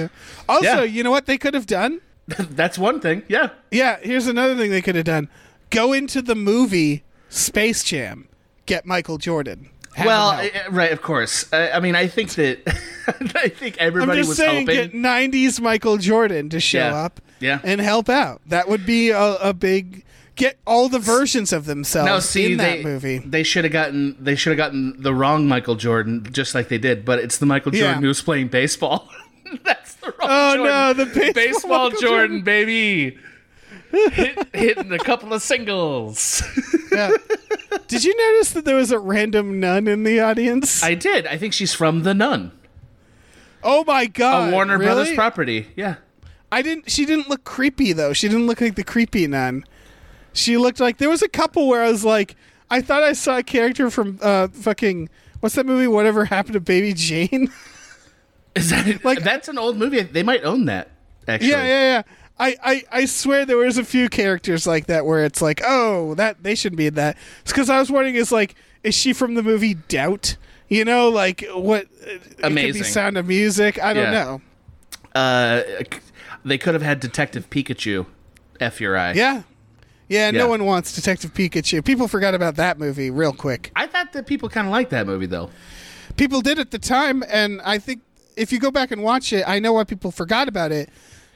yeah. 0.00 0.08
Also, 0.48 0.64
Yeah. 0.64 0.82
you 0.84 1.02
know 1.02 1.10
what 1.10 1.26
they 1.26 1.36
could 1.36 1.54
have 1.54 1.66
done? 1.66 2.00
That's 2.38 2.78
one 2.78 3.00
thing. 3.00 3.22
Yeah. 3.28 3.48
Yeah, 3.70 3.98
here's 4.02 4.26
another 4.28 4.56
thing 4.56 4.70
they 4.70 4.80
could 4.82 4.94
have 4.94 5.04
done. 5.04 5.28
Go 5.70 5.92
into 5.92 6.22
the 6.22 6.34
movie 6.36 7.02
Space 7.28 7.82
Jam. 7.82 8.28
Get 8.66 8.86
Michael 8.86 9.18
Jordan. 9.18 9.68
Well, 9.98 10.38
him 10.38 10.50
uh, 10.68 10.70
right, 10.72 10.92
of 10.92 11.02
course. 11.02 11.52
I, 11.52 11.72
I 11.72 11.80
mean, 11.80 11.94
I 11.94 12.06
think 12.06 12.30
that 12.34 12.60
I 13.36 13.48
think 13.48 13.76
I'm 13.80 13.86
everybody 13.88 14.20
just 14.20 14.28
was 14.30 14.36
saying, 14.38 14.66
hoping. 14.66 14.90
get 14.90 14.92
'90s 14.92 15.60
Michael 15.60 15.96
Jordan 15.98 16.48
to 16.50 16.60
show 16.60 16.78
Yeah. 16.78 16.94
up, 16.94 17.20
Yeah. 17.40 17.60
and 17.62 17.80
help 17.80 18.08
out. 18.08 18.40
That 18.46 18.68
would 18.68 18.86
be 18.86 19.10
a, 19.10 19.34
a 19.36 19.52
big 19.52 20.04
get 20.34 20.56
all 20.66 20.88
the 20.88 20.98
versions 20.98 21.52
of 21.52 21.66
themselves 21.66 22.06
No, 22.06 22.18
see, 22.20 22.52
in 22.52 22.58
that 22.58 22.78
they, 22.78 22.82
movie. 22.82 23.18
They 23.18 23.42
should 23.42 23.64
have 23.64 23.72
gotten 23.72 24.16
they 24.18 24.34
should 24.34 24.50
have 24.50 24.56
gotten 24.56 25.00
the 25.02 25.12
wrong 25.14 25.46
Michael 25.46 25.74
Jordan, 25.74 26.26
just 26.32 26.54
like 26.54 26.68
they 26.68 26.78
did. 26.78 27.04
But 27.04 27.18
it's 27.18 27.36
the 27.38 27.46
Michael 27.46 27.74
Yeah. 27.74 27.82
Jordan 27.82 28.02
who 28.02 28.08
was 28.08 28.22
playing 28.22 28.48
baseball. 28.48 29.08
That's 29.64 29.94
the 29.96 30.06
wrong. 30.06 30.16
Oh, 30.22 30.56
Jordan. 30.56 30.64
no, 30.66 30.92
the 31.04 31.32
baseball 31.34 31.70
Michael 31.90 32.00
Jordan, 32.00 32.00
Jordan. 32.00 32.44
baby. 32.44 33.18
Hit, 33.92 34.48
hitting 34.54 34.92
a 34.92 34.98
couple 34.98 35.32
of 35.32 35.42
singles. 35.42 36.42
Yeah. 36.90 37.10
Did 37.88 38.04
you 38.04 38.16
notice 38.16 38.52
that 38.52 38.64
there 38.64 38.76
was 38.76 38.90
a 38.90 38.98
random 38.98 39.60
nun 39.60 39.86
in 39.88 40.02
the 40.04 40.20
audience? 40.20 40.82
I 40.82 40.94
did. 40.94 41.26
I 41.26 41.36
think 41.38 41.52
she's 41.52 41.72
from 41.74 42.02
The 42.02 42.14
Nun, 42.14 42.52
oh 43.62 43.84
my 43.86 44.06
god! 44.06 44.48
a 44.48 44.52
Warner 44.52 44.78
really? 44.78 44.86
Brothers 44.94 45.14
property. 45.14 45.68
Yeah. 45.76 45.96
I 46.50 46.60
didn't. 46.62 46.90
She 46.90 47.06
didn't 47.06 47.28
look 47.28 47.44
creepy 47.44 47.92
though. 47.92 48.12
She 48.12 48.28
didn't 48.28 48.46
look 48.46 48.60
like 48.60 48.74
the 48.74 48.84
creepy 48.84 49.26
nun. 49.26 49.64
She 50.34 50.56
looked 50.58 50.80
like 50.80 50.98
there 50.98 51.08
was 51.10 51.22
a 51.22 51.28
couple 51.28 51.66
where 51.68 51.82
I 51.82 51.90
was 51.90 52.04
like, 52.04 52.36
I 52.70 52.80
thought 52.82 53.02
I 53.02 53.12
saw 53.14 53.38
a 53.38 53.42
character 53.42 53.90
from 53.90 54.18
uh 54.20 54.48
fucking 54.48 55.08
what's 55.40 55.54
that 55.54 55.64
movie? 55.66 55.86
Whatever 55.86 56.26
happened 56.26 56.54
to 56.54 56.60
Baby 56.60 56.92
Jane? 56.94 57.50
Is 58.54 58.68
that 58.70 59.02
Like- 59.04 59.22
that's 59.22 59.48
an 59.48 59.56
old 59.58 59.76
movie? 59.78 60.02
They 60.02 60.22
might 60.22 60.44
own 60.44 60.66
that. 60.66 60.90
Actually. 61.28 61.50
yeah, 61.50 61.62
yeah, 61.64 61.80
yeah. 61.96 62.02
I, 62.42 62.56
I, 62.64 62.84
I 62.90 63.04
swear 63.04 63.46
there 63.46 63.56
was 63.56 63.78
a 63.78 63.84
few 63.84 64.08
characters 64.08 64.66
like 64.66 64.86
that 64.86 65.06
where 65.06 65.24
it's 65.24 65.40
like, 65.40 65.60
oh, 65.64 66.14
that 66.16 66.42
they 66.42 66.56
shouldn't 66.56 66.76
be 66.76 66.88
in 66.88 66.94
that. 66.94 67.16
It's 67.42 67.52
because 67.52 67.70
I 67.70 67.78
was 67.78 67.88
wondering, 67.88 68.16
is 68.16 68.32
like, 68.32 68.56
is 68.82 68.96
she 68.96 69.12
from 69.12 69.34
the 69.34 69.44
movie 69.44 69.74
Doubt? 69.74 70.36
You 70.68 70.84
know, 70.84 71.08
like 71.08 71.44
what? 71.54 71.86
Be 72.04 72.18
Amazing. 72.42 72.82
Sound 72.84 73.16
of 73.16 73.28
Music. 73.28 73.80
I 73.80 73.92
don't 73.94 74.12
Yeah. 74.12 74.24
know. 74.24 74.40
Uh, 75.14 75.62
they 76.44 76.58
could 76.58 76.74
have 76.74 76.82
had 76.82 76.98
Detective 76.98 77.48
Pikachu. 77.48 78.06
F 78.58 78.80
your 78.80 78.96
eye. 78.96 79.12
Yeah, 79.12 79.42
Yeah, 80.08 80.30
no 80.32 80.48
one 80.48 80.64
wants 80.64 80.94
Detective 80.94 81.32
Pikachu. 81.34 81.84
People 81.84 82.08
forgot 82.08 82.34
about 82.34 82.56
that 82.56 82.78
movie 82.78 83.10
real 83.10 83.32
quick. 83.32 83.70
I 83.76 83.86
thought 83.86 84.12
that 84.14 84.26
people 84.26 84.48
kind 84.48 84.66
of 84.66 84.72
liked 84.72 84.90
that 84.90 85.06
movie 85.06 85.26
though. 85.26 85.50
People 86.16 86.40
did 86.40 86.58
at 86.58 86.72
the 86.72 86.78
time, 86.78 87.22
and 87.28 87.60
I 87.64 87.78
think 87.78 88.02
if 88.36 88.52
you 88.52 88.58
go 88.58 88.70
back 88.72 88.90
and 88.90 89.02
watch 89.02 89.32
it, 89.32 89.44
I 89.46 89.58
know 89.60 89.74
why 89.74 89.84
people 89.84 90.10
forgot 90.10 90.48
about 90.48 90.72
it. 90.72 90.88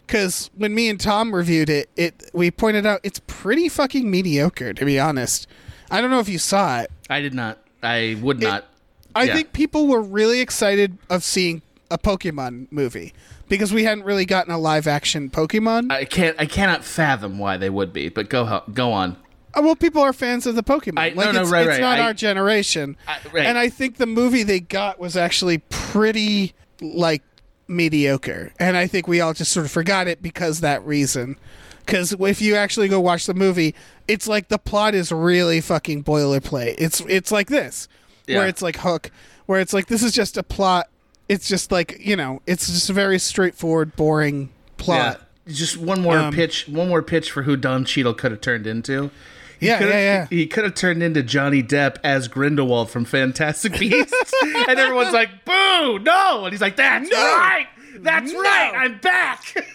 Because 0.07 0.51
when 0.57 0.75
me 0.75 0.89
and 0.89 1.01
Tom 1.01 1.35
reviewed 1.35 1.69
it, 1.69 1.89
it 1.97 2.31
we 2.33 2.51
pointed 2.51 2.87
out 2.87 3.01
it's 3.03 3.21
pretty 3.27 3.69
fucking 3.69 4.09
mediocre, 4.11 4.73
to 4.73 4.85
be 4.85 5.01
honest. 5.01 5.47
I 5.91 6.01
don't 6.01 6.11
know 6.11 6.21
if 6.21 6.29
you 6.29 6.39
saw 6.39 6.81
it. 6.81 6.91
I 7.11 7.21
did 7.21 7.35
not. 7.35 7.59
I 7.83 8.17
would 8.21 8.41
not. 8.41 8.67
I 9.15 9.25
Yeah. 9.25 9.35
think 9.35 9.53
people 9.53 9.87
were 9.87 10.03
really 10.03 10.41
excited 10.41 10.99
of 11.11 11.25
seeing 11.25 11.63
a 11.91 11.99
Pokemon 11.99 12.67
movie 12.71 13.15
because 13.49 13.73
we 13.73 13.85
hadn't 13.85 14.05
really 14.05 14.25
gotten 14.27 14.53
a 14.53 14.59
live 14.59 14.87
action 14.87 15.31
Pokemon. 15.31 15.91
I 15.93 16.05
can't. 16.05 16.37
I 16.39 16.47
cannot 16.47 16.85
fathom 16.85 17.39
why 17.39 17.57
they 17.57 17.71
would 17.71 17.93
be. 17.93 18.09
But 18.09 18.29
go 18.29 18.63
go 18.73 18.93
on. 18.93 19.17
Uh, 19.55 19.63
well, 19.63 19.75
people 19.77 20.03
are 20.03 20.13
fans 20.13 20.47
of 20.47 20.55
the 20.55 20.63
Pokemon. 20.63 20.99
I- 20.99 21.09
like 21.09 21.17
no, 21.17 21.33
no, 21.33 21.43
it's, 21.43 21.51
right, 21.51 21.63
it's 21.63 21.71
right. 21.71 21.81
not 21.81 21.99
I- 21.99 22.03
our 22.03 22.15
generation. 22.15 22.97
I- 23.09 23.19
right. 23.33 23.47
And 23.47 23.57
I 23.59 23.69
think 23.71 23.97
the 23.97 24.07
movie 24.07 24.43
they 24.43 24.61
got 24.61 24.99
was 25.01 25.17
actually 25.17 25.59
pretty 25.59 26.53
like 26.81 27.23
mediocre. 27.69 28.53
And 28.59 28.77
I 28.77 28.87
think 28.87 29.09
we 29.09 29.21
all 29.21 29.33
just 29.35 29.53
sort 29.53 29.67
of 29.67 29.73
forgot 29.73 30.09
it 30.09 30.23
because 30.23 30.61
that 30.61 30.85
reason. 30.87 31.37
Because 31.85 32.13
if 32.19 32.41
you 32.41 32.57
actually 32.57 32.89
go 32.89 33.01
watch 33.01 33.27
the 33.27 33.35
movie, 33.35 33.75
it's 34.09 34.27
like 34.27 34.49
the 34.49 34.59
plot 34.59 34.95
is 34.95 35.13
really 35.13 35.61
fucking 35.61 36.03
boilerplate. 36.05 36.75
It's 36.79 37.01
it's 37.09 37.31
like 37.31 37.49
this, 37.49 37.87
Yeah. 38.27 38.39
where 38.39 38.49
it's 38.49 38.61
like 38.63 38.79
Hook, 38.79 39.11
where 39.47 39.61
it's 39.61 39.73
like 39.73 39.87
this 39.87 40.03
is 40.03 40.13
just 40.13 40.37
a 40.37 40.43
plot. 40.43 40.89
It's 41.29 41.49
just 41.49 41.71
like 41.71 41.97
you 42.01 42.17
know, 42.17 42.43
it's 42.47 42.67
just 42.67 42.91
a 42.91 42.93
very 42.93 43.19
straightforward, 43.21 43.95
boring 43.95 44.49
plot. 44.79 45.21
Yeah. 45.47 45.53
Just 45.55 45.77
one 45.77 46.01
more 46.03 46.19
Um, 46.19 46.33
pitch. 46.35 46.67
One 46.67 46.89
more 46.89 47.03
pitch 47.03 47.31
for 47.31 47.45
who 47.45 47.57
Don 47.57 47.85
Cheadle 47.85 48.15
could 48.15 48.33
have 48.33 48.41
turned 48.41 48.67
into. 48.67 49.13
He 49.61 49.67
Yeah, 49.67 49.81
yeah, 49.81 49.89
yeah. 49.89 50.27
He 50.31 50.47
could 50.47 50.65
have 50.65 50.75
turned 50.75 51.03
into 51.03 51.23
Johnny 51.23 51.63
Depp 51.63 51.97
as 52.05 52.29
Grindelwald 52.29 52.91
from 52.91 53.05
Fantastic 53.05 53.73
Beasts, 53.79 54.33
and 54.43 54.79
everyone's 54.79 55.13
like, 55.15 55.45
"Boo! 55.45 55.99
No!" 56.01 56.45
And 56.45 56.53
he's 56.53 56.61
like, 56.61 56.77
"That's 56.77 57.11
right. 57.11 57.67
That's 57.99 58.33
right. 58.33 58.73
I'm 58.77 58.99
back." 58.99 59.55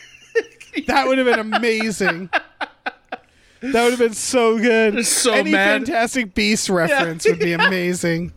That 0.88 1.06
would 1.06 1.18
have 1.18 1.28
been 1.28 1.54
amazing. 1.54 2.30
That 3.62 3.84
would 3.84 3.90
have 3.92 4.00
been 4.00 4.14
so 4.14 4.58
good. 4.58 5.06
So 5.06 5.34
Any 5.34 5.52
mad. 5.52 5.86
Fantastic 5.86 6.34
Beast 6.34 6.70
reference 6.70 7.26
would 7.28 7.40
be 7.40 7.52
amazing. 7.68 8.32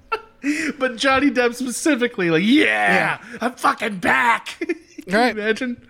but 0.77 0.97
Johnny 0.97 1.31
Depp 1.31 1.55
specifically, 1.55 2.31
like, 2.31 2.43
"Yeah, 2.45 3.19
I'm 3.41 3.53
fucking 3.53 3.99
back." 3.99 4.57
Can 4.59 4.77
Right. 5.15 5.37
you 5.37 5.43
imagine? 5.43 5.87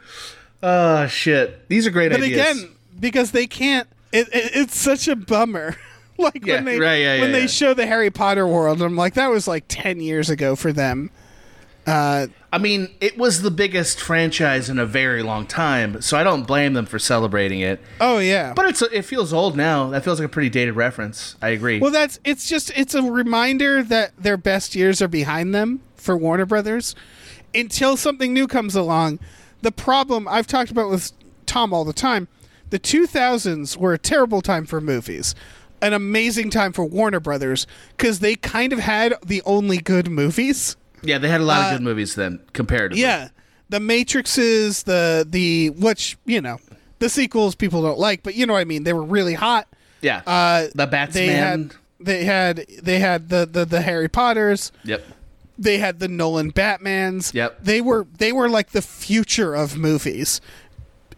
Oh 0.63 1.07
shit! 1.07 1.67
These 1.69 1.87
are 1.87 1.91
great 1.91 2.13
But 2.13 2.21
ideas. 2.23 2.41
again, 2.59 2.71
because 3.01 3.31
they 3.31 3.47
can't, 3.47 3.89
it, 4.15 4.29
it, 4.29 4.51
it's 4.55 4.77
such 4.79 5.09
a 5.09 5.17
bummer. 5.17 5.77
like 6.19 6.45
Yeah, 6.47 6.57
when 6.57 6.65
they 6.65 6.79
right, 6.79 6.97
yeah, 6.97 7.15
yeah, 7.17 7.21
when 7.21 7.33
they 7.33 7.43
yeah. 7.43 7.47
show 7.47 7.75
the 7.75 7.87
Harry 7.87 8.11
Potter 8.11 8.47
world, 8.47 8.81
I'm 8.83 8.97
like, 8.97 9.15
that 9.15 9.31
was 9.31 9.49
like 9.49 9.65
ten 9.69 10.01
years 10.01 10.31
ago 10.31 10.57
for 10.57 10.73
them. 10.73 11.11
Uh, 11.87 12.29
I 12.51 12.57
mean, 12.57 12.89
it 13.01 13.19
was 13.19 13.43
the 13.43 13.51
biggest 13.51 14.01
franchise 14.01 14.71
in 14.71 14.79
a 14.79 14.87
very 14.87 15.23
long 15.23 15.47
time, 15.47 16.01
so 16.01 16.17
I 16.17 16.25
don't 16.25 16.47
blame 16.47 16.73
them 16.73 16.87
for 16.87 16.99
celebrating 16.99 17.61
it. 17.61 17.79
oh 18.01 18.19
yeah, 18.19 18.55
But 18.55 18.67
it's 18.67 18.81
it 18.81 19.03
feels 19.03 19.33
old 19.33 19.57
now. 19.57 19.91
That 19.91 20.03
feels 20.03 20.19
like 20.19 20.27
a 20.27 20.33
pretty 20.33 20.49
dated 20.49 20.77
reference. 20.77 21.37
I 21.43 21.49
agree. 21.49 21.81
Well, 21.81 21.91
that's 21.91 22.21
it's 22.25 22.49
just 22.49 22.71
it's 22.77 22.95
a 22.95 23.03
reminder 23.03 23.83
that 23.83 24.13
their 24.17 24.39
best 24.39 24.75
years 24.75 25.03
are 25.03 25.09
behind 25.09 25.55
them 25.55 25.83
for 25.97 26.17
Warner 26.17 26.47
Brothers 26.47 26.95
until 27.55 27.97
something 27.97 28.33
new 28.33 28.47
comes 28.47 28.75
along. 28.75 29.19
The 29.61 29.73
problem 29.73 30.27
I've 30.29 30.47
talked 30.47 30.71
about 30.71 30.89
with 30.91 31.13
Tom 31.47 31.75
all 31.75 31.85
the 31.85 31.93
time, 31.93 32.29
the 32.75 32.81
2000s 32.81 33.77
were 33.77 33.93
a 33.95 33.99
terrible 33.99 34.43
time 34.43 34.67
for 34.67 34.81
movies. 34.81 35.35
An 35.81 35.93
amazing 35.93 36.51
time 36.51 36.73
for 36.73 36.85
Warner 36.85 37.21
Brothers 37.21 37.67
cuz 37.99 38.19
they 38.19 38.35
kind 38.35 38.73
of 38.73 38.79
had 38.81 39.15
the 39.25 39.43
only 39.47 39.79
good 39.79 40.11
movies. 40.11 40.77
yeah, 41.03 41.19
they 41.19 41.29
had 41.29 41.41
a 41.41 41.45
lot 41.45 41.73
of 41.73 41.79
good 41.79 41.85
movies 41.85 42.15
then, 42.17 42.41
comparatively. 42.53 43.05
uh, 43.05 43.07
Yeah. 43.09 43.29
The 43.69 43.79
Matrixes, 43.81 44.85
the 44.85 45.27
the 45.29 45.71
which, 45.71 46.17
you 46.27 46.41
know, 46.41 46.59
the 46.99 47.09
sequels 47.09 47.55
people 47.55 47.83
don't 47.83 47.99
like, 47.99 48.23
but 48.23 48.35
you 48.35 48.47
know 48.47 48.55
what 48.55 48.61
I 48.61 48.65
mean, 48.65 48.85
they 48.85 48.93
were 48.93 49.05
really 49.05 49.35
hot. 49.35 49.67
yeah. 50.01 50.23
Uh, 50.27 50.67
the 50.75 50.87
Batsman. 50.87 51.27
they 51.27 51.35
had 51.35 51.73
they 52.01 52.25
had 52.25 52.67
they 52.83 52.99
had 52.99 53.29
the 53.29 53.47
the, 53.51 53.65
the 53.65 53.81
Harry 53.83 54.09
Potters. 54.09 54.73
yep. 54.85 55.05
They 55.57 55.79
had 55.79 56.01
the 56.01 56.09
Nolan 56.09 56.51
Batmans. 56.53 57.33
Yep. 57.33 57.59
They 57.63 57.81
were 57.81 58.07
they 58.19 58.33
were 58.33 58.49
like 58.49 58.71
the 58.71 58.83
future 58.83 59.55
of 59.55 59.77
movies. 59.77 60.41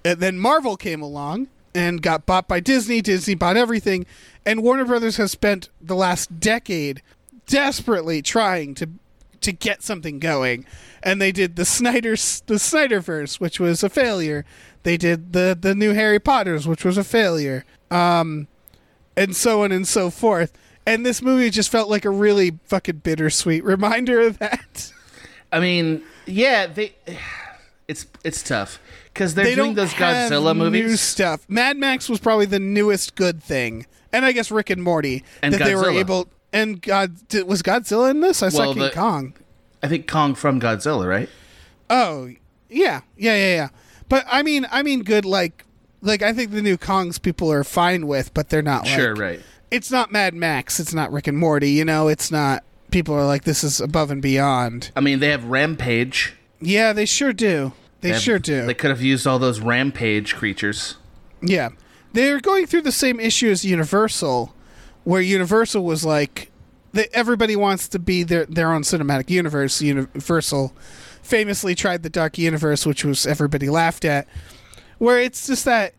And 0.06 0.20
then 0.20 0.38
Marvel 0.38 0.76
came 0.76 1.02
along 1.02 1.48
and 1.74 2.00
got 2.00 2.26
bought 2.26 2.46
by 2.46 2.60
Disney. 2.60 3.00
Disney 3.00 3.34
bought 3.34 3.56
everything, 3.56 4.06
and 4.44 4.62
Warner 4.62 4.84
Brothers 4.84 5.16
has 5.16 5.32
spent 5.32 5.68
the 5.80 5.96
last 5.96 6.38
decade 6.38 7.02
desperately 7.46 8.22
trying 8.22 8.76
to 8.76 8.88
to 9.40 9.50
get 9.50 9.82
something 9.82 10.20
going. 10.20 10.64
And 11.02 11.20
they 11.20 11.32
did 11.32 11.56
the 11.56 11.64
Snyder 11.64 12.12
the 12.12 12.54
Snyderverse, 12.54 13.40
which 13.40 13.58
was 13.58 13.82
a 13.82 13.88
failure. 13.88 14.44
They 14.84 14.96
did 14.96 15.32
the 15.32 15.58
the 15.60 15.74
new 15.74 15.92
Harry 15.92 16.20
Potters, 16.20 16.68
which 16.68 16.84
was 16.84 16.96
a 16.96 17.04
failure. 17.04 17.64
Um, 17.90 18.46
and 19.16 19.34
so 19.34 19.64
on 19.64 19.72
and 19.72 19.88
so 19.88 20.10
forth. 20.10 20.56
And 20.86 21.04
this 21.04 21.20
movie 21.20 21.50
just 21.50 21.72
felt 21.72 21.90
like 21.90 22.04
a 22.04 22.10
really 22.10 22.60
fucking 22.66 22.98
bittersweet 22.98 23.64
reminder 23.64 24.20
of 24.20 24.38
that. 24.38 24.92
I 25.50 25.58
mean, 25.58 26.04
yeah, 26.26 26.68
they. 26.68 26.94
It's 27.88 28.04
it's 28.24 28.42
tough 28.42 28.80
because 29.16 29.34
they're 29.34 29.46
they 29.46 29.54
doing 29.54 29.72
those 29.72 29.94
Godzilla 29.94 30.70
new 30.70 30.94
stuff. 30.96 31.48
Mad 31.48 31.78
Max 31.78 32.08
was 32.08 32.20
probably 32.20 32.44
the 32.44 32.58
newest 32.58 33.14
good 33.14 33.42
thing, 33.42 33.86
and 34.12 34.26
I 34.26 34.32
guess 34.32 34.50
Rick 34.50 34.68
and 34.68 34.82
Morty 34.82 35.24
And 35.42 35.54
that 35.54 35.64
they 35.64 35.74
were 35.74 35.90
able. 35.90 36.28
And 36.52 36.82
God, 36.82 37.26
did, 37.28 37.46
was 37.46 37.62
Godzilla 37.62 38.10
in 38.10 38.20
this? 38.20 38.42
I 38.42 38.50
saw 38.50 38.60
Well, 38.60 38.74
King 38.74 38.82
the- 38.82 38.90
Kong. 38.90 39.34
I 39.82 39.88
think 39.88 40.06
Kong 40.06 40.34
from 40.34 40.60
Godzilla, 40.60 41.08
right? 41.08 41.28
Oh, 41.88 42.30
yeah, 42.68 43.02
yeah, 43.16 43.36
yeah, 43.36 43.54
yeah. 43.54 43.68
But 44.08 44.26
I 44.30 44.42
mean, 44.42 44.66
I 44.70 44.82
mean, 44.82 45.02
good. 45.02 45.24
Like, 45.24 45.64
like 46.02 46.22
I 46.22 46.32
think 46.32 46.50
the 46.50 46.62
new 46.62 46.76
Kongs 46.76 47.20
people 47.20 47.50
are 47.50 47.64
fine 47.64 48.06
with, 48.06 48.34
but 48.34 48.50
they're 48.50 48.62
not. 48.62 48.86
Sure, 48.86 49.14
like, 49.14 49.22
right. 49.22 49.40
It's 49.70 49.90
not 49.90 50.12
Mad 50.12 50.34
Max. 50.34 50.78
It's 50.78 50.94
not 50.94 51.10
Rick 51.10 51.26
and 51.26 51.38
Morty. 51.38 51.70
You 51.70 51.84
know, 51.84 52.08
it's 52.08 52.30
not. 52.30 52.64
People 52.90 53.14
are 53.14 53.26
like, 53.26 53.44
this 53.44 53.64
is 53.64 53.80
above 53.80 54.10
and 54.10 54.22
beyond. 54.22 54.92
I 54.94 55.00
mean, 55.00 55.20
they 55.20 55.28
have 55.30 55.44
Rampage. 55.44 56.34
Yeah, 56.60 56.92
they 56.92 57.04
sure 57.04 57.32
do. 57.32 57.72
They, 58.12 58.18
sure 58.18 58.38
do. 58.38 58.66
They 58.66 58.74
could 58.74 58.90
have 58.90 59.02
used 59.02 59.26
all 59.26 59.38
those 59.38 59.60
Rampage 59.60 60.34
creatures. 60.34 60.96
Yeah. 61.42 61.70
They're 62.12 62.40
going 62.40 62.66
through 62.66 62.82
the 62.82 62.92
same 62.92 63.20
issue 63.20 63.50
as 63.50 63.64
Universal, 63.64 64.54
where 65.04 65.20
Universal 65.20 65.84
was 65.84 66.04
like, 66.04 66.50
they, 66.92 67.08
everybody 67.12 67.56
wants 67.56 67.88
to 67.88 67.98
be 67.98 68.22
their, 68.22 68.46
their 68.46 68.72
own 68.72 68.82
cinematic 68.82 69.28
universe. 69.28 69.82
Universal 69.82 70.72
famously 71.22 71.74
tried 71.74 72.02
the 72.02 72.10
Dark 72.10 72.38
Universe, 72.38 72.86
which 72.86 73.04
was 73.04 73.26
everybody 73.26 73.68
laughed 73.68 74.04
at, 74.04 74.26
where 74.98 75.20
it's 75.20 75.46
just 75.46 75.64
that 75.66 75.92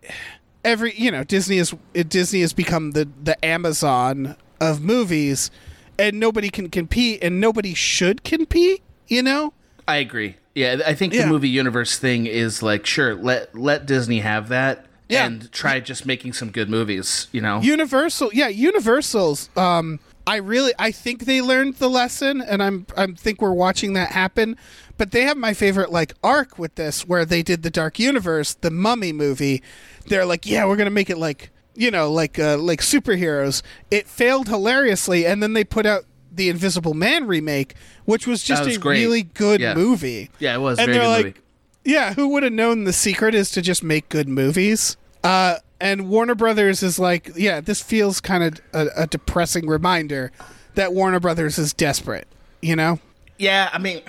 every, 0.65 0.93
you 0.95 1.11
know, 1.11 1.23
Disney 1.23 1.57
is, 1.57 1.75
Disney 1.93 2.41
has 2.41 2.53
become 2.53 2.91
the, 2.91 3.07
the 3.23 3.45
Amazon 3.45 4.35
of 4.59 4.81
movies, 4.81 5.51
and 5.99 6.19
nobody 6.19 6.49
can 6.49 6.69
compete, 6.69 7.23
and 7.23 7.39
nobody 7.39 7.73
should 7.73 8.23
compete, 8.23 8.81
you 9.07 9.21
know? 9.21 9.53
I 9.87 9.97
agree. 9.97 10.37
Yeah, 10.57 10.77
I 10.85 10.93
think 10.95 11.13
Yeah. 11.13 11.21
the 11.21 11.27
movie 11.27 11.49
universe 11.49 11.97
thing 11.99 12.25
is 12.25 12.63
like, 12.63 12.85
sure, 12.85 13.13
let 13.15 13.55
let 13.55 13.85
Disney 13.85 14.19
have 14.19 14.49
that 14.49 14.85
Yeah. 15.07 15.25
and 15.25 15.51
try 15.51 15.79
just 15.79 16.05
making 16.05 16.33
some 16.33 16.49
good 16.49 16.69
movies. 16.69 17.27
You 17.31 17.41
know, 17.41 17.61
Universal, 17.61 18.31
yeah, 18.33 18.47
Universal's. 18.47 19.49
Um, 19.55 19.99
I 20.25 20.37
really, 20.37 20.73
I 20.77 20.91
think 20.91 21.25
they 21.25 21.41
learned 21.41 21.75
the 21.75 21.89
lesson, 21.89 22.41
and 22.41 22.61
I'm, 22.61 22.85
I 22.97 23.07
think 23.07 23.41
we're 23.41 23.53
watching 23.53 23.93
that 23.93 24.11
happen. 24.11 24.57
But 24.97 25.11
they 25.11 25.21
have 25.21 25.37
my 25.37 25.53
favorite 25.53 25.91
like 25.91 26.13
arc 26.23 26.57
with 26.59 26.73
this, 26.75 27.07
where 27.07 27.23
they 27.23 27.43
did 27.43 27.61
the 27.63 27.69
Dark 27.69 27.99
Universe, 27.99 28.55
the 28.55 28.71
Mummy 28.71 29.13
movie. 29.13 29.61
They're 30.07 30.25
like, 30.25 30.45
yeah, 30.45 30.65
we're 30.65 30.75
gonna 30.75 30.89
make 30.89 31.09
it 31.11 31.17
like, 31.19 31.51
you 31.75 31.91
know, 31.91 32.11
like 32.11 32.39
uh, 32.39 32.57
like 32.57 32.81
superheroes. 32.81 33.61
It 33.91 34.07
failed 34.07 34.47
hilariously, 34.49 35.25
and 35.27 35.41
then 35.43 35.53
they 35.53 35.63
put 35.63 35.85
out 35.85 36.05
the 36.37 36.49
Invisible 36.49 36.93
Man 36.93 37.27
remake, 37.27 37.73
which 38.05 38.25
was 38.25 38.41
just 38.43 38.65
was 38.65 38.77
a 38.77 38.79
great. 38.79 38.99
really 38.99 39.23
good 39.23 39.59
Yeah. 39.61 39.73
movie. 39.75 40.29
Yeah, 40.39 40.55
it 40.55 40.59
was. 40.59 40.79
And 40.79 40.93
they're 40.93 41.07
like, 41.07 41.25
movie. 41.25 41.37
yeah, 41.83 42.13
who 42.13 42.29
would 42.29 42.43
have 42.43 42.53
known 42.53 42.85
the 42.85 42.93
secret 42.93 43.35
is 43.35 43.51
to 43.51 43.61
just 43.61 43.83
make 43.83 44.07
good 44.09 44.27
movies? 44.29 44.95
Uh, 45.23 45.55
and 45.81 46.09
Warner 46.09 46.35
Brothers 46.35 46.81
is 46.81 46.97
like, 46.97 47.31
yeah, 47.35 47.59
this 47.61 47.81
feels 47.81 48.21
kind 48.21 48.43
of 48.43 48.61
a, 48.73 49.03
a 49.03 49.07
depressing 49.07 49.67
reminder 49.67 50.31
that 50.75 50.93
Warner 50.93 51.19
Brothers 51.19 51.57
is 51.57 51.73
desperate. 51.73 52.27
You 52.61 52.75
know? 52.75 52.99
Yeah, 53.37 53.69
I 53.71 53.77
mean, 53.77 54.01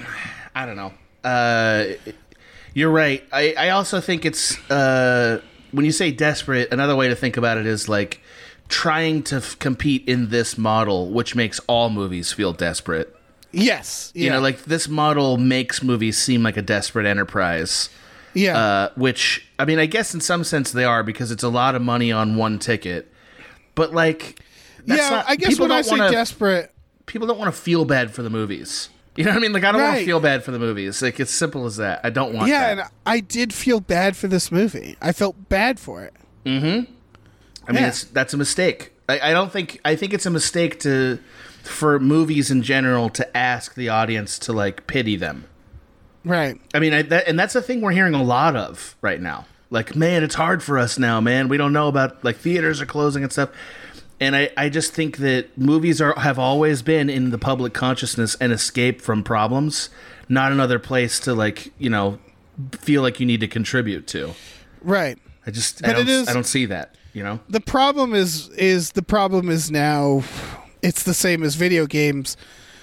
I 0.55 0.65
don't 0.65 0.77
know. 0.77 0.93
Uh, 1.23 1.85
you're 2.75 2.91
right. 2.91 3.23
I, 3.33 3.55
I 3.59 3.71
also 3.71 4.01
think 4.01 4.25
it's 4.25 4.59
uh, 4.71 5.41
when 5.73 5.85
you 5.85 5.93
say 5.93 6.11
desperate. 6.11 6.73
Another 6.73 6.97
way 6.97 7.09
to 7.09 7.15
think 7.17 7.37
about 7.37 7.59
it 7.59 7.67
is 7.67 7.89
like 7.89 8.21
trying 8.69 9.23
to 9.24 9.36
f- 9.36 9.59
compete 9.59 10.07
in 10.09 10.28
this 10.31 10.59
model, 10.59 11.11
which 11.11 11.35
makes 11.35 11.59
all 11.66 11.90
movies 11.90 12.32
feel 12.32 12.53
desperate. 12.53 13.15
Yes. 13.53 14.12
Yeah. 14.15 14.24
You 14.24 14.31
know, 14.31 14.40
like 14.40 14.65
this 14.65 14.89
model 14.89 15.36
makes 15.39 15.82
movies 15.82 16.19
seem 16.19 16.43
like 16.43 16.57
a 16.57 16.62
desperate 16.62 17.07
enterprise. 17.07 17.89
yeah. 18.35 18.59
Uh, 18.59 18.89
which 18.97 19.47
I 19.59 19.65
mean, 19.65 19.78
I 19.78 19.86
guess 19.86 20.12
in 20.15 20.20
some 20.20 20.45
sense 20.45 20.70
they 20.73 20.85
are 20.85 21.03
because 21.03 21.31
it's 21.31 21.43
a 21.43 21.49
lot 21.49 21.74
of 21.74 21.82
money 21.82 22.12
on 22.12 22.36
one 22.36 22.59
ticket. 22.59 23.11
but 23.74 23.93
like, 23.95 24.40
that's 24.86 25.01
yeah, 25.03 25.11
not- 25.11 25.24
I 25.28 25.36
guess 25.36 25.59
when 25.59 25.73
I 25.73 25.82
say 25.82 25.93
wanna- 25.99 26.11
desperate, 26.11 26.73
people 27.07 27.27
don't 27.27 27.39
want 27.39 27.55
to 27.55 27.59
feel 27.61 27.85
bad 27.85 28.11
for 28.11 28.23
the 28.23 28.31
movies. 28.31 28.90
You 29.16 29.24
know 29.24 29.31
what 29.31 29.39
I 29.39 29.40
mean? 29.40 29.53
Like, 29.53 29.65
I 29.65 29.73
don't 29.73 29.81
want 29.82 29.99
to 29.99 30.05
feel 30.05 30.20
bad 30.20 30.45
for 30.45 30.53
the 30.53 30.61
movies. 30.61 31.03
Like, 31.03 31.19
it's 31.19 31.32
simple 31.32 31.66
as 31.66 31.78
that. 31.78 32.01
I 32.05 32.11
don't 32.11 32.32
want 32.35 32.49
yeah, 32.49 32.74
that. 32.74 32.82
and 32.85 32.90
I 33.05 33.19
did 33.19 33.53
feel 33.53 33.81
bad 33.81 34.16
for 34.16 34.28
this 34.28 34.53
movie. 34.53 34.97
I 35.03 35.11
felt 35.11 35.49
bad 35.49 35.81
for 35.81 36.05
it. 36.05 36.15
I 37.69 37.73
mean, 37.73 37.82
yeah. 37.82 37.89
it's 37.89 38.05
that's 38.05 38.35
a 38.35 38.36
mistake. 38.36 38.93
I, 39.09 39.31
I 39.31 39.32
don't 39.32 39.53
think. 39.53 39.81
I 39.85 39.95
think 39.95 40.12
it's 40.15 40.27
a 40.27 40.31
mistake 40.31 40.81
to 40.81 41.19
for 41.62 42.01
movies 42.01 42.51
in 42.51 42.62
general 42.62 43.11
to 43.11 43.36
ask 43.36 43.74
the 43.74 43.89
audience 43.89 44.39
to 44.40 44.53
like 44.53 44.86
pity 44.86 45.16
them. 45.16 45.45
Right. 46.24 46.61
I 46.74 46.78
mean, 46.78 46.93
I, 46.95 47.03
that, 47.03 47.28
and 47.28 47.39
that's 47.39 47.55
a 47.55 47.62
thing 47.62 47.81
we're 47.81 47.93
hearing 47.93 48.15
a 48.15 48.23
lot 48.23 48.57
of 48.57 48.97
right 49.01 49.20
now. 49.20 49.47
Like, 49.70 49.95
man, 49.95 50.24
it's 50.24 50.35
hard 50.35 50.62
for 50.62 50.78
us 50.78 50.99
now, 50.99 51.20
man. 51.20 51.49
We 51.49 51.57
don't 51.59 51.73
know 51.73 51.89
about 51.89 52.24
like 52.24 52.36
theaters 52.36 52.81
are 52.81 52.86
closing 52.86 53.23
and 53.23 53.31
stuff. 53.31 53.51
And 54.20 54.35
I, 54.35 54.51
I 54.57 54.69
just 54.69 54.93
think 54.95 55.19
that 55.19 55.57
movies 55.57 56.01
are 56.01 56.19
have 56.19 56.39
always 56.39 56.82
been 56.82 57.09
in 57.09 57.31
the 57.31 57.39
public 57.39 57.73
consciousness 57.73 58.35
an 58.36 58.51
escape 58.51 59.01
from 59.01 59.23
problems, 59.23 59.90
not 60.28 60.51
another 60.53 60.78
place 60.78 61.20
to 61.20 61.35
like 61.35 61.73
you 61.78 61.90
know 61.90 62.19
feel 62.73 63.03
like 63.03 63.20
you 63.20 63.27
need 63.27 63.40
to 63.40 63.49
contribute 63.49 64.07
to. 64.09 64.35
Right. 64.82 65.19
I 65.47 65.51
just 65.51 65.81
But 65.82 65.90
I, 65.90 65.93
don't, 65.93 66.03
it 66.03 66.09
is- 66.09 66.28
I 66.28 66.32
don't 66.32 66.47
see 66.47 66.66
that. 66.66 66.95
You 67.19 67.24
know, 67.24 67.40
the 67.49 67.61
problem 67.61 68.15
is 68.15 68.49
is 68.51 68.93
the 68.93 69.03
problem 69.03 69.51
is 69.51 69.70
now 69.70 70.23
it's 70.82 71.03
the 71.03 71.15
same 71.15 71.43
as 71.43 71.57
video 71.57 71.86
games 71.86 72.36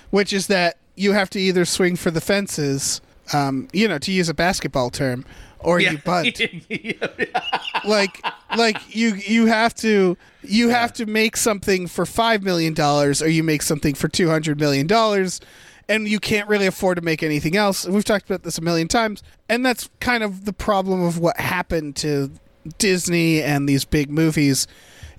which 0.10 0.34
is 0.34 0.48
that 0.48 0.78
you 0.96 1.14
have 1.14 1.30
to 1.30 1.40
either 1.40 1.66
swing 1.66 1.96
for 1.96 2.12
the 2.12 2.22
fences 2.22 3.02
um, 3.34 3.68
you 3.74 3.88
know 3.88 3.98
to 3.98 4.12
use 4.12 4.30
a 4.30 4.34
basketball 4.34 4.90
term 4.90 5.26
or 5.60 5.80
you 5.80 5.98
bunt. 6.00 6.40
Like 7.86 8.24
like 8.58 8.96
you 8.96 9.16
you 9.16 9.46
have 9.46 9.76
to 9.76 10.18
you 10.42 10.70
have 10.70 10.92
to 10.94 11.06
make 11.06 11.38
something 11.38 11.86
for 11.88 12.06
5 12.06 12.44
million 12.44 12.74
dollars 12.74 13.22
or 13.22 13.28
you 13.28 13.44
make 13.44 13.62
something 13.62 13.94
for 13.94 14.08
200 14.08 14.60
million 14.60 14.88
dollars 14.88 15.40
and 15.88 16.08
you 16.08 16.20
can't 16.20 16.50
really 16.50 16.66
afford 16.66 16.96
to 16.96 17.04
make 17.04 17.22
anything 17.22 17.56
else. 17.56 17.88
We've 17.88 18.04
talked 18.04 18.26
about 18.26 18.42
this 18.42 18.58
a 18.58 18.62
million 18.62 18.88
times 18.88 19.22
and 19.50 19.66
that's 19.66 19.90
kind 20.00 20.24
of 20.24 20.46
the 20.46 20.54
problem 20.54 21.04
of 21.04 21.20
what 21.20 21.40
happened 21.40 21.96
to 21.98 22.32
Disney 22.78 23.42
and 23.42 23.68
these 23.70 23.86
big 23.86 24.10
movies 24.10 24.68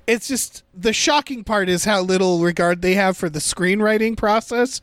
it's 0.06 0.28
just 0.28 0.62
the 0.72 0.92
shocking 0.92 1.42
part 1.42 1.68
is 1.68 1.84
how 1.84 2.00
little 2.00 2.40
regard 2.40 2.80
they 2.80 2.94
have 2.94 3.16
for 3.16 3.28
the 3.28 3.40
screenwriting 3.40 4.16
process 4.16 4.80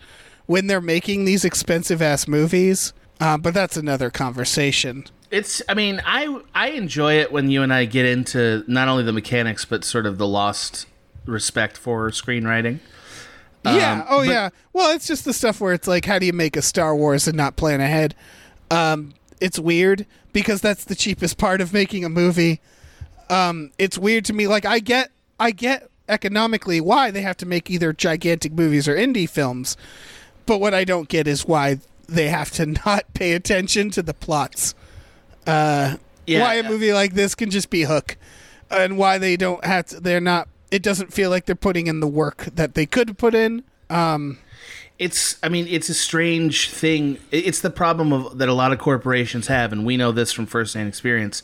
when 0.48 0.68
they're 0.68 0.82
making 0.82 1.24
these 1.26 1.46
expensive 1.46 2.02
ass 2.02 2.28
movies 2.28 2.94
uh, 3.20 3.38
but 3.38 3.54
that's 3.54 3.78
another 3.78 4.10
conversation 4.10 5.06
It's. 5.32 5.62
I 5.68 5.74
mean, 5.74 6.02
I 6.06 6.42
I 6.54 6.70
enjoy 6.70 7.14
it 7.20 7.32
when 7.32 7.50
you 7.50 7.64
and 7.64 7.74
I 7.74 7.86
get 7.86 8.06
into 8.06 8.64
not 8.68 8.88
only 8.88 9.04
the 9.04 9.14
mechanics 9.14 9.66
but 9.66 9.84
sort 9.84 10.06
of 10.06 10.18
the 10.18 10.28
lost 10.28 10.86
respect 11.26 11.78
for 11.78 12.10
screenwriting. 12.12 12.80
Yeah. 13.66 13.94
Um, 13.94 14.04
oh, 14.10 14.18
but- 14.20 14.28
yeah. 14.28 14.50
Well, 14.74 14.94
it's 14.94 15.08
just 15.08 15.26
the 15.26 15.34
stuff 15.34 15.62
where 15.62 15.74
it's 15.74 15.88
like, 15.88 16.06
how 16.06 16.20
do 16.20 16.26
you 16.26 16.34
make 16.34 16.56
a 16.58 16.62
Star 16.62 16.96
Wars 16.96 17.28
and 17.28 17.38
not 17.38 17.56
plan 17.56 17.80
ahead? 17.82 18.14
Um, 18.70 19.14
it's 19.44 19.60
weird 19.60 20.06
because 20.32 20.62
that's 20.62 20.86
the 20.86 20.96
cheapest 20.96 21.38
part 21.38 21.60
of 21.62 21.74
making 21.74 22.06
a 22.06 22.10
movie. 22.10 22.62
Um, 23.30 23.72
it's 23.78 23.98
weird 23.98 24.24
to 24.26 24.34
me. 24.34 24.48
Like, 24.48 24.66
I 24.66 24.80
get, 24.80 25.12
I 25.40 25.52
get 25.52 25.90
economically 26.08 26.80
why 26.80 27.12
they 27.12 27.22
have 27.22 27.38
to 27.38 27.46
make 27.46 27.70
either 27.70 27.92
gigantic 27.94 28.54
movies 28.54 28.88
or 28.88 28.96
indie 28.96 29.30
films, 29.30 29.76
but 30.46 30.60
what 30.60 30.74
I 30.74 30.84
don't 30.86 31.10
get 31.10 31.28
is 31.28 31.46
why 31.46 31.80
they 32.08 32.30
have 32.30 32.52
to 32.52 32.66
not 32.86 33.14
pay 33.14 33.34
attention 33.34 33.90
to 33.92 34.02
the 34.02 34.14
plots. 34.14 34.76
Uh, 35.46 35.98
Yeah. 36.26 36.42
why 36.42 36.54
a 36.56 36.64
movie 36.64 36.94
like 36.94 37.14
this 37.14 37.36
can 37.36 37.50
just 37.50 37.70
be 37.70 37.84
Hook, 37.84 38.16
and 38.72 38.98
why 38.98 39.18
they 39.18 39.36
don't 39.36 39.64
have 39.66 39.88
to. 39.88 40.00
They're 40.00 40.22
not. 40.22 40.48
It 40.72 40.82
doesn't 40.82 41.12
feel 41.14 41.30
like 41.30 41.46
they're 41.46 41.56
putting 41.56 41.88
in 41.88 42.00
the 42.00 42.08
work 42.08 42.46
that 42.56 42.74
they 42.76 42.86
could 42.86 43.18
put 43.18 43.36
in. 43.36 43.64
It's 45.00 45.38
i 45.44 45.50
mean 45.50 45.68
it's 45.70 45.90
a 45.90 45.94
strange 45.94 46.70
thing. 46.70 47.18
It's 47.32 47.62
the 47.62 47.70
problem 47.70 48.14
of 48.14 48.38
that 48.38 48.48
a 48.50 48.54
lot 48.54 48.72
of 48.72 48.80
corporations 48.80 49.48
have 49.48 49.72
and 49.72 49.86
we 49.86 49.98
know 49.98 50.12
this 50.12 50.32
from 50.32 50.46
firsthand 50.46 50.88
experience. 50.88 51.44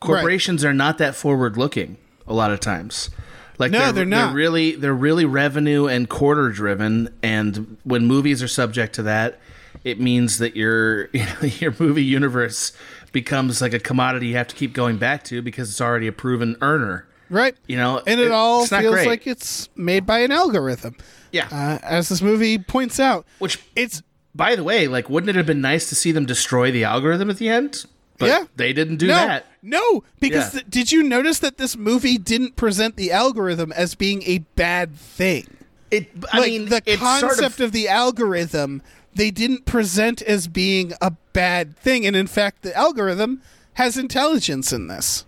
Corporations 0.00 0.64
are 0.64 0.74
not 0.74 0.98
that 0.98 1.14
forward 1.16 1.56
looking 1.56 1.96
a 2.26 2.32
lot 2.32 2.50
of 2.52 2.60
times. 2.60 3.10
Like 3.58 3.72
No, 3.72 3.90
they're 3.90 4.04
not. 4.04 4.34
really 4.34 4.76
they're 4.76 4.94
really 4.94 5.24
revenue 5.24 5.86
and 5.86 6.08
quarter 6.08 6.50
driven 6.50 7.12
and 7.22 7.76
when 7.82 8.06
movies 8.06 8.42
are 8.42 8.48
subject 8.48 8.94
to 8.96 9.02
that 9.04 9.40
it 9.84 9.98
means 10.00 10.38
that 10.38 10.54
your 10.54 11.06
your 11.42 11.74
movie 11.80 12.04
universe 12.04 12.72
becomes 13.10 13.60
like 13.60 13.72
a 13.72 13.80
commodity 13.80 14.28
you 14.28 14.36
have 14.36 14.46
to 14.48 14.54
keep 14.54 14.72
going 14.74 14.98
back 14.98 15.24
to 15.24 15.42
because 15.42 15.70
it's 15.70 15.80
already 15.80 16.06
a 16.06 16.12
proven 16.12 16.56
earner 16.60 17.07
Right. 17.30 17.54
you 17.66 17.76
know 17.76 18.02
and 18.06 18.20
it, 18.20 18.30
all 18.30 18.66
feels 18.66 18.94
great. 18.94 19.06
like 19.06 19.26
it's 19.26 19.68
made 19.76 20.06
by 20.06 20.20
an 20.20 20.32
algorithm. 20.32 20.96
yeah 21.32 21.48
Uh, 21.50 21.78
as 21.82 22.08
this 22.08 22.22
movie 22.22 22.58
points 22.58 22.98
out, 23.00 23.26
which 23.38 23.58
it's 23.76 24.02
By 24.34 24.54
the 24.56 24.62
way, 24.62 24.86
like, 24.86 25.10
wouldn't 25.10 25.30
it 25.30 25.36
have 25.36 25.46
been 25.46 25.60
nice 25.60 25.88
to 25.88 25.94
see 25.96 26.12
them 26.12 26.24
destroy 26.26 26.70
the 26.70 26.84
algorithm 26.84 27.28
at 27.30 27.38
the 27.38 27.48
end? 27.48 27.84
But 28.18 28.26
Yeah. 28.28 28.44
they 28.56 28.72
didn't 28.72 28.96
do 28.98 29.06
no, 29.08 29.14
that. 29.14 29.46
no, 29.62 30.04
because 30.20 30.54
Yeah. 30.54 30.60
th- 30.60 30.70
did 30.70 30.92
you 30.92 31.02
notice 31.02 31.38
that 31.40 31.56
this 31.56 31.76
movie 31.76 32.18
didn't 32.18 32.54
present 32.56 32.96
the 32.96 33.10
algorithm 33.10 33.72
as 33.72 33.94
being 33.94 34.22
a 34.26 34.38
bad 34.54 34.94
thing? 34.96 35.46
It, 35.90 36.10
I 36.32 36.38
like 36.40 36.50
mean, 36.50 36.64
the 36.66 36.80
concept 36.82 37.34
sort 37.38 37.60
of, 37.60 37.60
of 37.60 37.72
the 37.72 37.88
algorithm, 37.88 38.82
they 39.14 39.30
didn't 39.30 39.64
present 39.64 40.20
as 40.22 40.46
being 40.46 40.92
a 41.00 41.12
bad 41.32 41.76
thing, 41.78 42.06
and 42.06 42.14
in 42.14 42.26
fact, 42.26 42.62
the 42.62 42.76
algorithm 42.76 43.40
has 43.74 43.96
intelligence 43.96 44.72
in 44.72 44.86
this. 44.88 45.24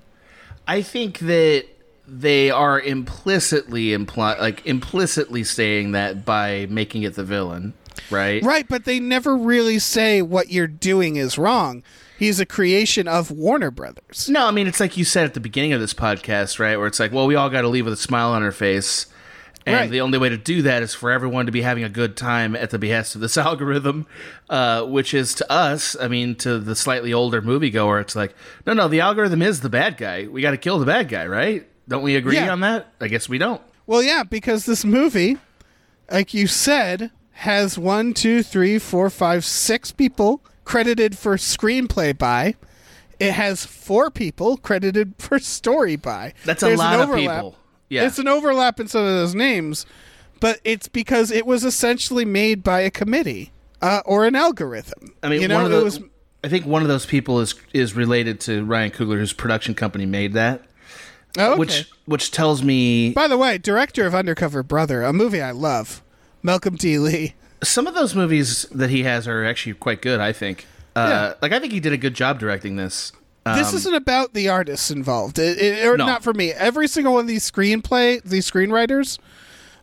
I 0.69 0.83
think 0.83 1.21
that 1.21 1.65
they 2.13 2.51
are 2.51 2.81
implicitly 2.81 3.93
imply 3.93 4.39
like 4.39 4.67
implicitly 4.67 5.45
saying 5.45 5.93
that 5.93 6.25
by 6.25 6.67
making 6.69 7.03
it 7.05 7.15
the 7.15 7.25
villain, 7.25 7.73
right? 8.11 8.43
Right, 8.43 8.67
but 8.69 8.85
they 8.85 8.99
never 9.01 9.37
really 9.37 9.79
say 9.79 10.21
what 10.23 10.51
you're 10.51 10.67
doing 10.67 11.17
is 11.17 11.39
wrong. 11.39 11.83
He's 12.19 12.41
a 12.41 12.47
creation 12.47 13.09
of 13.09 13.31
Warner 13.31 13.71
Brothers. 13.71 14.29
No, 14.29 14.47
I 14.47 14.51
mean 14.51 14.67
it's 14.67 14.81
like 14.81 14.97
you 14.97 15.05
said 15.05 15.25
at 15.25 15.35
the 15.35 15.41
beginning 15.41 15.73
of 15.73 15.81
this 15.81 15.95
podcast, 15.95 16.59
right? 16.59 16.77
Where 16.77 16.87
it's 16.87 17.01
like, 17.01 17.13
well, 17.13 17.27
we 17.27 17.35
all 17.35 17.49
got 17.49 17.63
to 17.63 17.69
leave 17.69 17.85
with 17.85 17.95
a 17.95 17.99
smile 17.99 18.33
on 18.33 18.43
our 18.43 18.53
face. 18.53 19.07
And 19.67 19.77
Right. 19.77 19.91
the 19.91 20.01
only 20.01 20.17
way 20.17 20.31
to 20.31 20.39
do 20.39 20.63
that 20.63 20.83
is 20.83 20.95
for 20.95 21.11
everyone 21.11 21.45
to 21.45 21.53
be 21.53 21.61
having 21.61 21.85
a 21.85 21.91
good 21.91 22.17
time 22.17 22.57
at 22.57 22.71
the 22.71 22.79
behest 22.79 23.15
of 23.15 23.21
this 23.21 23.37
algorithm, 23.47 24.07
uh, 24.49 24.85
which 24.87 25.13
is 25.13 25.35
to 25.35 25.53
us, 25.53 25.95
I 26.01 26.09
mean, 26.09 26.35
to 26.37 26.59
the 26.59 26.75
slightly 26.75 27.13
older 27.13 27.43
moviegoer, 27.43 28.01
it's 28.01 28.17
like, 28.17 28.35
no, 28.67 28.73
no, 28.73 28.89
the 28.89 29.01
algorithm 29.01 29.43
is 29.43 29.61
the 29.61 29.69
bad 29.69 29.99
guy. 29.99 30.27
We 30.27 30.41
got 30.41 30.53
to 30.53 30.57
kill 30.57 30.79
the 30.79 30.87
bad 30.87 31.09
guy, 31.11 31.27
right? 31.27 31.67
Don't 31.91 32.03
we 32.03 32.17
agree 32.17 32.37
Yeah. 32.37 32.51
on 32.53 32.61
that? 32.61 32.87
I 33.01 33.09
guess 33.09 33.29
we 33.29 33.37
don't. 33.37 33.61
Well, 33.87 34.03
yeah, 34.03 34.23
because 34.23 34.65
this 34.65 34.85
movie, 34.85 35.37
like 36.11 36.33
you 36.33 36.47
said, 36.47 37.11
has 37.33 37.77
one, 37.79 38.15
two, 38.15 38.43
three, 38.43 38.79
four, 38.79 39.11
five, 39.11 39.45
six 39.45 39.91
people 39.91 40.41
credited 40.65 41.19
for 41.19 41.37
screenplay 41.37 42.17
by. 42.17 42.55
It 43.19 43.33
has 43.33 43.67
four 43.67 44.11
people 44.11 44.57
credited 44.57 45.15
for 45.19 45.39
story 45.41 45.97
by. 45.97 46.33
That's 46.45 46.63
a 46.63 46.67
There's 46.67 46.81
an 46.81 46.87
lot 46.87 47.01
of 47.01 47.09
overlap. 47.11 47.37
people. 47.39 47.57
Yeah. 47.89 48.07
It's 48.07 48.19
an 48.21 48.29
overlap 48.29 48.79
in 48.79 48.87
some 48.87 49.05
of 49.05 49.13
those 49.13 49.35
names, 49.35 49.85
but 50.39 50.61
it's 50.65 50.87
because 50.89 51.31
it 51.33 51.45
was 51.45 51.65
essentially 51.65 52.25
made 52.25 52.63
by 52.63 52.81
a 52.83 52.91
committee 52.91 53.51
uh, 53.83 54.01
or 54.07 54.27
an 54.27 54.37
algorithm. 54.37 55.13
I 55.25 55.29
mean, 55.29 55.43
you 55.43 55.49
know, 55.49 55.57
one 55.57 55.67
of 55.67 55.73
it 55.73 55.77
the, 55.79 55.85
was 55.85 56.01
I 56.45 56.49
think 56.49 56.65
one 56.67 56.83
of 56.83 56.89
those 56.89 57.05
people 57.05 57.41
is 57.41 57.55
is 57.73 57.95
related 57.97 58.39
to 58.43 58.65
Ryan 58.65 58.93
Coogler, 58.93 59.19
whose 59.19 59.33
production 59.33 59.75
company 59.75 60.07
made 60.07 60.33
that, 60.35 60.63
oh, 61.39 61.51
okay. 61.53 61.59
which 61.59 61.91
which 62.07 62.31
tells 62.31 62.63
me 62.63 63.13
By 63.13 63.29
the 63.29 63.39
way, 63.39 63.59
director 63.59 64.07
of 64.07 64.15
Undercover 64.15 64.63
Brother, 64.63 65.03
a 65.03 65.13
movie 65.13 65.41
I 65.43 65.51
love, 65.53 66.03
Malcolm 66.43 66.77
D. 66.77 66.99
Lee. 66.99 67.35
some 67.63 67.87
of 67.87 67.95
those 67.95 68.15
movies 68.15 68.67
that 68.73 68.91
he 68.91 69.03
has 69.05 69.29
are 69.29 69.45
actually 69.45 69.75
quite 69.75 70.03
good. 70.03 70.21
I 70.21 70.33
think. 70.33 70.67
Uh, 70.97 71.07
Yeah. 71.09 71.35
Like 71.43 71.53
I 71.53 71.59
think 71.61 71.73
he 71.73 71.81
did 71.81 71.93
a 71.93 71.97
good 71.99 72.15
job 72.15 72.39
directing 72.39 72.77
this. 72.77 73.13
this 73.45 73.73
isn't 73.73 73.95
about 73.95 74.35
the 74.35 74.49
artists 74.49 74.91
involved, 74.91 75.39
it, 75.39 75.59
it- 75.59 75.85
or 75.87 75.93
Um, 75.93 75.99
No. 75.99 76.07
not 76.07 76.23
for 76.23 76.33
me. 76.35 76.53
Every 76.53 76.87
single 76.89 77.13
one 77.15 77.23
of 77.23 77.27
these 77.29 77.49
screenplay, 77.51 78.23
these 78.23 78.49
screenwriters, 78.51 79.19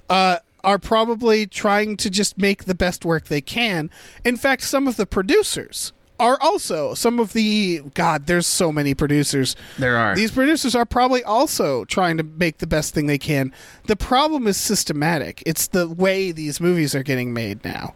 uh, 0.10 0.38
are 0.64 0.78
probably 0.80 1.45
trying 1.48 1.95
to 1.98 2.10
just 2.10 2.38
make 2.38 2.65
the 2.65 2.76
best 2.76 3.06
work 3.06 3.28
they 3.28 3.41
can. 3.41 3.90
In 4.26 4.36
fact, 4.38 4.64
some 4.64 4.88
of 4.88 4.95
the 4.98 5.06
producers 5.06 5.94
are 6.19 6.38
also 6.41 6.94
some 6.94 7.19
of 7.19 7.34
the 7.34 7.81
God. 7.94 8.26
There's 8.27 8.48
so 8.48 8.72
many 8.72 8.94
producers. 8.94 9.56
There 9.77 9.98
are. 9.98 10.15
These 10.15 10.31
producers 10.31 10.76
are 10.76 10.85
probably 10.85 11.23
also 11.23 11.85
trying 11.85 12.18
to 12.18 12.23
make 12.23 12.57
the 12.57 12.68
best 12.68 12.94
thing 12.94 13.07
they 13.07 13.18
can. 13.19 13.53
The 13.85 13.95
problem 13.95 14.48
is 14.48 14.57
systematic. 14.57 15.44
It's 15.45 15.68
the 15.68 15.88
way 15.88 16.31
these 16.31 16.60
movies 16.60 16.95
are 16.95 17.03
getting 17.03 17.34
made 17.34 17.64
now. 17.64 17.94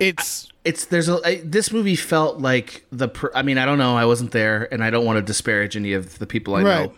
It's 0.00 0.48
It's 0.64 0.86
there's 0.86 1.08
a 1.08 1.20
I, 1.24 1.40
this 1.44 1.70
movie 1.72 1.96
felt 1.96 2.40
like 2.40 2.84
the. 2.90 3.08
Pr- 3.08 3.28
I 3.34 3.42
mean, 3.42 3.58
I 3.58 3.64
don't 3.66 3.78
know. 3.78 3.96
I 3.96 4.04
wasn't 4.04 4.32
there, 4.32 4.66
and 4.72 4.82
I 4.82 4.90
don't 4.90 5.04
want 5.04 5.18
to 5.18 5.22
disparage 5.22 5.76
any 5.76 5.92
of 5.92 6.18
the 6.18 6.26
people 6.26 6.56
I 6.56 6.62
Right. 6.62 6.88
know. 6.90 6.94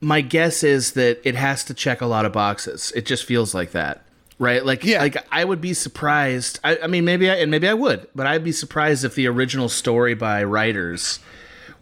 My 0.00 0.20
guess 0.20 0.62
is 0.64 0.92
that 0.92 1.20
it 1.24 1.34
has 1.36 1.64
to 1.64 1.74
check 1.74 2.00
a 2.00 2.06
lot 2.06 2.26
of 2.26 2.32
boxes. 2.32 2.92
It 2.96 3.06
just 3.06 3.24
feels 3.24 3.54
like 3.54 3.70
that, 3.70 4.02
right? 4.44 4.64
Like, 4.64 4.84
Yeah. 4.84 5.00
like 5.00 5.16
I 5.32 5.44
would 5.44 5.60
be 5.60 5.74
surprised. 5.74 6.60
I, 6.62 6.78
I 6.84 6.86
mean, 6.86 7.04
maybe 7.04 7.28
I 7.30 7.34
and 7.36 7.50
maybe 7.50 7.66
I 7.68 7.74
would, 7.74 8.06
but 8.14 8.26
I'd 8.26 8.44
be 8.44 8.52
surprised 8.52 9.04
if 9.04 9.14
the 9.14 9.26
original 9.26 9.68
story 9.68 10.14
by 10.14 10.44
writers 10.44 11.18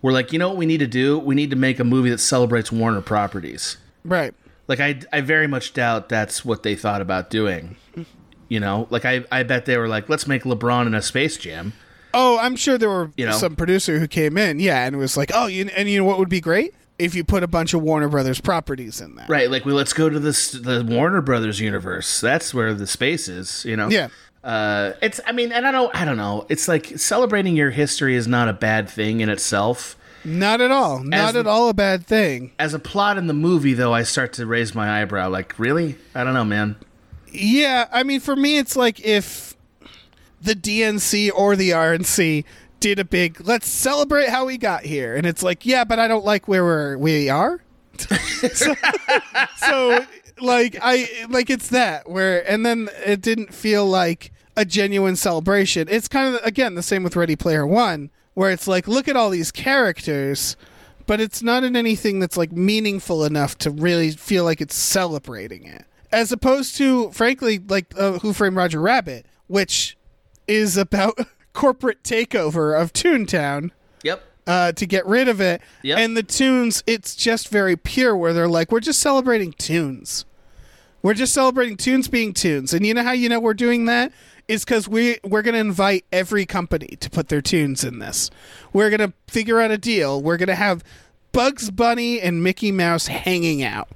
were 0.01 0.13
like, 0.13 0.33
you 0.33 0.39
know 0.39 0.49
what 0.49 0.57
we 0.57 0.67
need 0.67 0.79
to 0.79 0.87
do? 0.87 1.19
We 1.19 1.35
need 1.35 1.51
to 1.51 1.57
make 1.57 1.79
a 1.81 1.85
movie 1.85 2.11
that 2.11 2.19
celebrates 2.19 2.71
Warner 2.73 3.01
properties. 3.03 3.77
right. 4.05 4.33
Like 4.69 4.79
I 4.81 5.01
I 5.13 5.21
very 5.21 5.49
much 5.49 5.75
doubt 5.75 6.09
that's 6.09 6.45
what 6.45 6.63
they 6.63 6.77
thought 6.77 7.01
about 7.03 7.29
doing. 7.31 7.77
You 8.49 8.61
know, 8.61 8.87
like 8.91 9.05
I 9.05 9.25
I 9.33 9.43
bet 9.43 9.67
they 9.67 9.77
were 9.77 9.89
like, 9.89 10.09
let's 10.09 10.27
make 10.29 10.45
LeBron 10.45 10.87
in 10.87 10.95
a 10.95 11.03
Space 11.03 11.37
Jam. 11.37 11.73
Oh, 12.15 12.39
I'm 12.39 12.55
sure 12.57 12.79
there 12.79 12.89
were 12.89 13.11
You 13.17 13.27
know? 13.27 13.33
some 13.33 13.57
producer 13.57 13.99
who 13.99 14.07
came 14.07 14.37
in, 14.39 14.61
yeah, 14.61 14.85
and 14.87 14.95
it 14.95 14.99
was 14.99 15.17
like, 15.17 15.31
"Oh, 15.35 15.47
you, 15.47 15.69
and 15.77 15.89
you 15.89 15.99
know 15.99 16.05
what 16.05 16.19
would 16.19 16.29
be 16.29 16.41
great 16.41 16.75
if 17.03 17.15
you 17.15 17.25
put 17.25 17.43
a 17.43 17.49
bunch 17.49 17.75
of 17.75 17.83
Warner 17.83 18.09
Brothers 18.09 18.41
properties 18.41 19.01
in 19.01 19.15
there." 19.17 19.27
Right, 19.29 19.51
like 19.51 19.65
we 19.65 19.73
let's 19.73 19.93
go 19.93 20.09
to 20.09 20.19
this 20.19 20.53
the 20.53 20.85
Warner 20.89 21.21
Brothers 21.21 21.61
universe. 21.61 22.21
That's 22.21 22.53
where 22.55 22.75
the 22.75 22.87
space 22.87 23.29
is, 23.29 23.65
you 23.65 23.77
know. 23.77 23.89
Yeah. 23.89 24.09
Uh, 24.45 24.93
it's 25.01 25.21
I 25.27 25.33
mean, 25.33 25.53
and 25.53 25.67
I 25.67 25.71
don't 25.73 25.95
I 25.95 26.05
don't 26.05 26.17
know. 26.17 26.47
It's 26.49 26.67
like 26.69 26.99
celebrating 26.99 27.57
your 27.57 27.71
history 27.71 28.17
is 28.17 28.27
not 28.27 28.49
a 28.49 28.53
bad 28.53 28.89
thing 28.89 29.21
in 29.21 29.29
itself. 29.29 29.97
Not 30.25 30.61
at 30.61 30.71
all. 30.71 31.01
Not 31.03 31.35
the- 31.35 31.41
at 31.41 31.47
all 31.47 31.69
a 31.69 31.75
bad 31.75 32.07
thing. 32.07 32.53
As 32.59 32.75
a 32.75 32.79
plot 32.79 33.19
in 33.19 33.27
the 33.27 33.35
movie, 33.35 33.75
though, 33.75 33.93
I 33.93 34.05
start 34.05 34.33
to 34.35 34.47
raise 34.47 34.75
my 34.75 35.03
eyebrow. 35.03 35.29
Like, 35.29 35.59
really? 35.59 35.97
I 36.15 36.23
don't 36.25 36.35
know, 36.35 36.45
man. 36.45 36.77
Yeah, 37.33 37.89
I 37.91 38.03
mean, 38.03 38.21
for 38.21 38.37
me, 38.37 38.59
it's 38.59 38.77
like 38.77 39.01
if 39.01 39.57
the 40.41 40.55
DNC 40.55 41.31
or 41.35 41.57
the 41.57 41.71
RNC 41.71 42.45
did 42.83 42.99
a 42.99 43.05
big 43.05 43.41
"Let's 43.47 43.69
celebrate 43.69 44.29
how 44.29 44.45
we 44.45 44.59
got 44.59 44.85
here," 44.85 45.15
and 45.15 45.25
it's 45.25 45.43
like, 45.43 45.65
yeah, 45.65 45.85
but 45.85 45.99
I 45.99 46.09
don't 46.09 46.25
like 46.25 46.49
where 46.49 46.65
we're 46.65 46.99
we 46.99 47.31
are. 47.31 47.63
so, 48.53 48.75
so, 49.57 50.07
like, 50.41 50.77
I 50.83 51.27
like 51.31 51.49
it's 51.49 51.69
that 51.69 52.11
where, 52.11 52.49
and 52.51 52.67
then 52.67 52.91
it 53.07 53.23
didn't 53.23 53.55
feel 53.55 53.87
like 53.87 54.33
a 54.57 54.65
genuine 54.65 55.15
celebration. 55.15 55.87
It's 55.89 56.09
kind 56.09 56.35
of 56.35 56.45
again 56.45 56.75
the 56.75 56.83
same 56.83 57.05
with 57.05 57.15
Ready 57.15 57.37
Player 57.37 57.67
One, 57.67 58.11
where 58.35 58.51
it's 58.51 58.67
like, 58.67 58.89
look 58.89 59.07
at 59.09 59.17
all 59.17 59.31
these 59.31 59.53
characters. 59.53 60.57
But 61.05 61.21
it's 61.21 61.43
not 61.43 61.65
in 61.65 61.75
anything 61.75 62.21
that's 62.21 62.37
like 62.37 62.53
meaningful 62.53 63.25
enough 63.25 63.59
to 63.59 63.71
really 63.71 64.13
feel 64.13 64.45
like 64.45 64.61
it's 64.61 64.77
celebrating 64.77 65.67
it 65.67 65.85
as 66.13 66.31
opposed 66.31 66.77
to 66.77 67.11
frankly 67.11 67.59
like 67.59 67.93
uh, 67.99 68.19
who 68.21 68.33
framed 68.33 68.55
roger 68.55 68.81
rabbit 68.81 69.27
which 69.49 69.97
is 70.47 70.77
about 70.77 71.19
corporate 71.53 72.03
takeover 72.03 72.81
of 72.81 72.93
toontown 72.93 73.71
Yep. 74.03 74.23
uh, 74.47 74.73
to 74.73 74.87
get 74.87 75.07
rid 75.07 75.29
of 75.29 75.41
it. 75.41 75.61
Yep. 75.83 75.99
and 75.99 76.17
the 76.17 76.23
toons 76.23 76.83
it's 76.87 77.15
just 77.15 77.49
very 77.49 77.77
pure 77.77 78.17
where 78.17 78.33
they're 78.33 78.49
like 78.49 78.73
we're 78.73 78.81
just 78.81 79.01
celebrating 79.01 79.53
toons. 79.53 80.25
We're 81.03 81.15
just 81.15 81.35
celebrating 81.35 81.77
toons 81.77 82.07
being 82.09 82.33
toons. 82.33 82.73
And 82.73 82.87
you 82.87 82.95
know 82.95 83.03
how 83.03 83.11
you 83.13 83.29
know 83.29 83.41
we're 83.41 83.55
doing 83.55 83.87
that? 83.87 84.13
Is 84.49 84.65
because 84.65 84.89
we 84.89 85.19
we're 85.25 85.43
going 85.43 85.55
to 85.55 85.61
invite 85.61 86.05
every 86.13 86.47
company 86.47 86.97
to 87.01 87.11
put 87.11 87.29
their 87.29 87.41
toons 87.41 87.85
in 87.85 87.99
this. 88.01 88.31
We're 88.73 88.91
going 88.91 89.11
to 89.11 89.13
figure 89.33 89.61
out 89.61 89.71
a 89.71 89.79
deal. 89.79 90.21
We're 90.23 90.37
going 90.37 90.49
to 90.49 90.55
have 90.55 90.85
bugs 91.33 91.71
bunny 91.71 92.21
and 92.21 92.43
mickey 92.43 92.71
mouse 92.73 93.07
hanging 93.07 93.63
out. 93.63 93.89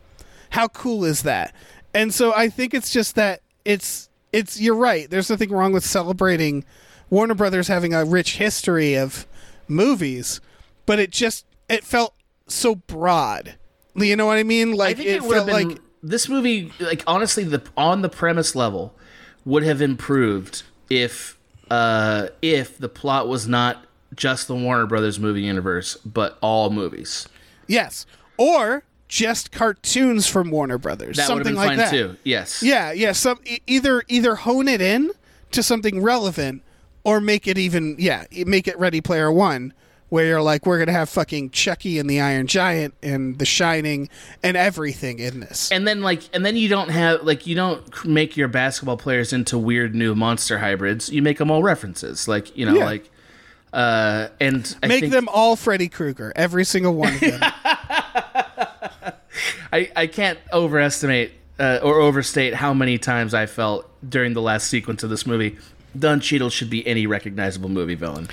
How 0.50 0.68
cool 0.68 1.04
is 1.04 1.22
that? 1.22 1.54
And 1.94 2.12
so 2.14 2.32
i 2.34 2.48
think 2.48 2.74
it's 2.74 2.90
just 2.92 3.14
that 3.16 3.40
it's 3.64 4.08
it's 4.32 4.60
you're 4.60 4.74
right. 4.76 5.08
There's 5.10 5.30
nothing 5.30 5.50
wrong 5.50 5.72
with 5.72 5.84
celebrating 5.84 6.64
warner 7.10 7.34
brothers 7.34 7.68
having 7.68 7.94
a 7.94 8.04
rich 8.04 8.36
history 8.36 8.94
of 8.94 9.26
movies 9.68 10.40
but 10.86 10.98
it 10.98 11.10
just 11.10 11.44
it 11.68 11.84
felt 11.84 12.14
so 12.46 12.74
broad 12.74 13.54
you 13.94 14.14
know 14.16 14.26
what 14.26 14.38
i 14.38 14.42
mean 14.42 14.72
I 14.72 14.76
like 14.76 14.96
think 14.98 15.08
it, 15.08 15.16
it, 15.16 15.22
would 15.22 15.36
have 15.36 15.46
felt 15.46 15.58
been 15.58 15.68
like 15.70 15.80
this 16.06 16.28
movie. 16.28 16.72
Like 16.78 17.02
honestly, 17.06 17.44
the 17.44 17.62
on 17.76 18.02
the 18.02 18.08
premise 18.08 18.54
level 18.54 18.94
would 19.44 19.62
have 19.62 19.82
improved 19.82 20.62
if 20.88 21.38
uh 21.70 22.28
if 22.42 22.78
the 22.78 22.88
plot 22.88 23.28
was 23.28 23.48
not 23.48 23.84
just 24.14 24.48
the 24.48 24.54
Warner 24.54 24.86
Brothers 24.86 25.18
movie 25.18 25.42
universe, 25.42 25.96
but 26.04 26.38
all 26.40 26.70
movies. 26.70 27.28
yes 27.66 28.06
or 28.38 28.84
just 29.08 29.50
cartoons 29.52 30.26
from 30.26 30.50
warner 30.50 30.78
brothers 30.78 31.16
That 31.16 31.28
would 31.28 31.46
have 31.46 31.46
something 31.46 31.54
been 31.54 31.56
like 31.56 31.68
fine 31.68 31.78
that 31.78 31.90
too. 31.90 32.16
Yes. 32.24 32.62
yeah 32.62 32.92
yeah 32.92 33.12
some 33.12 33.38
either 33.66 34.02
either 34.08 34.34
hone 34.34 34.68
it 34.68 34.80
in 34.80 35.10
to 35.52 35.62
something 35.62 36.02
relevant 36.02 36.62
or 37.06 37.20
make 37.20 37.46
it 37.46 37.56
even 37.56 37.94
yeah 38.00 38.24
make 38.46 38.66
it 38.66 38.76
ready 38.80 39.00
player 39.00 39.30
one 39.30 39.72
where 40.08 40.24
you're 40.26 40.42
like 40.42 40.66
we're 40.66 40.78
gonna 40.78 40.90
have 40.90 41.08
fucking 41.08 41.50
chucky 41.50 42.00
and 42.00 42.10
the 42.10 42.20
iron 42.20 42.48
giant 42.48 42.92
and 43.00 43.38
the 43.38 43.44
shining 43.46 44.08
and 44.42 44.56
everything 44.56 45.20
in 45.20 45.38
this. 45.40 45.70
And 45.70 45.86
then 45.86 46.00
like 46.02 46.22
and 46.34 46.44
then 46.44 46.56
you 46.56 46.68
don't 46.68 46.88
have 46.90 47.22
like 47.22 47.46
you 47.46 47.54
don't 47.54 48.04
make 48.04 48.36
your 48.36 48.48
basketball 48.48 48.96
players 48.96 49.32
into 49.32 49.56
weird 49.56 49.94
new 49.94 50.14
monster 50.16 50.58
hybrids. 50.58 51.08
You 51.10 51.22
make 51.22 51.38
them 51.38 51.48
all 51.50 51.62
references 51.62 52.26
like 52.26 52.56
you 52.56 52.66
know 52.66 52.74
Yeah. 52.74 52.84
like 52.86 53.10
uh 53.72 54.28
and 54.40 54.76
I 54.82 54.88
make 54.88 55.00
think, 55.02 55.12
them 55.12 55.28
all 55.32 55.54
freddy 55.54 55.88
krueger 55.88 56.32
every 56.34 56.64
single 56.64 56.94
one 56.94 57.14
of 57.14 57.20
them. 57.20 57.40
I, 59.72 59.90
I 59.94 60.06
can't 60.06 60.38
overestimate 60.52 61.32
uh, 61.58 61.80
or 61.82 62.00
overstate 62.00 62.54
how 62.54 62.72
many 62.74 62.98
times 62.98 63.34
I 63.34 63.46
felt 63.46 63.88
during 64.08 64.32
the 64.34 64.40
last 64.42 64.68
sequence 64.68 65.02
of 65.02 65.10
this 65.10 65.26
movie 65.26 65.56
Don 65.98 66.20
Cheadle 66.20 66.50
should 66.50 66.70
be 66.70 66.86
any 66.86 67.06
recognizable 67.06 67.68
movie 67.68 67.94
villain. 67.94 68.28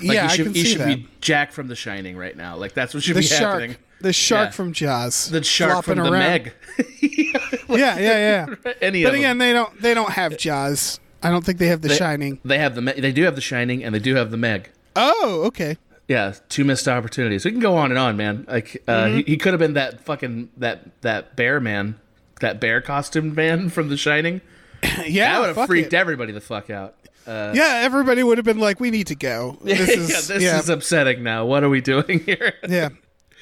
Like 0.00 0.02
Yeah, 0.02 0.12
he 0.12 0.18
I 0.18 0.26
should, 0.28 0.44
can 0.46 0.54
he 0.54 0.62
see 0.62 0.68
should 0.72 0.80
that. 0.80 0.86
be 0.96 1.08
Jack 1.20 1.52
from 1.52 1.68
The 1.68 1.74
Shining 1.76 2.16
right 2.16 2.36
now. 2.36 2.56
Like 2.56 2.74
that's 2.74 2.94
what 2.94 3.02
should 3.02 3.16
the 3.16 3.20
be 3.20 3.26
shark 3.26 3.60
happening. 3.60 3.76
the 4.00 4.12
shark 4.12 4.48
Yeah. 4.48 4.50
from 4.52 4.72
jaws 4.72 5.28
The 5.30 5.42
shark 5.42 5.84
from 5.84 5.98
the 5.98 6.04
around. 6.04 6.12
Meg. 6.12 6.52
yeah 7.00 7.98
yeah 7.98 7.98
yeah 7.98 8.72
Any 8.80 9.02
but 9.04 9.14
again 9.14 9.36
them. 9.36 9.38
they 9.38 9.52
don't 9.52 9.80
they 9.82 9.94
don't 9.94 10.10
have 10.12 10.36
jaws 10.38 11.00
i 11.22 11.30
don't 11.30 11.44
think 11.44 11.58
they 11.58 11.66
have 11.66 11.82
the 11.82 11.88
shining 11.94 12.38
They 12.44 12.58
have 12.58 12.74
the 12.74 12.80
they 12.80 13.12
do 13.12 13.24
have 13.24 13.34
The 13.34 13.40
Shining 13.40 13.82
and 13.84 13.94
they 13.94 13.98
do 13.98 14.14
have 14.14 14.30
the 14.30 14.36
Meg. 14.36 14.70
oh 14.96 15.42
okay 15.46 15.76
Yeah, 16.06 16.34
two 16.48 16.64
missed 16.64 16.88
opportunities. 16.88 17.44
We 17.44 17.50
can 17.50 17.60
go 17.60 17.76
on 17.76 17.90
and 17.90 17.98
on, 17.98 18.16
man. 18.16 18.46
Like 18.48 18.82
uh, 18.88 18.92
Mm-hmm. 19.04 19.16
he, 19.18 19.22
he 19.24 19.36
could 19.36 19.52
have 19.52 19.60
been 19.60 19.74
that 19.74 20.00
fucking 20.00 20.48
that 20.56 21.02
that 21.02 21.36
bear 21.36 21.60
man, 21.60 21.96
that 22.40 22.60
bear 22.60 22.80
costumed 22.80 23.36
man 23.36 23.68
from 23.68 23.88
The 23.90 23.96
Shining. 23.98 24.40
yeah 25.06 25.32
That 25.32 25.40
would 25.48 25.56
have 25.56 25.66
freaked 25.66 25.92
it. 25.92 25.96
everybody 25.96 26.32
the 26.32 26.40
fuck 26.40 26.70
out. 26.70 26.94
Uh, 27.28 27.52
yeah 27.54 27.80
everybody 27.84 28.22
would 28.22 28.38
have 28.38 28.44
been 28.44 28.58
like 28.58 28.80
we 28.80 28.90
need 28.90 29.06
to 29.06 29.14
go 29.14 29.58
this 29.62 29.88
is 29.88 30.10
yeah, 30.10 30.34
this 30.36 30.42
yeah, 30.42 30.58
is 30.58 30.68
upsetting 30.70 31.22
now. 31.22 31.44
What 31.44 31.62
are 31.62 31.68
we 31.68 31.80
doing 31.82 32.20
here? 32.26 32.54
yeah 32.68 32.88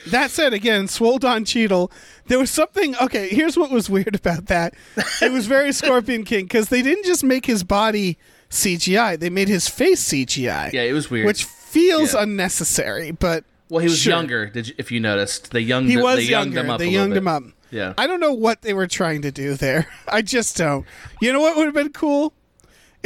that 0.09 0.31
said 0.31 0.53
again 0.53 0.89
swole 0.89 1.19
don 1.19 1.45
cheadle 1.45 1.91
there 2.27 2.39
was 2.39 2.51
something 2.51 2.95
okay 3.01 3.29
here's 3.29 3.57
what 3.57 3.71
was 3.71 3.89
weird 3.89 4.15
about 4.15 4.47
that 4.47 4.75
it 5.23 5.31
was 5.33 5.47
very 5.47 5.73
scorpion 5.81 6.25
king 6.25 6.45
because 6.45 6.69
they 6.69 6.83
didn't 6.83 7.05
just 7.05 7.23
make 7.25 7.47
his 7.47 7.63
body 7.65 8.19
cgi 8.51 9.19
they 9.19 9.31
made 9.31 9.49
his 9.49 9.69
face 9.69 10.07
cgi 10.09 10.73
Yeah, 10.73 10.83
it 10.83 10.93
was 10.93 11.11
weird. 11.11 11.27
which 11.27 11.45
feels 11.45 12.13
Yeah. 12.15 12.23
unnecessary 12.25 13.11
but 13.13 13.45
well, 13.69 13.81
he 13.81 13.89
was 13.89 13.99
sure. 13.99 14.13
younger. 14.13 14.47
Did 14.47 14.69
you, 14.69 14.75
if 14.79 14.93
you 14.93 15.01
noticed, 15.01 15.51
they 15.51 15.59
younged 15.61 15.91
he 15.91 15.97
was 15.97 16.19
they 16.19 16.23
younged 16.23 16.55
younger 16.55 16.61
him 16.61 16.71
up. 16.71 16.79
they 16.79 16.89
younged 16.89 17.15
bit. 17.15 17.19
him 17.19 17.27
up 17.29 17.43
Yeah. 17.73 17.95
I 17.99 18.07
don't 18.07 18.21
know 18.21 18.33
what 18.33 18.63
they 18.63 18.73
were 18.75 18.87
trying 18.87 19.23
to 19.23 19.33
do 19.33 19.55
there. 19.55 19.89
I 20.07 20.23
just 20.23 20.57
don't. 20.57 20.87
You 21.21 21.33
know 21.33 21.41
what 21.41 21.57
would 21.57 21.65
have 21.67 21.75
been 21.75 21.93
cool? 21.93 22.33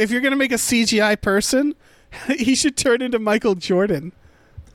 If 0.01 0.11
you're 0.11 0.21
going 0.21 0.31
to 0.31 0.37
make 0.37 0.51
a 0.51 0.55
CGI 0.55 1.19
person, 1.21 1.75
he 2.27 2.55
should 2.55 2.75
turn 2.77 3.01
into 3.01 3.19
Michael 3.19 3.55
Jordan 3.55 4.11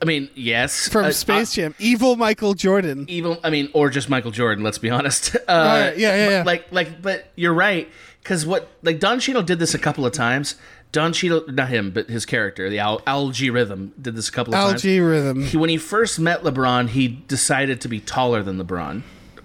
I 0.01 0.05
mean, 0.05 0.29
yes, 0.35 0.87
from 0.87 1.05
uh, 1.05 1.11
Space 1.11 1.53
uh, 1.53 1.55
Jam. 1.55 1.75
Evil 1.79 2.15
Michael 2.15 2.53
Jordan. 2.53 3.05
Evil. 3.07 3.39
I 3.43 3.49
mean, 3.49 3.69
or 3.73 3.89
just 3.89 4.09
Michael 4.09 4.31
Jordan. 4.31 4.63
Let's 4.63 4.77
be 4.77 4.89
honest. 4.89 5.35
Uh, 5.47 5.89
Right, 5.89 5.97
yeah, 5.97 6.15
yeah, 6.15 6.29
yeah. 6.29 6.43
Like, 6.45 6.71
like, 6.71 7.01
but 7.01 7.31
you're 7.35 7.53
right 7.53 7.89
because 8.21 8.45
what 8.45 8.69
like 8.83 8.99
Don 8.99 9.19
Cheadle 9.19 9.43
did 9.43 9.59
this 9.59 9.73
a 9.73 9.79
couple 9.79 10.05
of 10.05 10.11
times. 10.11 10.55
Don 10.91 11.13
Cheadle, 11.13 11.45
not 11.47 11.69
him, 11.69 11.91
but 11.91 12.09
his 12.09 12.25
character, 12.25 12.69
the 12.69 12.79
Al- 12.79 13.01
Algae 13.07 13.49
Rhythm, 13.49 13.93
did 14.01 14.15
this 14.15 14.27
a 14.27 14.31
couple 14.31 14.53
of 14.53 14.59
times. 14.59 14.73
Algae 14.85 14.99
rhythm. 14.99 15.43
He, 15.43 15.55
when 15.55 15.69
he 15.69 15.77
first 15.77 16.19
met 16.19 16.43
LeBron, 16.43 16.89
he 16.89 17.07
decided 17.07 17.79
to 17.81 17.87
be 17.87 18.01
taller 18.01 18.43
than 18.43 18.61
LeBron, 18.61 19.03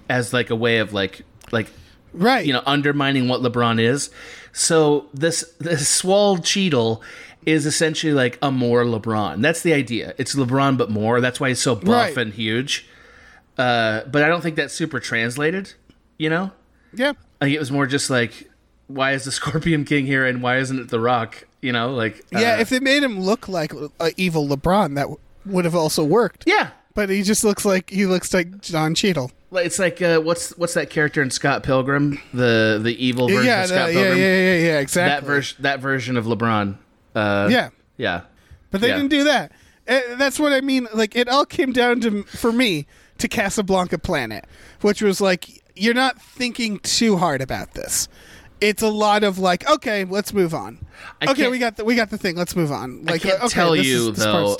as 0.08 0.32
like 0.32 0.50
a 0.50 0.56
way 0.56 0.78
of 0.78 0.92
like 0.92 1.22
like 1.52 1.68
Right. 2.12 2.44
you 2.44 2.52
know 2.52 2.62
undermining 2.66 3.28
what 3.28 3.42
LeBron 3.42 3.80
is. 3.80 4.10
So 4.52 5.06
this 5.14 5.44
this 5.58 5.88
swole 5.88 6.38
Cheadle 6.38 7.02
is 7.46 7.66
essentially 7.66 8.12
like 8.12 8.38
a 8.42 8.50
more 8.52 8.84
LeBron. 8.84 9.42
That's 9.42 9.62
the 9.62 9.72
idea. 9.72 10.14
It's 10.18 10.34
LeBron 10.34 10.76
but 10.78 10.90
more. 10.90 11.20
That's 11.20 11.40
why 11.40 11.48
he's 11.48 11.60
so 11.60 11.74
buff 11.74 11.86
Right. 11.88 12.16
and 12.18 12.32
huge. 12.32 12.86
Uh, 13.58 14.02
but 14.10 14.22
I 14.22 14.28
don't 14.28 14.40
think 14.42 14.56
that's 14.56 14.74
super 14.74 15.00
translated. 15.00 15.72
You 16.18 16.30
know, 16.30 16.52
yeah. 16.94 17.12
I 17.40 17.46
think 17.46 17.56
it 17.56 17.58
was 17.58 17.72
more 17.72 17.86
just 17.86 18.08
like, 18.10 18.48
why 18.86 19.12
is 19.12 19.24
the 19.24 19.32
Scorpion 19.40 19.84
King 19.84 20.06
here 20.06 20.24
and 20.26 20.42
why 20.42 20.58
isn't 20.58 20.78
it 20.78 20.88
The 20.88 21.00
Rock? 21.00 21.46
You 21.60 21.72
know, 21.72 21.92
like 21.92 22.24
Yeah, 22.30 22.54
uh, 22.56 22.60
if 22.60 22.68
they 22.70 22.78
made 22.80 23.02
him 23.02 23.18
look 23.20 23.48
like 23.48 23.72
uh, 23.74 24.10
evil 24.16 24.46
LeBron, 24.48 24.94
that 24.96 25.02
w- 25.02 25.18
would 25.46 25.64
have 25.64 25.74
also 25.74 26.04
worked. 26.04 26.44
yeah. 26.46 26.70
But 26.94 27.08
he 27.08 27.22
just 27.22 27.42
looks 27.44 27.64
like 27.64 27.90
he 27.90 28.06
looks 28.06 28.34
like 28.34 28.60
John 28.60 28.94
Cheadle. 28.94 29.30
It's 29.52 29.78
like 29.78 30.00
uh, 30.02 30.20
what's 30.20 30.50
what's 30.58 30.74
that 30.74 30.90
character 30.90 31.22
in 31.22 31.30
Scott 31.30 31.62
Pilgrim? 31.62 32.20
The 32.34 32.80
the 32.82 32.94
evil 33.04 33.28
version 33.28 33.44
yeah, 33.46 33.62
of 33.62 33.68
Scott 33.68 33.78
that- 33.88 33.94
yeah, 33.94 34.00
yeah, 34.00 34.04
Pilgrim. 34.08 34.20
yeah, 34.20 34.54
yeah, 34.56 34.78
exactly. 34.80 35.08
That 35.20 35.24
version 35.24 35.62
that 35.62 35.80
version 35.80 36.16
of 36.16 36.24
LeBron. 36.26 36.76
Uh, 37.14 37.48
Yeah. 37.50 37.68
yeah. 37.96 38.22
But 38.70 38.80
they 38.80 38.88
Yeah. 38.88 38.96
didn't 38.96 39.10
do 39.10 39.24
that. 39.24 39.52
Uh, 39.88 40.00
that's 40.16 40.38
what 40.38 40.52
I 40.52 40.60
mean. 40.60 40.88
Like 40.94 41.16
it 41.16 41.28
all 41.28 41.44
came 41.44 41.72
down 41.72 42.00
to 42.00 42.22
for 42.24 42.52
me 42.52 42.86
to 43.18 43.28
Casablanca 43.28 43.98
Planet, 43.98 44.44
which 44.80 45.02
was 45.02 45.20
like 45.20 45.62
you're 45.74 45.94
not 45.94 46.20
thinking 46.20 46.78
too 46.80 47.16
hard 47.16 47.40
about 47.40 47.74
this. 47.74 48.08
It's 48.60 48.82
a 48.82 48.88
lot 48.88 49.24
of 49.24 49.38
like, 49.38 49.68
okay, 49.68 50.04
let's 50.04 50.32
move 50.32 50.54
on. 50.54 50.78
I 51.20 51.30
okay, 51.32 51.48
we 51.48 51.58
got 51.58 51.76
the 51.76 51.84
we 51.84 51.94
got 51.94 52.10
the 52.10 52.18
thing. 52.18 52.36
Let's 52.36 52.54
move 52.54 52.70
on. 52.70 53.02
Like, 53.04 53.24
I 53.26 53.30
can't 53.30 53.42
okay, 53.42 53.48
tell 53.48 53.72
this 53.72 53.86
you 53.86 54.10
is, 54.10 54.18
though. 54.18 54.56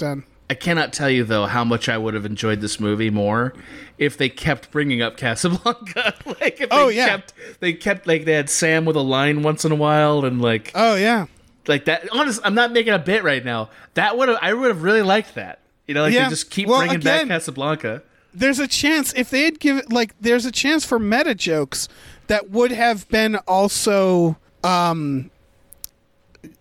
I 0.52 0.54
cannot 0.54 0.92
tell 0.92 1.08
you 1.08 1.24
though 1.24 1.46
how 1.46 1.64
much 1.64 1.88
I 1.88 1.96
would 1.96 2.12
have 2.12 2.26
enjoyed 2.26 2.60
this 2.60 2.78
movie 2.78 3.08
more 3.08 3.54
if 3.96 4.18
they 4.18 4.28
kept 4.28 4.70
bringing 4.70 5.00
up 5.00 5.16
Casablanca. 5.16 6.12
like 6.40 6.60
if 6.60 6.68
Oh, 6.70 6.88
they 6.88 6.96
yeah. 6.96 7.06
kept 7.06 7.32
they 7.60 7.72
kept 7.72 8.06
like 8.06 8.26
they 8.26 8.34
had 8.34 8.50
Sam 8.50 8.84
with 8.84 8.94
a 8.96 9.00
line 9.00 9.42
once 9.42 9.64
in 9.64 9.72
a 9.72 9.74
while 9.76 10.26
and 10.26 10.42
like 10.42 10.70
Oh 10.74 10.94
yeah. 10.94 11.24
like 11.66 11.86
that. 11.86 12.06
Honest, 12.12 12.42
I'm 12.44 12.54
not 12.54 12.70
making 12.70 12.92
a 12.92 12.98
bit 12.98 13.24
right 13.24 13.42
now. 13.42 13.70
That 13.94 14.18
would 14.18 14.28
have 14.28 14.36
I 14.42 14.52
would 14.52 14.68
have 14.68 14.82
really 14.82 15.00
liked 15.00 15.36
that. 15.36 15.60
You 15.86 15.94
know, 15.94 16.02
like 16.02 16.12
Yeah. 16.12 16.24
they 16.24 16.28
just 16.30 16.50
keep 16.50 16.68
Well, 16.68 16.80
bringing 16.80 16.96
again- 16.98 17.28
back 17.28 17.34
Casablanca. 17.34 18.02
there's 18.34 18.58
a 18.58 18.68
chance 18.68 19.14
if 19.14 19.30
they 19.30 19.44
had 19.44 19.58
given 19.58 19.84
like 19.90 20.14
there's 20.20 20.44
a 20.44 20.52
chance 20.52 20.84
for 20.84 20.98
meta 20.98 21.34
jokes 21.34 21.88
that 22.26 22.50
would 22.50 22.72
have 22.72 23.08
been 23.08 23.36
also 23.48 24.36
um 24.62 25.30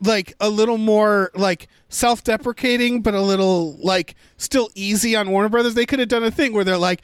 like 0.02 0.34
a 0.40 0.50
little 0.50 0.78
more 0.78 1.32
like 1.36 1.68
self-deprecating 1.90 3.02
but 3.02 3.14
a 3.14 3.22
little 3.22 3.74
like 3.82 4.16
still 4.38 4.70
easy 4.76 5.16
on 5.16 5.30
Warner 5.32 5.50
Brothers 5.50 5.74
they 5.74 5.86
could 5.86 6.00
have 6.00 6.10
done 6.10 6.24
a 6.24 6.32
thing 6.32 6.54
where 6.54 6.64
they're 6.64 6.78
like 6.78 7.02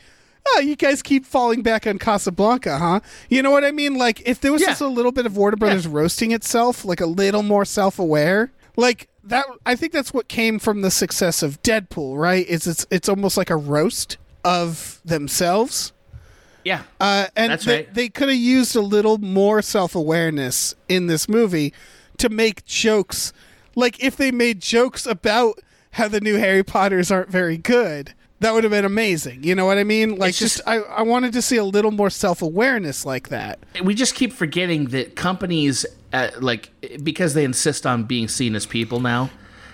oh 0.49 0.59
you 0.59 0.75
guys 0.75 1.01
keep 1.01 1.25
falling 1.25 1.61
back 1.61 1.87
on 1.87 1.97
Casablanca 1.97 2.77
huh 2.77 2.99
you 3.29 3.41
know 3.41 3.51
what 3.51 3.63
I 3.63 3.71
mean 3.71 3.95
like 3.95 4.21
if 4.27 4.39
there 4.41 4.51
was 4.51 4.61
Yeah. 4.61 4.67
just 4.69 4.81
a 4.81 4.87
little 4.87 5.11
bit 5.11 5.25
of 5.25 5.35
Warner 5.37 5.57
Brothers 5.57 5.87
roasting 5.87 6.31
itself 6.31 6.85
like 6.85 7.01
a 7.01 7.05
little 7.05 7.43
more 7.43 7.65
self-aware 7.65 8.51
like 8.75 9.07
that 9.23 9.45
I 9.65 9.75
think 9.75 9.91
that's 9.93 10.13
what 10.13 10.27
came 10.27 10.59
from 10.59 10.81
the 10.81 10.91
success 10.91 11.41
of 11.43 11.61
Deadpool 11.63 12.17
right 12.17 12.45
is 12.47 12.67
it's 12.67 12.85
it's 12.91 13.09
almost 13.09 13.37
like 13.37 13.49
a 13.49 13.57
roast 13.57 14.17
of 14.45 15.01
themselves 15.03 15.93
Yeah. 16.63 16.83
uh, 16.99 17.27
and 17.35 17.59
they, 17.59 17.75
right. 17.75 17.93
they 17.93 18.07
could 18.09 18.29
have 18.29 18.37
used 18.37 18.75
a 18.75 18.81
little 18.81 19.17
more 19.17 19.61
self 19.61 19.95
awareness 19.95 20.75
in 20.87 21.07
this 21.07 21.27
movie 21.27 21.73
to 22.17 22.29
make 22.29 22.65
jokes. 22.65 23.33
Like 23.75 24.03
if 24.03 24.15
they 24.17 24.31
made 24.31 24.61
jokes 24.61 25.05
about 25.05 25.59
how 25.91 26.07
the 26.07 26.21
new 26.21 26.35
Harry 26.35 26.63
Potters 26.63 27.11
aren't 27.11 27.29
very 27.29 27.57
good, 27.57 28.13
that 28.39 28.53
would 28.53 28.63
have 28.63 28.71
been 28.71 28.85
amazing. 28.85 29.43
You 29.43 29.55
know 29.55 29.65
what 29.65 29.77
I 29.77 29.83
mean? 29.83 30.17
Like 30.17 30.29
It's 30.29 30.39
just, 30.39 30.57
just- 30.57 30.67
I, 30.67 30.77
I 30.79 31.01
wanted 31.03 31.33
to 31.33 31.41
see 31.41 31.57
a 31.57 31.63
little 31.63 31.91
more 31.91 32.09
self 32.09 32.41
awareness 32.41 33.05
like 33.05 33.29
that. 33.29 33.59
we 33.83 33.93
just 33.95 34.15
keep 34.15 34.33
forgetting 34.33 34.85
that 34.89 35.15
companies 35.15 35.85
uh, 36.13 36.29
like 36.39 36.71
because 37.03 37.33
they 37.33 37.43
insist 37.43 37.85
on 37.85 38.03
being 38.05 38.27
seen 38.27 38.55
as 38.55 38.65
people 38.65 38.99
now 38.99 39.29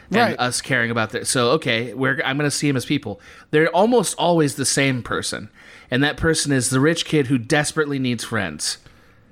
and 0.09 0.17
Right. 0.17 0.39
us 0.39 0.61
caring 0.61 0.91
about 0.91 1.11
that 1.11 1.25
so 1.27 1.51
okay 1.51 1.93
we're 1.93 2.21
i'm 2.25 2.37
going 2.37 2.49
to 2.49 2.55
see 2.55 2.67
them 2.67 2.75
as 2.75 2.85
people 2.85 3.19
they're 3.51 3.69
almost 3.69 4.15
always 4.17 4.55
the 4.55 4.65
same 4.65 5.01
person 5.01 5.49
and 5.89 6.03
that 6.03 6.17
person 6.17 6.51
is 6.51 6.69
the 6.69 6.79
rich 6.79 7.05
kid 7.05 7.27
who 7.27 7.37
desperately 7.37 7.97
needs 7.99 8.23
friends 8.23 8.77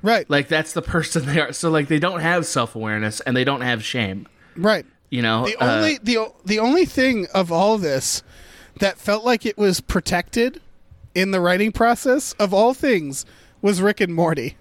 Right. 0.01 0.29
like 0.29 0.47
that's 0.47 0.73
the 0.73 0.81
person 0.81 1.25
they 1.31 1.39
are 1.39 1.53
so 1.53 1.69
like 1.69 1.87
they 1.87 1.99
don't 1.99 2.21
have 2.21 2.45
self-awareness 2.45 3.19
and 3.21 3.35
they 3.37 3.43
don't 3.43 3.61
have 3.61 3.83
shame 3.83 4.27
right. 4.57 4.85
you 5.09 5.21
know 5.21 5.45
The 5.45 5.55
Uh, 5.57 5.75
only 5.77 5.99
the 6.01 6.31
the 6.45 6.59
only 6.59 6.85
thing 6.85 7.27
of 7.33 7.51
all 7.51 7.77
this 7.77 8.23
that 8.79 8.97
felt 8.97 9.23
like 9.23 9.45
it 9.45 9.57
was 9.57 9.79
protected 9.81 10.59
in 11.13 11.31
the 11.31 11.39
writing 11.41 11.71
process 11.71 12.33
of 12.39 12.53
all 12.53 12.73
things 12.73 13.25
was 13.61 13.81
Rick 13.81 14.01
and 14.01 14.15
Morty. 14.15 14.57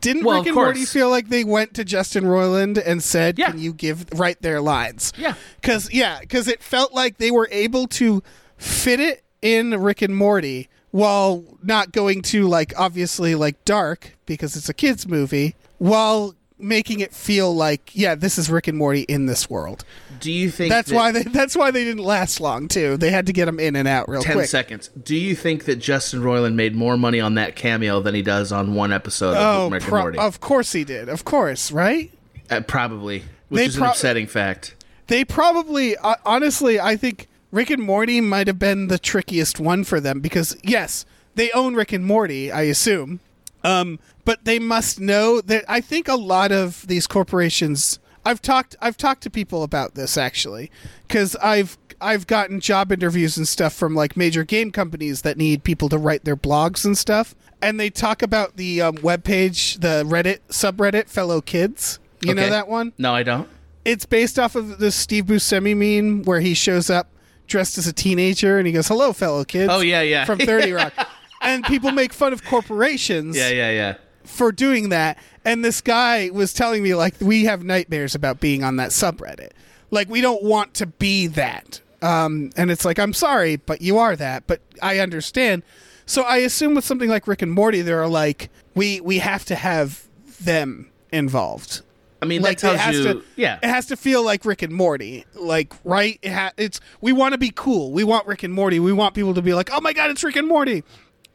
Didn't 0.00 0.24
Well, 0.24 0.38
Rick 0.38 0.46
and 0.46 0.54
Morty 0.54 0.84
feel 0.86 1.10
like 1.10 1.28
they 1.28 1.44
went 1.44 1.74
to 1.74 1.84
Justin 1.84 2.24
Roiland 2.24 2.80
and 2.82 3.02
said, 3.02 3.38
Yeah. 3.38 3.50
"Can 3.50 3.58
you 3.58 3.72
give 3.74 4.06
write 4.14 4.40
their 4.42 4.60
lines?" 4.62 5.12
Yeah. 5.18 5.34
Cuz 5.62 5.92
yeah, 5.92 6.20
cuz 6.24 6.48
it 6.48 6.62
felt 6.62 6.94
like 6.94 7.18
they 7.18 7.30
were 7.30 7.48
able 7.52 7.86
to 7.88 8.22
fit 8.56 8.98
it 9.00 9.24
in 9.42 9.70
Rick 9.82 10.00
and 10.02 10.16
Morty 10.16 10.69
while 10.90 11.44
not 11.62 11.92
going 11.92 12.22
to 12.22 12.46
like 12.48 12.72
obviously 12.78 13.34
like 13.34 13.64
dark 13.64 14.16
because 14.26 14.56
it's 14.56 14.68
a 14.68 14.74
kids 14.74 15.06
movie 15.06 15.54
while 15.78 16.34
making 16.58 17.00
it 17.00 17.14
feel 17.14 17.54
like 17.54 17.90
yeah, 17.94 18.14
this 18.14 18.36
is 18.36 18.50
Rick 18.50 18.68
and 18.68 18.76
Morty 18.76 19.02
in 19.02 19.24
this 19.26 19.48
world. 19.48 19.82
do 20.20 20.30
you 20.30 20.50
think 20.50 20.68
That's 20.70 20.90
that- 20.90 20.94
why 20.94 21.12
they 21.12 21.22
that's 21.22 21.56
why 21.56 21.70
they 21.70 21.84
didn't 21.84 22.04
last 22.04 22.38
long 22.40 22.68
too. 22.68 22.96
They 22.98 23.10
had 23.10 23.26
to 23.26 23.32
get 23.32 23.46
them 23.46 23.58
in 23.58 23.76
and 23.76 23.88
out 23.88 24.08
real 24.10 24.22
10 24.22 24.32
quick. 24.34 24.46
seconds 24.48 24.88
do 25.02 25.16
you 25.16 25.34
think 25.34 25.64
that 25.64 25.76
justin 25.76 26.20
roiland 26.20 26.54
made 26.56 26.74
more 26.74 26.98
money 26.98 27.18
on 27.20 27.34
that 27.36 27.56
cameo 27.56 28.00
than 28.00 28.14
he 28.14 28.20
does 28.22 28.52
on 28.52 28.74
one 28.74 28.92
episode 28.92 29.34
Oh, 29.38 29.66
of 29.66 29.72
rick 29.72 29.82
and 29.84 29.90
morty 29.92 30.18
of 30.18 30.40
course 30.40 30.72
he 30.72 30.84
did. 30.84 31.08
Of 31.08 31.24
course, 31.24 31.72
right? 31.72 32.12
Uh, 32.50 32.60
probably 32.60 33.20
which 33.48 33.58
They 33.60 33.64
is 33.66 33.76
pro- 33.76 33.84
an 33.86 33.90
upsetting 33.92 34.26
fact 34.26 34.74
They 35.06 35.24
probably 35.24 35.96
uh, 35.96 36.16
honestly, 36.26 36.78
I 36.78 36.96
think 36.96 37.26
Rick 37.50 37.70
and 37.70 37.82
Morty 37.82 38.20
might 38.20 38.46
have 38.46 38.58
been 38.58 38.88
the 38.88 38.98
trickiest 38.98 39.58
one 39.58 39.84
for 39.84 40.00
them 40.00 40.20
because 40.20 40.56
yes, 40.62 41.04
they 41.34 41.50
own 41.52 41.74
Rick 41.74 41.92
and 41.92 42.04
Morty, 42.04 42.52
I 42.52 42.62
assume. 42.62 43.20
Um, 43.62 43.98
but 44.24 44.44
they 44.44 44.58
must 44.58 45.00
know 45.00 45.40
that 45.40 45.64
I 45.68 45.80
think 45.80 46.08
a 46.08 46.14
lot 46.14 46.52
of 46.52 46.86
these 46.86 47.06
corporations 47.06 47.98
I've 48.24 48.40
talked 48.40 48.76
I've 48.80 48.96
talked 48.96 49.22
to 49.24 49.30
people 49.30 49.62
about 49.62 49.94
this 49.94 50.16
actually 50.16 50.70
cuz 51.08 51.36
I've 51.36 51.76
I've 52.00 52.26
gotten 52.26 52.60
job 52.60 52.92
interviews 52.92 53.36
and 53.36 53.46
stuff 53.46 53.74
from 53.74 53.94
like 53.94 54.16
major 54.16 54.44
game 54.44 54.70
companies 54.70 55.22
that 55.22 55.36
need 55.36 55.64
people 55.64 55.88
to 55.90 55.98
write 55.98 56.24
their 56.24 56.36
blogs 56.36 56.84
and 56.84 56.96
stuff. 56.96 57.34
And 57.60 57.78
they 57.78 57.90
talk 57.90 58.22
about 58.22 58.56
the 58.56 58.80
um, 58.80 58.96
webpage 58.96 59.80
the 59.80 60.04
Reddit 60.04 60.38
subreddit 60.48 61.08
fellow 61.08 61.40
kids. 61.40 61.98
You 62.22 62.34
know 62.34 62.48
that 62.48 62.68
one? 62.68 62.92
No 62.98 63.14
i 63.14 63.22
don't. 63.22 63.48
It's 63.84 64.06
based 64.06 64.38
off 64.38 64.56
of 64.56 64.78
the 64.78 64.90
Steve 64.90 65.26
Buscemi 65.26 65.74
meme 65.74 66.22
where 66.24 66.40
he 66.40 66.52
shows 66.54 66.90
up 66.90 67.08
dressed 67.50 67.76
as 67.76 67.86
a 67.86 67.92
teenager 67.92 68.56
and 68.56 68.66
he 68.66 68.72
goes, 68.72 68.88
"Hello, 68.88 69.12
fellow 69.12 69.44
kids." 69.44 69.70
Oh, 69.70 69.80
yeah, 69.80 70.00
yeah. 70.00 70.24
From 70.24 70.38
Thirty 70.50 70.72
Rock, 70.72 70.94
and 71.42 71.62
people 71.64 71.90
make 71.90 72.14
fun 72.14 72.32
of 72.32 72.44
corporations 72.44 73.36
yeah 73.36 73.48
yeah 73.48 73.70
yeah 73.70 73.94
for 74.24 74.52
doing 74.52 74.90
that. 74.90 75.18
And 75.44 75.64
this 75.64 75.80
guy 75.80 76.30
was 76.32 76.52
telling 76.52 76.82
me 76.82 76.94
like 76.94 77.14
we 77.20 77.44
have 77.44 77.64
nightmares 77.64 78.14
about 78.14 78.40
being 78.40 78.62
on 78.64 78.76
that 78.76 78.90
subreddit. 78.90 79.50
Like 79.90 80.08
we 80.08 80.20
don't 80.20 80.42
want 80.42 80.74
to 80.74 80.86
be 80.86 81.26
that. 81.28 81.80
Um, 82.02 82.50
and 82.56 82.70
it's 82.70 82.84
like 82.84 82.98
I'm 82.98 83.12
sorry, 83.12 83.56
but 83.56 83.82
you 83.82 83.98
are 83.98 84.16
that. 84.16 84.46
But 84.46 84.60
I 84.82 84.98
understand. 85.00 85.62
So 86.06 86.22
I 86.22 86.38
assume 86.38 86.74
with 86.74 86.84
something 86.84 87.08
like 87.08 87.26
Rick 87.26 87.42
and 87.42 87.52
Morty, 87.52 87.82
there 87.82 88.00
are 88.00 88.08
like 88.08 88.50
we 88.74 89.00
we 89.00 89.18
have 89.18 89.44
to 89.46 89.54
have 89.54 90.06
them 90.40 90.90
involved 91.12 91.82
I 92.22 92.26
mean, 92.26 92.42
like 92.42 92.58
that 92.58 92.60
tells 92.60 92.74
it 92.74 92.80
has 92.80 92.96
you, 92.98 93.04
to 93.04 93.22
yeah. 93.36 93.58
it 93.62 93.68
has 93.68 93.86
to 93.86 93.96
feel 93.96 94.22
like 94.24 94.44
rick 94.44 94.62
and 94.62 94.72
morty 94.72 95.24
like 95.34 95.72
right 95.84 96.18
it 96.22 96.32
ha- 96.32 96.52
it's 96.56 96.80
we 97.00 97.12
want 97.12 97.32
to 97.32 97.38
be 97.38 97.50
cool 97.54 97.92
we 97.92 98.04
want 98.04 98.26
rick 98.26 98.42
and 98.42 98.52
morty 98.52 98.78
we 98.78 98.92
want 98.92 99.14
people 99.14 99.34
to 99.34 99.42
be 99.42 99.54
like 99.54 99.70
oh 99.72 99.80
my 99.80 99.92
god 99.92 100.10
it's 100.10 100.22
rick 100.22 100.36
and 100.36 100.46
morty 100.48 100.84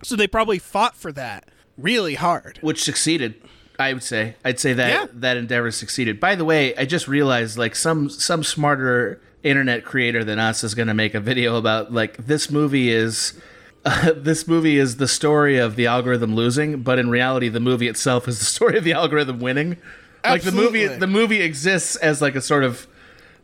so 0.03 0.15
they 0.15 0.27
probably 0.27 0.59
fought 0.59 0.95
for 0.95 1.11
that 1.11 1.49
really 1.77 2.15
hard 2.15 2.59
Which 2.61 2.83
succeeded, 2.83 3.35
I 3.79 3.91
would 3.93 4.03
say. 4.03 4.35
I'd 4.45 4.59
say 4.59 4.73
that 4.73 4.89
Yeah. 4.89 5.05
that 5.13 5.37
endeavor 5.37 5.71
succeeded. 5.71 6.19
By 6.19 6.35
the 6.35 6.45
way, 6.45 6.75
I 6.77 6.85
just 6.85 7.07
realized 7.07 7.57
like 7.57 7.75
some 7.75 8.09
some 8.09 8.43
smarter 8.43 9.19
internet 9.43 9.83
creator 9.85 10.23
than 10.23 10.39
us 10.39 10.63
is 10.63 10.73
going 10.75 10.87
to 10.87 10.93
make 10.93 11.13
a 11.13 11.19
video 11.19 11.55
about 11.57 11.91
like 11.91 12.17
this 12.25 12.49
movie 12.51 12.89
is. 12.91 13.33
Uh, 13.83 14.13
this 14.15 14.47
movie 14.47 14.77
is 14.79 14.97
the 14.97 15.07
story 15.07 15.57
of 15.57 15.75
the 15.75 15.85
algorithm 15.85 16.33
losing, 16.35 16.81
but 16.81 16.97
in 16.97 17.09
reality, 17.09 17.49
the 17.49 17.59
movie 17.59 17.87
itself 17.87 18.27
is 18.27 18.39
the 18.39 18.45
story 18.45 18.77
of 18.77 18.83
the 18.83 18.93
algorithm 18.93 19.39
winning. 19.39 19.77
Like 20.31 20.41
the 20.43 20.51
movie, 20.51 20.87
the 20.87 21.07
movie 21.07 21.41
exists 21.41 21.95
as 21.97 22.21
like 22.21 22.35
a 22.35 22.41
sort 22.41 22.63
of 22.63 22.87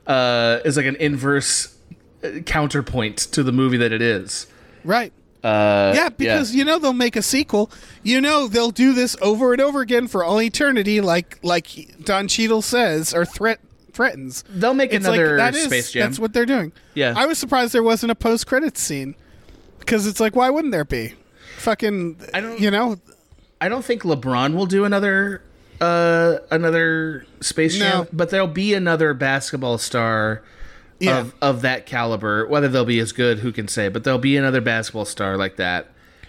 uh, 0.08 0.60
is 0.66 0.78
like 0.78 0.86
an 0.86 0.96
inverse 0.98 1.76
uh, 2.24 2.40
counterpoint 2.46 3.18
to 3.34 3.44
the 3.44 3.52
movie 3.52 3.78
that 3.78 3.92
it 3.92 4.02
is. 4.02 4.48
right. 4.84 5.14
Uh, 5.44 5.92
yeah 5.96 6.08
because 6.10 6.54
you 6.54 6.64
know 6.64 6.78
they'll 6.78 6.94
make 6.94 7.16
a 7.16 7.22
sequel. 7.24 7.72
You 8.04 8.22
know 8.22 8.48
they'll 8.48 8.70
do 8.70 8.94
this 8.94 9.18
over 9.24 9.54
and 9.54 9.60
over 9.62 9.82
again 9.82 10.08
for 10.08 10.24
all 10.24 10.40
eternity 10.40 11.02
like 11.02 11.40
like 11.42 11.66
don 12.06 12.28
Cheadle 12.28 12.62
says 12.62 13.12
or 13.12 13.26
threat 13.26 13.60
threatens. 13.92 14.44
They'll 14.50 14.76
make 14.76 14.94
It's 14.94 15.04
another 15.04 15.38
that 15.38 15.56
is- 15.56 15.64
Space 15.64 15.92
Jam. 15.94 16.04
that's 16.08 16.20
what 16.20 16.34
they're 16.34 16.46
doing. 16.46 16.72
Yeah. 16.94 17.16
i 17.18 17.26
was 17.26 17.40
surprised 17.40 17.74
there 17.74 17.82
wasn't 17.82 18.12
a 18.12 18.16
post-credits 18.16 18.80
scene 18.80 19.16
because 19.80 20.06
it's 20.06 20.20
like 20.20 20.36
why 20.36 20.52
wouldn't 20.52 20.72
there 20.74 20.86
be? 20.86 21.16
Fucking 21.58 22.18
I 22.36 22.40
don't- 22.42 22.60
you 22.60 22.70
know? 22.70 22.98
I 23.60 23.68
don't 23.68 23.84
think 23.84 24.04
LeBron 24.04 24.54
will 24.56 24.68
do 24.68 24.86
another 24.86 25.42
uh 25.82 26.38
another 26.52 27.26
Space 27.42 27.78
Jam, 27.78 28.00
No. 28.00 28.08
but 28.14 28.30
there'll 28.30 28.48
be 28.48 28.74
another 28.74 29.14
basketball 29.14 29.78
star 29.78 30.42
Yeah. 31.00 31.20
of 31.20 31.34
of 31.42 31.62
that 31.64 31.86
caliber. 31.86 32.46
Whether 32.48 32.68
they'll 32.68 32.86
be 32.86 33.00
as 33.00 33.12
good, 33.12 33.40
who 33.40 33.52
can 33.52 33.68
say? 33.68 33.88
But 33.90 34.04
there'll 34.04 34.20
be 34.20 34.38
another 34.38 34.62
basketball 34.62 35.06
star 35.06 35.38
like 35.38 35.56
that, 35.58 35.88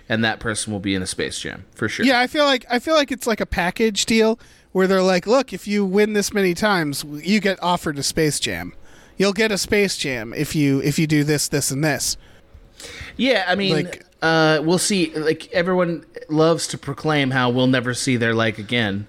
and 0.09 0.25
that 0.25 0.41
person 0.41 0.73
will 0.73 0.81
be 0.81 0.95
in 0.95 1.03
a 1.03 1.07
Space 1.07 1.39
Jam 1.39 1.65
for 1.75 1.89
sure. 1.89 2.07
Yeah, 2.07 2.19
I 2.21 2.27
feel 2.27 2.45
like 2.47 2.65
I 2.71 2.79
feel 2.79 2.95
like 2.95 3.13
it's 3.13 3.27
like 3.27 3.41
a 3.41 3.47
package 3.47 4.07
deal 4.07 4.39
where 4.73 4.87
they're 4.87 5.03
like, 5.03 5.27
"Look, 5.27 5.53
if 5.53 5.69
you 5.69 5.85
win 5.85 6.15
this 6.15 6.33
many 6.33 6.55
times, 6.55 7.05
you 7.23 7.39
get 7.41 7.63
offered 7.63 7.99
a 7.99 8.03
Space 8.03 8.41
Jam. 8.41 8.73
You'll 9.19 9.35
get 9.35 9.53
a 9.53 9.59
Space 9.59 9.99
Jam 9.99 10.33
if 10.35 10.55
you 10.57 10.81
if 10.81 10.99
you 10.99 11.07
do 11.07 11.23
this, 11.25 11.47
this, 11.49 11.71
and 11.71 11.85
this." 11.85 12.17
yeah. 13.19 13.45
I 13.47 13.55
mean, 13.55 13.75
Like- 13.75 14.05
uh, 14.23 14.61
we'll 14.65 14.79
see. 14.79 15.13
Like 15.15 15.49
everyone 15.53 16.05
loves 16.29 16.67
to 16.69 16.79
proclaim 16.79 17.33
how 17.33 17.51
we'll 17.51 17.67
never 17.67 17.93
see 17.93 18.17
their 18.17 18.35
like 18.35 18.57
again, 18.59 19.07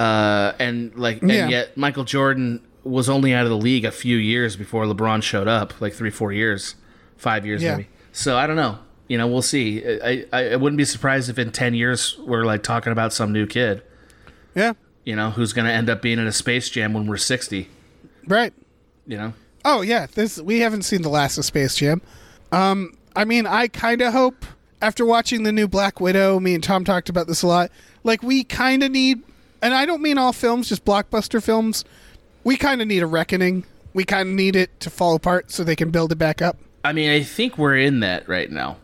uh, 0.00 0.52
and 0.58 0.94
like, 0.96 1.22
and 1.22 1.30
Yeah. 1.30 1.48
yet 1.48 1.76
Michael 1.76 2.04
Jordan 2.04 2.60
was 2.82 3.08
only 3.08 3.32
out 3.32 3.44
of 3.44 3.50
the 3.50 3.56
league 3.56 3.84
a 3.84 3.90
few 3.90 4.16
years 4.16 4.56
before 4.56 4.84
LeBron 4.84 5.22
showed 5.22 5.48
up, 5.48 5.80
like 5.80 5.92
three, 5.94 6.10
four 6.10 6.32
years, 6.32 6.74
five 7.16 7.46
years 7.46 7.62
Yeah. 7.62 7.76
maybe. 7.76 7.88
So 8.12 8.36
I 8.36 8.46
don't 8.46 8.56
know. 8.56 8.78
You 9.08 9.18
know, 9.18 9.26
we'll 9.26 9.42
see. 9.42 9.82
I, 9.84 10.24
I 10.32 10.48
I 10.52 10.56
wouldn't 10.56 10.78
be 10.78 10.84
surprised 10.84 11.28
if 11.28 11.38
in 11.38 11.50
ten 11.52 11.74
years 11.74 12.16
we're 12.26 12.44
like 12.44 12.62
talking 12.62 12.92
about 12.92 13.12
some 13.12 13.32
new 13.32 13.46
kid. 13.46 13.82
Yeah, 14.54 14.72
You 15.04 15.16
know, 15.16 15.30
who's 15.30 15.52
going 15.52 15.66
to 15.66 15.72
end 15.72 15.90
up 15.90 16.00
being 16.00 16.18
in 16.18 16.26
a 16.26 16.32
Space 16.32 16.68
Jam 16.70 16.94
when 16.94 17.06
we're 17.06 17.16
sixty. 17.18 17.68
right. 18.26 18.52
You 19.06 19.16
know. 19.18 19.32
Oh 19.66 19.80
yeah, 19.82 20.06
this 20.14 20.40
we 20.40 20.60
haven't 20.60 20.82
seen 20.82 21.02
the 21.02 21.08
last 21.10 21.36
of 21.38 21.44
Space 21.44 21.74
Jam. 21.76 22.00
Um, 22.52 22.96
I 23.16 23.24
mean, 23.24 23.46
I 23.46 23.68
kind 23.68 24.00
of 24.00 24.12
hope 24.12 24.44
after 24.80 25.04
watching 25.04 25.42
the 25.42 25.52
new 25.52 25.66
Black 25.68 26.00
Widow, 26.00 26.38
me 26.40 26.54
and 26.54 26.62
Tom 26.64 26.84
talked 26.84 27.08
about 27.08 27.26
this 27.26 27.42
a 27.42 27.46
lot. 27.46 27.70
Like 28.04 28.22
we 28.22 28.44
kind 28.44 28.82
of 28.82 28.90
need, 28.90 29.22
and 29.64 29.74
I 29.74 29.84
don't 29.86 30.00
mean 30.02 30.18
all 30.18 30.32
films, 30.32 30.68
just 30.68 30.84
blockbuster 30.84 31.42
films. 31.42 31.84
We 32.44 32.56
kind 32.56 32.80
of 32.82 32.86
need 32.86 33.02
a 33.02 33.06
reckoning. 33.06 33.64
We 33.94 34.04
kind 34.04 34.28
of 34.28 34.34
need 34.34 34.54
it 34.54 34.78
to 34.80 34.90
fall 34.90 35.14
apart 35.16 35.50
so 35.50 35.64
they 35.64 35.74
can 35.76 35.90
build 35.90 36.12
it 36.12 36.16
back 36.18 36.40
up. 36.42 36.58
I 36.84 36.92
mean, 36.92 37.10
I 37.10 37.22
think 37.22 37.56
we're 37.58 37.76
in 37.78 38.00
that 38.00 38.28
right 38.28 38.50
now. 38.50 38.76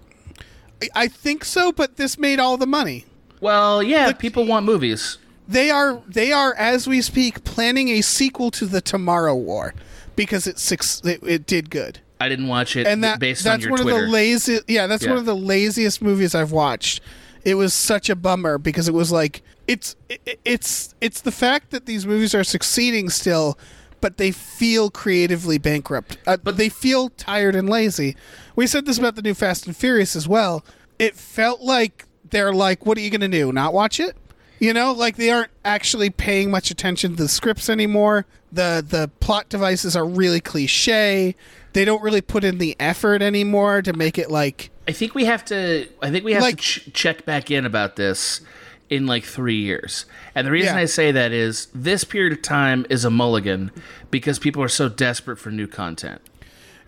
I- 0.82 0.89
I 1.05 1.09
think 1.09 1.44
so, 1.44 1.70
but 1.73 1.97
this 1.97 2.19
made 2.19 2.40
all 2.40 2.57
the 2.57 2.66
money. 2.66 3.05
Well, 3.40 3.82
yeah, 3.82 4.12
people 4.12 4.44
want 4.47 4.66
movies. 4.66 5.19
They 5.48 5.70
are 5.70 6.01
they 6.09 6.31
are 6.32 6.55
as 6.55 6.86
we 6.86 7.02
speak 7.02 7.43
planning 7.44 7.89
a 7.89 8.01
sequel 8.02 8.51
to 8.52 8.66
the 8.66 8.81
Tomorrow 8.81 9.35
War 9.35 9.74
because 10.16 10.47
it 10.47 10.59
six 10.59 11.01
it, 11.05 11.20
it 11.27 11.47
did 11.47 11.70
good. 11.70 11.98
I 12.20 12.28
didn't 12.28 12.48
watch 12.48 12.77
it 12.77 12.86
and 12.86 13.02
that 13.02 13.19
based 13.19 13.47
on 13.47 13.52
that's 13.52 13.62
your 13.65 13.73
one 13.73 13.81
Twitter. 13.81 13.98
of 14.01 14.05
the 14.07 14.12
lazy 14.12 14.61
yeah 14.69 14.86
that's 14.86 15.02
Yeah. 15.05 15.11
one 15.11 15.19
of 15.19 15.24
the 15.24 15.35
laziest 15.35 16.02
movies 16.02 16.35
i've 16.35 16.52
watched 16.52 17.01
it 17.47 17.55
was 17.55 17.73
such 17.73 18.11
a 18.11 18.15
bummer 18.15 18.59
because 18.59 18.89
it 18.89 18.93
was 18.94 19.11
like 19.11 19.40
it's 19.70 19.94
it, 20.09 20.40
it's 20.44 20.94
it's 21.01 21.20
the 21.20 21.30
fact 21.30 21.70
that 21.70 21.86
these 21.86 22.05
movies 22.05 22.34
are 22.34 22.42
succeeding 22.42 23.09
still 23.09 23.56
but 24.01 24.16
they 24.16 24.32
feel 24.32 24.90
creatively 24.90 25.59
bankrupt 25.59 26.18
uh, 26.26 26.36
but 26.36 26.56
they 26.56 26.68
feel 26.68 27.10
tired 27.10 27.55
and 27.55 27.68
lazy 27.70 28.16
we 28.56 28.66
said 28.66 28.84
this 28.84 28.98
about 28.98 29.14
the 29.14 29.22
new 29.22 29.34
fast 29.34 29.66
and 29.66 29.76
furious 29.76 30.16
as 30.16 30.26
well 30.26 30.64
it 30.98 31.14
felt 31.14 31.60
like 31.60 32.05
they're 32.30 32.52
like 32.52 32.84
what 32.84 32.98
are 32.98 33.01
you 33.01 33.10
gonna 33.10 33.28
do 33.28 33.52
not 33.52 33.72
watch 33.72 34.01
it 34.01 34.16
you 34.62 34.74
know, 34.74 34.92
like 34.92 35.16
they 35.16 35.30
aren't 35.30 35.51
actually 35.64 36.10
paying 36.10 36.51
much 36.51 36.70
attention 36.70 37.16
to 37.16 37.22
the 37.22 37.28
scripts 37.30 37.70
anymore. 37.70 38.26
The 38.52 38.84
the 38.86 39.10
plot 39.18 39.48
devices 39.48 39.97
are 39.97 40.05
really 40.05 40.40
cliche. 40.42 41.34
They 41.72 41.86
don't 41.86 42.02
really 42.02 42.20
put 42.20 42.44
in 42.44 42.59
the 42.59 42.76
effort 42.78 43.22
anymore 43.22 43.80
to 43.80 43.94
make 43.94 44.18
it 44.18 44.30
like 44.30 44.70
I 44.86 44.92
think 44.92 45.14
we 45.14 45.24
have 45.24 45.47
to. 45.47 45.88
I 46.02 46.10
think 46.10 46.26
we 46.26 46.34
have 46.34 46.42
Like- 46.42 46.59
to 46.59 46.62
ch- 46.62 46.90
check 46.92 47.24
back 47.24 47.51
in 47.51 47.64
about 47.64 47.97
this 47.97 48.42
in 48.91 49.07
like 49.07 49.25
three 49.25 49.61
years. 49.61 50.05
And 50.35 50.47
the 50.47 50.51
reason 50.51 50.75
Yeah. 50.75 50.83
I 50.83 50.85
say 50.87 51.12
that 51.12 51.33
is 51.33 51.69
this 51.75 52.05
period 52.05 52.33
of 52.33 52.43
time 52.43 52.85
is 52.91 53.05
a 53.05 53.11
mulligan 53.11 53.71
because 54.11 54.39
people 54.39 54.62
are 54.62 54.69
so 54.69 54.89
desperate 54.89 55.39
for 55.39 55.51
new 55.51 55.67
content. 55.69 56.21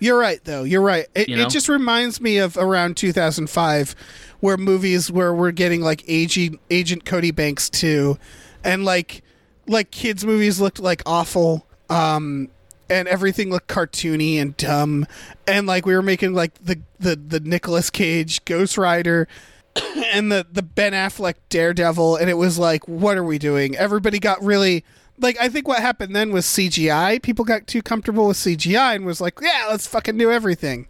You're 0.01 0.19
right, 0.19 0.43
though. 0.45 0.65
You're 0.65 0.83
right. 0.83 1.07
It, 1.15 1.29
You 1.29 1.37
know? 1.37 1.47
it 1.47 1.51
just 1.51 1.69
reminds 1.69 2.21
me 2.21 2.39
of 2.39 2.57
around 2.57 2.97
2005, 2.97 3.95
where 4.41 4.57
movies 4.57 5.13
where 5.13 5.33
we're 5.33 5.53
getting 5.53 5.81
like 5.81 6.03
Agent 6.09 6.59
Agent 6.71 7.05
Cody 7.05 7.31
Banks 7.31 7.71
2, 7.71 8.19
and 8.65 8.85
like 8.85 9.23
like 9.69 9.93
kids 9.93 10.25
movies 10.25 10.61
looked 10.61 10.81
like 10.81 11.03
awful, 11.07 11.65
um, 11.89 12.49
and 12.91 13.07
everything 13.07 13.51
looked 13.51 13.69
cartoony 13.69 14.41
and 14.43 14.57
dumb, 14.57 15.07
and 15.47 15.69
like 15.69 15.87
we 15.87 15.95
were 15.95 16.03
making 16.03 16.35
like 16.35 16.55
the 16.55 16.81
the 16.99 17.15
the 17.15 17.39
Nicolas 17.39 17.89
Cage 17.89 18.45
Ghost 18.45 18.77
Rider. 18.77 19.29
and 20.13 20.31
the 20.31 20.47
the 20.51 20.63
Ben 20.63 20.93
Affleck 20.93 21.35
Daredevil, 21.49 22.17
and 22.17 22.29
it 22.29 22.35
was 22.35 22.59
like, 22.59 22.87
what 22.87 23.17
are 23.17 23.25
we 23.25 23.39
doing? 23.39 23.77
Everybody 23.77 24.19
got 24.19 24.43
really 24.43 24.85
like. 25.19 25.37
I 25.41 25.49
think 25.49 25.67
what 25.69 25.81
happened 25.81 26.15
then 26.15 26.33
was 26.33 26.47
CGI. 26.47 27.23
People 27.23 27.45
got 27.45 27.67
too 27.67 27.83
comfortable 27.83 28.29
with 28.29 28.37
CGI 28.37 28.97
and 28.97 29.05
was 29.07 29.21
like, 29.21 29.41
yeah, 29.41 29.67
let's 29.71 29.87
fucking 29.87 30.19
do 30.19 30.31
everything. 30.31 30.87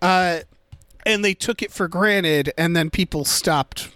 Uh, 0.00 0.40
and 1.04 1.24
they 1.24 1.34
took 1.34 1.62
it 1.62 1.72
for 1.72 1.88
granted, 1.88 2.52
and 2.58 2.76
then 2.76 2.90
people 2.90 3.24
stopped 3.24 3.90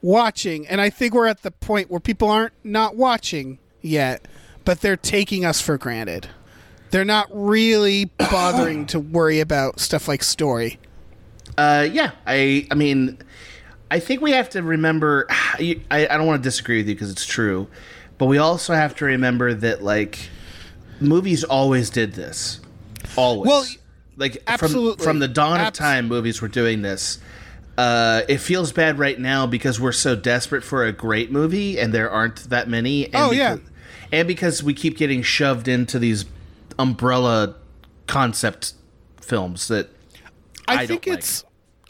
watching. 0.00 0.66
And 0.66 0.80
I 0.80 0.90
think 0.90 1.14
we're 1.14 1.26
at 1.26 1.42
the 1.42 1.50
point 1.50 1.90
where 1.90 2.00
people 2.00 2.28
aren't 2.28 2.54
not 2.64 2.96
watching 2.96 3.58
yet, 3.80 4.26
but 4.64 4.80
they're 4.80 4.96
taking 4.96 5.44
us 5.44 5.60
for 5.60 5.78
granted. 5.78 6.28
They're 6.90 7.04
not 7.04 7.28
really 7.30 8.04
bothering 8.18 8.86
to 8.86 9.00
worry 9.00 9.40
about 9.40 9.80
stuff 9.80 10.08
like 10.08 10.22
story. 10.22 10.78
Uh, 11.56 11.88
yeah, 11.90 12.12
I. 12.26 12.66
I 12.70 12.74
mean, 12.74 13.18
I 13.90 13.98
think 14.00 14.20
we 14.20 14.32
have 14.32 14.50
to 14.50 14.62
remember. 14.62 15.26
I, 15.30 15.80
I 15.90 16.06
don't 16.06 16.26
want 16.26 16.42
to 16.42 16.48
disagree 16.48 16.78
with 16.78 16.88
you 16.88 16.94
because 16.94 17.10
it's 17.10 17.26
true, 17.26 17.68
but 18.18 18.26
we 18.26 18.38
also 18.38 18.74
have 18.74 18.94
to 18.96 19.04
remember 19.04 19.52
that 19.54 19.82
like 19.82 20.18
movies 21.00 21.44
always 21.44 21.90
did 21.90 22.14
this. 22.14 22.60
Always. 23.16 23.48
Well, 23.48 23.66
like 24.16 24.42
absolutely. 24.46 24.96
from 24.96 25.04
from 25.04 25.18
the 25.18 25.28
dawn 25.28 25.60
of 25.60 25.72
time, 25.72 26.08
movies 26.08 26.40
were 26.40 26.48
doing 26.48 26.82
this. 26.82 27.18
Uh, 27.76 28.22
it 28.28 28.38
feels 28.38 28.70
bad 28.70 28.98
right 28.98 29.18
now 29.18 29.46
because 29.46 29.80
we're 29.80 29.92
so 29.92 30.14
desperate 30.14 30.62
for 30.62 30.84
a 30.84 30.92
great 30.92 31.32
movie, 31.32 31.78
and 31.78 31.92
there 31.92 32.10
aren't 32.10 32.36
that 32.50 32.68
many. 32.68 33.06
And 33.06 33.16
Oh, 33.16 33.30
yeah. 33.30 33.56
and 34.12 34.28
because 34.28 34.62
we 34.62 34.74
keep 34.74 34.96
getting 34.98 35.22
shoved 35.22 35.68
into 35.68 35.98
these 35.98 36.26
umbrella 36.78 37.56
concept 38.06 38.74
films 39.20 39.68
that 39.68 39.88
I, 40.68 40.82
I 40.82 40.86
think 40.86 41.02
don't 41.02 41.12
like. 41.12 41.18
it's 41.18 41.44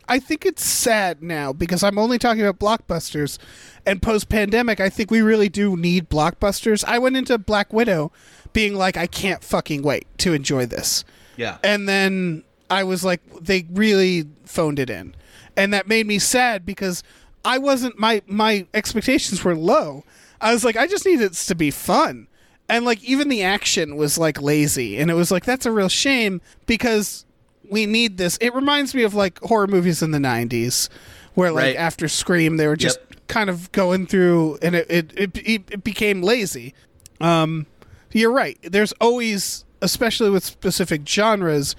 I 0.09 0.19
think 0.19 0.45
it's 0.45 0.65
sad 0.65 1.23
now 1.23 1.53
because 1.53 1.83
I'm 1.83 1.97
only 1.99 2.19
talking 2.19 2.45
about 2.45 2.59
blockbusters 2.59 3.39
and 3.87 4.03
post 4.03 4.29
pandemic 4.29 4.81
I 4.81 4.91
think 4.91 5.11
we 5.11 5.23
really 5.23 5.49
do 5.49 5.77
need 5.77 6.11
blockbusters. 6.11 6.85
I 6.85 6.99
went 6.99 7.17
into 7.17 7.39
Black 7.39 7.73
Widow 7.73 8.13
being 8.53 8.75
like 8.75 8.97
I 8.97 9.07
can't 9.07 9.43
fucking 9.43 9.83
wait 9.83 10.07
to 10.19 10.33
enjoy 10.35 10.67
this. 10.67 11.05
yeah. 11.37 11.59
And 11.65 11.89
then 11.89 12.45
I 12.71 12.85
was 12.85 13.05
like 13.05 13.21
they 13.41 13.67
really 13.71 14.27
phoned 14.45 14.79
it 14.79 14.91
in. 14.91 15.15
And 15.57 15.73
that 15.73 15.87
made 15.87 16.07
me 16.07 16.19
sad 16.19 16.65
because 16.67 17.03
I 17.45 17.59
wasn't 17.59 17.99
my 17.99 18.23
my 18.27 18.67
expectations 18.75 19.45
were 19.45 19.57
low. 19.57 20.05
I 20.41 20.53
was 20.53 20.65
like 20.65 20.77
I 20.77 20.87
just 20.87 21.07
need 21.07 21.21
it 21.21 21.35
to 21.35 21.55
be 21.55 21.71
fun. 21.71 22.29
And 22.69 22.85
like 22.85 23.03
even 23.05 23.29
the 23.29 23.43
action 23.43 23.97
was 23.97 24.19
like 24.19 24.41
lazy 24.41 24.99
and 24.99 25.11
it 25.11 25.15
was 25.15 25.31
like 25.31 25.45
that's 25.45 25.67
a 25.67 25.73
real 25.73 25.89
shame 25.89 26.41
because 26.67 27.25
we 27.73 27.87
need 27.87 28.19
this. 28.19 28.37
It 28.41 28.55
reminds 28.55 28.95
me 28.95 29.03
of 29.03 29.15
like 29.15 29.41
horror 29.41 29.67
movies 29.67 30.03
in 30.03 30.11
the 30.13 30.19
90s 30.19 30.89
where 31.35 31.51
like 31.51 31.63
Right. 31.65 31.77
after 31.77 32.07
Scream 32.09 32.59
they 32.59 32.67
were 32.69 32.77
just 32.77 32.99
Yep. 33.11 33.27
kind 33.29 33.51
of 33.51 33.73
going 33.73 34.07
through 34.07 34.59
and 34.63 34.75
it 34.77 34.87
it, 34.91 35.13
it 35.17 35.39
it 35.71 35.83
became 35.85 36.23
lazy. 36.23 36.75
Um 37.21 37.67
you're 38.13 38.31
right. 38.33 38.59
There's 38.63 38.93
always 39.01 39.65
especially 39.81 40.31
with 40.31 40.45
specific 40.45 41.09
genres 41.09 41.75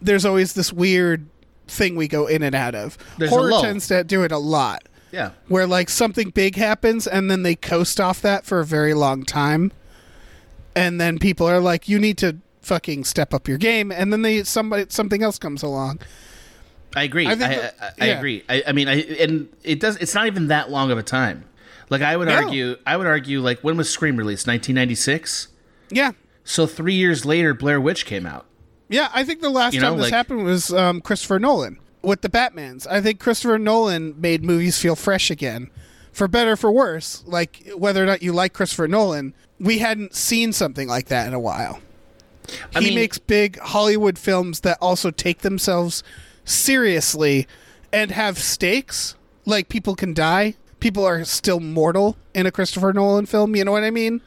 there's 0.00 0.24
always 0.24 0.52
this 0.52 0.72
weird 0.72 1.26
thing 1.68 1.96
we 1.96 2.06
go 2.06 2.26
in 2.26 2.42
and 2.42 2.54
out 2.54 2.74
of. 2.74 2.96
There's 3.18 3.30
Horror 3.30 3.50
tends 3.62 3.88
to 3.88 4.04
do 4.04 4.22
it 4.22 4.30
a 4.30 4.38
lot 4.38 4.88
yeah. 5.10 5.30
where 5.48 5.66
like 5.66 5.88
something 5.90 6.30
big 6.30 6.54
happens 6.56 7.06
and 7.06 7.30
then 7.30 7.42
they 7.42 7.56
coast 7.56 7.98
off 7.98 8.20
that 8.22 8.44
for 8.46 8.60
a 8.60 8.64
very 8.64 8.94
long 8.94 9.24
time 9.24 9.72
and 10.76 11.00
then 11.00 11.18
people 11.18 11.46
are 11.48 11.60
like 11.60 11.88
you 11.88 11.98
need 11.98 12.18
to 12.18 12.36
fucking 12.66 13.04
step 13.04 13.32
up 13.32 13.46
your 13.48 13.58
game 13.58 13.90
and 13.92 14.12
then 14.12 14.22
they 14.22 14.42
somebody 14.42 14.84
something 14.90 15.22
else 15.22 15.38
comes 15.38 15.62
along 15.62 15.98
I 16.94 17.02
agree. 17.02 17.26
I 17.26 17.32
I, 17.32 17.34
I, 17.34 17.70
I, 18.00 18.06
yeah. 18.06 18.18
agree. 18.18 18.42
I, 18.48 18.62
I 18.68 18.72
mean, 18.72 18.88
I 18.88 18.94
and 19.20 19.48
it 19.62 19.80
does. 19.80 19.98
It's 19.98 20.14
not 20.14 20.28
even 20.28 20.46
that 20.48 20.70
long 20.70 20.90
of 20.90 20.96
a 20.96 21.02
time. 21.02 21.44
Like 21.90 22.00
I 22.00 22.16
would 22.16 22.28
No. 22.28 22.34
argue, 22.36 22.76
I 22.86 22.96
would 22.96 23.06
argue, 23.06 23.40
like 23.42 23.60
when 23.60 23.76
was 23.76 23.90
Scream 23.90 24.16
released? 24.16 24.46
1996. 24.46 25.48
yeah 25.90 26.12
So 26.44 26.66
three 26.66 26.94
years 26.94 27.26
later, 27.26 27.52
Blair 27.52 27.80
Witch 27.82 28.06
came 28.06 28.24
out. 28.24 28.46
yeah 28.88 29.08
i 29.12 29.24
think 29.24 29.40
the 29.42 29.50
last 29.50 29.74
You 29.74 29.80
know, 29.80 29.90
time 29.90 29.96
this 29.98 30.04
like- 30.04 30.12
happened 30.14 30.44
was 30.44 30.72
um, 30.72 31.00
christopher 31.02 31.38
nolan 31.38 31.78
with 32.02 32.20
the 32.22 32.28
batmans 32.30 32.86
i 32.88 33.00
think 33.02 33.18
christopher 33.20 33.58
nolan 33.58 34.14
made 34.20 34.42
movies 34.44 34.78
feel 34.78 34.94
fresh 34.96 35.28
again 35.30 35.68
for 36.12 36.28
better 36.28 36.52
or 36.52 36.56
for 36.56 36.70
worse 36.72 37.22
like 37.26 37.68
whether 37.76 38.00
or 38.02 38.06
not 38.06 38.22
you 38.22 38.32
like 38.32 38.52
christopher 38.54 38.86
nolan 38.88 39.34
we 39.58 39.78
hadn't 39.78 40.14
seen 40.14 40.52
something 40.52 40.86
like 40.88 41.06
that 41.08 41.26
in 41.26 41.34
a 41.34 41.40
while 41.40 41.80
I 42.74 42.80
he 42.80 42.86
mean- 42.86 42.94
makes 42.96 43.18
big 43.18 43.58
Hollywood 43.58 44.18
films 44.18 44.60
that 44.60 44.78
also 44.80 45.10
take 45.10 45.40
themselves 45.40 46.02
seriously 46.44 47.46
and 47.92 48.10
have 48.10 48.38
stakes. 48.38 49.14
Like 49.44 49.68
people 49.68 49.94
can 49.94 50.12
die, 50.14 50.54
people 50.80 51.04
are 51.04 51.24
still 51.24 51.60
mortal 51.60 52.16
in 52.34 52.46
a 52.46 52.50
Christopher 52.50 52.92
Nolan 52.92 53.26
film. 53.26 53.54
You 53.56 53.64
know 53.64 53.72
what 53.72 53.84
I 53.84 53.90
mean? 53.90 54.20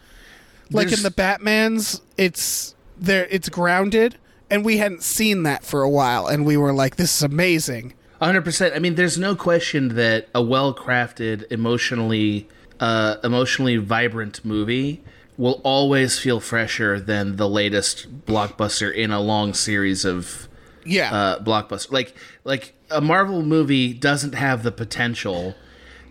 Like 0.71 0.91
in 0.91 1.01
the 1.01 1.11
Batman's, 1.11 2.01
it's 2.15 2.75
there. 2.97 3.27
It's 3.31 3.49
grounded, 3.49 4.17
and 4.51 4.63
we 4.63 4.77
hadn't 4.77 5.01
seen 5.01 5.43
that 5.43 5.63
for 5.63 5.81
a 5.81 5.89
while, 5.89 6.27
and 6.27 6.45
we 6.45 6.57
were 6.57 6.71
like, 6.71 6.95
"This 6.95 7.17
is 7.17 7.23
amazing." 7.23 7.93
100. 8.19 8.41
percent 8.43 8.75
I 8.75 8.79
mean, 8.79 8.95
there's 8.95 9.17
no 9.17 9.33
question 9.35 9.95
that 9.95 10.27
a 10.35 10.43
well-crafted, 10.43 11.51
emotionally, 11.51 12.47
uh, 12.79 13.15
emotionally 13.23 13.77
vibrant 13.77 14.45
movie 14.45 15.01
will 15.39 15.61
always 15.63 16.19
feel 16.19 16.39
fresher 16.41 16.99
than 16.99 17.37
the 17.37 17.47
latest 17.47 18.25
blockbuster 18.25 18.93
in 18.93 19.09
a 19.09 19.21
long 19.21 19.53
series 19.53 20.03
of 20.03 20.49
Yeah, 20.85 21.13
uh, 21.13 21.39
blockbuster. 21.43 21.91
Like 21.91 22.13
like 22.43 22.73
a 22.91 22.99
Marvel 23.01 23.41
movie 23.41 23.93
doesn't 23.93 24.35
have 24.35 24.63
the 24.63 24.71
potential 24.71 25.55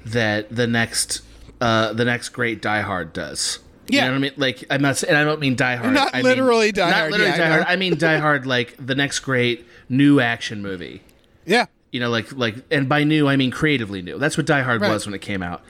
that 0.06 0.48
the 0.54 0.66
next 0.66 1.20
uh, 1.60 1.92
the 1.92 2.04
next 2.06 2.30
great 2.30 2.62
Die 2.62 2.80
Hard 2.80 3.12
does. 3.12 3.58
You 3.88 3.98
Yeah. 3.98 4.04
know 4.06 4.12
what 4.12 4.16
I 4.16 4.20
mean? 4.20 4.32
Like 4.36 4.64
I'm 4.70 4.80
not, 4.82 5.02
and 5.02 5.16
I 5.16 5.24
don't 5.24 5.40
mean 5.40 5.56
Die 5.56 5.76
Hard. 5.76 5.92
Not 5.92 6.10
I 6.14 6.18
mean- 6.18 6.24
literally 6.24 6.72
Die 6.72 6.88
not 6.88 6.94
Hard, 6.98 7.12
literally 7.12 7.30
yeah, 7.30 7.34
I 7.34 7.38
Die 7.38 7.48
Hard. 7.50 7.64
I 7.68 7.76
mean 7.76 7.98
Die 7.98 8.16
Hard, 8.18 8.46
like 8.46 8.74
the 8.84 8.94
next 8.94 9.18
great 9.20 9.66
new 9.90 10.20
action 10.20 10.62
movie. 10.62 11.02
yeah, 11.44 11.66
You 11.92 12.00
know, 12.00 12.08
like 12.10 12.32
like, 12.32 12.54
and 12.70 12.88
by 12.88 13.04
new 13.04 13.28
I 13.28 13.36
mean 13.36 13.50
creatively 13.50 14.00
new. 14.02 14.18
That's 14.18 14.36
what 14.38 14.46
Die 14.46 14.62
Hard 14.62 14.80
Right. 14.82 14.90
was 14.90 15.04
when 15.06 15.14
it 15.14 15.20
came 15.20 15.42
out. 15.42 15.62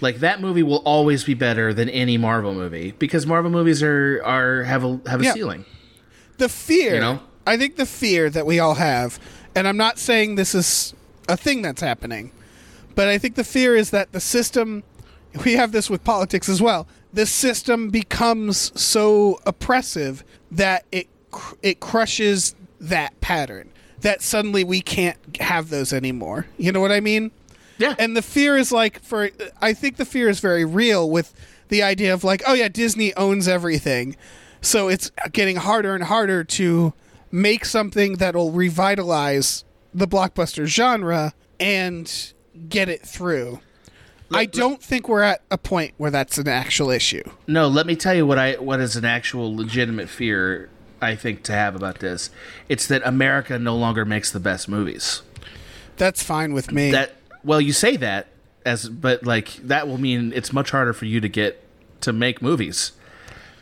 Like 0.00 0.16
that 0.20 0.40
movie 0.40 0.62
will 0.62 0.82
always 0.84 1.24
be 1.24 1.34
better 1.34 1.72
than 1.72 1.88
any 1.88 2.18
Marvel 2.18 2.52
movie 2.54 2.92
because 2.98 3.26
Marvel 3.26 3.50
movies 3.50 3.82
are 3.82 4.20
are 4.24 4.62
have 4.64 4.84
a 4.84 5.00
have 5.06 5.20
a 5.20 5.24
Yeah. 5.24 5.32
ceiling. 5.32 5.64
the 6.38 6.48
fear 6.50 6.94
You 6.96 7.00
know? 7.00 7.20
i 7.46 7.56
think 7.56 7.76
the 7.76 7.86
fear 7.86 8.28
that 8.28 8.44
we 8.44 8.58
all 8.58 8.74
have 8.74 9.18
and 9.54 9.66
i'm 9.66 9.78
not 9.78 9.98
saying 9.98 10.34
this 10.34 10.54
is 10.54 10.92
a 11.30 11.36
thing 11.36 11.62
that's 11.62 11.80
happening 11.80 12.30
but 12.94 13.08
i 13.08 13.16
think 13.16 13.36
the 13.36 13.44
fear 13.44 13.74
is 13.74 13.88
that 13.90 14.12
the 14.12 14.20
system 14.20 14.82
we 15.46 15.54
have 15.54 15.72
this 15.72 15.88
with 15.88 16.04
politics 16.04 16.46
as 16.50 16.60
well 16.60 16.86
the 17.10 17.24
system 17.24 17.88
becomes 17.88 18.70
so 18.78 19.40
oppressive 19.46 20.22
that 20.50 20.84
it 20.92 21.08
cr- 21.30 21.54
it 21.62 21.80
crushes 21.80 22.54
that 22.78 23.18
pattern 23.22 23.70
that 24.02 24.20
suddenly 24.20 24.62
we 24.62 24.82
can't 24.82 25.16
have 25.40 25.70
those 25.70 25.90
anymore 25.94 26.44
you 26.58 26.70
know 26.70 26.80
what 26.82 26.92
i 26.92 27.00
mean 27.00 27.30
Yeah. 27.78 27.94
and 27.98 28.16
the 28.16 28.22
fear 28.22 28.56
is 28.56 28.72
like 28.72 29.00
for 29.00 29.30
i 29.60 29.72
think 29.74 29.96
the 29.96 30.04
fear 30.04 30.28
is 30.28 30.40
very 30.40 30.64
real 30.64 31.08
with 31.10 31.34
the 31.68 31.82
idea 31.82 32.14
of 32.14 32.24
like 32.24 32.42
oh 32.46 32.54
yeah 32.54 32.68
disney 32.68 33.14
owns 33.16 33.46
everything 33.48 34.16
so 34.60 34.88
it's 34.88 35.10
getting 35.32 35.56
harder 35.56 35.94
and 35.94 36.04
harder 36.04 36.42
to 36.44 36.92
make 37.30 37.64
something 37.64 38.14
that'll 38.14 38.50
revitalize 38.52 39.64
the 39.92 40.06
blockbuster 40.08 40.64
genre 40.66 41.34
and 41.60 42.32
get 42.68 42.88
it 42.88 43.02
through 43.02 43.60
i 44.32 44.44
don't 44.46 44.82
think 44.82 45.08
we're 45.08 45.22
at 45.22 45.42
a 45.50 45.58
point 45.58 45.92
where 45.98 46.10
that's 46.10 46.38
an 46.38 46.48
actual 46.48 46.90
issue 46.90 47.22
No, 47.46 47.68
let 47.68 47.86
me 47.86 47.94
tell 47.94 48.14
you 48.14 48.26
what 48.26 48.38
I 48.38 48.54
what 48.54 48.80
is 48.80 48.96
an 48.96 49.04
actual 49.04 49.54
legitimate 49.54 50.08
fear 50.08 50.68
I 51.00 51.14
think 51.14 51.42
to 51.42 51.52
have 51.52 51.76
about 51.76 51.98
this. 51.98 52.30
It's 52.70 52.86
that 52.86 53.02
America 53.04 53.58
no 53.58 53.76
longer 53.76 54.06
makes 54.06 54.32
the 54.32 54.40
best 54.40 54.66
movies. 54.66 55.20
that's 55.98 56.22
fine 56.22 56.54
with 56.54 56.72
me 56.72 56.90
That 56.90 57.15
well, 57.46 57.60
you 57.60 57.72
say 57.72 57.96
that 57.96 58.26
as 58.64 58.88
but 58.88 59.24
like 59.24 59.54
that 59.62 59.86
will 59.86 59.98
mean 59.98 60.32
it's 60.34 60.52
much 60.52 60.72
harder 60.72 60.92
for 60.92 61.04
you 61.04 61.20
to 61.20 61.28
get 61.28 61.62
to 62.02 62.12
make 62.12 62.42
movies. 62.42 62.92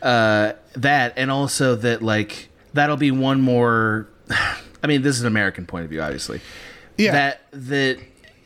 Uh 0.02 0.55
that 0.74 1.12
and 1.16 1.31
also 1.31 1.77
that 1.77 2.02
like 2.02 2.48
that'll 2.73 2.97
be 2.97 3.11
one 3.11 3.40
more 3.40 4.09
I 4.82 4.86
mean, 4.86 5.02
this 5.02 5.16
is 5.16 5.20
an 5.23 5.28
American 5.28 5.66
point 5.66 5.85
of 5.85 5.90
view 5.90 6.01
obviously. 6.01 6.40
yeah 6.97 7.12
That 7.12 7.40
that 7.52 7.98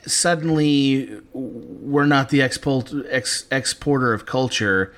suddenly 0.06 1.20
we're 1.32 2.06
not 2.06 2.30
the 2.30 2.42
export 2.42 2.92
ex, 3.08 3.46
exporter 3.50 4.12
of 4.12 4.26
culture 4.26 4.92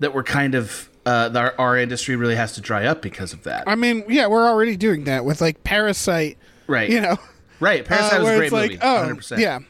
that 0.00 0.14
we're 0.14 0.22
kind 0.24 0.54
of 0.54 0.88
uh, 1.06 1.30
our, 1.34 1.54
our 1.58 1.76
industry 1.76 2.16
really 2.16 2.34
has 2.36 2.52
to 2.54 2.62
dry 2.62 2.86
up 2.86 3.02
because 3.02 3.34
of 3.34 3.42
that. 3.42 3.64
i 3.66 3.74
mean 3.74 4.04
yeah 4.08 4.26
we're 4.26 4.48
already 4.48 4.74
doing 4.74 5.04
that 5.04 5.22
with 5.22 5.38
like 5.42 5.62
parasite 5.62 6.38
right. 6.66 6.88
you 6.88 6.98
know 6.98 7.18
Right. 7.60 7.84
Parasite 7.84 8.20
uh, 8.20 8.22
was 8.22 8.28
a 8.30 8.36
great 8.36 8.44
it's 8.46 8.52
like, 8.52 8.70
movie. 8.72 8.82
oh, 8.82 9.14
100%. 9.14 9.38
yeah. 9.38 9.60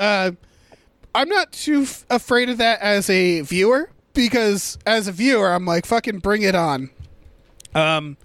Uh, 0.00 0.32
I'm 1.14 1.28
not 1.28 1.52
too 1.52 1.82
f- 1.82 2.06
afraid 2.08 2.48
of 2.48 2.58
that 2.58 2.80
as 2.80 3.10
a 3.10 3.42
viewer 3.42 3.90
because 4.14 4.78
as 4.86 5.06
a 5.06 5.12
viewer, 5.12 5.52
I'm 5.52 5.66
like, 5.66 5.86
fucking 5.86 6.18
bring 6.20 6.42
it 6.42 6.54
on. 6.54 6.90
Um, 7.74 8.16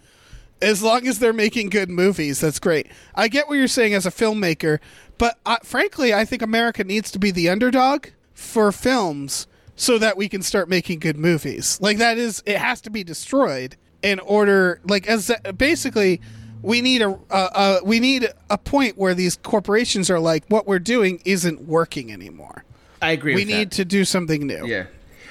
as 0.62 0.82
long 0.82 1.06
as 1.08 1.20
they're 1.20 1.34
making 1.34 1.70
good 1.70 1.90
movies, 1.90 2.40
that's 2.40 2.60
great. 2.60 2.88
I 3.14 3.28
get 3.28 3.48
what 3.48 3.56
you're 3.56 3.68
saying 3.68 3.94
as 3.94 4.06
a 4.06 4.12
filmmaker, 4.12 4.80
but 5.18 5.38
uh, 5.46 5.58
frankly, 5.64 6.14
I 6.14 6.26
think 6.26 6.42
America 6.42 6.84
needs 6.84 7.12
to 7.12 7.20
be 7.20 7.32
the 7.32 7.50
underdog 7.50 8.08
for 8.34 8.72
films 8.72 9.48
so 9.76 9.98
that 9.98 10.16
we 10.16 10.30
can 10.30 10.42
start 10.42 10.70
making 10.70 11.00
good 11.00 11.18
movies. 11.18 11.78
Like 11.82 11.98
that 11.98 12.18
is, 12.18 12.42
it 12.46 12.58
has 12.58 12.82
to 12.82 12.90
be 12.90 13.04
destroyed 13.04 13.76
in 14.02 14.20
order, 14.20 14.80
like 14.88 15.08
as 15.08 15.32
basically, 15.58 16.22
we 16.66 16.82
need 16.82 17.02
a, 17.02 17.12
uh, 17.12 17.50
uh, 17.54 17.80
we 17.84 18.00
need 18.00 18.28
a 18.50 18.58
point 18.58 18.98
where 18.98 19.14
these 19.14 19.38
corporations 19.38 20.10
are 20.10 20.20
like, 20.20 20.44
what 20.48 20.68
we're 20.68 20.80
doing 20.80 21.22
isn't 21.26 21.62
working 21.68 22.12
anymore. 22.12 22.64
I 23.02 23.12
agree 23.12 23.36
We 23.36 23.46
need 23.46 23.72
that. 23.72 23.76
to 23.78 23.86
do 23.86 24.04
something 24.06 24.46
new. 24.48 24.66
Yeah. 24.66 24.88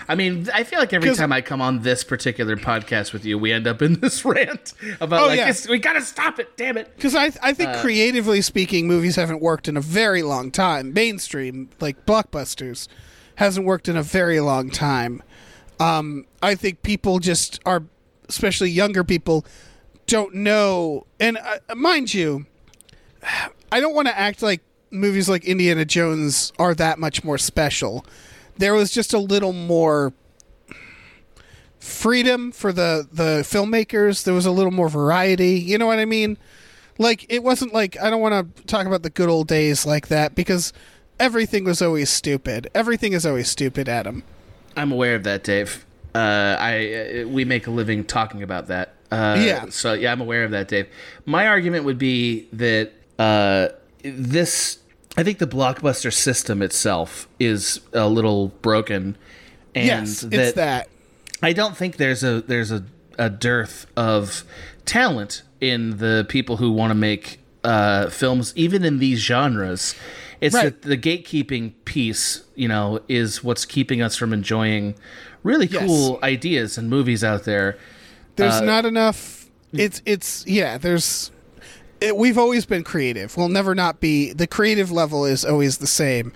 I 0.06 0.16
mean, 0.16 0.48
I 0.52 0.64
feel 0.64 0.78
like 0.78 0.92
every 0.92 1.14
time 1.14 1.32
I 1.32 1.40
come 1.40 1.62
on 1.62 1.80
this 1.80 2.04
particular 2.04 2.56
podcast 2.56 3.14
with 3.14 3.24
you, 3.24 3.38
we 3.38 3.52
end 3.52 3.66
up 3.66 3.80
in 3.80 4.00
this 4.00 4.22
rant 4.24 4.74
about 5.00 5.22
Oh, 5.22 5.26
like 5.28 5.38
yeah. 5.38 5.48
it's, 5.48 5.66
we 5.66 5.78
gotta 5.78 6.02
stop 6.02 6.38
it. 6.38 6.56
Damn 6.58 6.76
it. 6.76 6.94
Because 6.94 7.14
I, 7.14 7.30
I 7.42 7.54
think 7.54 7.70
Uh, 7.70 7.80
creatively 7.80 8.42
speaking, 8.42 8.86
movies 8.86 9.16
haven't 9.16 9.40
worked 9.40 9.66
in 9.66 9.76
a 9.78 9.80
very 9.80 10.22
long 10.22 10.50
time. 10.50 10.92
Mainstream, 10.92 11.70
like 11.80 12.04
blockbusters, 12.04 12.86
hasn't 13.36 13.64
worked 13.66 13.88
in 13.88 13.96
a 13.96 14.02
very 14.02 14.40
long 14.40 14.68
time. 14.70 15.22
Um, 15.80 16.26
I 16.42 16.54
think 16.54 16.82
people 16.82 17.18
just 17.18 17.60
are, 17.64 17.82
especially 18.28 18.70
younger 18.70 19.04
people, 19.04 19.46
don't 20.06 20.34
know. 20.34 21.06
And 21.20 21.38
uh, 21.38 21.74
mind 21.74 22.14
you, 22.14 22.46
I 23.72 23.80
don't 23.80 23.94
want 23.94 24.08
to 24.08 24.18
act 24.18 24.42
like 24.42 24.60
movies 24.90 25.28
like 25.28 25.44
Indiana 25.44 25.84
Jones 25.84 26.52
are 26.58 26.74
that 26.74 26.98
much 26.98 27.24
more 27.24 27.38
special. 27.38 28.04
There 28.56 28.74
was 28.74 28.90
just 28.92 29.12
a 29.12 29.18
little 29.18 29.52
more 29.52 30.12
freedom 31.80 32.52
for 32.52 32.72
the 32.72 33.06
the 33.12 33.42
filmmakers. 33.42 34.24
There 34.24 34.34
was 34.34 34.46
a 34.46 34.50
little 34.50 34.72
more 34.72 34.88
variety. 34.88 35.58
You 35.60 35.78
know 35.78 35.86
what 35.86 35.98
I 35.98 36.04
mean? 36.04 36.38
Like 36.98 37.26
it 37.28 37.42
wasn't 37.42 37.74
like 37.74 38.00
I 38.00 38.10
don't 38.10 38.20
want 38.20 38.56
to 38.56 38.62
talk 38.64 38.86
about 38.86 39.02
the 39.02 39.10
good 39.10 39.28
old 39.28 39.48
days 39.48 39.84
like 39.84 40.08
that 40.08 40.34
because 40.34 40.72
everything 41.18 41.64
was 41.64 41.82
always 41.82 42.10
stupid. 42.10 42.70
Everything 42.74 43.12
is 43.12 43.26
always 43.26 43.48
stupid, 43.48 43.88
Adam. 43.88 44.22
I'm 44.76 44.92
aware 44.92 45.14
of 45.14 45.24
that, 45.24 45.44
Dave. 45.44 45.84
Uh, 46.14 46.56
I 46.58 47.22
uh, 47.22 47.28
we 47.28 47.44
make 47.44 47.66
a 47.66 47.70
living 47.70 48.04
talking 48.04 48.42
about 48.42 48.68
that. 48.68 48.94
Uh, 49.14 49.36
Yeah. 49.40 49.66
So 49.70 49.92
yeah, 49.94 50.12
I'm 50.12 50.20
aware 50.20 50.44
of 50.44 50.50
that, 50.52 50.68
Dave. 50.68 50.86
My 51.26 51.46
argument 51.46 51.84
would 51.84 51.98
be 51.98 52.48
that 52.52 52.92
uh, 53.18 53.68
this. 54.02 54.78
I 55.16 55.22
think 55.22 55.38
the 55.38 55.46
blockbuster 55.46 56.12
system 56.12 56.60
itself 56.60 57.28
is 57.38 57.80
a 57.92 58.08
little 58.08 58.48
broken, 58.62 59.16
and 59.74 59.86
yes, 59.86 60.24
it's 60.24 60.54
that. 60.54 60.88
I 61.42 61.52
don't 61.52 61.76
think 61.76 61.96
there's 61.98 62.24
a 62.24 62.40
there's 62.42 62.72
a, 62.72 62.84
a 63.18 63.30
dearth 63.30 63.86
of 63.96 64.42
talent 64.86 65.42
in 65.60 65.98
the 65.98 66.26
people 66.28 66.56
who 66.56 66.72
want 66.72 66.90
to 66.90 66.94
make 66.96 67.38
uh, 67.62 68.10
films, 68.10 68.52
even 68.56 68.84
in 68.84 68.98
these 68.98 69.20
genres. 69.20 69.94
It's 70.40 70.54
Right. 70.54 70.64
that 70.64 70.82
the 70.82 70.98
gatekeeping 70.98 71.72
piece, 71.84 72.42
you 72.54 72.68
know, 72.68 73.00
is 73.08 73.42
what's 73.42 73.64
keeping 73.64 74.02
us 74.02 74.16
from 74.16 74.32
enjoying 74.32 74.94
really 75.42 75.66
Yes. 75.66 75.86
cool 75.86 76.18
ideas 76.22 76.76
and 76.76 76.90
movies 76.90 77.22
out 77.24 77.44
there. 77.44 77.78
There's 78.36 78.54
Uh, 78.54 78.60
not 78.64 78.84
enough. 78.84 79.48
It's 79.72 80.00
it's 80.06 80.44
yeah. 80.46 80.78
There's. 80.78 81.30
It, 82.00 82.16
we've 82.16 82.38
always 82.38 82.66
been 82.66 82.84
creative. 82.84 83.36
We'll 83.36 83.48
never 83.48 83.74
not 83.74 84.00
be. 84.00 84.32
The 84.32 84.46
creative 84.46 84.90
level 84.92 85.24
is 85.24 85.44
always 85.44 85.78
the 85.78 85.86
same. 85.86 86.32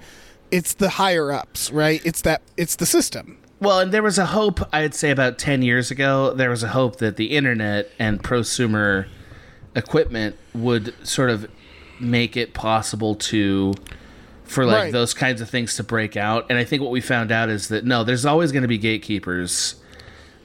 It's 0.50 0.72
the 0.74 0.88
higher 0.90 1.30
ups, 1.30 1.70
right? 1.70 2.00
It's 2.04 2.22
that. 2.22 2.42
It's 2.56 2.76
the 2.76 2.86
system. 2.86 3.38
Well, 3.60 3.80
and 3.80 3.92
there 3.92 4.02
was 4.04 4.18
a 4.18 4.26
hope, 4.26 4.60
I'd 4.72 4.94
say 4.94 5.10
about 5.10 5.36
10 5.36 5.62
years 5.62 5.90
ago, 5.90 6.32
there 6.32 6.48
was 6.48 6.62
a 6.62 6.68
hope 6.68 6.98
that 6.98 7.16
the 7.16 7.36
internet 7.36 7.90
and 7.98 8.22
prosumer 8.22 9.06
equipment 9.74 10.36
would 10.54 10.94
sort 11.06 11.28
of 11.30 11.50
make 12.00 12.36
it 12.36 12.54
possible 12.54 13.14
to 13.16 13.74
for 14.44 14.64
like 14.64 14.76
Right. 14.76 14.92
those 14.92 15.12
kinds 15.12 15.40
of 15.40 15.50
things 15.50 15.74
to 15.76 15.82
break 15.82 16.16
out. 16.16 16.46
And 16.48 16.56
I 16.58 16.64
think 16.64 16.82
what 16.82 16.92
we 16.92 17.00
found 17.00 17.30
out 17.32 17.48
is 17.50 17.66
that 17.68 17.84
no, 17.84 18.04
there's 18.04 18.24
always 18.24 18.52
going 18.52 18.62
to 18.62 18.68
be 18.68 18.78
gatekeepers 18.78 19.74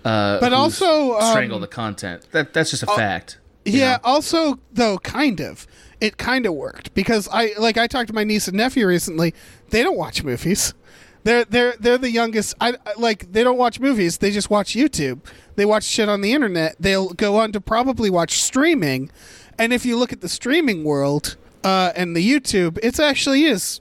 uh 0.06 0.40
But 0.40 0.54
also, 0.54 1.14
um, 1.18 1.32
strangle 1.32 1.60
the 1.60 1.68
content. 1.68 2.28
That 2.32 2.54
that's 2.54 2.70
just 2.72 2.84
a 2.84 2.88
fact. 2.88 3.38
Yeah. 3.66 3.94
know? 3.94 3.98
Also, 4.04 4.60
though, 4.72 4.98
kind 4.98 5.40
of, 5.40 5.66
it 6.02 6.18
kind 6.18 6.46
of 6.46 6.54
worked 6.54 6.94
because 6.94 7.30
I 7.32 7.54
like 7.58 7.78
I 7.78 7.88
talked 7.88 8.08
to 8.08 8.14
my 8.14 8.24
niece 8.24 8.48
and 8.48 8.58
nephew 8.58 8.86
recently. 8.88 9.34
They 9.70 9.84
don't 9.84 9.98
watch 9.98 10.24
movies. 10.24 10.74
They're 11.24 11.46
they're 11.46 11.74
they're 11.80 11.98
the 11.98 12.12
youngest. 12.12 12.54
I 12.60 12.76
like 12.98 13.32
they 13.32 13.44
don't 13.46 13.58
watch 13.58 13.80
movies. 13.80 14.18
They 14.18 14.30
just 14.32 14.50
watch 14.50 14.74
YouTube. 14.76 15.22
They 15.56 15.64
watch 15.64 15.86
shit 15.86 16.10
on 16.10 16.20
the 16.20 16.34
internet. 16.34 16.76
They'll 16.80 17.14
go 17.14 17.38
on 17.38 17.54
to 17.54 17.62
probably 17.62 18.10
watch 18.10 18.42
streaming. 18.42 19.10
And 19.58 19.72
if 19.72 19.86
you 19.86 19.96
look 19.98 20.12
at 20.12 20.20
the 20.20 20.28
streaming 20.28 20.84
world 20.84 21.38
uh, 21.64 21.94
and 21.96 22.14
the 22.14 22.30
YouTube, 22.30 22.78
it 22.84 23.00
actually 23.00 23.46
is 23.46 23.80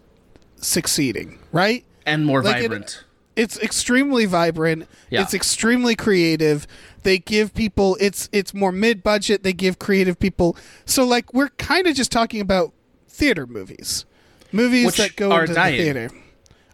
succeeding, 0.57 1.39
right? 1.51 1.85
And 2.07 2.25
more 2.27 2.43
Like 2.43 2.59
it- 2.59 2.63
vibrant. 2.63 3.05
It's 3.37 3.59
extremely 3.61 4.27
vibrant 4.27 4.87
Yeah. 5.11 5.23
it's 5.23 5.33
extremely 5.35 5.95
creative 5.97 6.67
they 7.03 7.19
give 7.19 7.55
people 7.55 7.97
it's 8.01 8.29
it's 8.33 8.53
more 8.55 8.73
mid-budget 8.73 9.43
they 9.43 9.53
give 9.53 9.79
creative 9.79 10.19
people 10.19 10.57
so 10.85 11.05
like 11.05 11.33
we're 11.33 11.49
kind 11.51 11.87
of 11.87 11.95
just 11.95 12.13
talking 12.13 12.41
about 12.41 12.73
theater 13.09 13.47
movies 13.47 14.05
movies 14.53 14.87
Which 14.87 14.97
that 14.99 15.17
go 15.17 15.33
are 15.33 15.43
into 15.43 15.55
dying. 15.55 15.77
the 15.79 15.83
theater 15.83 16.11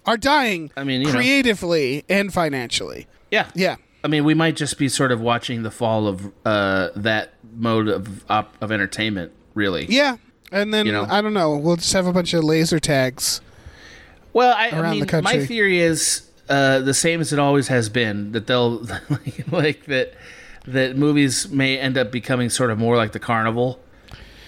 are 0.06 0.16
dying 0.16 0.70
I 0.76 0.84
mean, 0.84 1.00
you 1.02 1.06
know. 1.08 1.12
creatively 1.12 2.04
and 2.08 2.32
financially 2.32 3.06
yeah. 3.30 3.48
yeah 3.54 3.76
I 4.02 4.06
mean, 4.06 4.22
we 4.24 4.32
might 4.32 4.54
just 4.54 4.78
be 4.78 4.88
sort 4.88 5.10
of 5.10 5.20
watching 5.20 5.64
the 5.64 5.72
fall 5.72 6.06
of 6.06 6.32
uh, 6.46 6.90
that 6.94 7.34
mode 7.56 7.88
of 7.88 8.24
op- 8.30 8.54
of 8.62 8.70
entertainment, 8.72 9.32
really. 9.54 9.86
yeah 9.86 10.16
and 10.52 10.72
then 10.72 10.86
You 10.86 10.92
know. 10.92 11.06
i 11.10 11.20
don't 11.20 11.34
know 11.34 11.56
we'll 11.56 11.76
just 11.76 11.92
have 11.92 12.06
a 12.06 12.12
bunch 12.12 12.32
of 12.34 12.42
laser 12.44 12.78
tags 12.80 13.40
Well, 14.32 14.54
I, 14.56 14.70
I 14.70 14.90
mean, 14.92 15.00
the 15.00 15.06
country. 15.06 15.38
my 15.40 15.44
theory 15.46 15.80
is 15.80 16.27
uh, 16.48 16.80
the 16.80 16.94
same 16.94 17.20
as 17.20 17.32
it 17.32 17.38
always 17.38 17.68
has 17.68 17.88
been 17.88 18.32
that 18.32 18.46
they'll 18.46 18.80
like, 19.10 19.44
like 19.52 19.84
that 19.86 20.14
that 20.66 20.96
movies 20.96 21.48
may 21.50 21.78
end 21.78 21.96
up 21.96 22.10
becoming 22.12 22.50
sort 22.50 22.70
of 22.70 22.78
more 22.78 22.96
like 22.96 23.12
the 23.12 23.20
carnival. 23.20 23.80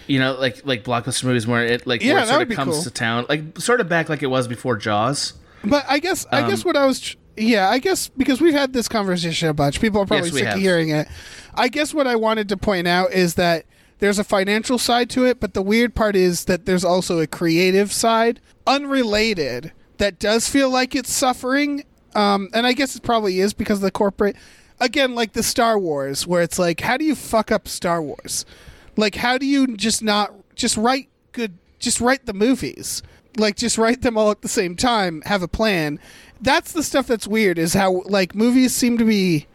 You 0.06 0.18
know, 0.18 0.32
like 0.34 0.64
like 0.66 0.82
blockbuster 0.84 1.24
movies 1.24 1.46
where 1.46 1.64
it 1.64 1.86
like 1.86 2.02
Yeah, 2.02 2.14
where 2.14 2.22
it 2.24 2.28
sort 2.28 2.42
of 2.50 2.56
comes 2.56 2.74
cool. 2.74 2.82
to 2.84 2.90
town, 2.90 3.26
like 3.28 3.58
sort 3.60 3.80
of 3.80 3.88
back 3.88 4.08
like 4.08 4.22
it 4.22 4.26
was 4.26 4.48
before 4.48 4.76
Jaws. 4.76 5.34
but 5.64 5.84
i 5.88 5.98
guess 5.98 6.26
i 6.32 6.40
Um, 6.42 6.48
guess 6.50 6.64
what 6.64 6.76
i 6.76 6.84
was 6.86 7.00
tr- 7.00 7.16
yeah, 7.36 7.70
I 7.70 7.78
guess 7.78 8.08
because 8.08 8.40
we've 8.40 8.52
had 8.54 8.72
this 8.72 8.88
conversation 8.88 9.48
a 9.48 9.54
bunch. 9.54 9.80
People 9.80 10.00
are 10.02 10.06
probably 10.06 10.28
Yes, 10.30 10.38
sick 10.38 10.48
of 10.48 10.58
hearing 10.60 10.88
it. 10.90 11.06
I 11.54 11.68
guess 11.68 11.94
what 11.94 12.06
I 12.06 12.16
wanted 12.16 12.48
to 12.50 12.56
point 12.56 12.86
out 12.88 13.12
is 13.12 13.34
that 13.36 13.64
there's 13.98 14.18
a 14.18 14.24
financial 14.24 14.78
side 14.78 15.08
to 15.10 15.24
it, 15.24 15.40
but 15.40 15.54
the 15.54 15.62
weird 15.62 15.94
part 15.94 16.16
is 16.16 16.46
that 16.46 16.66
there's 16.66 16.84
also 16.84 17.18
a 17.20 17.26
creative 17.26 17.92
side, 17.92 18.40
unrelated, 18.66 19.72
that 19.98 20.18
does 20.18 20.48
feel 20.48 20.70
like 20.70 20.94
it's 20.94 21.12
suffering. 21.12 21.84
Um, 22.14 22.48
and 22.52 22.66
I 22.66 22.72
guess 22.72 22.96
it 22.96 23.02
probably 23.02 23.40
is 23.40 23.52
because 23.52 23.78
of 23.78 23.82
the 23.82 23.90
corporate. 23.90 24.36
Again, 24.80 25.14
like 25.14 25.32
the 25.32 25.42
Star 25.42 25.78
Wars, 25.78 26.26
where 26.26 26.42
it's 26.42 26.58
like, 26.58 26.80
how 26.80 26.96
do 26.96 27.04
you 27.04 27.14
fuck 27.14 27.52
up 27.52 27.68
Star 27.68 28.02
Wars? 28.02 28.44
Like, 28.96 29.14
how 29.14 29.38
do 29.38 29.46
you 29.46 29.76
just 29.76 30.02
not 30.02 30.32
just 30.54 30.76
write 30.76 31.08
good, 31.32 31.58
just 31.78 32.00
write 32.00 32.26
the 32.26 32.32
movies? 32.32 33.02
Like, 33.36 33.56
just 33.56 33.78
write 33.78 34.02
them 34.02 34.18
all 34.18 34.30
at 34.30 34.42
the 34.42 34.48
same 34.48 34.74
time, 34.76 35.22
have 35.26 35.42
a 35.42 35.48
plan. 35.48 36.00
That's 36.40 36.72
the 36.72 36.82
stuff 36.82 37.06
that's 37.06 37.28
weird, 37.28 37.58
is 37.58 37.74
how, 37.74 38.02
like, 38.06 38.34
movies 38.34 38.74
seem 38.74 38.98
to 38.98 39.04
be. 39.04 39.46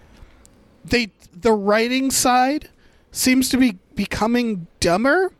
They. 0.83 1.11
The 1.37 1.51
writing 1.51 2.11
side 2.11 2.69
seems 3.11 3.49
to 3.49 3.57
be 3.57 3.77
becoming 3.93 4.67
dumber. 4.79 5.31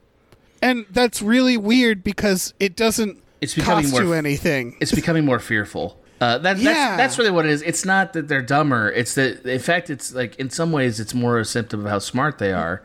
And 0.62 0.86
that's 0.90 1.22
really 1.22 1.58
weird 1.58 2.04
because 2.04 2.54
it 2.60 2.76
doesn't 2.76 3.24
It's 3.40 3.56
becoming 3.56 3.86
cost 3.86 3.94
more 3.94 4.04
you 4.04 4.14
anything. 4.14 4.76
it's 4.82 4.92
becoming 4.92 5.26
more 5.26 5.40
fearful. 5.40 6.00
Uh, 6.22 6.38
that, 6.40 6.58
Yeah. 6.58 6.74
that's 6.74 6.98
that's 6.98 7.18
really 7.18 7.32
what 7.32 7.46
it 7.46 7.52
is. 7.52 7.62
It's 7.62 7.84
not 7.86 8.14
that 8.14 8.28
they're 8.28 8.42
dumber. 8.42 8.90
It's 8.92 9.16
that 9.16 9.46
in 9.46 9.60
fact, 9.60 9.90
it's 9.90 10.14
like 10.14 10.36
in 10.38 10.50
some 10.50 10.72
ways, 10.72 11.00
it's 11.00 11.14
more 11.14 11.40
a 11.40 11.46
symptom 11.46 11.82
of 11.86 11.90
how 11.92 12.00
smart 12.00 12.38
they 12.38 12.54
are, 12.54 12.82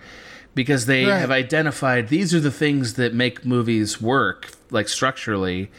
because 0.54 0.86
they 0.86 1.04
Right. 1.06 1.18
have 1.18 1.30
identified 1.30 2.08
these 2.08 2.34
are 2.34 2.40
the 2.40 2.50
things 2.50 2.94
that 2.94 3.14
make 3.14 3.44
movies 3.46 4.00
work, 4.00 4.50
like 4.70 4.88
structurally, 4.88 5.70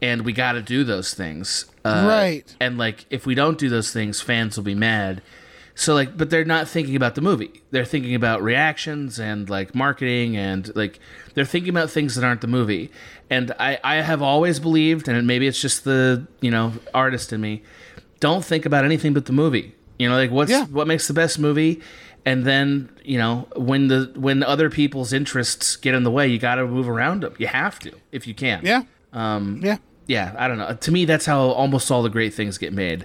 and 0.00 0.22
we 0.22 0.32
got 0.32 0.52
to 0.52 0.62
do 0.62 0.82
those 0.84 1.12
things. 1.14 1.66
Uh, 1.84 2.04
Right. 2.08 2.56
And 2.58 2.78
like, 2.78 3.04
if 3.10 3.26
we 3.26 3.34
don't 3.34 3.58
do 3.58 3.68
those 3.68 3.92
things, 3.92 4.20
fans 4.22 4.56
will 4.56 4.64
be 4.64 4.74
mad. 4.74 5.20
So 5.76 5.92
like, 5.94 6.16
but 6.16 6.30
they're 6.30 6.44
not 6.44 6.68
thinking 6.68 6.94
about 6.94 7.16
the 7.16 7.20
movie. 7.20 7.62
They're 7.72 7.84
thinking 7.84 8.14
about 8.14 8.42
reactions 8.42 9.18
and 9.18 9.50
like 9.50 9.74
marketing 9.74 10.36
and 10.36 10.74
like 10.76 11.00
they're 11.34 11.44
thinking 11.44 11.70
about 11.70 11.90
things 11.90 12.14
that 12.14 12.24
aren't 12.24 12.42
the 12.42 12.46
movie. 12.46 12.90
And 13.28 13.52
I 13.58 13.78
I 13.82 13.96
have 13.96 14.22
always 14.22 14.60
believed, 14.60 15.08
and 15.08 15.26
maybe 15.26 15.46
it's 15.48 15.60
just 15.60 15.84
the 15.84 16.26
you 16.40 16.50
know 16.50 16.74
artist 16.92 17.32
in 17.32 17.40
me, 17.40 17.62
don't 18.20 18.44
think 18.44 18.64
about 18.66 18.84
anything 18.84 19.14
but 19.14 19.26
the 19.26 19.32
movie. 19.32 19.74
You 19.98 20.08
know, 20.08 20.16
like 20.16 20.30
what's 20.30 20.50
Yeah. 20.50 20.66
what 20.66 20.86
makes 20.86 21.08
the 21.08 21.14
best 21.14 21.38
movie, 21.40 21.80
and 22.24 22.44
then 22.44 22.88
you 23.04 23.18
know 23.18 23.48
when 23.56 23.88
the 23.88 24.12
when 24.14 24.44
other 24.44 24.70
people's 24.70 25.12
interests 25.12 25.74
get 25.76 25.94
in 25.94 26.04
the 26.04 26.10
way, 26.10 26.28
you 26.28 26.38
got 26.38 26.54
to 26.56 26.66
move 26.66 26.88
around 26.88 27.22
them. 27.24 27.34
You 27.38 27.48
have 27.48 27.80
to 27.80 27.90
if 28.12 28.26
you 28.28 28.34
can. 28.34 28.60
Yeah. 28.64 28.82
Um, 29.12 29.60
yeah. 29.62 29.78
yeah. 30.06 30.34
I 30.38 30.46
don't 30.48 30.58
know. 30.58 30.74
To 30.74 30.92
me, 30.92 31.04
that's 31.04 31.26
how 31.26 31.40
almost 31.40 31.90
all 31.90 32.02
the 32.02 32.10
great 32.10 32.32
things 32.34 32.58
get 32.58 32.72
made. 32.72 33.04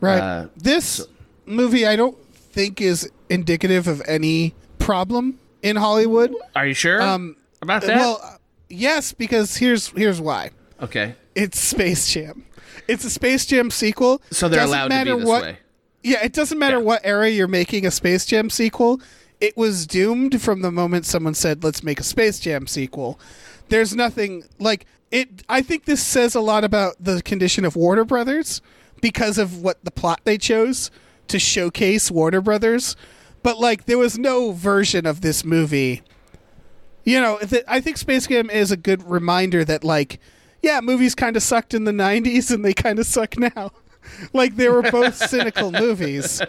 Right. 0.00 0.20
Uh, 0.20 0.46
this 0.56 1.06
movie, 1.50 1.86
I 1.86 1.96
don't 1.96 2.16
think 2.34 2.80
is 2.80 3.10
indicative 3.28 3.86
of 3.88 4.02
any 4.06 4.54
problem 4.78 5.38
in 5.62 5.76
Hollywood. 5.76 6.34
Are 6.56 6.66
you 6.66 6.74
sure 6.74 7.00
Um, 7.00 7.36
about 7.62 7.82
that? 7.82 7.96
Well, 7.96 8.40
yes, 8.68 9.12
because 9.12 9.56
here's 9.56 9.88
here's 9.88 10.20
why. 10.20 10.50
okay. 10.82 11.14
It's 11.34 11.60
Space 11.60 12.10
Jam. 12.12 12.44
It's 12.88 13.04
a 13.04 13.10
Space 13.10 13.46
Jam 13.46 13.70
sequel. 13.70 14.20
So 14.30 14.48
they're 14.48 14.60
Doesn't 14.60 14.74
allowed 14.76 14.82
to 14.84 14.88
matter 14.88 15.14
be 15.14 15.20
this 15.20 15.28
what, 15.28 15.42
way. 15.42 15.58
Yeah, 16.02 16.24
it 16.24 16.32
doesn't 16.32 16.58
matter 16.58 16.78
Yeah. 16.78 16.82
what 16.84 17.00
era 17.04 17.28
you're 17.28 17.46
making 17.46 17.86
a 17.86 17.90
Space 17.90 18.24
Jam 18.26 18.50
sequel. 18.50 19.00
It 19.40 19.56
was 19.56 19.86
doomed 19.86 20.42
from 20.42 20.62
the 20.62 20.72
moment 20.72 21.06
someone 21.06 21.34
said, 21.34 21.62
"Let's 21.62 21.82
make 21.84 22.00
a 22.00 22.02
Space 22.02 22.40
Jam 22.40 22.66
sequel." 22.66 23.18
There's 23.68 23.94
nothing 23.94 24.44
like 24.58 24.86
it. 25.12 25.44
I 25.48 25.62
think 25.62 25.84
this 25.84 26.02
says 26.02 26.34
a 26.34 26.40
lot 26.40 26.64
about 26.64 26.96
the 26.98 27.22
condition 27.22 27.64
of 27.64 27.76
Warner 27.76 28.04
Brothers 28.04 28.60
because 29.00 29.38
of 29.38 29.62
what 29.62 29.78
the 29.84 29.90
plot 29.90 30.20
they 30.24 30.36
chose 30.36 30.90
to 31.30 31.38
showcase 31.38 32.10
Warner 32.10 32.40
Brothers. 32.40 32.96
But 33.42 33.58
like, 33.58 33.86
there 33.86 33.98
was 33.98 34.18
no 34.18 34.52
version 34.52 35.06
of 35.06 35.20
this 35.22 35.44
movie. 35.44 36.02
You 37.04 37.20
know, 37.20 37.38
th- 37.38 37.64
I 37.66 37.80
think 37.80 37.96
Space 37.96 38.26
Jam 38.26 38.50
is 38.50 38.70
a 38.70 38.76
good 38.76 39.08
reminder 39.08 39.64
that 39.64 39.82
like, 39.82 40.20
yeah, 40.62 40.80
movies 40.82 41.14
kind 41.14 41.36
of 41.36 41.42
sucked 41.42 41.72
in 41.72 41.84
the 41.84 41.92
'90s 41.92 42.52
and 42.52 42.64
they 42.64 42.74
kind 42.74 42.98
of 42.98 43.06
suck 43.06 43.38
now. 43.38 43.72
like 44.32 44.56
they 44.56 44.68
were 44.68 44.82
both 44.82 45.16
cynical 45.16 45.72
movies. 45.72 46.42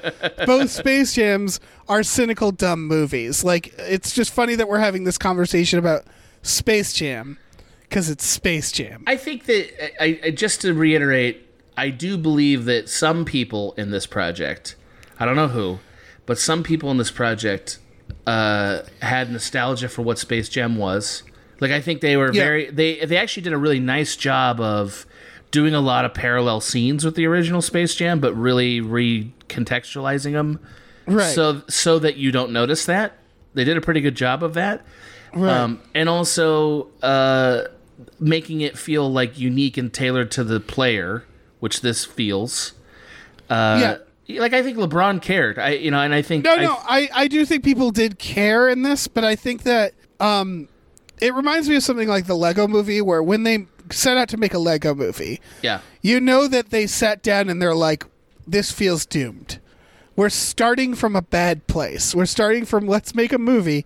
Both 0.46 0.72
Space 0.72 1.14
Jams 1.14 1.60
are 1.88 2.04
cynical, 2.04 2.52
dumb 2.52 2.88
movies. 2.88 3.44
Like 3.44 3.74
it's 3.78 4.14
just 4.14 4.34
funny 4.34 4.56
that 4.56 4.68
we're 4.68 4.80
having 4.80 5.04
this 5.04 5.18
conversation 5.18 5.80
about 5.80 6.04
Space 6.42 6.94
Jam 6.94 7.38
because 7.84 8.10
it's 8.10 8.26
Space 8.26 8.72
Jam. 8.72 9.04
I 9.08 9.16
think 9.18 9.46
that 9.46 10.04
I, 10.04 10.20
I 10.26 10.32
just 10.32 10.62
to 10.62 10.74
reiterate, 10.74 11.48
I 11.78 11.90
do 11.90 12.18
believe 12.18 12.66
that 12.66 12.90
some 12.90 13.26
people 13.26 13.74
in 13.78 13.92
this 13.92 14.06
project, 14.06 14.76
I 15.20 15.26
don't 15.26 15.36
know 15.36 15.48
who, 15.48 15.80
but 16.26 16.38
some 16.38 16.64
people 16.64 16.92
in 16.92 16.98
this 16.98 17.12
project 17.12 17.80
uh, 18.28 18.80
had 19.02 19.32
nostalgia 19.32 19.88
for 19.90 20.02
what 20.02 20.20
Space 20.20 20.50
Jam 20.50 20.76
was. 20.78 21.24
Like 21.60 21.72
I 21.72 21.80
think 21.82 22.02
they 22.02 22.18
were 22.18 22.34
Yeah. 22.34 22.44
very 22.44 22.70
they 22.72 23.06
they 23.06 23.18
actually 23.18 23.44
did 23.44 23.54
a 23.54 23.58
really 23.58 23.80
nice 23.80 24.16
job 24.16 24.60
of 24.60 25.06
doing 25.52 25.74
a 25.76 25.82
lot 25.82 26.06
of 26.06 26.14
parallel 26.14 26.60
scenes 26.62 27.04
with 27.06 27.16
the 27.16 27.26
original 27.28 27.62
Space 27.62 27.94
Jam, 27.96 28.20
but 28.20 28.34
really 28.34 28.82
recontextualizing 28.82 30.34
them, 30.34 30.60
Right. 31.08 31.34
So 31.34 31.62
so 31.68 32.00
that 32.00 32.18
you 32.18 32.32
don't 32.32 32.52
notice 32.52 32.86
that 32.86 33.14
they 33.54 33.64
did 33.64 33.76
a 33.78 33.82
pretty 33.82 34.02
good 34.02 34.16
job 34.16 34.44
of 34.44 34.54
that. 34.54 34.86
Right. 35.34 35.52
Um, 35.52 35.80
and 35.96 36.08
also 36.10 36.88
uh, 37.02 37.64
making 38.20 38.62
it 38.62 38.78
feel 38.78 39.12
like 39.12 39.38
unique 39.40 39.78
and 39.78 39.92
tailored 39.94 40.32
to 40.32 40.44
the 40.44 40.60
player, 40.60 41.24
which 41.62 41.80
this 41.82 42.04
feels. 42.04 42.74
Uh, 43.50 43.80
Like 44.30 44.54
I 44.54 44.62
think 44.64 44.78
LeBron 44.78 45.22
cared. 45.22 45.58
I 45.60 45.72
you 45.72 45.92
know, 45.92 46.00
and 46.00 46.14
I 46.14 46.22
think 46.22 46.44
No, 46.46 46.54
I- 46.56 46.62
no, 46.64 46.78
I, 46.84 47.10
I 47.14 47.28
do 47.28 47.46
think 47.46 47.64
people 47.64 47.92
did 47.92 48.20
care 48.20 48.68
in 48.70 48.84
this, 48.84 49.08
but 49.08 49.24
I 49.24 49.36
think 49.36 49.64
that 49.64 49.94
um, 50.20 50.68
it 51.20 51.34
reminds 51.34 51.68
me 51.70 51.76
of 51.76 51.84
something 51.84 52.08
like 52.08 52.28
the 52.28 52.36
Lego 52.36 52.68
movie, 52.68 53.02
where 53.02 53.22
when 53.24 53.44
they 53.44 53.66
set 53.90 54.16
out 54.18 54.30
to 54.30 54.38
make 54.38 54.54
a 54.54 54.60
Lego 54.60 54.94
movie, 54.96 55.42
yeah, 55.62 55.82
you 56.02 56.20
know 56.22 56.48
that 56.48 56.70
they 56.70 56.88
sat 56.88 57.22
down 57.24 57.50
and 57.50 57.62
they're 57.62 57.76
like, 57.76 58.06
this 58.48 58.72
feels 58.72 59.06
doomed. 59.06 59.60
We're 60.16 60.30
starting 60.30 60.94
from 60.96 61.16
a 61.16 61.22
bad 61.22 61.68
place. 61.68 62.14
We're 62.16 62.26
starting 62.26 62.66
from 62.66 62.88
let's 62.88 63.14
make 63.16 63.34
a 63.34 63.38
movie 63.38 63.86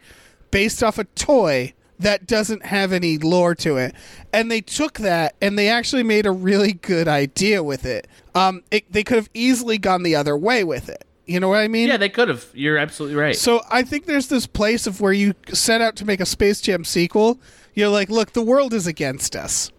based 0.52 0.84
off 0.84 0.98
a 1.00 1.06
toy 1.06 1.74
that 2.00 2.28
doesn't 2.28 2.66
have 2.66 2.92
any 2.92 3.18
lore 3.18 3.56
to 3.56 3.78
it. 3.78 3.96
And 4.34 4.52
they 4.52 4.62
took 4.62 5.00
that 5.00 5.36
and 5.42 5.58
they 5.58 5.70
actually 5.70 6.04
made 6.04 6.26
a 6.26 6.32
really 6.32 6.74
good 6.74 7.08
idea 7.08 7.64
with 7.64 7.86
it. 7.86 8.08
Um, 8.34 8.64
it, 8.72 8.92
they 8.92 9.04
could 9.04 9.16
have 9.18 9.30
easily 9.34 9.78
gone 9.78 10.04
the 10.04 10.16
other 10.16 10.36
way 10.36 10.64
with 10.64 10.90
it. 10.90 11.06
You 11.26 11.40
know 11.40 11.48
what 11.50 11.60
I 11.60 11.68
mean? 11.68 11.88
yeah, 11.88 11.98
they 11.98 12.10
could 12.10 12.28
have. 12.28 12.46
You're 12.54 12.78
absolutely 12.78 13.16
right. 13.18 13.36
So 13.36 13.62
I 13.72 13.82
think 13.82 14.06
there's 14.06 14.28
this 14.28 14.46
place 14.46 14.86
of 14.86 15.02
where 15.02 15.14
you 15.14 15.34
set 15.52 15.82
out 15.82 15.96
to 15.96 16.06
make 16.06 16.20
a 16.20 16.26
Space 16.26 16.62
Jam 16.62 16.84
sequel. 16.84 17.40
You're 17.74 17.90
like, 17.90 18.10
look, 18.10 18.34
the 18.34 18.44
world 18.44 18.74
is 18.74 18.86
against 18.86 19.36
us. 19.36 19.72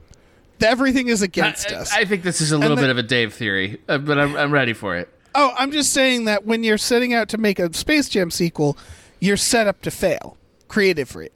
Everything 0.60 1.08
is 1.08 1.22
against 1.22 1.70
I, 1.70 1.76
us. 1.76 1.92
I 1.92 2.04
think 2.04 2.22
this 2.22 2.40
is 2.40 2.50
a 2.50 2.58
little 2.58 2.76
then- 2.76 2.84
bit 2.84 2.90
of 2.90 2.98
a 2.98 3.02
Dave 3.02 3.32
theory, 3.34 3.80
uh, 3.88 3.98
but 3.98 4.18
I'm, 4.18 4.34
I'm 4.34 4.50
ready 4.50 4.72
for 4.72 4.96
it. 4.96 5.08
oh, 5.34 5.54
I'm 5.56 5.70
just 5.70 5.92
saying 5.92 6.24
that 6.24 6.46
when 6.46 6.64
you're 6.64 6.78
setting 6.78 7.12
out 7.14 7.28
to 7.28 7.38
make 7.38 7.58
a 7.58 7.72
Space 7.74 8.08
Jam 8.08 8.30
sequel, 8.30 8.76
you're 9.20 9.36
set 9.36 9.66
up 9.66 9.82
to 9.82 9.90
fail 9.90 10.36
creatively. 10.66 11.30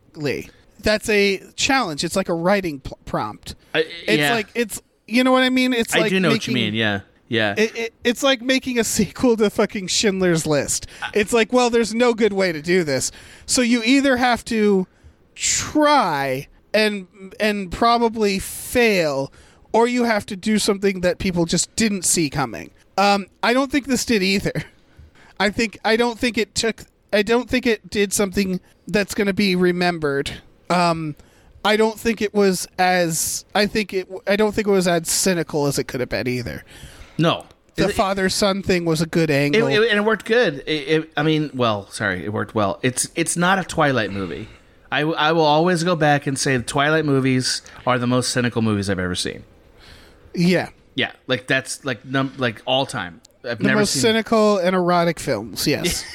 That's 0.82 1.09
a 1.09 1.39
challenge. 1.57 2.05
It's 2.05 2.16
like 2.16 2.28
a 2.28 2.35
writing 2.35 2.81
pl- 2.81 2.98
prompt. 3.05 3.55
I- 3.74 3.86
It's 4.07 4.19
yeah. 4.19 4.35
like 4.35 4.48
it's 4.55 4.81
you 5.07 5.24
know 5.24 5.32
what 5.32 5.43
I 5.43 5.51
mean. 5.51 5.73
It's 5.73 5.94
I 5.94 6.01
like 6.01 6.11
do 6.11 6.20
know 6.20 6.31
what 6.31 6.47
you 6.47 6.55
mean. 6.55 6.74
Yeah, 6.74 7.01
yeah. 7.28 7.55
It, 7.59 7.77
it, 7.77 7.94
it's 8.05 8.23
like 8.23 8.43
making 8.43 8.78
a 8.78 8.85
sequel 8.85 9.36
to 9.39 9.51
fucking 9.51 9.89
Schindler's 9.89 10.47
List. 10.47 10.86
It's 11.15 11.32
like, 11.32 11.52
well, 11.52 11.69
there's 11.70 11.94
no 11.94 12.15
good 12.15 12.32
way 12.32 12.52
to 12.52 12.62
do 12.62 12.85
this. 12.85 13.11
So 13.47 13.61
you 13.62 13.82
either 13.85 14.16
have 14.16 14.44
to 14.47 14.86
try 15.35 16.47
and 16.73 17.07
and 17.40 17.73
probably 17.73 18.39
fail, 18.39 19.32
or 19.73 19.89
you 19.89 20.05
have 20.05 20.27
to 20.27 20.36
do 20.36 20.59
something 20.59 21.01
that 21.01 21.19
people 21.19 21.44
just 21.44 21.74
didn't 21.77 22.05
see 22.05 22.31
coming. 22.31 22.70
Um, 22.97 23.27
I 23.43 23.52
don't 23.52 23.73
think 23.73 23.86
this 23.86 24.05
did 24.05 24.23
either. 24.23 24.52
I 25.40 25.51
think 25.51 25.78
I 25.85 25.97
don't 25.97 26.19
think 26.19 26.36
it 26.39 26.55
took. 26.55 26.82
I 27.12 27.23
don't 27.23 27.48
think 27.51 27.66
it 27.66 27.90
did 27.90 28.12
something 28.12 28.61
that's 28.86 29.15
going 29.15 29.27
to 29.27 29.32
be 29.35 29.57
remembered. 29.57 30.31
Um, 30.70 31.16
I 31.64 31.76
don't 31.76 31.98
think 31.98 32.22
it 32.22 32.32
was 32.32 32.66
as. 32.78 33.44
I 33.55 33.66
think 33.66 33.92
it. 33.92 34.09
I 34.26 34.36
don't 34.36 34.55
think 34.55 34.66
it 34.66 34.70
was 34.70 34.88
as 34.88 35.09
cynical 35.10 35.66
as 35.66 35.78
it 35.78 35.84
could 35.84 36.01
have 36.01 36.09
been 36.09 36.26
either 36.28 36.64
no, 37.18 37.44
the 37.74 37.88
father 37.90 38.28
son 38.30 38.62
thing 38.62 38.84
was 38.86 39.01
a 39.02 39.06
good 39.06 39.30
angle. 39.30 39.66
it- 39.66 39.90
and 39.90 39.98
it 39.98 40.05
worked 40.05 40.24
good. 40.24 40.62
It, 40.66 40.70
it, 40.88 41.12
I 41.16 41.22
mean, 41.22 41.51
well, 41.52 41.86
sorry, 41.90 42.24
it 42.24 42.32
worked 42.32 42.55
well. 42.55 42.78
It's 42.82 43.09
it's 43.14 43.36
not 43.36 43.59
a 43.59 43.64
Twilight 43.64 44.10
movie. 44.10 44.48
I, 44.92 45.02
I 45.02 45.32
will 45.32 45.44
always 45.44 45.84
go 45.84 45.94
back 45.97 46.26
and 46.26 46.36
say 46.38 46.56
the 46.56 46.62
Twilight 46.64 47.05
movies 47.05 47.62
are 47.86 47.98
the 47.98 48.06
most 48.09 48.30
cynical 48.30 48.60
movies 48.62 48.88
I've 48.90 48.98
ever 48.98 49.14
seen. 49.14 49.44
yeah, 50.34 50.70
Yeah, 50.97 51.12
like 51.26 51.47
that's 51.47 51.84
like 51.84 52.05
num 52.05 52.32
like 52.38 52.62
all 52.66 52.86
time. 52.86 53.20
I've 53.44 53.59
the 53.59 53.64
never 53.64 53.80
most 53.80 53.92
seen. 53.92 54.01
cynical 54.02 54.59
and 54.59 54.74
erotic 54.74 55.20
films. 55.20 55.66
Yes, 55.66 56.05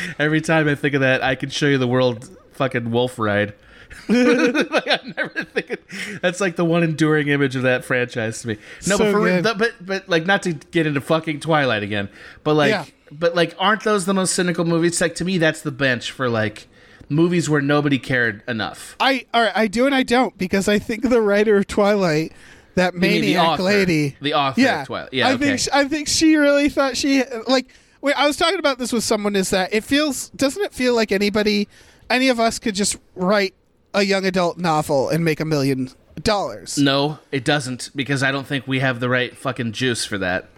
Every 0.18 0.40
time 0.40 0.68
I 0.68 0.74
think 0.74 0.94
of 0.94 1.00
that, 1.00 1.22
I 1.22 1.34
can 1.34 1.50
show 1.50 1.66
you 1.66 1.78
the 1.78 1.88
world 1.88 2.28
fucking 2.52 2.90
wolf 2.90 3.18
ride. 3.18 3.54
like, 4.08 4.88
I 4.88 4.98
never 5.16 5.44
think 5.44 5.70
it, 5.70 5.84
that's 6.20 6.40
like 6.40 6.56
the 6.56 6.64
one 6.64 6.82
enduring 6.82 7.28
image 7.28 7.56
of 7.56 7.62
that 7.62 7.84
franchise 7.84 8.42
to 8.42 8.48
me. 8.48 8.54
No, 8.86 8.96
So 8.96 8.98
but 8.98 9.12
for 9.12 9.20
real, 9.20 9.42
good. 9.42 9.44
th- 9.44 9.58
but 9.58 9.86
but 9.86 10.08
like 10.08 10.26
not 10.26 10.42
to 10.44 10.52
get 10.54 10.86
into 10.86 11.00
fucking 11.00 11.40
Twilight 11.40 11.82
again, 11.82 12.08
but 12.44 12.54
like 12.54 12.70
Yeah. 12.70 12.84
but 13.12 13.34
like 13.34 13.54
aren't 13.58 13.84
those 13.84 14.04
the 14.04 14.14
most 14.14 14.34
cynical 14.34 14.64
movies? 14.64 15.00
Like 15.00 15.14
to 15.16 15.24
me, 15.24 15.38
that's 15.38 15.62
the 15.62 15.70
bench 15.70 16.10
for 16.10 16.28
like 16.28 16.66
movies 17.08 17.48
where 17.48 17.60
nobody 17.60 17.98
cared 17.98 18.42
enough. 18.48 18.96
I 19.00 19.26
all 19.32 19.42
right, 19.42 19.52
I 19.56 19.66
do 19.68 19.86
and 19.86 19.94
I 19.94 20.02
don't 20.02 20.36
because 20.36 20.68
I 20.68 20.78
think 20.78 21.08
the 21.08 21.20
writer 21.22 21.56
of 21.56 21.66
Twilight, 21.66 22.32
that 22.74 22.94
mean 22.94 23.12
the 23.12 23.20
maniac 23.20 23.48
author. 23.48 23.62
lady, 23.62 24.16
The 24.20 24.34
author 24.34 24.60
yeah, 24.60 24.80
of 24.82 24.86
Twilight. 24.88 25.12
Yeah, 25.12 25.28
I 25.28 25.32
okay. 25.34 25.44
think 25.46 25.60
sh- 25.60 25.68
I 25.72 25.84
think 25.84 26.08
she 26.08 26.36
really 26.36 26.68
thought 26.68 26.96
she 26.96 27.22
like. 27.46 27.66
Wait, 28.06 28.14
I 28.16 28.28
was 28.28 28.36
talking 28.36 28.60
about 28.60 28.78
this 28.78 28.92
with 28.92 29.02
someone. 29.02 29.34
Is 29.34 29.50
that 29.50 29.74
it 29.74 29.82
feels? 29.82 30.30
Doesn't 30.30 30.62
it 30.62 30.72
feel 30.72 30.94
like 30.94 31.10
anybody, 31.10 31.66
any 32.08 32.28
of 32.28 32.38
us, 32.38 32.60
could 32.60 32.76
just 32.76 32.98
write 33.16 33.52
a 33.94 34.04
young 34.04 34.24
adult 34.24 34.58
novel 34.58 35.08
and 35.08 35.24
make 35.24 35.40
a 35.40 35.44
million 35.44 35.90
dollars? 36.22 36.78
No, 36.78 37.18
it 37.32 37.44
doesn't 37.44 37.90
because 37.96 38.22
I 38.22 38.30
don't 38.30 38.46
think 38.46 38.68
we 38.68 38.78
have 38.78 39.00
the 39.00 39.08
right 39.08 39.36
fucking 39.36 39.72
juice 39.72 40.04
for 40.04 40.18
that. 40.18 40.48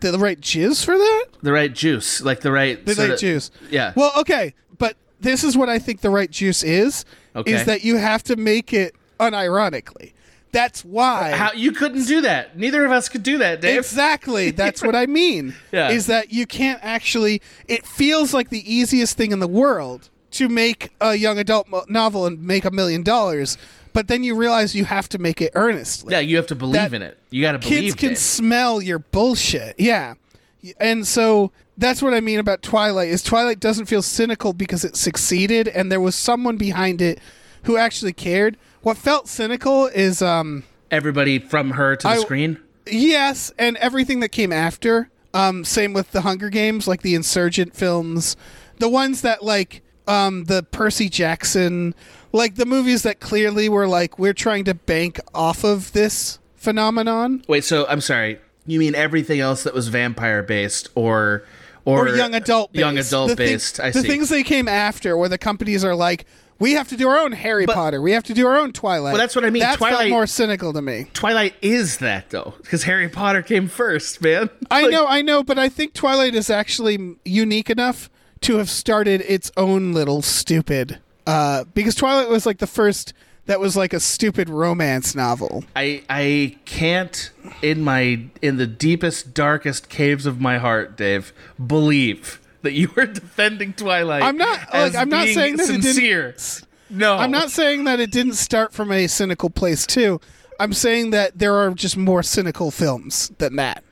The 0.00 0.18
right 0.18 0.40
juice 0.40 0.82
for 0.82 0.96
that? 0.96 1.26
The 1.42 1.52
right 1.52 1.74
juice, 1.74 2.22
like 2.22 2.40
the 2.40 2.50
right 2.50 2.82
The 2.86 2.94
right 2.94 3.18
juice. 3.18 3.50
Yeah. 3.68 3.92
Well, 3.94 4.12
okay, 4.20 4.54
but 4.78 4.96
this 5.20 5.44
is 5.44 5.58
what 5.58 5.68
I 5.68 5.78
think 5.78 6.00
the 6.00 6.08
right 6.08 6.30
juice 6.30 6.62
is. 6.62 7.04
Okay. 7.36 7.52
Is 7.52 7.66
that 7.66 7.84
you 7.84 7.98
have 7.98 8.22
to 8.22 8.36
make 8.36 8.72
it 8.72 8.94
unironically. 9.20 10.14
That's 10.54 10.84
why. 10.84 11.32
How 11.32 11.52
you 11.52 11.72
couldn't 11.72 12.06
do 12.06 12.20
that? 12.22 12.56
Neither 12.56 12.84
of 12.86 12.92
us 12.92 13.08
could 13.08 13.22
do 13.22 13.38
that, 13.38 13.60
Dave. 13.60 13.76
Exactly. 13.78 14.50
That's 14.62 14.82
what 14.82 14.94
I 14.94 15.06
mean. 15.06 15.54
Yeah. 15.72 15.90
Is 15.90 16.06
that 16.06 16.32
you 16.32 16.46
can't 16.46 16.78
actually. 16.82 17.42
It 17.68 17.84
feels 17.84 18.32
like 18.32 18.48
the 18.50 18.72
easiest 18.72 19.16
thing 19.16 19.32
in 19.32 19.40
the 19.40 19.48
world 19.48 20.08
to 20.30 20.48
make 20.48 20.90
a 21.00 21.14
young 21.16 21.38
adult 21.38 21.68
mo- 21.68 21.84
novel 21.88 22.24
and 22.26 22.42
make 22.42 22.64
a 22.64 22.70
million 22.70 23.02
dollars, 23.02 23.58
but 23.92 24.08
then 24.08 24.24
you 24.24 24.34
realize 24.34 24.74
you 24.74 24.84
have 24.84 25.08
to 25.10 25.18
make 25.18 25.40
it 25.42 25.52
earnestly. 25.54 26.12
Yeah, 26.12 26.20
you 26.20 26.36
have 26.36 26.46
to 26.48 26.54
believe 26.54 26.74
That 26.90 26.94
in 26.94 27.02
it. 27.02 27.18
You 27.30 27.42
got 27.42 27.52
to 27.52 27.58
believe 27.58 27.82
Kids 27.82 27.94
can 27.94 28.08
Dave. 28.10 28.18
smell 28.18 28.80
your 28.80 28.98
bullshit. 29.00 29.78
Yeah. 29.78 30.14
And 30.80 31.06
so 31.06 31.52
that's 31.76 32.00
what 32.00 32.14
I 32.14 32.20
mean 32.20 32.38
about 32.38 32.62
Twilight 32.62 33.08
is 33.08 33.22
Twilight 33.22 33.60
doesn't 33.60 33.86
feel 33.86 34.02
cynical 34.02 34.52
because 34.52 34.84
it 34.84 34.96
succeeded 34.96 35.66
and 35.68 35.90
there 35.90 36.00
was 36.00 36.14
someone 36.14 36.56
behind 36.56 37.02
it 37.02 37.18
who 37.64 37.76
actually 37.76 38.12
cared. 38.12 38.56
What 38.84 38.96
felt 38.96 39.28
cynical 39.28 39.86
is 39.88 40.22
um 40.22 40.62
Everybody 40.90 41.38
from 41.40 41.72
her 41.72 41.96
to 41.96 42.02
the 42.06 42.12
I- 42.14 42.18
screen. 42.18 42.58
Yes, 42.86 43.50
and 43.58 43.76
everything 43.78 44.20
that 44.20 44.28
came 44.28 44.52
after. 44.52 45.08
Um, 45.32 45.64
same 45.64 45.92
with 45.94 46.12
the 46.12 46.20
Hunger 46.20 46.50
Games, 46.50 46.86
like 46.86 47.00
the 47.02 47.14
Insurgent 47.16 47.74
films, 47.74 48.36
the 48.78 48.88
ones 48.88 49.22
that 49.22 49.42
like 49.42 49.82
um, 50.06 50.44
the 50.44 50.62
Percy 50.62 51.08
Jackson, 51.08 51.94
like 52.32 52.54
the 52.56 52.66
movies 52.66 53.02
that 53.02 53.18
clearly 53.20 53.68
were 53.68 53.88
like 53.88 54.18
we're 54.18 54.34
trying 54.34 54.64
to 54.66 54.74
bank 54.74 55.18
off 55.34 55.64
of 55.64 55.92
this 55.92 56.38
phenomenon 56.56 57.42
Wait, 57.48 57.64
so 57.64 57.86
I'm 57.88 58.00
sorry. 58.00 58.38
You 58.66 58.78
mean 58.78 58.94
everything 58.94 59.40
else 59.40 59.64
that 59.64 59.74
was 59.74 59.88
vampire 59.88 60.42
based 60.42 60.88
or 60.94 61.44
or, 61.86 62.08
or 62.08 62.16
young 62.16 62.34
adult, 62.34 62.72
based. 62.72 62.80
young 62.80 62.98
adult 62.98 63.30
The 63.30 63.36
thing- 63.36 63.46
based? 63.54 63.80
I 63.80 63.90
the 63.90 64.02
see. 64.02 64.08
things 64.08 64.28
they 64.28 64.42
came 64.42 64.68
after, 64.68 65.16
where 65.16 65.28
the 65.28 65.36
companies 65.38 65.84
are 65.84 65.94
like, 65.94 66.26
we 66.58 66.72
have 66.72 66.88
to 66.88 66.96
do 66.96 67.08
our 67.08 67.18
own 67.18 67.32
Harry 67.32 67.66
Potter, 67.66 68.00
we 68.00 68.12
have 68.12 68.22
to 68.24 68.34
do 68.34 68.46
our 68.46 68.56
own 68.56 68.72
Twilight. 68.72 69.12
Well, 69.12 69.20
that's 69.20 69.34
what 69.36 69.44
I 69.44 69.50
mean. 69.50 69.60
That 69.60 69.78
felt 69.78 69.90
Twilight- 69.92 70.10
more 70.10 70.26
cynical 70.26 70.72
to 70.72 70.82
me. 70.82 71.06
Twilight 71.14 71.54
is 71.62 71.98
that 71.98 72.30
though, 72.30 72.54
because 72.62 72.84
Harry 72.84 73.08
Potter 73.08 73.42
came 73.42 73.68
first, 73.68 74.22
man. 74.22 74.50
I 74.70 74.82
Like, 74.82 74.90
know, 74.92 75.06
I 75.06 75.22
know, 75.22 75.42
but 75.42 75.58
I 75.58 75.68
think 75.68 75.94
Twilight 75.94 76.34
is 76.34 76.50
actually 76.50 77.16
unique 77.24 77.70
enough 77.70 78.10
to 78.42 78.56
have 78.58 78.68
started 78.70 79.22
its 79.22 79.50
own 79.56 79.92
little 79.92 80.22
stupid. 80.22 81.00
Uh, 81.26 81.64
because 81.74 81.94
Twilight 81.94 82.28
was 82.28 82.44
like 82.44 82.58
the 82.58 82.66
first 82.66 83.14
that 83.46 83.60
was 83.60 83.76
like 83.76 83.92
a 83.92 84.00
stupid 84.00 84.48
romance 84.48 85.14
novel. 85.14 85.64
I 85.76 86.02
I 86.08 86.56
can't 86.64 87.30
in 87.62 87.82
my 87.82 88.20
in 88.42 88.56
the 88.58 88.66
deepest 88.66 89.34
darkest 89.34 89.88
caves 89.88 90.26
of 90.26 90.40
my 90.40 90.58
heart, 90.58 90.96
Dave, 90.96 91.32
believe 91.66 92.40
that 92.64 92.72
you 92.72 92.90
were 92.96 93.06
defending 93.20 93.72
Twilight. 93.72 94.22
I'm 94.22 94.36
not- 94.36 94.72
like, 94.74 94.94
I'm 94.94 95.08
not 95.08 95.28
saying 95.28 95.56
that 95.56 95.70
it 95.70 95.80
didn't- 95.80 96.62
No, 96.90 97.14
I'm 97.16 97.30
not 97.30 97.50
saying 97.50 97.84
that 97.84 98.00
it 98.00 98.10
didn't 98.10 98.34
start 98.34 98.72
from 98.72 98.90
a 98.92 99.06
cynical 99.06 99.48
place 99.50 99.86
too. 99.86 100.20
I'm 100.60 100.72
saying 100.72 101.10
that 101.10 101.38
there 101.38 101.54
are 101.54 101.70
just 101.70 101.96
more 101.96 102.22
cynical 102.22 102.70
films 102.70 103.32
than 103.38 103.56
that. 103.56 103.82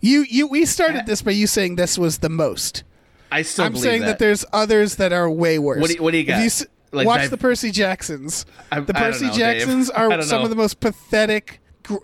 You 0.00 0.24
you 0.28 0.46
we 0.46 0.64
started 0.64 1.06
this 1.06 1.22
by 1.22 1.32
you 1.32 1.46
saying 1.46 1.76
this 1.76 1.98
was 1.98 2.18
the 2.18 2.28
most. 2.28 2.84
I 3.32 3.42
still 3.42 3.64
I'm 3.66 3.76
saying 3.76 4.02
that. 4.02 4.18
there's 4.18 4.44
others 4.52 4.96
that 4.96 5.12
are 5.12 5.28
way 5.28 5.58
worse. 5.58 5.80
What 5.80 5.88
do 5.88 5.94
you- 5.96 6.02
what 6.02 6.12
do 6.12 6.18
you 6.18 6.24
got? 6.24 6.40
s- 6.40 6.64
Like, 6.92 7.06
watch 7.06 7.20
dive- 7.22 7.30
the 7.30 7.36
Percy 7.36 7.70
Jacksons. 7.72 8.46
I- 8.72 8.80
the 8.80 8.94
Percy 8.94 9.24
know, 9.26 9.30
Dave. 9.32 9.38
Jacksons 9.38 9.90
I 9.94 10.04
are 10.06 10.22
some 10.22 10.38
know. 10.38 10.44
of 10.44 10.50
the 10.50 10.56
most 10.56 10.80
pathetic 10.80 11.60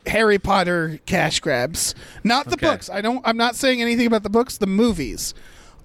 Harry 0.07 0.39
Potter 0.39 0.99
cash 1.07 1.41
grabs. 1.41 1.95
Not 2.25 2.47
the 2.47 2.55
Okay. 2.55 2.67
books. 2.67 2.91
I 2.91 3.01
don't. 3.01 3.23
I'm 3.27 3.37
not 3.39 3.55
saying 3.57 3.81
anything 3.81 4.07
about 4.07 4.23
the 4.23 4.31
books. 4.31 4.59
The 4.59 4.67
movies 4.67 5.33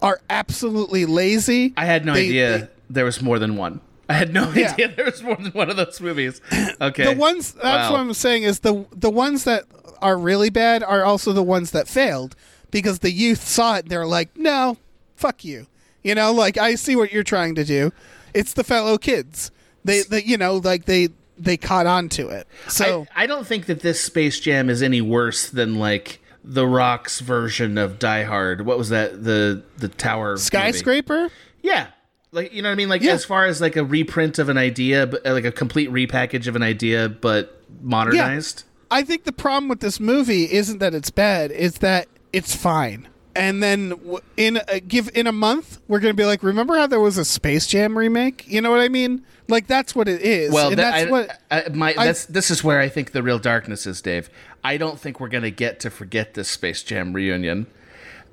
are 0.02 0.22
absolutely 0.30 1.06
lazy. 1.06 1.74
I 1.78 1.86
had 1.86 2.06
no 2.06 2.14
They- 2.14 2.26
idea 2.28 2.58
they- 2.60 2.68
there 2.92 3.06
was 3.06 3.22
more 3.22 3.40
than 3.40 3.56
one. 3.56 3.82
I 4.08 4.14
had 4.14 4.34
no 4.34 4.52
Yeah. 4.56 4.72
idea 4.72 4.88
there 4.96 5.06
was 5.06 5.22
more 5.22 5.36
than 5.36 5.52
one 5.52 5.70
of 5.70 5.78
those 5.78 6.02
movies. 6.02 6.42
Okay, 6.82 7.04
the 7.14 7.20
ones 7.20 7.52
that's 7.52 7.64
Wow. 7.90 7.92
what 7.92 8.00
I'm 8.00 8.14
saying 8.14 8.44
is 8.44 8.60
the 8.60 8.86
the 8.96 9.10
ones 9.10 9.44
that 9.44 9.66
are 10.02 10.18
really 10.18 10.50
bad 10.50 10.82
are 10.82 11.04
also 11.04 11.32
the 11.34 11.44
ones 11.44 11.72
that 11.72 11.88
failed 11.88 12.36
because 12.72 13.00
the 13.00 13.12
youth 13.12 13.46
saw 13.48 13.76
it 13.76 13.80
and 13.86 13.90
they're 13.92 14.06
like, 14.08 14.30
no, 14.38 14.78
fuck 15.16 15.44
you. 15.44 15.68
You 16.04 16.16
know, 16.16 16.32
like 16.32 16.58
I 16.58 16.76
see 16.76 16.96
what 16.96 17.12
you're 17.12 17.24
trying 17.24 17.54
to 17.56 17.66
do. 17.66 17.92
It's 18.34 18.54
the 18.54 18.64
fellow 18.64 18.98
kids. 18.98 19.52
They, 19.84 20.02
they 20.04 20.24
you 20.24 20.38
know, 20.38 20.56
like 20.58 20.86
they 20.86 21.10
they 21.38 21.58
caught 21.58 21.86
on 21.86 22.10
to 22.10 22.30
it. 22.30 22.48
So 22.68 23.06
I, 23.16 23.24
I 23.24 23.28
don't 23.28 23.46
think 23.46 23.66
that 23.68 23.82
this 23.82 24.02
Space 24.02 24.40
Jam 24.40 24.70
is 24.70 24.82
any 24.82 25.02
worse 25.02 25.50
than 25.50 25.76
like 25.78 26.20
the 26.52 26.66
Rock's 26.66 27.20
version 27.20 27.78
of 27.78 28.00
Die 28.00 28.24
Hard. 28.24 28.66
What 28.66 28.78
was 28.78 28.90
that? 28.90 29.24
The 29.24 29.62
the 29.78 29.88
Tower 29.88 30.32
movie? 30.32 30.42
skyscraper. 30.42 31.30
Yeah. 31.62 31.88
Like 32.32 32.54
you 32.54 32.62
know 32.62 32.70
what 32.70 32.74
I 32.74 32.76
mean? 32.76 32.90
Like 32.90 33.02
Yeah. 33.04 33.14
as 33.14 33.24
far 33.24 33.46
as 33.46 33.62
like 33.62 33.76
a 33.76 33.84
reprint 33.86 34.40
of 34.40 34.50
an 34.50 34.58
idea, 34.58 35.06
but 35.08 35.26
uh, 35.26 35.34
like 35.34 35.46
a 35.46 35.52
complete 35.52 35.92
repackage 35.92 36.48
of 36.48 36.56
an 36.56 36.64
idea, 36.64 37.08
but 37.10 37.62
modernized. 37.82 38.64
I 38.92 39.04
think 39.04 39.24
the 39.26 39.32
problem 39.32 39.68
with 39.70 39.80
this 39.82 40.00
movie 40.00 40.52
isn't 40.52 40.80
that 40.80 40.96
it's 40.96 41.12
bad; 41.12 41.52
it's 41.52 41.78
that 41.80 42.08
it's 42.34 42.56
fine. 42.56 43.08
And 43.36 43.62
then 43.62 43.94
in 44.36 44.60
a, 44.68 44.80
give 44.80 45.10
in 45.14 45.28
a 45.28 45.32
month, 45.32 45.80
we're 45.88 46.00
gonna 46.00 46.16
be 46.16 46.26
like, 46.26 46.42
remember 46.44 46.76
how 46.76 46.88
there 46.88 47.00
was 47.00 47.18
a 47.18 47.26
Space 47.26 47.68
Jam 47.68 47.96
remake? 47.98 48.46
You 48.48 48.62
know 48.62 48.72
what 48.72 48.80
I 48.82 48.90
mean? 48.90 49.24
Like 49.50 49.68
that's 49.68 49.96
what 49.96 50.08
it 50.08 50.22
is. 50.22 50.52
Well, 50.54 50.70
and 50.70 50.80
that, 50.80 50.92
that's 50.92 51.08
I, 51.08 51.12
what 51.12 51.40
I, 51.52 51.70
my 51.74 51.94
I- 51.98 52.06
that's 52.06 52.26
this 52.26 52.50
is 52.52 52.64
where 52.64 52.80
I 52.80 52.88
think 52.90 53.12
the 53.12 53.24
real 53.24 53.40
darkness 53.40 53.86
is, 53.88 54.02
Dave. 54.02 54.30
I 54.64 54.78
don't 54.78 55.00
think 55.00 55.20
we're 55.20 55.30
gonna 55.30 55.50
get 55.52 55.80
to 55.82 55.90
forget 55.90 56.34
this 56.34 56.50
Space 56.50 56.84
Jam 56.84 57.14
reunion. 57.14 57.68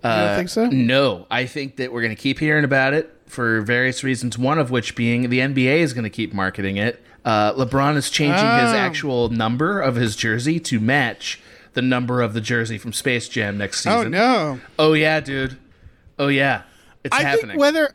you 0.05 0.11
don't 0.11 0.37
think 0.37 0.49
so. 0.49 0.67
No, 0.67 1.27
I 1.31 1.47
think 1.47 1.77
that 1.77 1.93
we're 1.93 2.03
going 2.03 2.15
to 2.15 2.21
keep 2.21 2.39
hearing 2.39 2.65
about 2.65 2.95
it 2.95 3.13
for 3.27 3.61
various 3.63 4.05
reasons. 4.05 4.39
One 4.39 4.59
of 4.59 4.71
which 4.71 4.95
being 4.95 5.31
the 5.31 5.41
NBA 5.41 5.79
is 5.79 5.93
going 5.95 6.05
to 6.05 6.11
keep 6.11 6.33
marketing 6.33 6.77
it. 6.77 7.03
Uh, 7.25 7.53
LeBron 7.55 7.97
is 7.97 8.09
changing 8.09 8.37
his 8.37 8.71
Oh. 8.73 8.77
actual 8.77 9.29
number 9.31 9.81
of 9.81 9.97
his 9.97 10.15
jersey 10.15 10.61
to 10.61 10.79
match 10.79 11.41
the 11.73 11.83
number 11.83 12.23
of 12.23 12.35
the 12.35 12.41
jersey 12.41 12.79
from 12.79 12.93
Space 12.93 13.29
Jam 13.29 13.59
next 13.59 13.81
season. 13.81 14.15
Oh 14.15 14.57
no! 14.57 14.61
Oh 14.79 14.93
yeah, 14.93 15.19
dude. 15.19 15.57
Oh 16.21 16.29
yeah, 16.29 16.63
it's 17.03 17.15
I 17.17 17.23
happening. 17.23 17.49
think 17.59 17.61
whether 17.61 17.93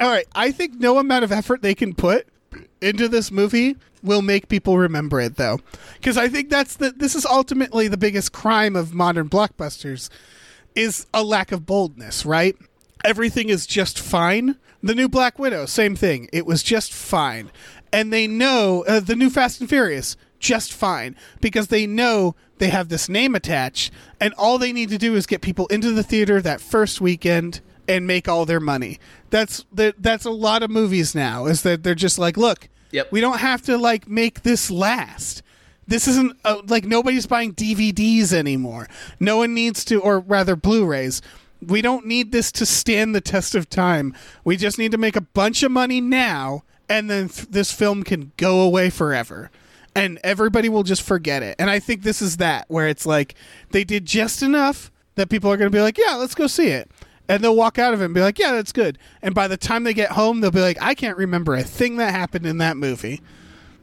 all 0.00 0.08
right, 0.10 0.26
I 0.34 0.50
think 0.50 0.74
no 0.80 0.98
amount 0.98 1.22
of 1.24 1.30
effort 1.30 1.62
they 1.62 1.76
can 1.76 1.94
put 1.94 2.26
into 2.82 3.08
this 3.08 3.30
movie 3.30 3.76
will 4.02 4.22
make 4.22 4.48
people 4.48 4.78
remember 4.78 5.20
it 5.20 5.36
though, 5.36 5.60
because 5.94 6.16
I 6.16 6.28
think 6.28 6.50
that's 6.50 6.76
the 6.76 6.90
this 6.90 7.14
is 7.14 7.24
ultimately 7.24 7.88
the 7.88 7.96
biggest 7.96 8.32
crime 8.32 8.76
of 8.76 8.94
modern 8.94 9.28
blockbusters 9.28 10.08
is 10.74 11.06
a 11.14 11.22
lack 11.22 11.52
of 11.52 11.66
boldness. 11.66 12.26
Right? 12.26 12.56
Everything 13.04 13.48
is 13.48 13.66
just 13.66 13.98
fine. 13.98 14.56
The 14.82 14.94
new 14.94 15.08
Black 15.08 15.38
Widow, 15.38 15.66
same 15.66 15.94
thing. 15.94 16.28
It 16.32 16.44
was 16.44 16.62
just 16.62 16.92
fine, 16.92 17.52
and 17.92 18.12
they 18.12 18.26
know 18.26 18.84
uh, 18.88 19.00
the 19.00 19.16
new 19.16 19.30
Fast 19.30 19.60
and 19.60 19.68
Furious 19.68 20.16
just 20.42 20.72
fine 20.72 21.16
because 21.40 21.68
they 21.68 21.86
know 21.86 22.34
they 22.58 22.68
have 22.68 22.88
this 22.88 23.08
name 23.08 23.34
attached 23.34 23.92
and 24.20 24.34
all 24.34 24.58
they 24.58 24.72
need 24.72 24.88
to 24.90 24.98
do 24.98 25.14
is 25.14 25.24
get 25.24 25.40
people 25.40 25.68
into 25.68 25.92
the 25.92 26.02
theater 26.02 26.42
that 26.42 26.60
first 26.60 27.00
weekend 27.00 27.60
and 27.88 28.06
make 28.06 28.28
all 28.28 28.44
their 28.44 28.60
money. 28.60 28.98
That's 29.30 29.64
that, 29.72 30.02
that's 30.02 30.24
a 30.24 30.30
lot 30.30 30.62
of 30.62 30.70
movies 30.70 31.14
now 31.14 31.46
is 31.46 31.62
that 31.62 31.82
they're 31.82 31.94
just 31.94 32.18
like, 32.18 32.36
look, 32.36 32.68
Yep. 32.92 33.10
we 33.10 33.20
don't 33.20 33.38
have 33.38 33.62
to 33.62 33.76
like 33.78 34.08
make 34.08 34.42
this 34.42 34.70
last. 34.70 35.42
This 35.86 36.06
isn't 36.06 36.38
uh, 36.44 36.62
like 36.66 36.84
nobody's 36.84 37.26
buying 37.26 37.54
DVDs 37.54 38.32
anymore. 38.32 38.88
No 39.18 39.38
one 39.38 39.54
needs 39.54 39.84
to 39.86 40.00
or 40.00 40.20
rather 40.20 40.54
Blu-rays. 40.56 41.20
We 41.60 41.82
don't 41.82 42.06
need 42.06 42.32
this 42.32 42.52
to 42.52 42.66
stand 42.66 43.14
the 43.14 43.20
test 43.20 43.54
of 43.54 43.68
time. 43.68 44.14
We 44.44 44.56
just 44.56 44.78
need 44.78 44.92
to 44.92 44.98
make 44.98 45.16
a 45.16 45.20
bunch 45.20 45.62
of 45.62 45.72
money 45.72 46.00
now 46.00 46.62
and 46.88 47.10
then 47.10 47.28
th- 47.28 47.48
this 47.48 47.72
film 47.72 48.02
can 48.02 48.32
go 48.36 48.60
away 48.60 48.90
forever 48.90 49.50
and 49.94 50.18
everybody 50.22 50.68
will 50.68 50.82
just 50.82 51.02
forget 51.02 51.42
it. 51.42 51.56
And 51.58 51.70
I 51.70 51.78
think 51.78 52.02
this 52.02 52.22
is 52.22 52.38
that 52.38 52.66
where 52.68 52.88
it's 52.88 53.06
like 53.06 53.34
they 53.70 53.84
did 53.84 54.06
just 54.06 54.42
enough 54.42 54.90
that 55.14 55.28
people 55.28 55.50
are 55.50 55.56
going 55.56 55.70
to 55.70 55.76
be 55.76 55.82
like, 55.82 55.98
"Yeah, 55.98 56.14
let's 56.14 56.34
go 56.34 56.46
see 56.46 56.68
it." 56.68 56.90
And 57.28 57.42
they'll 57.42 57.56
walk 57.56 57.78
out 57.78 57.94
of 57.94 58.02
it 58.02 58.06
and 58.06 58.14
be 58.14 58.20
like, 58.20 58.38
"Yeah, 58.38 58.52
that's 58.52 58.72
good." 58.72 58.98
And 59.22 59.34
by 59.34 59.48
the 59.48 59.56
time 59.56 59.84
they 59.84 59.94
get 59.94 60.10
home, 60.12 60.40
they'll 60.40 60.50
be 60.50 60.60
like, 60.60 60.78
"I 60.82 60.94
can't 60.94 61.16
remember 61.16 61.54
a 61.54 61.62
thing 61.62 61.96
that 61.96 62.10
happened 62.12 62.46
in 62.46 62.58
that 62.58 62.76
movie." 62.76 63.20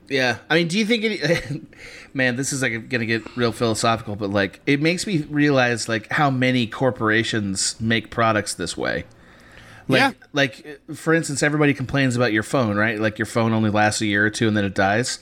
Yeah, 0.10 0.38
I 0.50 0.56
mean, 0.56 0.68
do 0.68 0.78
you 0.78 0.86
think 0.86 1.04
it? 1.06 1.62
Man, 2.14 2.36
this 2.36 2.52
is 2.52 2.62
like 2.62 2.90
gonna 2.90 3.06
get 3.06 3.24
real 3.38 3.52
philosophical, 3.52 4.16
but 4.16 4.30
like, 4.32 4.60
it 4.66 4.82
makes 4.82 5.06
me 5.08 5.20
realize 5.30 5.88
like 5.88 6.12
how 6.12 6.30
many 6.30 6.68
corporations 6.68 7.80
make 7.80 8.10
products 8.10 8.54
this 8.56 8.76
way. 8.76 9.06
Like, 9.88 10.00
Yeah. 10.00 10.12
like 10.34 10.80
for 10.94 11.14
instance, 11.14 11.42
everybody 11.42 11.74
complains 11.74 12.16
about 12.16 12.34
your 12.34 12.44
phone, 12.44 12.76
right? 12.76 13.00
Like 13.00 13.18
your 13.20 13.26
phone 13.26 13.54
only 13.54 13.70
lasts 13.70 14.02
a 14.02 14.06
year 14.06 14.26
or 14.26 14.30
two 14.30 14.48
and 14.48 14.58
then 14.58 14.66
it 14.66 14.76
dies. 14.76 15.20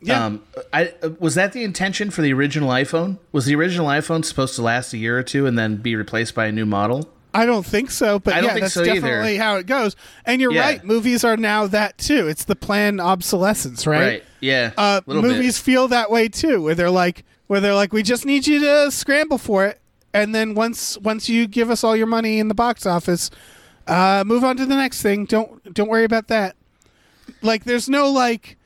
Yeah. 0.00 0.26
Um, 0.26 0.42
I 0.72 0.92
was 1.18 1.34
that 1.36 1.52
the 1.52 1.62
intention 1.62 2.10
for 2.10 2.20
the 2.20 2.32
original 2.32 2.68
iPhone? 2.70 3.18
Was 3.32 3.46
the 3.46 3.54
original 3.54 3.86
iPhone 3.86 4.24
supposed 4.24 4.54
to 4.56 4.62
last 4.62 4.92
a 4.92 4.98
year 4.98 5.18
or 5.18 5.22
two 5.22 5.46
and 5.46 5.58
then 5.58 5.76
be 5.76 5.96
replaced 5.96 6.34
by 6.34 6.46
a 6.46 6.52
new 6.52 6.66
model? 6.66 7.08
I 7.34 7.46
don't 7.46 7.66
think 7.66 7.90
so, 7.90 8.18
but 8.20 8.34
I 8.34 8.40
yeah, 8.40 8.58
that's 8.60 8.74
so 8.74 8.82
either. 8.82 8.94
definitely 8.94 9.36
how 9.36 9.56
it 9.56 9.66
goes. 9.66 9.96
And 10.24 10.40
you're 10.40 10.52
Yeah. 10.52 10.60
right, 10.60 10.84
movies 10.84 11.24
are 11.24 11.36
now 11.36 11.66
that 11.66 11.98
too. 11.98 12.28
It's 12.28 12.44
the 12.44 12.54
planned 12.56 13.00
obsolescence, 13.00 13.86
right? 13.86 14.22
Yeah. 14.40 14.70
Uh, 14.76 15.00
movies 15.06 15.58
feel 15.58 15.88
that 15.88 16.10
way 16.10 16.28
too, 16.28 16.62
where 16.62 16.74
they're 16.74 16.90
like, 16.90 17.24
where 17.48 17.60
they're 17.60 17.74
like, 17.74 17.92
we 17.92 18.02
just 18.02 18.24
need 18.24 18.46
you 18.46 18.60
to 18.60 18.90
scramble 18.90 19.38
for 19.38 19.66
it, 19.66 19.80
and 20.14 20.34
then 20.34 20.54
once 20.54 20.96
once 20.98 21.28
you 21.28 21.46
give 21.46 21.70
us 21.70 21.82
all 21.84 21.96
your 21.96 22.06
money 22.06 22.38
in 22.38 22.48
the 22.48 22.54
box 22.54 22.86
office, 22.86 23.30
uh, 23.88 24.22
move 24.26 24.44
on 24.44 24.56
to 24.56 24.64
the 24.64 24.76
next 24.76 25.02
thing. 25.02 25.24
Don't 25.24 25.74
don't 25.74 25.88
worry 25.88 26.04
about 26.04 26.28
that. 26.28 26.54
Like, 27.42 27.64
there's 27.64 27.88
no 27.88 28.10
like, 28.10 28.56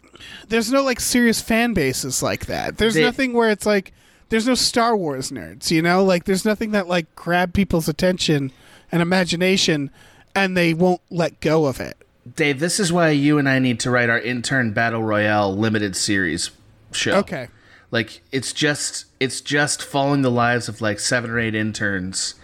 there's 0.48 0.70
no 0.70 0.82
like 0.82 1.00
serious 1.00 1.40
fan 1.40 1.72
bases 1.74 2.22
like 2.22 2.46
that. 2.46 2.76
There's 2.78 2.94
They- 2.94 3.02
nothing 3.02 3.32
where 3.32 3.50
it's 3.50 3.64
like, 3.66 3.92
there's 4.28 4.46
no 4.46 4.54
Star 4.54 4.96
Wars 4.96 5.30
nerds, 5.30 5.70
you 5.70 5.82
know? 5.82 6.04
Like, 6.04 6.24
there's 6.24 6.44
nothing 6.44 6.72
that 6.72 6.86
like 6.88 7.14
grab 7.14 7.52
people's 7.54 7.88
attention 7.88 8.52
and 8.92 9.02
imagination, 9.02 9.90
and 10.34 10.56
they 10.56 10.74
won't 10.74 11.00
let 11.10 11.40
go 11.40 11.66
of 11.66 11.80
it. 11.80 11.96
Dave, 12.36 12.60
this 12.60 12.78
is 12.78 12.92
why 12.92 13.10
you 13.10 13.38
and 13.38 13.48
I 13.48 13.58
need 13.58 13.80
to 13.80 13.90
write 13.90 14.10
our 14.10 14.18
intern 14.20 14.72
battle 14.72 15.02
royale 15.02 15.54
limited 15.56 15.96
series 15.96 16.50
show. 16.92 17.16
Okay. 17.18 17.48
Like 17.90 18.20
it's 18.32 18.52
just 18.52 19.06
it's 19.18 19.40
just 19.40 19.82
following 19.82 20.20
the 20.20 20.30
lives 20.30 20.68
of 20.68 20.82
like 20.82 21.00
seven 21.00 21.30
or 21.30 21.38
eight 21.38 21.54
interns, 21.54 22.34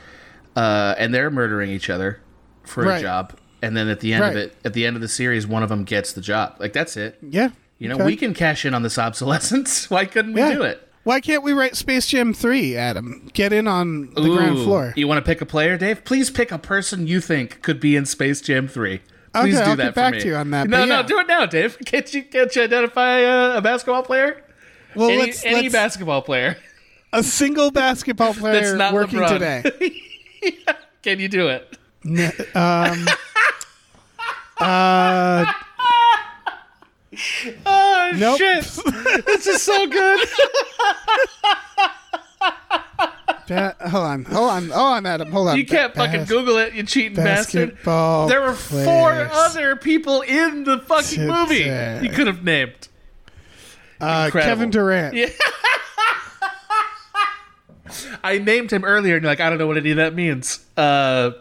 uh, 0.57 0.95
and 0.97 1.13
they're 1.13 1.31
murdering 1.31 1.71
each 1.71 1.91
other 1.91 2.21
for 2.63 2.91
a 2.91 3.01
job. 3.01 3.39
And 3.61 3.77
then 3.77 3.89
at 3.89 4.01
the 4.01 4.15
end 4.15 4.25
of 4.25 4.37
it, 4.37 4.57
at 4.65 4.73
the 4.73 4.87
end 4.87 4.97
of 4.97 5.03
the 5.03 5.09
series, 5.09 5.47
one 5.47 5.63
of 5.63 5.69
them 5.69 5.85
gets 5.85 6.13
the 6.15 6.21
job. 6.23 6.57
Like 6.59 6.73
that's 6.73 6.97
it. 6.97 7.19
Yeah. 7.23 7.51
You 7.79 7.89
know, 7.89 7.97
Okay. 7.97 8.05
we 8.07 8.17
can 8.17 8.33
cash 8.33 8.65
in 8.65 8.73
on 8.73 8.83
this 8.83 8.99
obsolescence. 8.99 9.91
Why 9.91 10.07
couldn't 10.07 10.33
we 10.33 10.41
Yeah. 10.41 10.53
do 10.55 10.63
it? 10.63 10.81
Why 11.05 11.21
can't 11.21 11.43
we 11.43 11.53
write 11.53 11.77
Space 11.77 12.07
Jam 12.07 12.33
3, 12.33 12.77
Adam? 12.77 13.29
Get 13.35 13.53
in 13.53 13.69
on 13.69 14.11
the 14.15 14.23
ground 14.23 14.59
floor. 14.59 14.95
You 14.97 15.07
want 15.07 15.25
to 15.25 15.29
pick 15.29 15.41
a 15.43 15.47
player, 15.47 15.77
Dave? 15.77 16.05
Please 16.05 16.31
pick 16.31 16.51
a 16.51 16.59
person 16.59 17.07
you 17.07 17.21
think 17.21 17.61
could 17.63 17.79
be 17.79 17.95
in 17.95 18.07
Space 18.07 18.41
Jam 18.41 18.67
Three. 18.69 18.99
Please 19.35 19.55
Okay, 19.57 19.65
do 19.65 19.71
I'll 19.71 19.77
that 19.77 19.85
get 19.85 19.89
for 19.91 20.01
back 20.01 20.13
me. 20.15 20.21
to 20.21 20.27
you 20.29 20.35
on 20.37 20.51
that, 20.51 20.69
No, 20.69 20.79
but 20.79 20.87
no, 20.87 21.03
do 21.03 21.19
it 21.19 21.27
now, 21.27 21.45
Dave. 21.45 21.77
Can't 21.85 22.13
you 22.15 22.23
can't 22.23 22.55
you 22.57 22.63
identify 22.63 23.23
uh, 23.25 23.59
a 23.59 23.61
basketball 23.61 24.03
player? 24.03 24.43
Well, 24.95 25.11
any 25.11 25.19
let's, 25.19 25.45
any 25.45 25.63
let's 25.63 25.73
basketball 25.73 26.23
player 26.23 26.57
a 27.13 27.23
single 27.23 27.71
basketball 27.73 28.33
player 28.33 28.61
that's 28.63 28.73
not 28.75 28.95
working 28.95 29.19
LeBron. 29.19 29.63
today. 29.63 30.01
Can 31.03 31.19
you 31.21 31.29
do 31.29 31.49
it? 31.49 31.77
Um, 32.57 33.07
uh, 34.59 35.53
Oh 37.67 38.13
Nope. 38.17 38.39
shit! 38.39 38.65
this 39.27 39.47
is 39.47 39.63
so 39.63 39.87
good. 39.87 40.29
ba- 43.49 43.77
hold 43.89 44.05
on, 44.05 44.25
hold 44.25 44.51
on, 44.51 44.69
hold 44.69 44.73
on, 44.93 45.07
Adam, 45.07 45.31
hold 45.33 45.49
on. 45.49 45.57
You 45.57 45.67
can't 45.67 45.93
Ba- 45.95 46.01
fucking 46.01 46.21
bas- 46.21 46.29
Google 46.29 46.59
it, 46.59 46.75
you 46.75 46.83
cheating 46.85 47.15
bastard. 47.17 47.77
There 47.85 48.41
were 48.43 48.55
four 48.55 48.83
players. 48.85 49.31
other 49.33 49.77
people 49.77 50.23
in 50.23 50.65
the 50.65 50.79
fucking 50.81 51.27
movie 51.27 51.65
you 52.05 52.11
could 52.13 52.27
have 52.27 52.45
named. 52.45 52.89
Uh. 54.01 54.31
Kevin 54.31 54.71
Durant. 54.71 55.15
Yeah. 55.15 55.31
I 58.25 58.39
named 58.39 58.73
him 58.73 58.85
earlier, 58.85 59.15
and 59.17 59.23
you're 59.23 59.31
like, 59.31 59.41
I 59.41 59.49
don't 59.51 59.59
know 59.59 59.67
what 59.67 59.77
any 59.77 59.91
of 59.93 59.99
that 59.99 60.15
means. 60.15 60.65
Uh, 60.77 61.33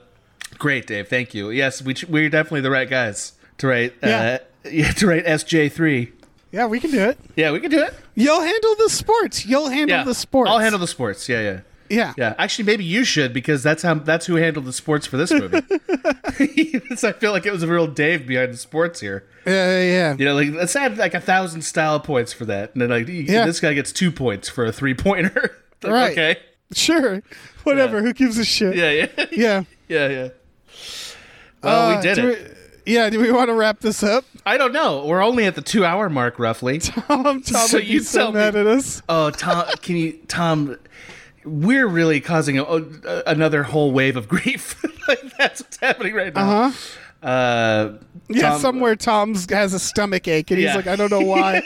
great, 0.60 0.86
Dave. 0.86 1.08
Thank 1.08 1.34
you. 1.34 1.50
Yes, 1.50 1.82
we 1.82 1.95
we're 2.08 2.30
definitely 2.30 2.62
the 2.62 2.70
right 2.70 2.90
guys 2.90 3.34
to 3.60 3.68
write. 3.68 3.94
Yeah. 4.04 4.40
Uh, 4.65 4.69
yeah, 4.69 4.91
to 4.91 5.07
write 5.07 5.26
SJ 5.26 5.72
three. 5.72 6.11
Yeah, 6.52 6.68
we 6.68 6.80
can 6.80 6.91
do 6.91 6.99
it. 6.99 7.18
Yeah, 7.35 7.52
we 7.52 7.60
can 7.60 7.72
do 7.72 7.80
it. 7.80 7.94
You'll 8.15 8.41
handle 8.41 8.76
the 8.76 8.90
sports. 8.90 9.45
You'll 9.45 9.69
handle 9.69 9.98
Yeah, 9.98 10.03
the 10.03 10.14
sports. 10.14 10.52
I'll 10.52 10.60
handle 10.60 10.80
the 10.80 10.88
sports. 10.88 11.27
Yeah, 11.27 11.41
yeah. 11.41 11.60
Yeah. 11.90 12.14
Yeah, 12.18 12.34
actually, 12.40 12.65
maybe 12.65 12.84
you 12.84 13.03
should 13.03 13.34
because 13.34 13.61
that's 13.61 13.84
how 13.84 13.94
that's 13.95 14.26
who 14.26 14.35
handled 14.35 14.65
the 14.65 14.73
sports 14.73 15.06
for 15.06 15.18
this 15.18 15.31
movie. 15.31 15.61
so 16.95 17.10
I 17.10 17.11
feel 17.14 17.31
like 17.31 17.45
it 17.45 17.52
was 17.52 17.61
a 17.61 17.68
real 17.68 17.85
Dave 17.88 18.26
behind 18.26 18.53
the 18.53 18.57
sports 18.57 18.99
here. 18.99 19.26
Yeah, 19.45 19.81
yeah. 19.81 20.15
You 20.18 20.26
know, 20.26 20.34
like 20.35 20.52
let's 20.53 20.76
add 20.76 20.98
like 20.98 21.14
a 21.14 21.19
thousand 21.19 21.61
style 21.64 21.99
points 21.99 22.34
for 22.34 22.45
that, 22.45 22.73
and 22.73 22.81
then 22.81 22.90
like 22.90 23.07
Yeah. 23.07 23.45
this 23.45 23.60
guy 23.60 23.73
gets 23.73 23.91
two 23.91 24.11
points 24.11 24.48
for 24.49 24.65
a 24.65 24.72
three 24.72 24.94
pointer. 24.94 25.56
Right. 25.84 26.11
Okay. 26.14 26.38
Sure. 26.73 27.22
Whatever. 27.64 28.02
Who 28.02 28.14
gives 28.14 28.38
a 28.38 28.45
shit? 28.45 28.73
Yeah, 28.77 28.90
yeah, 28.91 29.26
Yeah. 29.34 29.64
yeah, 29.90 30.07
yeah. 30.07 30.27
Well, 31.61 31.91
Uh, 31.91 31.95
we 31.98 32.02
did 32.02 32.15
do 32.15 32.30
it. 32.30 32.57
Yeah. 32.85 33.10
Do 33.10 33.19
we 33.19 33.31
want 33.31 33.49
to 33.49 33.53
wrap 33.53 33.80
this 33.80 34.03
up? 34.03 34.26
I 34.45 34.57
don't 34.57 34.73
know. 34.73 35.05
We're 35.05 35.22
only 35.23 35.45
at 35.45 35.55
the 35.55 35.61
two 35.61 35.85
hour 35.85 36.10
mark, 36.10 36.38
roughly. 36.39 36.80
Tom, 36.80 37.07
Tom 37.07 37.41
So 37.43 37.77
would 37.77 37.85
be 37.85 37.93
you 37.93 37.99
so 38.01 38.19
tell 38.19 38.31
me. 38.31 38.39
mad 38.39 38.55
at 38.55 38.68
us. 38.68 39.01
Oh, 39.10 39.30
Tom, 39.31 39.65
can 39.81 39.95
you, 39.95 40.14
Tom? 40.27 40.77
We're 41.45 41.88
really 41.88 42.22
causing 42.22 42.57
a, 42.60 42.64
a, 42.64 42.84
another 43.27 43.64
whole 43.64 43.91
wave 43.91 44.15
of 44.15 44.27
grief. 44.30 44.81
that's 45.38 45.61
what's 45.61 45.77
happening 45.77 46.14
right 46.14 46.34
now. 46.34 46.68
Uh-huh. 46.68 47.27
Uh 47.27 47.97
Yeah, 48.30 48.49
Tom- 48.51 48.60
somewhere 48.61 48.95
Tom's 48.97 49.49
has 49.49 49.73
a 49.73 49.80
stomach 49.80 50.27
ache, 50.27 50.51
and 50.51 50.60
he's 50.60 50.76
like, 50.76 50.88
I 50.88 50.95
don't 50.97 51.10
know 51.11 51.22
why. 51.22 51.61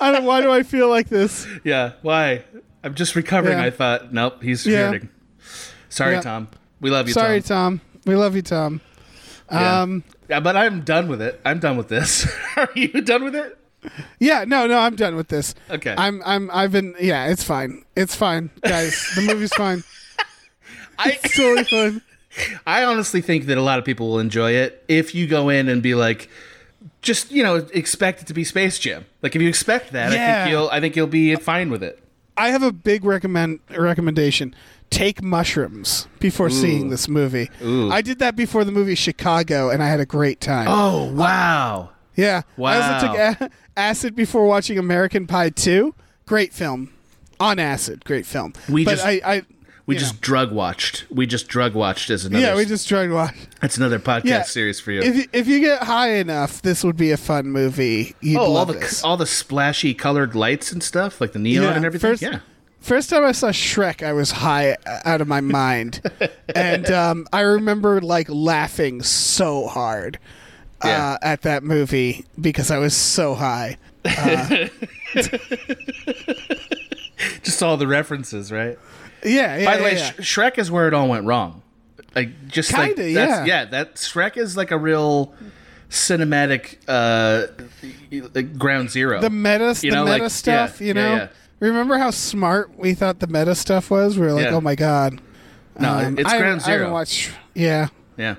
I 0.00 0.12
don't. 0.12 0.24
Why 0.24 0.40
do 0.40 0.50
I 0.52 0.62
feel 0.62 0.88
like 0.88 1.08
this? 1.08 1.46
Yeah. 1.64 1.92
Why? 2.02 2.44
I'm 2.84 2.94
just 2.94 3.16
recovering. 3.16 3.58
Yeah. 3.58 3.64
I 3.64 3.70
thought. 3.70 4.12
Nope. 4.12 4.42
He's 4.42 4.64
Yeah. 4.66 4.90
hurting. 4.90 5.08
Sorry, 5.88 6.14
Yeah. 6.14 6.20
Tom. 6.20 6.48
We 6.80 6.90
love 6.90 7.06
you, 7.08 7.14
Sorry, 7.14 7.40
Tom. 7.42 7.78
Tom. 7.78 7.80
We 8.06 8.14
love 8.16 8.34
you, 8.36 8.42
Tom. 8.42 8.80
Yeah. 9.50 9.82
Um. 9.82 10.04
But 10.40 10.56
I'm 10.56 10.82
done 10.82 11.08
with 11.08 11.20
it. 11.22 11.40
I'm 11.44 11.58
done 11.58 11.76
with 11.76 11.88
this. 11.88 12.26
Are 12.56 12.68
you 12.74 12.88
done 13.02 13.24
with 13.24 13.34
it? 13.34 13.58
Yeah. 14.20 14.44
No. 14.46 14.66
No. 14.66 14.78
I'm 14.78 14.96
done 14.96 15.16
with 15.16 15.28
this. 15.28 15.54
Okay. 15.70 15.94
I'm. 15.96 16.22
I'm. 16.24 16.50
I've 16.52 16.72
been. 16.72 16.94
Yeah. 17.00 17.26
It's 17.28 17.42
fine. 17.44 17.84
It's 17.96 18.14
fine, 18.14 18.50
guys. 18.62 19.12
the 19.16 19.22
movie's 19.22 19.54
fine. 19.54 19.82
I 20.98 21.18
It's 21.22 21.36
totally 21.36 21.64
fine. 21.64 22.02
I 22.66 22.84
honestly 22.84 23.20
think 23.20 23.46
that 23.46 23.58
a 23.58 23.62
lot 23.62 23.78
of 23.78 23.84
people 23.84 24.08
will 24.10 24.18
enjoy 24.18 24.52
it 24.52 24.82
if 24.88 25.14
you 25.14 25.26
go 25.26 25.48
in 25.50 25.68
and 25.68 25.82
be 25.82 25.94
like, 25.94 26.30
just 27.02 27.30
you 27.30 27.42
know, 27.42 27.56
expect 27.74 28.22
it 28.22 28.26
to 28.28 28.34
be 28.34 28.44
Space 28.44 28.78
Jam. 28.78 29.04
Like 29.20 29.36
if 29.36 29.42
you 29.42 29.48
expect 29.48 29.92
that, 29.92 30.12
I 30.12 30.14
Yeah. 30.14 30.44
think 30.44 30.52
you'll 30.52 30.68
I 30.70 30.80
think 30.80 30.96
you'll 30.96 31.06
be 31.08 31.34
fine 31.36 31.70
with 31.70 31.82
it. 31.82 31.98
I 32.36 32.48
have 32.48 32.62
a 32.62 32.72
big 32.72 33.04
recommend 33.04 33.60
recommendation. 33.76 34.54
Take 34.92 35.22
mushrooms 35.22 36.06
before 36.20 36.50
seeing 36.50 36.90
this 36.90 37.08
movie. 37.08 37.50
Ooh. 37.62 37.90
I 37.90 38.02
did 38.02 38.18
that 38.20 38.36
before 38.36 38.62
the 38.64 38.72
movie 38.72 38.94
Chicago, 38.94 39.70
and 39.70 39.82
I 39.82 39.88
had 39.88 40.00
a 40.00 40.06
great 40.06 40.40
time. 40.40 40.66
Oh 40.68 41.10
wow! 41.12 41.90
Yeah. 42.14 42.42
I 42.62 42.76
also 42.76 43.06
Wow. 43.08 43.32
took 43.34 43.40
a- 43.40 43.50
acid 43.76 44.14
before 44.14 44.46
watching 44.46 44.78
American 44.78 45.26
Pie 45.26 45.50
2. 45.50 45.94
Great 46.26 46.52
film. 46.52 46.92
On 47.40 47.58
acid. 47.58 48.04
Great 48.04 48.26
film. 48.26 48.52
We 48.68 48.84
but 48.84 48.92
just- 48.92 49.06
I, 49.06 49.20
I 49.24 49.42
We 49.86 49.96
just 49.96 50.14
know. 50.14 50.18
drug 50.20 50.52
watched. 50.52 51.06
We 51.10 51.26
just 51.26 51.48
drug 51.48 51.74
watched 51.74 52.10
as 52.10 52.24
another. 52.26 52.44
Yeah, 52.44 52.54
we 52.54 52.66
just 52.66 52.86
tried 52.88 53.06
to 53.06 53.14
watch. 53.14 53.34
That's 53.62 53.78
another 53.78 53.98
podcast 53.98 54.24
Yeah. 54.26 54.42
series 54.42 54.78
for 54.78 54.92
you. 54.92 55.00
If 55.00 55.16
you, 55.16 55.24
if 55.32 55.48
you 55.48 55.60
get 55.60 55.82
high 55.84 56.10
enough, 56.16 56.60
this 56.62 56.84
would 56.84 56.96
be 56.98 57.10
a 57.12 57.16
fun 57.16 57.46
movie. 57.48 58.14
You'd 58.20 58.38
oh, 58.38 58.42
all 58.42 58.52
love 58.52 58.68
the 58.68 58.74
this. 58.74 59.02
all 59.02 59.16
the 59.16 59.26
splashy 59.26 59.94
colored 59.94 60.34
lights 60.34 60.70
and 60.70 60.82
stuff, 60.82 61.18
like 61.20 61.32
the 61.32 61.38
neon 61.38 61.64
Yeah, 61.64 61.72
and 61.76 61.84
everything. 61.86 62.10
First, 62.10 62.22
yeah. 62.22 62.40
First 62.82 63.10
time 63.10 63.24
I 63.24 63.32
saw 63.32 63.48
Shrek, 63.50 64.04
I 64.04 64.12
was 64.12 64.32
high 64.32 64.76
out 65.04 65.20
of 65.20 65.28
my 65.28 65.40
mind, 65.40 66.00
and 66.54 66.90
um, 66.90 67.26
I 67.32 67.40
remember 67.40 68.00
like 68.00 68.28
laughing 68.28 69.02
so 69.02 69.66
hard 69.68 70.18
uh, 70.82 70.88
Yeah. 70.88 71.18
at 71.22 71.42
that 71.42 71.62
movie 71.62 72.24
because 72.40 72.70
I 72.72 72.78
was 72.78 72.94
so 72.96 73.34
high. 73.34 73.78
Just 77.44 77.62
all 77.62 77.76
the 77.76 77.86
references, 77.86 78.50
right? 78.50 78.76
Yeah, 79.24 79.56
yeah. 79.58 79.64
By 79.64 79.76
the 79.76 79.82
yeah, 79.82 79.84
way, 79.84 79.96
yeah. 79.96 80.10
Sh- 80.18 80.36
Shrek 80.36 80.58
is 80.58 80.70
where 80.70 80.88
it 80.88 80.94
all 80.94 81.08
went 81.08 81.24
wrong. 81.24 81.62
Like 82.16 82.48
just 82.48 82.72
like 82.72 82.96
Kinda, 82.96 83.14
that's, 83.14 83.46
yeah. 83.46 83.62
yeah. 83.62 83.64
That 83.66 83.94
Shrek 83.94 84.36
is 84.36 84.56
like 84.56 84.70
a 84.72 84.76
real 84.78 85.32
cinematic 85.88 86.78
uh, 86.88 87.46
ground 88.58 88.90
zero. 88.90 89.20
the 89.20 89.30
meta, 89.30 89.76
You 89.82 89.90
the 89.90 89.96
know, 89.96 90.04
meta 90.04 90.24
like, 90.24 90.32
stuff. 90.32 90.80
you 90.80 90.94
know, 90.94 91.14
yeah. 91.14 91.28
Remember 91.68 91.98
how 91.98 92.10
smart 92.10 92.76
we 92.78 92.94
thought 92.94 93.18
the 93.20 93.26
meta 93.26 93.54
stuff 93.54 93.90
was? 93.90 94.18
We 94.18 94.26
were 94.26 94.32
like, 94.32 94.44
Yeah. 94.46 94.54
oh 94.54 94.60
my 94.60 94.74
god. 94.74 95.20
no, 95.78 95.90
Um, 95.92 96.18
it's 96.18 96.28
I, 96.30 96.38
ground 96.38 96.60
I 96.64 96.70
haven't 96.70 96.86
zero. 96.86 96.92
watched. 96.92 97.30
Yeah. 97.54 97.88
yeah. 98.16 98.34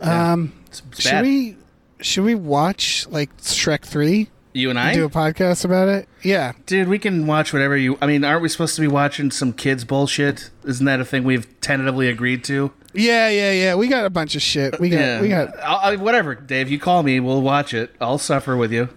Um, 0.00 0.52
It's, 0.66 0.82
it's 0.92 1.02
should 1.02 1.10
bad. 1.12 1.24
we? 1.24 1.56
Should 2.00 2.24
we 2.24 2.34
watch 2.34 3.06
like 3.08 3.34
Shrek 3.38 3.82
three? 3.82 4.28
You 4.52 4.70
and 4.70 4.78
I, 4.78 4.94
Do 4.94 5.04
a 5.04 5.10
podcast 5.10 5.64
about 5.64 5.88
it? 5.88 6.08
Yeah. 6.22 6.52
dude. 6.66 6.86
We 6.88 6.98
can 7.00 7.26
watch 7.26 7.52
whatever 7.52 7.76
you. 7.76 7.98
I 8.00 8.06
mean, 8.06 8.22
aren't 8.24 8.40
we 8.42 8.48
supposed 8.48 8.76
to 8.76 8.80
be 8.80 8.86
watching 8.86 9.32
some 9.32 9.52
kids 9.52 9.84
bullshit? 9.84 10.50
Isn't 10.64 10.86
that 10.86 11.00
a 11.00 11.04
thing 11.04 11.24
we've 11.24 11.48
tentatively 11.60 12.08
agreed 12.08 12.44
to? 12.44 12.70
Yeah, 12.92 13.28
yeah, 13.30 13.50
yeah. 13.50 13.74
We 13.74 13.88
got 13.88 14.04
a 14.04 14.10
bunch 14.10 14.36
of 14.36 14.42
shit. 14.42 14.78
We 14.78 14.90
got. 14.90 14.98
Yeah. 15.00 15.20
We 15.20 15.28
got. 15.28 15.58
I'll, 15.60 15.92
I, 15.94 15.96
whatever, 15.96 16.36
Dave. 16.36 16.70
You 16.70 16.78
call 16.78 17.02
me. 17.02 17.18
We'll 17.18 17.42
watch 17.42 17.74
it. 17.74 17.96
I'll 18.00 18.18
suffer 18.18 18.56
with 18.56 18.70
you. 18.72 18.88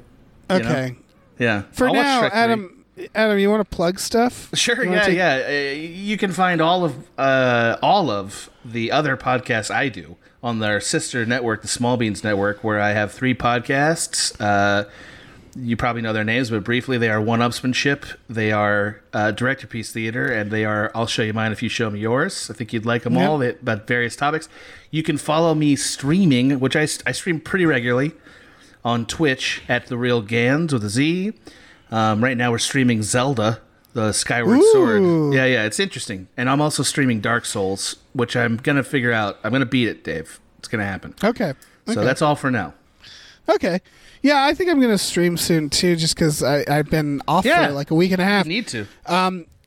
Okay. 0.50 0.96
Yeah. 1.40 1.64
For 1.72 1.88
I'll 1.88 1.96
watch 1.96 2.04
now, 2.04 2.22
Shrek 2.24 2.30
3. 2.32 2.40
Adam, 2.40 2.77
Adam, 3.14 3.38
you 3.40 3.50
want 3.50 3.68
to 3.70 3.76
plug 3.76 4.00
stuff? 4.00 4.50
Sure, 4.54 4.84
You 4.84 4.92
yeah, 4.94 5.04
take- 5.06 5.18
yeah. 5.18 5.46
Uh, 5.48 5.52
you 5.76 6.18
can 6.18 6.32
find 6.32 6.62
all 6.62 6.84
of 6.84 6.96
uh, 7.18 7.78
all 7.82 8.10
of 8.10 8.50
the 8.66 8.92
other 8.92 9.16
podcasts 9.16 9.70
I 9.74 9.90
do 9.90 10.16
on 10.44 10.60
their 10.60 10.80
sister 10.80 11.26
network, 11.26 11.62
the 11.62 11.68
Small 11.68 11.98
Beans 11.98 12.24
Network, 12.24 12.64
where 12.64 12.80
I 12.80 12.92
have 12.92 13.12
three 13.12 13.34
podcasts. 13.36 14.36
Uh, 14.40 14.90
you 15.60 15.76
probably 15.76 16.02
know 16.04 16.14
their 16.14 16.24
names, 16.24 16.52
but 16.52 16.64
briefly, 16.64 16.98
they 17.00 17.10
are 17.10 17.20
One 17.20 17.40
Upsmanship, 17.40 18.16
they 18.30 18.52
are 18.52 19.02
uh, 19.14 19.32
Director 19.32 19.66
Piece 19.66 19.92
Theater, 19.92 20.28
and 20.32 20.52
they 20.52 20.66
are 20.66 20.92
I'll 20.94 21.08
Show 21.08 21.24
You 21.24 21.34
Mine 21.34 21.52
If 21.52 21.64
You 21.64 21.70
Show 21.70 21.90
Me 21.90 22.00
Yours. 22.00 22.50
I 22.52 22.54
think 22.54 22.74
you'd 22.74 22.86
like 22.86 23.04
them 23.04 23.16
Yep. 23.16 23.30
all 23.30 23.38
they, 23.40 23.50
about 23.50 23.88
various 23.88 24.16
topics. 24.16 24.48
You 24.92 25.02
can 25.02 25.18
follow 25.18 25.56
me 25.56 25.76
streaming, 25.76 26.60
which 26.60 26.76
I, 26.76 26.84
I 27.06 27.12
stream 27.12 27.40
pretty 27.40 27.66
regularly 27.66 28.12
on 28.86 29.06
Twitch 29.08 29.64
at 29.68 29.88
the 29.88 29.98
Real 29.98 30.22
Gans 30.22 30.72
with 30.74 30.84
a 30.84 30.90
Z. 30.90 31.34
Um, 31.92 32.24
right 32.24 32.36
now 32.38 32.52
we're 32.52 32.58
streaming 32.58 33.02
Zelda, 33.04 33.62
the 33.94 34.12
Skyward 34.12 34.58
Ooh. 34.60 34.72
Sword. 34.72 35.34
Yeah, 35.34 35.46
yeah, 35.46 35.66
it's 35.66 35.80
interesting. 35.80 36.28
And 36.38 36.50
I'm 36.50 36.62
also 36.62 36.84
streaming 36.84 37.22
Dark 37.22 37.46
Souls, 37.46 37.96
which 38.14 38.36
I'm 38.36 38.58
gonna 38.58 38.84
figure 38.84 39.12
out. 39.12 39.40
I'm 39.44 39.52
gonna 39.52 39.66
beat 39.66 39.88
it, 39.88 40.04
Dave. 40.04 40.40
It's 40.60 40.68
gonna 40.68 40.86
happen. 40.86 41.16
Okay. 41.24 41.54
So 41.88 42.04
that's 42.04 42.22
all 42.22 42.36
for 42.36 42.52
now. 42.52 42.74
Okay. 43.50 43.80
Yeah, 44.22 44.44
I 44.44 44.54
think 44.54 44.70
I'm 44.70 44.80
going 44.82 44.92
to 44.92 44.98
stream 44.98 45.38
soon 45.38 45.70
too, 45.70 45.96
just 45.96 46.16
because 46.16 46.44
I've 46.44 46.90
been 46.90 47.22
off 47.30 47.46
Yeah. 47.46 47.68
for 47.68 47.74
like 47.74 47.92
a 47.92 47.96
week 47.96 48.12
and 48.12 48.22
a 48.22 48.26
half. 48.26 48.46
You 48.46 48.50
need 48.52 48.68
to. 48.70 48.88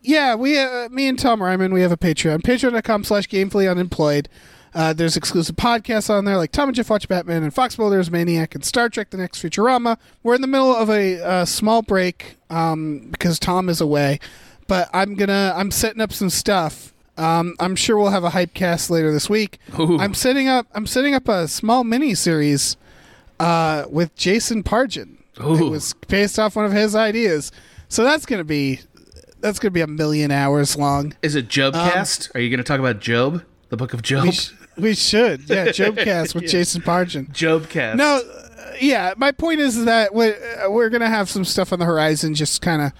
Yeah, 0.02 0.34
we, 0.34 0.58
uh, 0.58 0.88
me 0.90 1.06
and 1.08 1.18
Tom 1.18 1.40
Reimann, 1.40 1.72
we 1.72 1.82
have 1.82 1.92
a 1.92 1.96
Patreon. 1.96 2.42
Patreon.com 2.42 3.04
slash 3.04 3.28
gamefully 3.28 3.70
unemployed. 3.70 4.28
Uh, 4.74 4.92
there's 4.92 5.16
exclusive 5.16 5.56
podcasts 5.56 6.08
on 6.10 6.24
there 6.24 6.36
like 6.36 6.52
Tom 6.52 6.68
and 6.68 6.76
Jeff 6.76 6.88
Watch 6.90 7.08
Batman 7.08 7.42
and 7.42 7.52
Fox 7.52 7.74
Builders 7.76 8.10
Maniac 8.10 8.54
and 8.54 8.64
Star 8.64 8.88
Trek 8.88 9.10
The 9.10 9.16
Next 9.16 9.42
Futurama. 9.42 9.98
We're 10.22 10.36
in 10.36 10.40
the 10.42 10.46
middle 10.46 10.74
of 10.74 10.88
a 10.88 11.20
uh, 11.20 11.44
small 11.44 11.82
break 11.82 12.36
um, 12.50 13.08
because 13.10 13.38
Tom 13.40 13.68
is 13.68 13.80
away, 13.80 14.20
but 14.68 14.88
I'm 14.92 15.14
gonna 15.16 15.52
I'm 15.56 15.70
setting 15.70 16.00
up 16.00 16.12
some 16.12 16.30
stuff. 16.30 16.92
Um, 17.16 17.56
I'm 17.58 17.74
sure 17.76 17.98
we'll 17.98 18.10
have 18.10 18.24
a 18.24 18.30
hype 18.30 18.54
cast 18.54 18.90
later 18.90 19.12
this 19.12 19.28
week. 19.28 19.58
Ooh. 19.78 19.98
I'm 19.98 20.14
setting 20.14 20.46
up 20.48 20.66
I'm 20.72 20.86
setting 20.86 21.14
up 21.14 21.28
a 21.28 21.48
small 21.48 21.82
mini 21.84 22.14
series 22.14 22.76
uh, 23.40 23.84
with 23.90 24.14
Jason 24.14 24.62
Pargin. 24.62 25.16
Ooh. 25.42 25.66
It 25.66 25.70
was 25.70 25.94
based 26.08 26.38
off 26.38 26.54
one 26.56 26.64
of 26.64 26.72
his 26.72 26.94
ideas, 26.94 27.50
so 27.88 28.04
that's 28.04 28.24
gonna 28.24 28.44
be 28.44 28.80
that's 29.40 29.58
gonna 29.58 29.72
be 29.72 29.80
a 29.80 29.86
million 29.88 30.30
hours 30.30 30.76
long. 30.76 31.14
Is 31.22 31.34
it 31.34 31.48
Jobcast? 31.48 32.34
Are 32.34 32.40
you 32.40 32.50
gonna 32.50 32.62
talk 32.62 32.78
about 32.78 33.00
Job, 33.00 33.42
the 33.70 33.76
Book 33.76 33.92
of 33.94 34.02
Job? 34.02 34.20
Um, 34.20 34.26
We, 34.26 34.32
sh- 34.32 34.52
we 34.80 34.94
should, 34.94 35.48
yeah, 35.48 35.66
Jobcast 35.68 36.34
with 36.34 36.46
Jason 36.48 36.82
Pargin. 36.82 37.32
Jobcast. 37.32 37.96
No, 37.96 38.16
uh, 38.16 38.72
yeah, 38.80 39.14
my 39.16 39.32
point 39.32 39.60
is 39.60 39.84
that 39.84 40.14
we're, 40.14 40.36
uh, 40.64 40.70
we're 40.70 40.88
gonna 40.90 41.08
have 41.08 41.28
some 41.30 41.44
stuff 41.44 41.72
on 41.72 41.78
the 41.78 41.84
horizon, 41.84 42.34
just 42.34 42.62
kind 42.62 42.82
of 42.82 42.92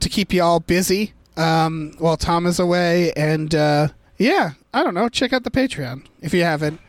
to 0.00 0.08
keep 0.08 0.32
you 0.32 0.42
all 0.42 0.60
busy 0.60 1.12
um, 1.36 1.92
while 1.98 2.16
Tom 2.16 2.46
is 2.46 2.58
away, 2.58 3.12
and 3.12 3.54
uh, 3.54 3.88
yeah, 4.18 4.52
I 4.72 4.82
don't 4.82 4.94
know. 4.94 5.08
Check 5.08 5.32
out 5.32 5.44
the 5.44 5.50
Patreon 5.50 6.04
if 6.20 6.32
you 6.34 6.42
haven't. 6.42 6.80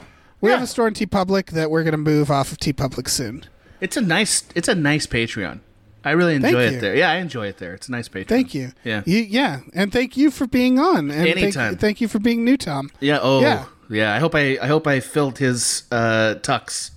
We 0.42 0.52
have 0.52 0.62
a 0.62 0.68
store 0.68 0.88
in 0.88 0.94
TeePublic 0.94 1.48
that 1.52 1.72
we're 1.72 1.84
gonna 1.84 1.98
move 1.98 2.30
off 2.30 2.52
of 2.52 2.60
TeePublic 2.60 3.10
soon. 3.10 3.46
It's 3.82 3.98
a 3.98 4.02
nice. 4.02 4.44
It's 4.54 4.68
a 4.68 4.76
nice 4.76 5.08
Patreon. 5.08 5.60
I 6.04 6.12
really 6.12 6.36
enjoy 6.36 6.52
Thank 6.52 6.60
it 6.60 6.74
you. 6.76 6.82
there. 6.82 6.96
Yeah, 6.96 7.10
I 7.10 7.16
enjoy 7.16 7.48
it 7.48 7.58
there. 7.58 7.74
It's 7.74 7.88
a 7.88 7.92
nice 7.92 8.08
Patreon. 8.08 8.28
Thank 8.28 8.54
you. 8.54 8.74
Yeah. 8.84 9.02
You, 9.08 9.18
yeah, 9.22 9.62
and 9.74 9.92
thank 9.92 10.16
you 10.16 10.30
for 10.30 10.46
being 10.46 10.78
on. 10.78 11.10
And 11.10 11.24
thank- 11.24 11.38
Anytime. 11.38 11.78
Thank, 11.78 12.00
you 12.00 12.08
for 12.08 12.20
being 12.20 12.46
new, 12.46 12.58
Tom. 12.58 12.92
Yeah. 13.00 13.18
Oh. 13.24 13.42
Yeah. 13.42 13.66
Yeah. 13.90 14.14
I 14.14 14.20
hope 14.20 14.36
I. 14.36 14.58
I 14.62 14.68
hope 14.68 14.88
I 14.88 15.00
filled 15.00 15.38
his 15.38 15.84
uh, 15.92 16.36
tux. 16.42 16.92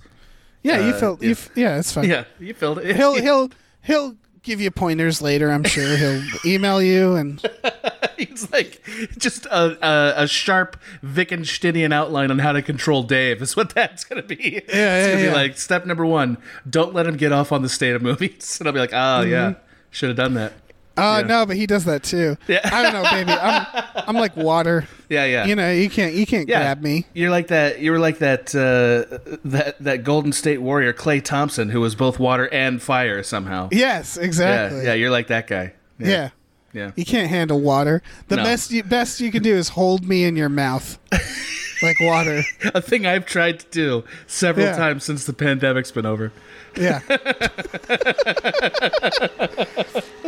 Yeah, 0.63 0.79
you 0.79 0.93
Uh, 0.93 0.99
felt. 0.99 1.21
You, 1.23 1.31
f- 1.31 1.49
yeah, 1.55 1.77
it's 1.79 1.91
fine. 1.91 2.09
Yeah, 2.09 2.25
you 2.39 2.53
filled 2.53 2.79
it. 2.79 2.95
he'll 2.95 3.15
he'll 3.21 3.49
he'll 3.81 4.15
give 4.43 4.59
you 4.61 4.71
pointers 4.71 5.21
later. 5.21 5.51
I'm 5.51 5.63
sure 5.63 5.95
he'll 5.97 6.21
email 6.45 6.81
you 6.81 7.15
and 7.15 7.41
It's 8.17 8.51
like 8.51 8.81
just 9.17 9.45
a, 9.45 9.77
a, 9.85 10.23
a 10.23 10.27
sharp 10.27 10.75
Wittgensteinian 11.01 11.93
outline 11.93 12.31
on 12.31 12.39
how 12.39 12.51
to 12.51 12.61
control 12.61 13.03
Dave 13.03 13.41
is 13.41 13.55
what 13.55 13.69
that's 13.69 14.03
gonna 14.03 14.23
be. 14.23 14.57
it's 14.57 14.73
yeah, 14.73 14.97
it's 14.97 15.07
gonna 15.07 15.21
yeah. 15.23 15.29
be 15.29 15.35
like 15.35 15.57
step 15.57 15.85
number 15.85 16.05
one: 16.05 16.37
don't 16.69 16.93
let 16.93 17.07
him 17.07 17.15
get 17.15 17.31
off 17.31 17.51
on 17.53 17.61
the 17.61 17.69
state 17.69 17.95
of 17.95 18.01
movies. 18.01 18.57
And 18.59 18.67
I'll 18.67 18.73
be 18.73 18.79
like, 18.79 18.91
oh 18.93 19.21
yeah, 19.21 19.53
should 19.91 20.09
have 20.09 20.17
done 20.17 20.33
that. 20.33 20.51
Oh 20.99 21.19
Yeah. 21.19 21.27
no, 21.27 21.45
but 21.45 21.55
he 21.57 21.65
does 21.65 21.85
that 21.85 22.03
too. 22.03 22.37
Yeah. 22.47 22.59
I 22.63 22.83
don't 22.83 22.93
know, 22.93 23.03
baby. 23.09 23.31
I'm 23.31 23.65
I'm 24.07 24.15
like 24.15 24.35
water. 24.35 24.87
Yeah, 25.09 25.25
yeah. 25.25 25.45
You 25.45 25.55
know, 25.55 25.71
you 25.71 25.89
can't 25.89 26.13
you 26.13 26.25
can't 26.25 26.47
yeah. 26.47 26.59
grab 26.59 26.81
me. 26.81 27.05
You're 27.13 27.29
like 27.31 27.47
that. 27.47 27.79
You 27.79 27.91
were 27.91 27.99
like 27.99 28.19
that. 28.19 28.53
Uh, 28.55 29.17
that 29.45 29.75
that 29.83 30.03
Golden 30.03 30.31
State 30.31 30.61
Warrior 30.61 30.93
Klay 30.93 31.23
Thompson, 31.23 31.69
who 31.69 31.81
was 31.81 31.95
both 31.95 32.19
water 32.19 32.47
and 32.53 32.81
fire 32.81 33.23
somehow. 33.23 33.69
Yes, 33.71 34.17
exactly. 34.17 34.79
yeah, 34.79 34.85
yeah. 34.85 34.93
You're 34.93 35.09
like 35.11 35.27
that 35.27 35.47
guy. 35.47 35.73
yeah. 35.97 36.29
yeah. 36.73 36.91
You 36.95 37.05
can't 37.05 37.29
handle 37.29 37.59
water. 37.59 38.01
The 38.27 38.35
No. 38.35 38.43
best 38.43 38.71
you, 38.71 38.83
best 38.83 39.19
you 39.19 39.31
can 39.31 39.41
do 39.41 39.55
is 39.55 39.69
hold 39.69 40.07
me 40.07 40.23
in 40.23 40.35
your 40.35 40.49
mouth, 40.49 40.99
like 41.81 41.99
water. 42.01 42.43
A 42.73 42.81
thing 42.81 43.05
I've 43.05 43.25
tried 43.25 43.59
to 43.61 43.65
do 43.71 44.03
several 44.27 44.65
Yeah. 44.67 44.75
times 44.77 45.03
since 45.03 45.25
the 45.25 45.33
pandemic's 45.33 45.91
been 45.91 46.05
over. 46.05 46.31
Yeah. 46.75 47.01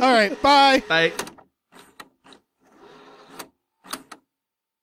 All 0.01 0.13
right. 0.13 0.39
Bye. 0.41 0.83
Bye. 0.87 1.11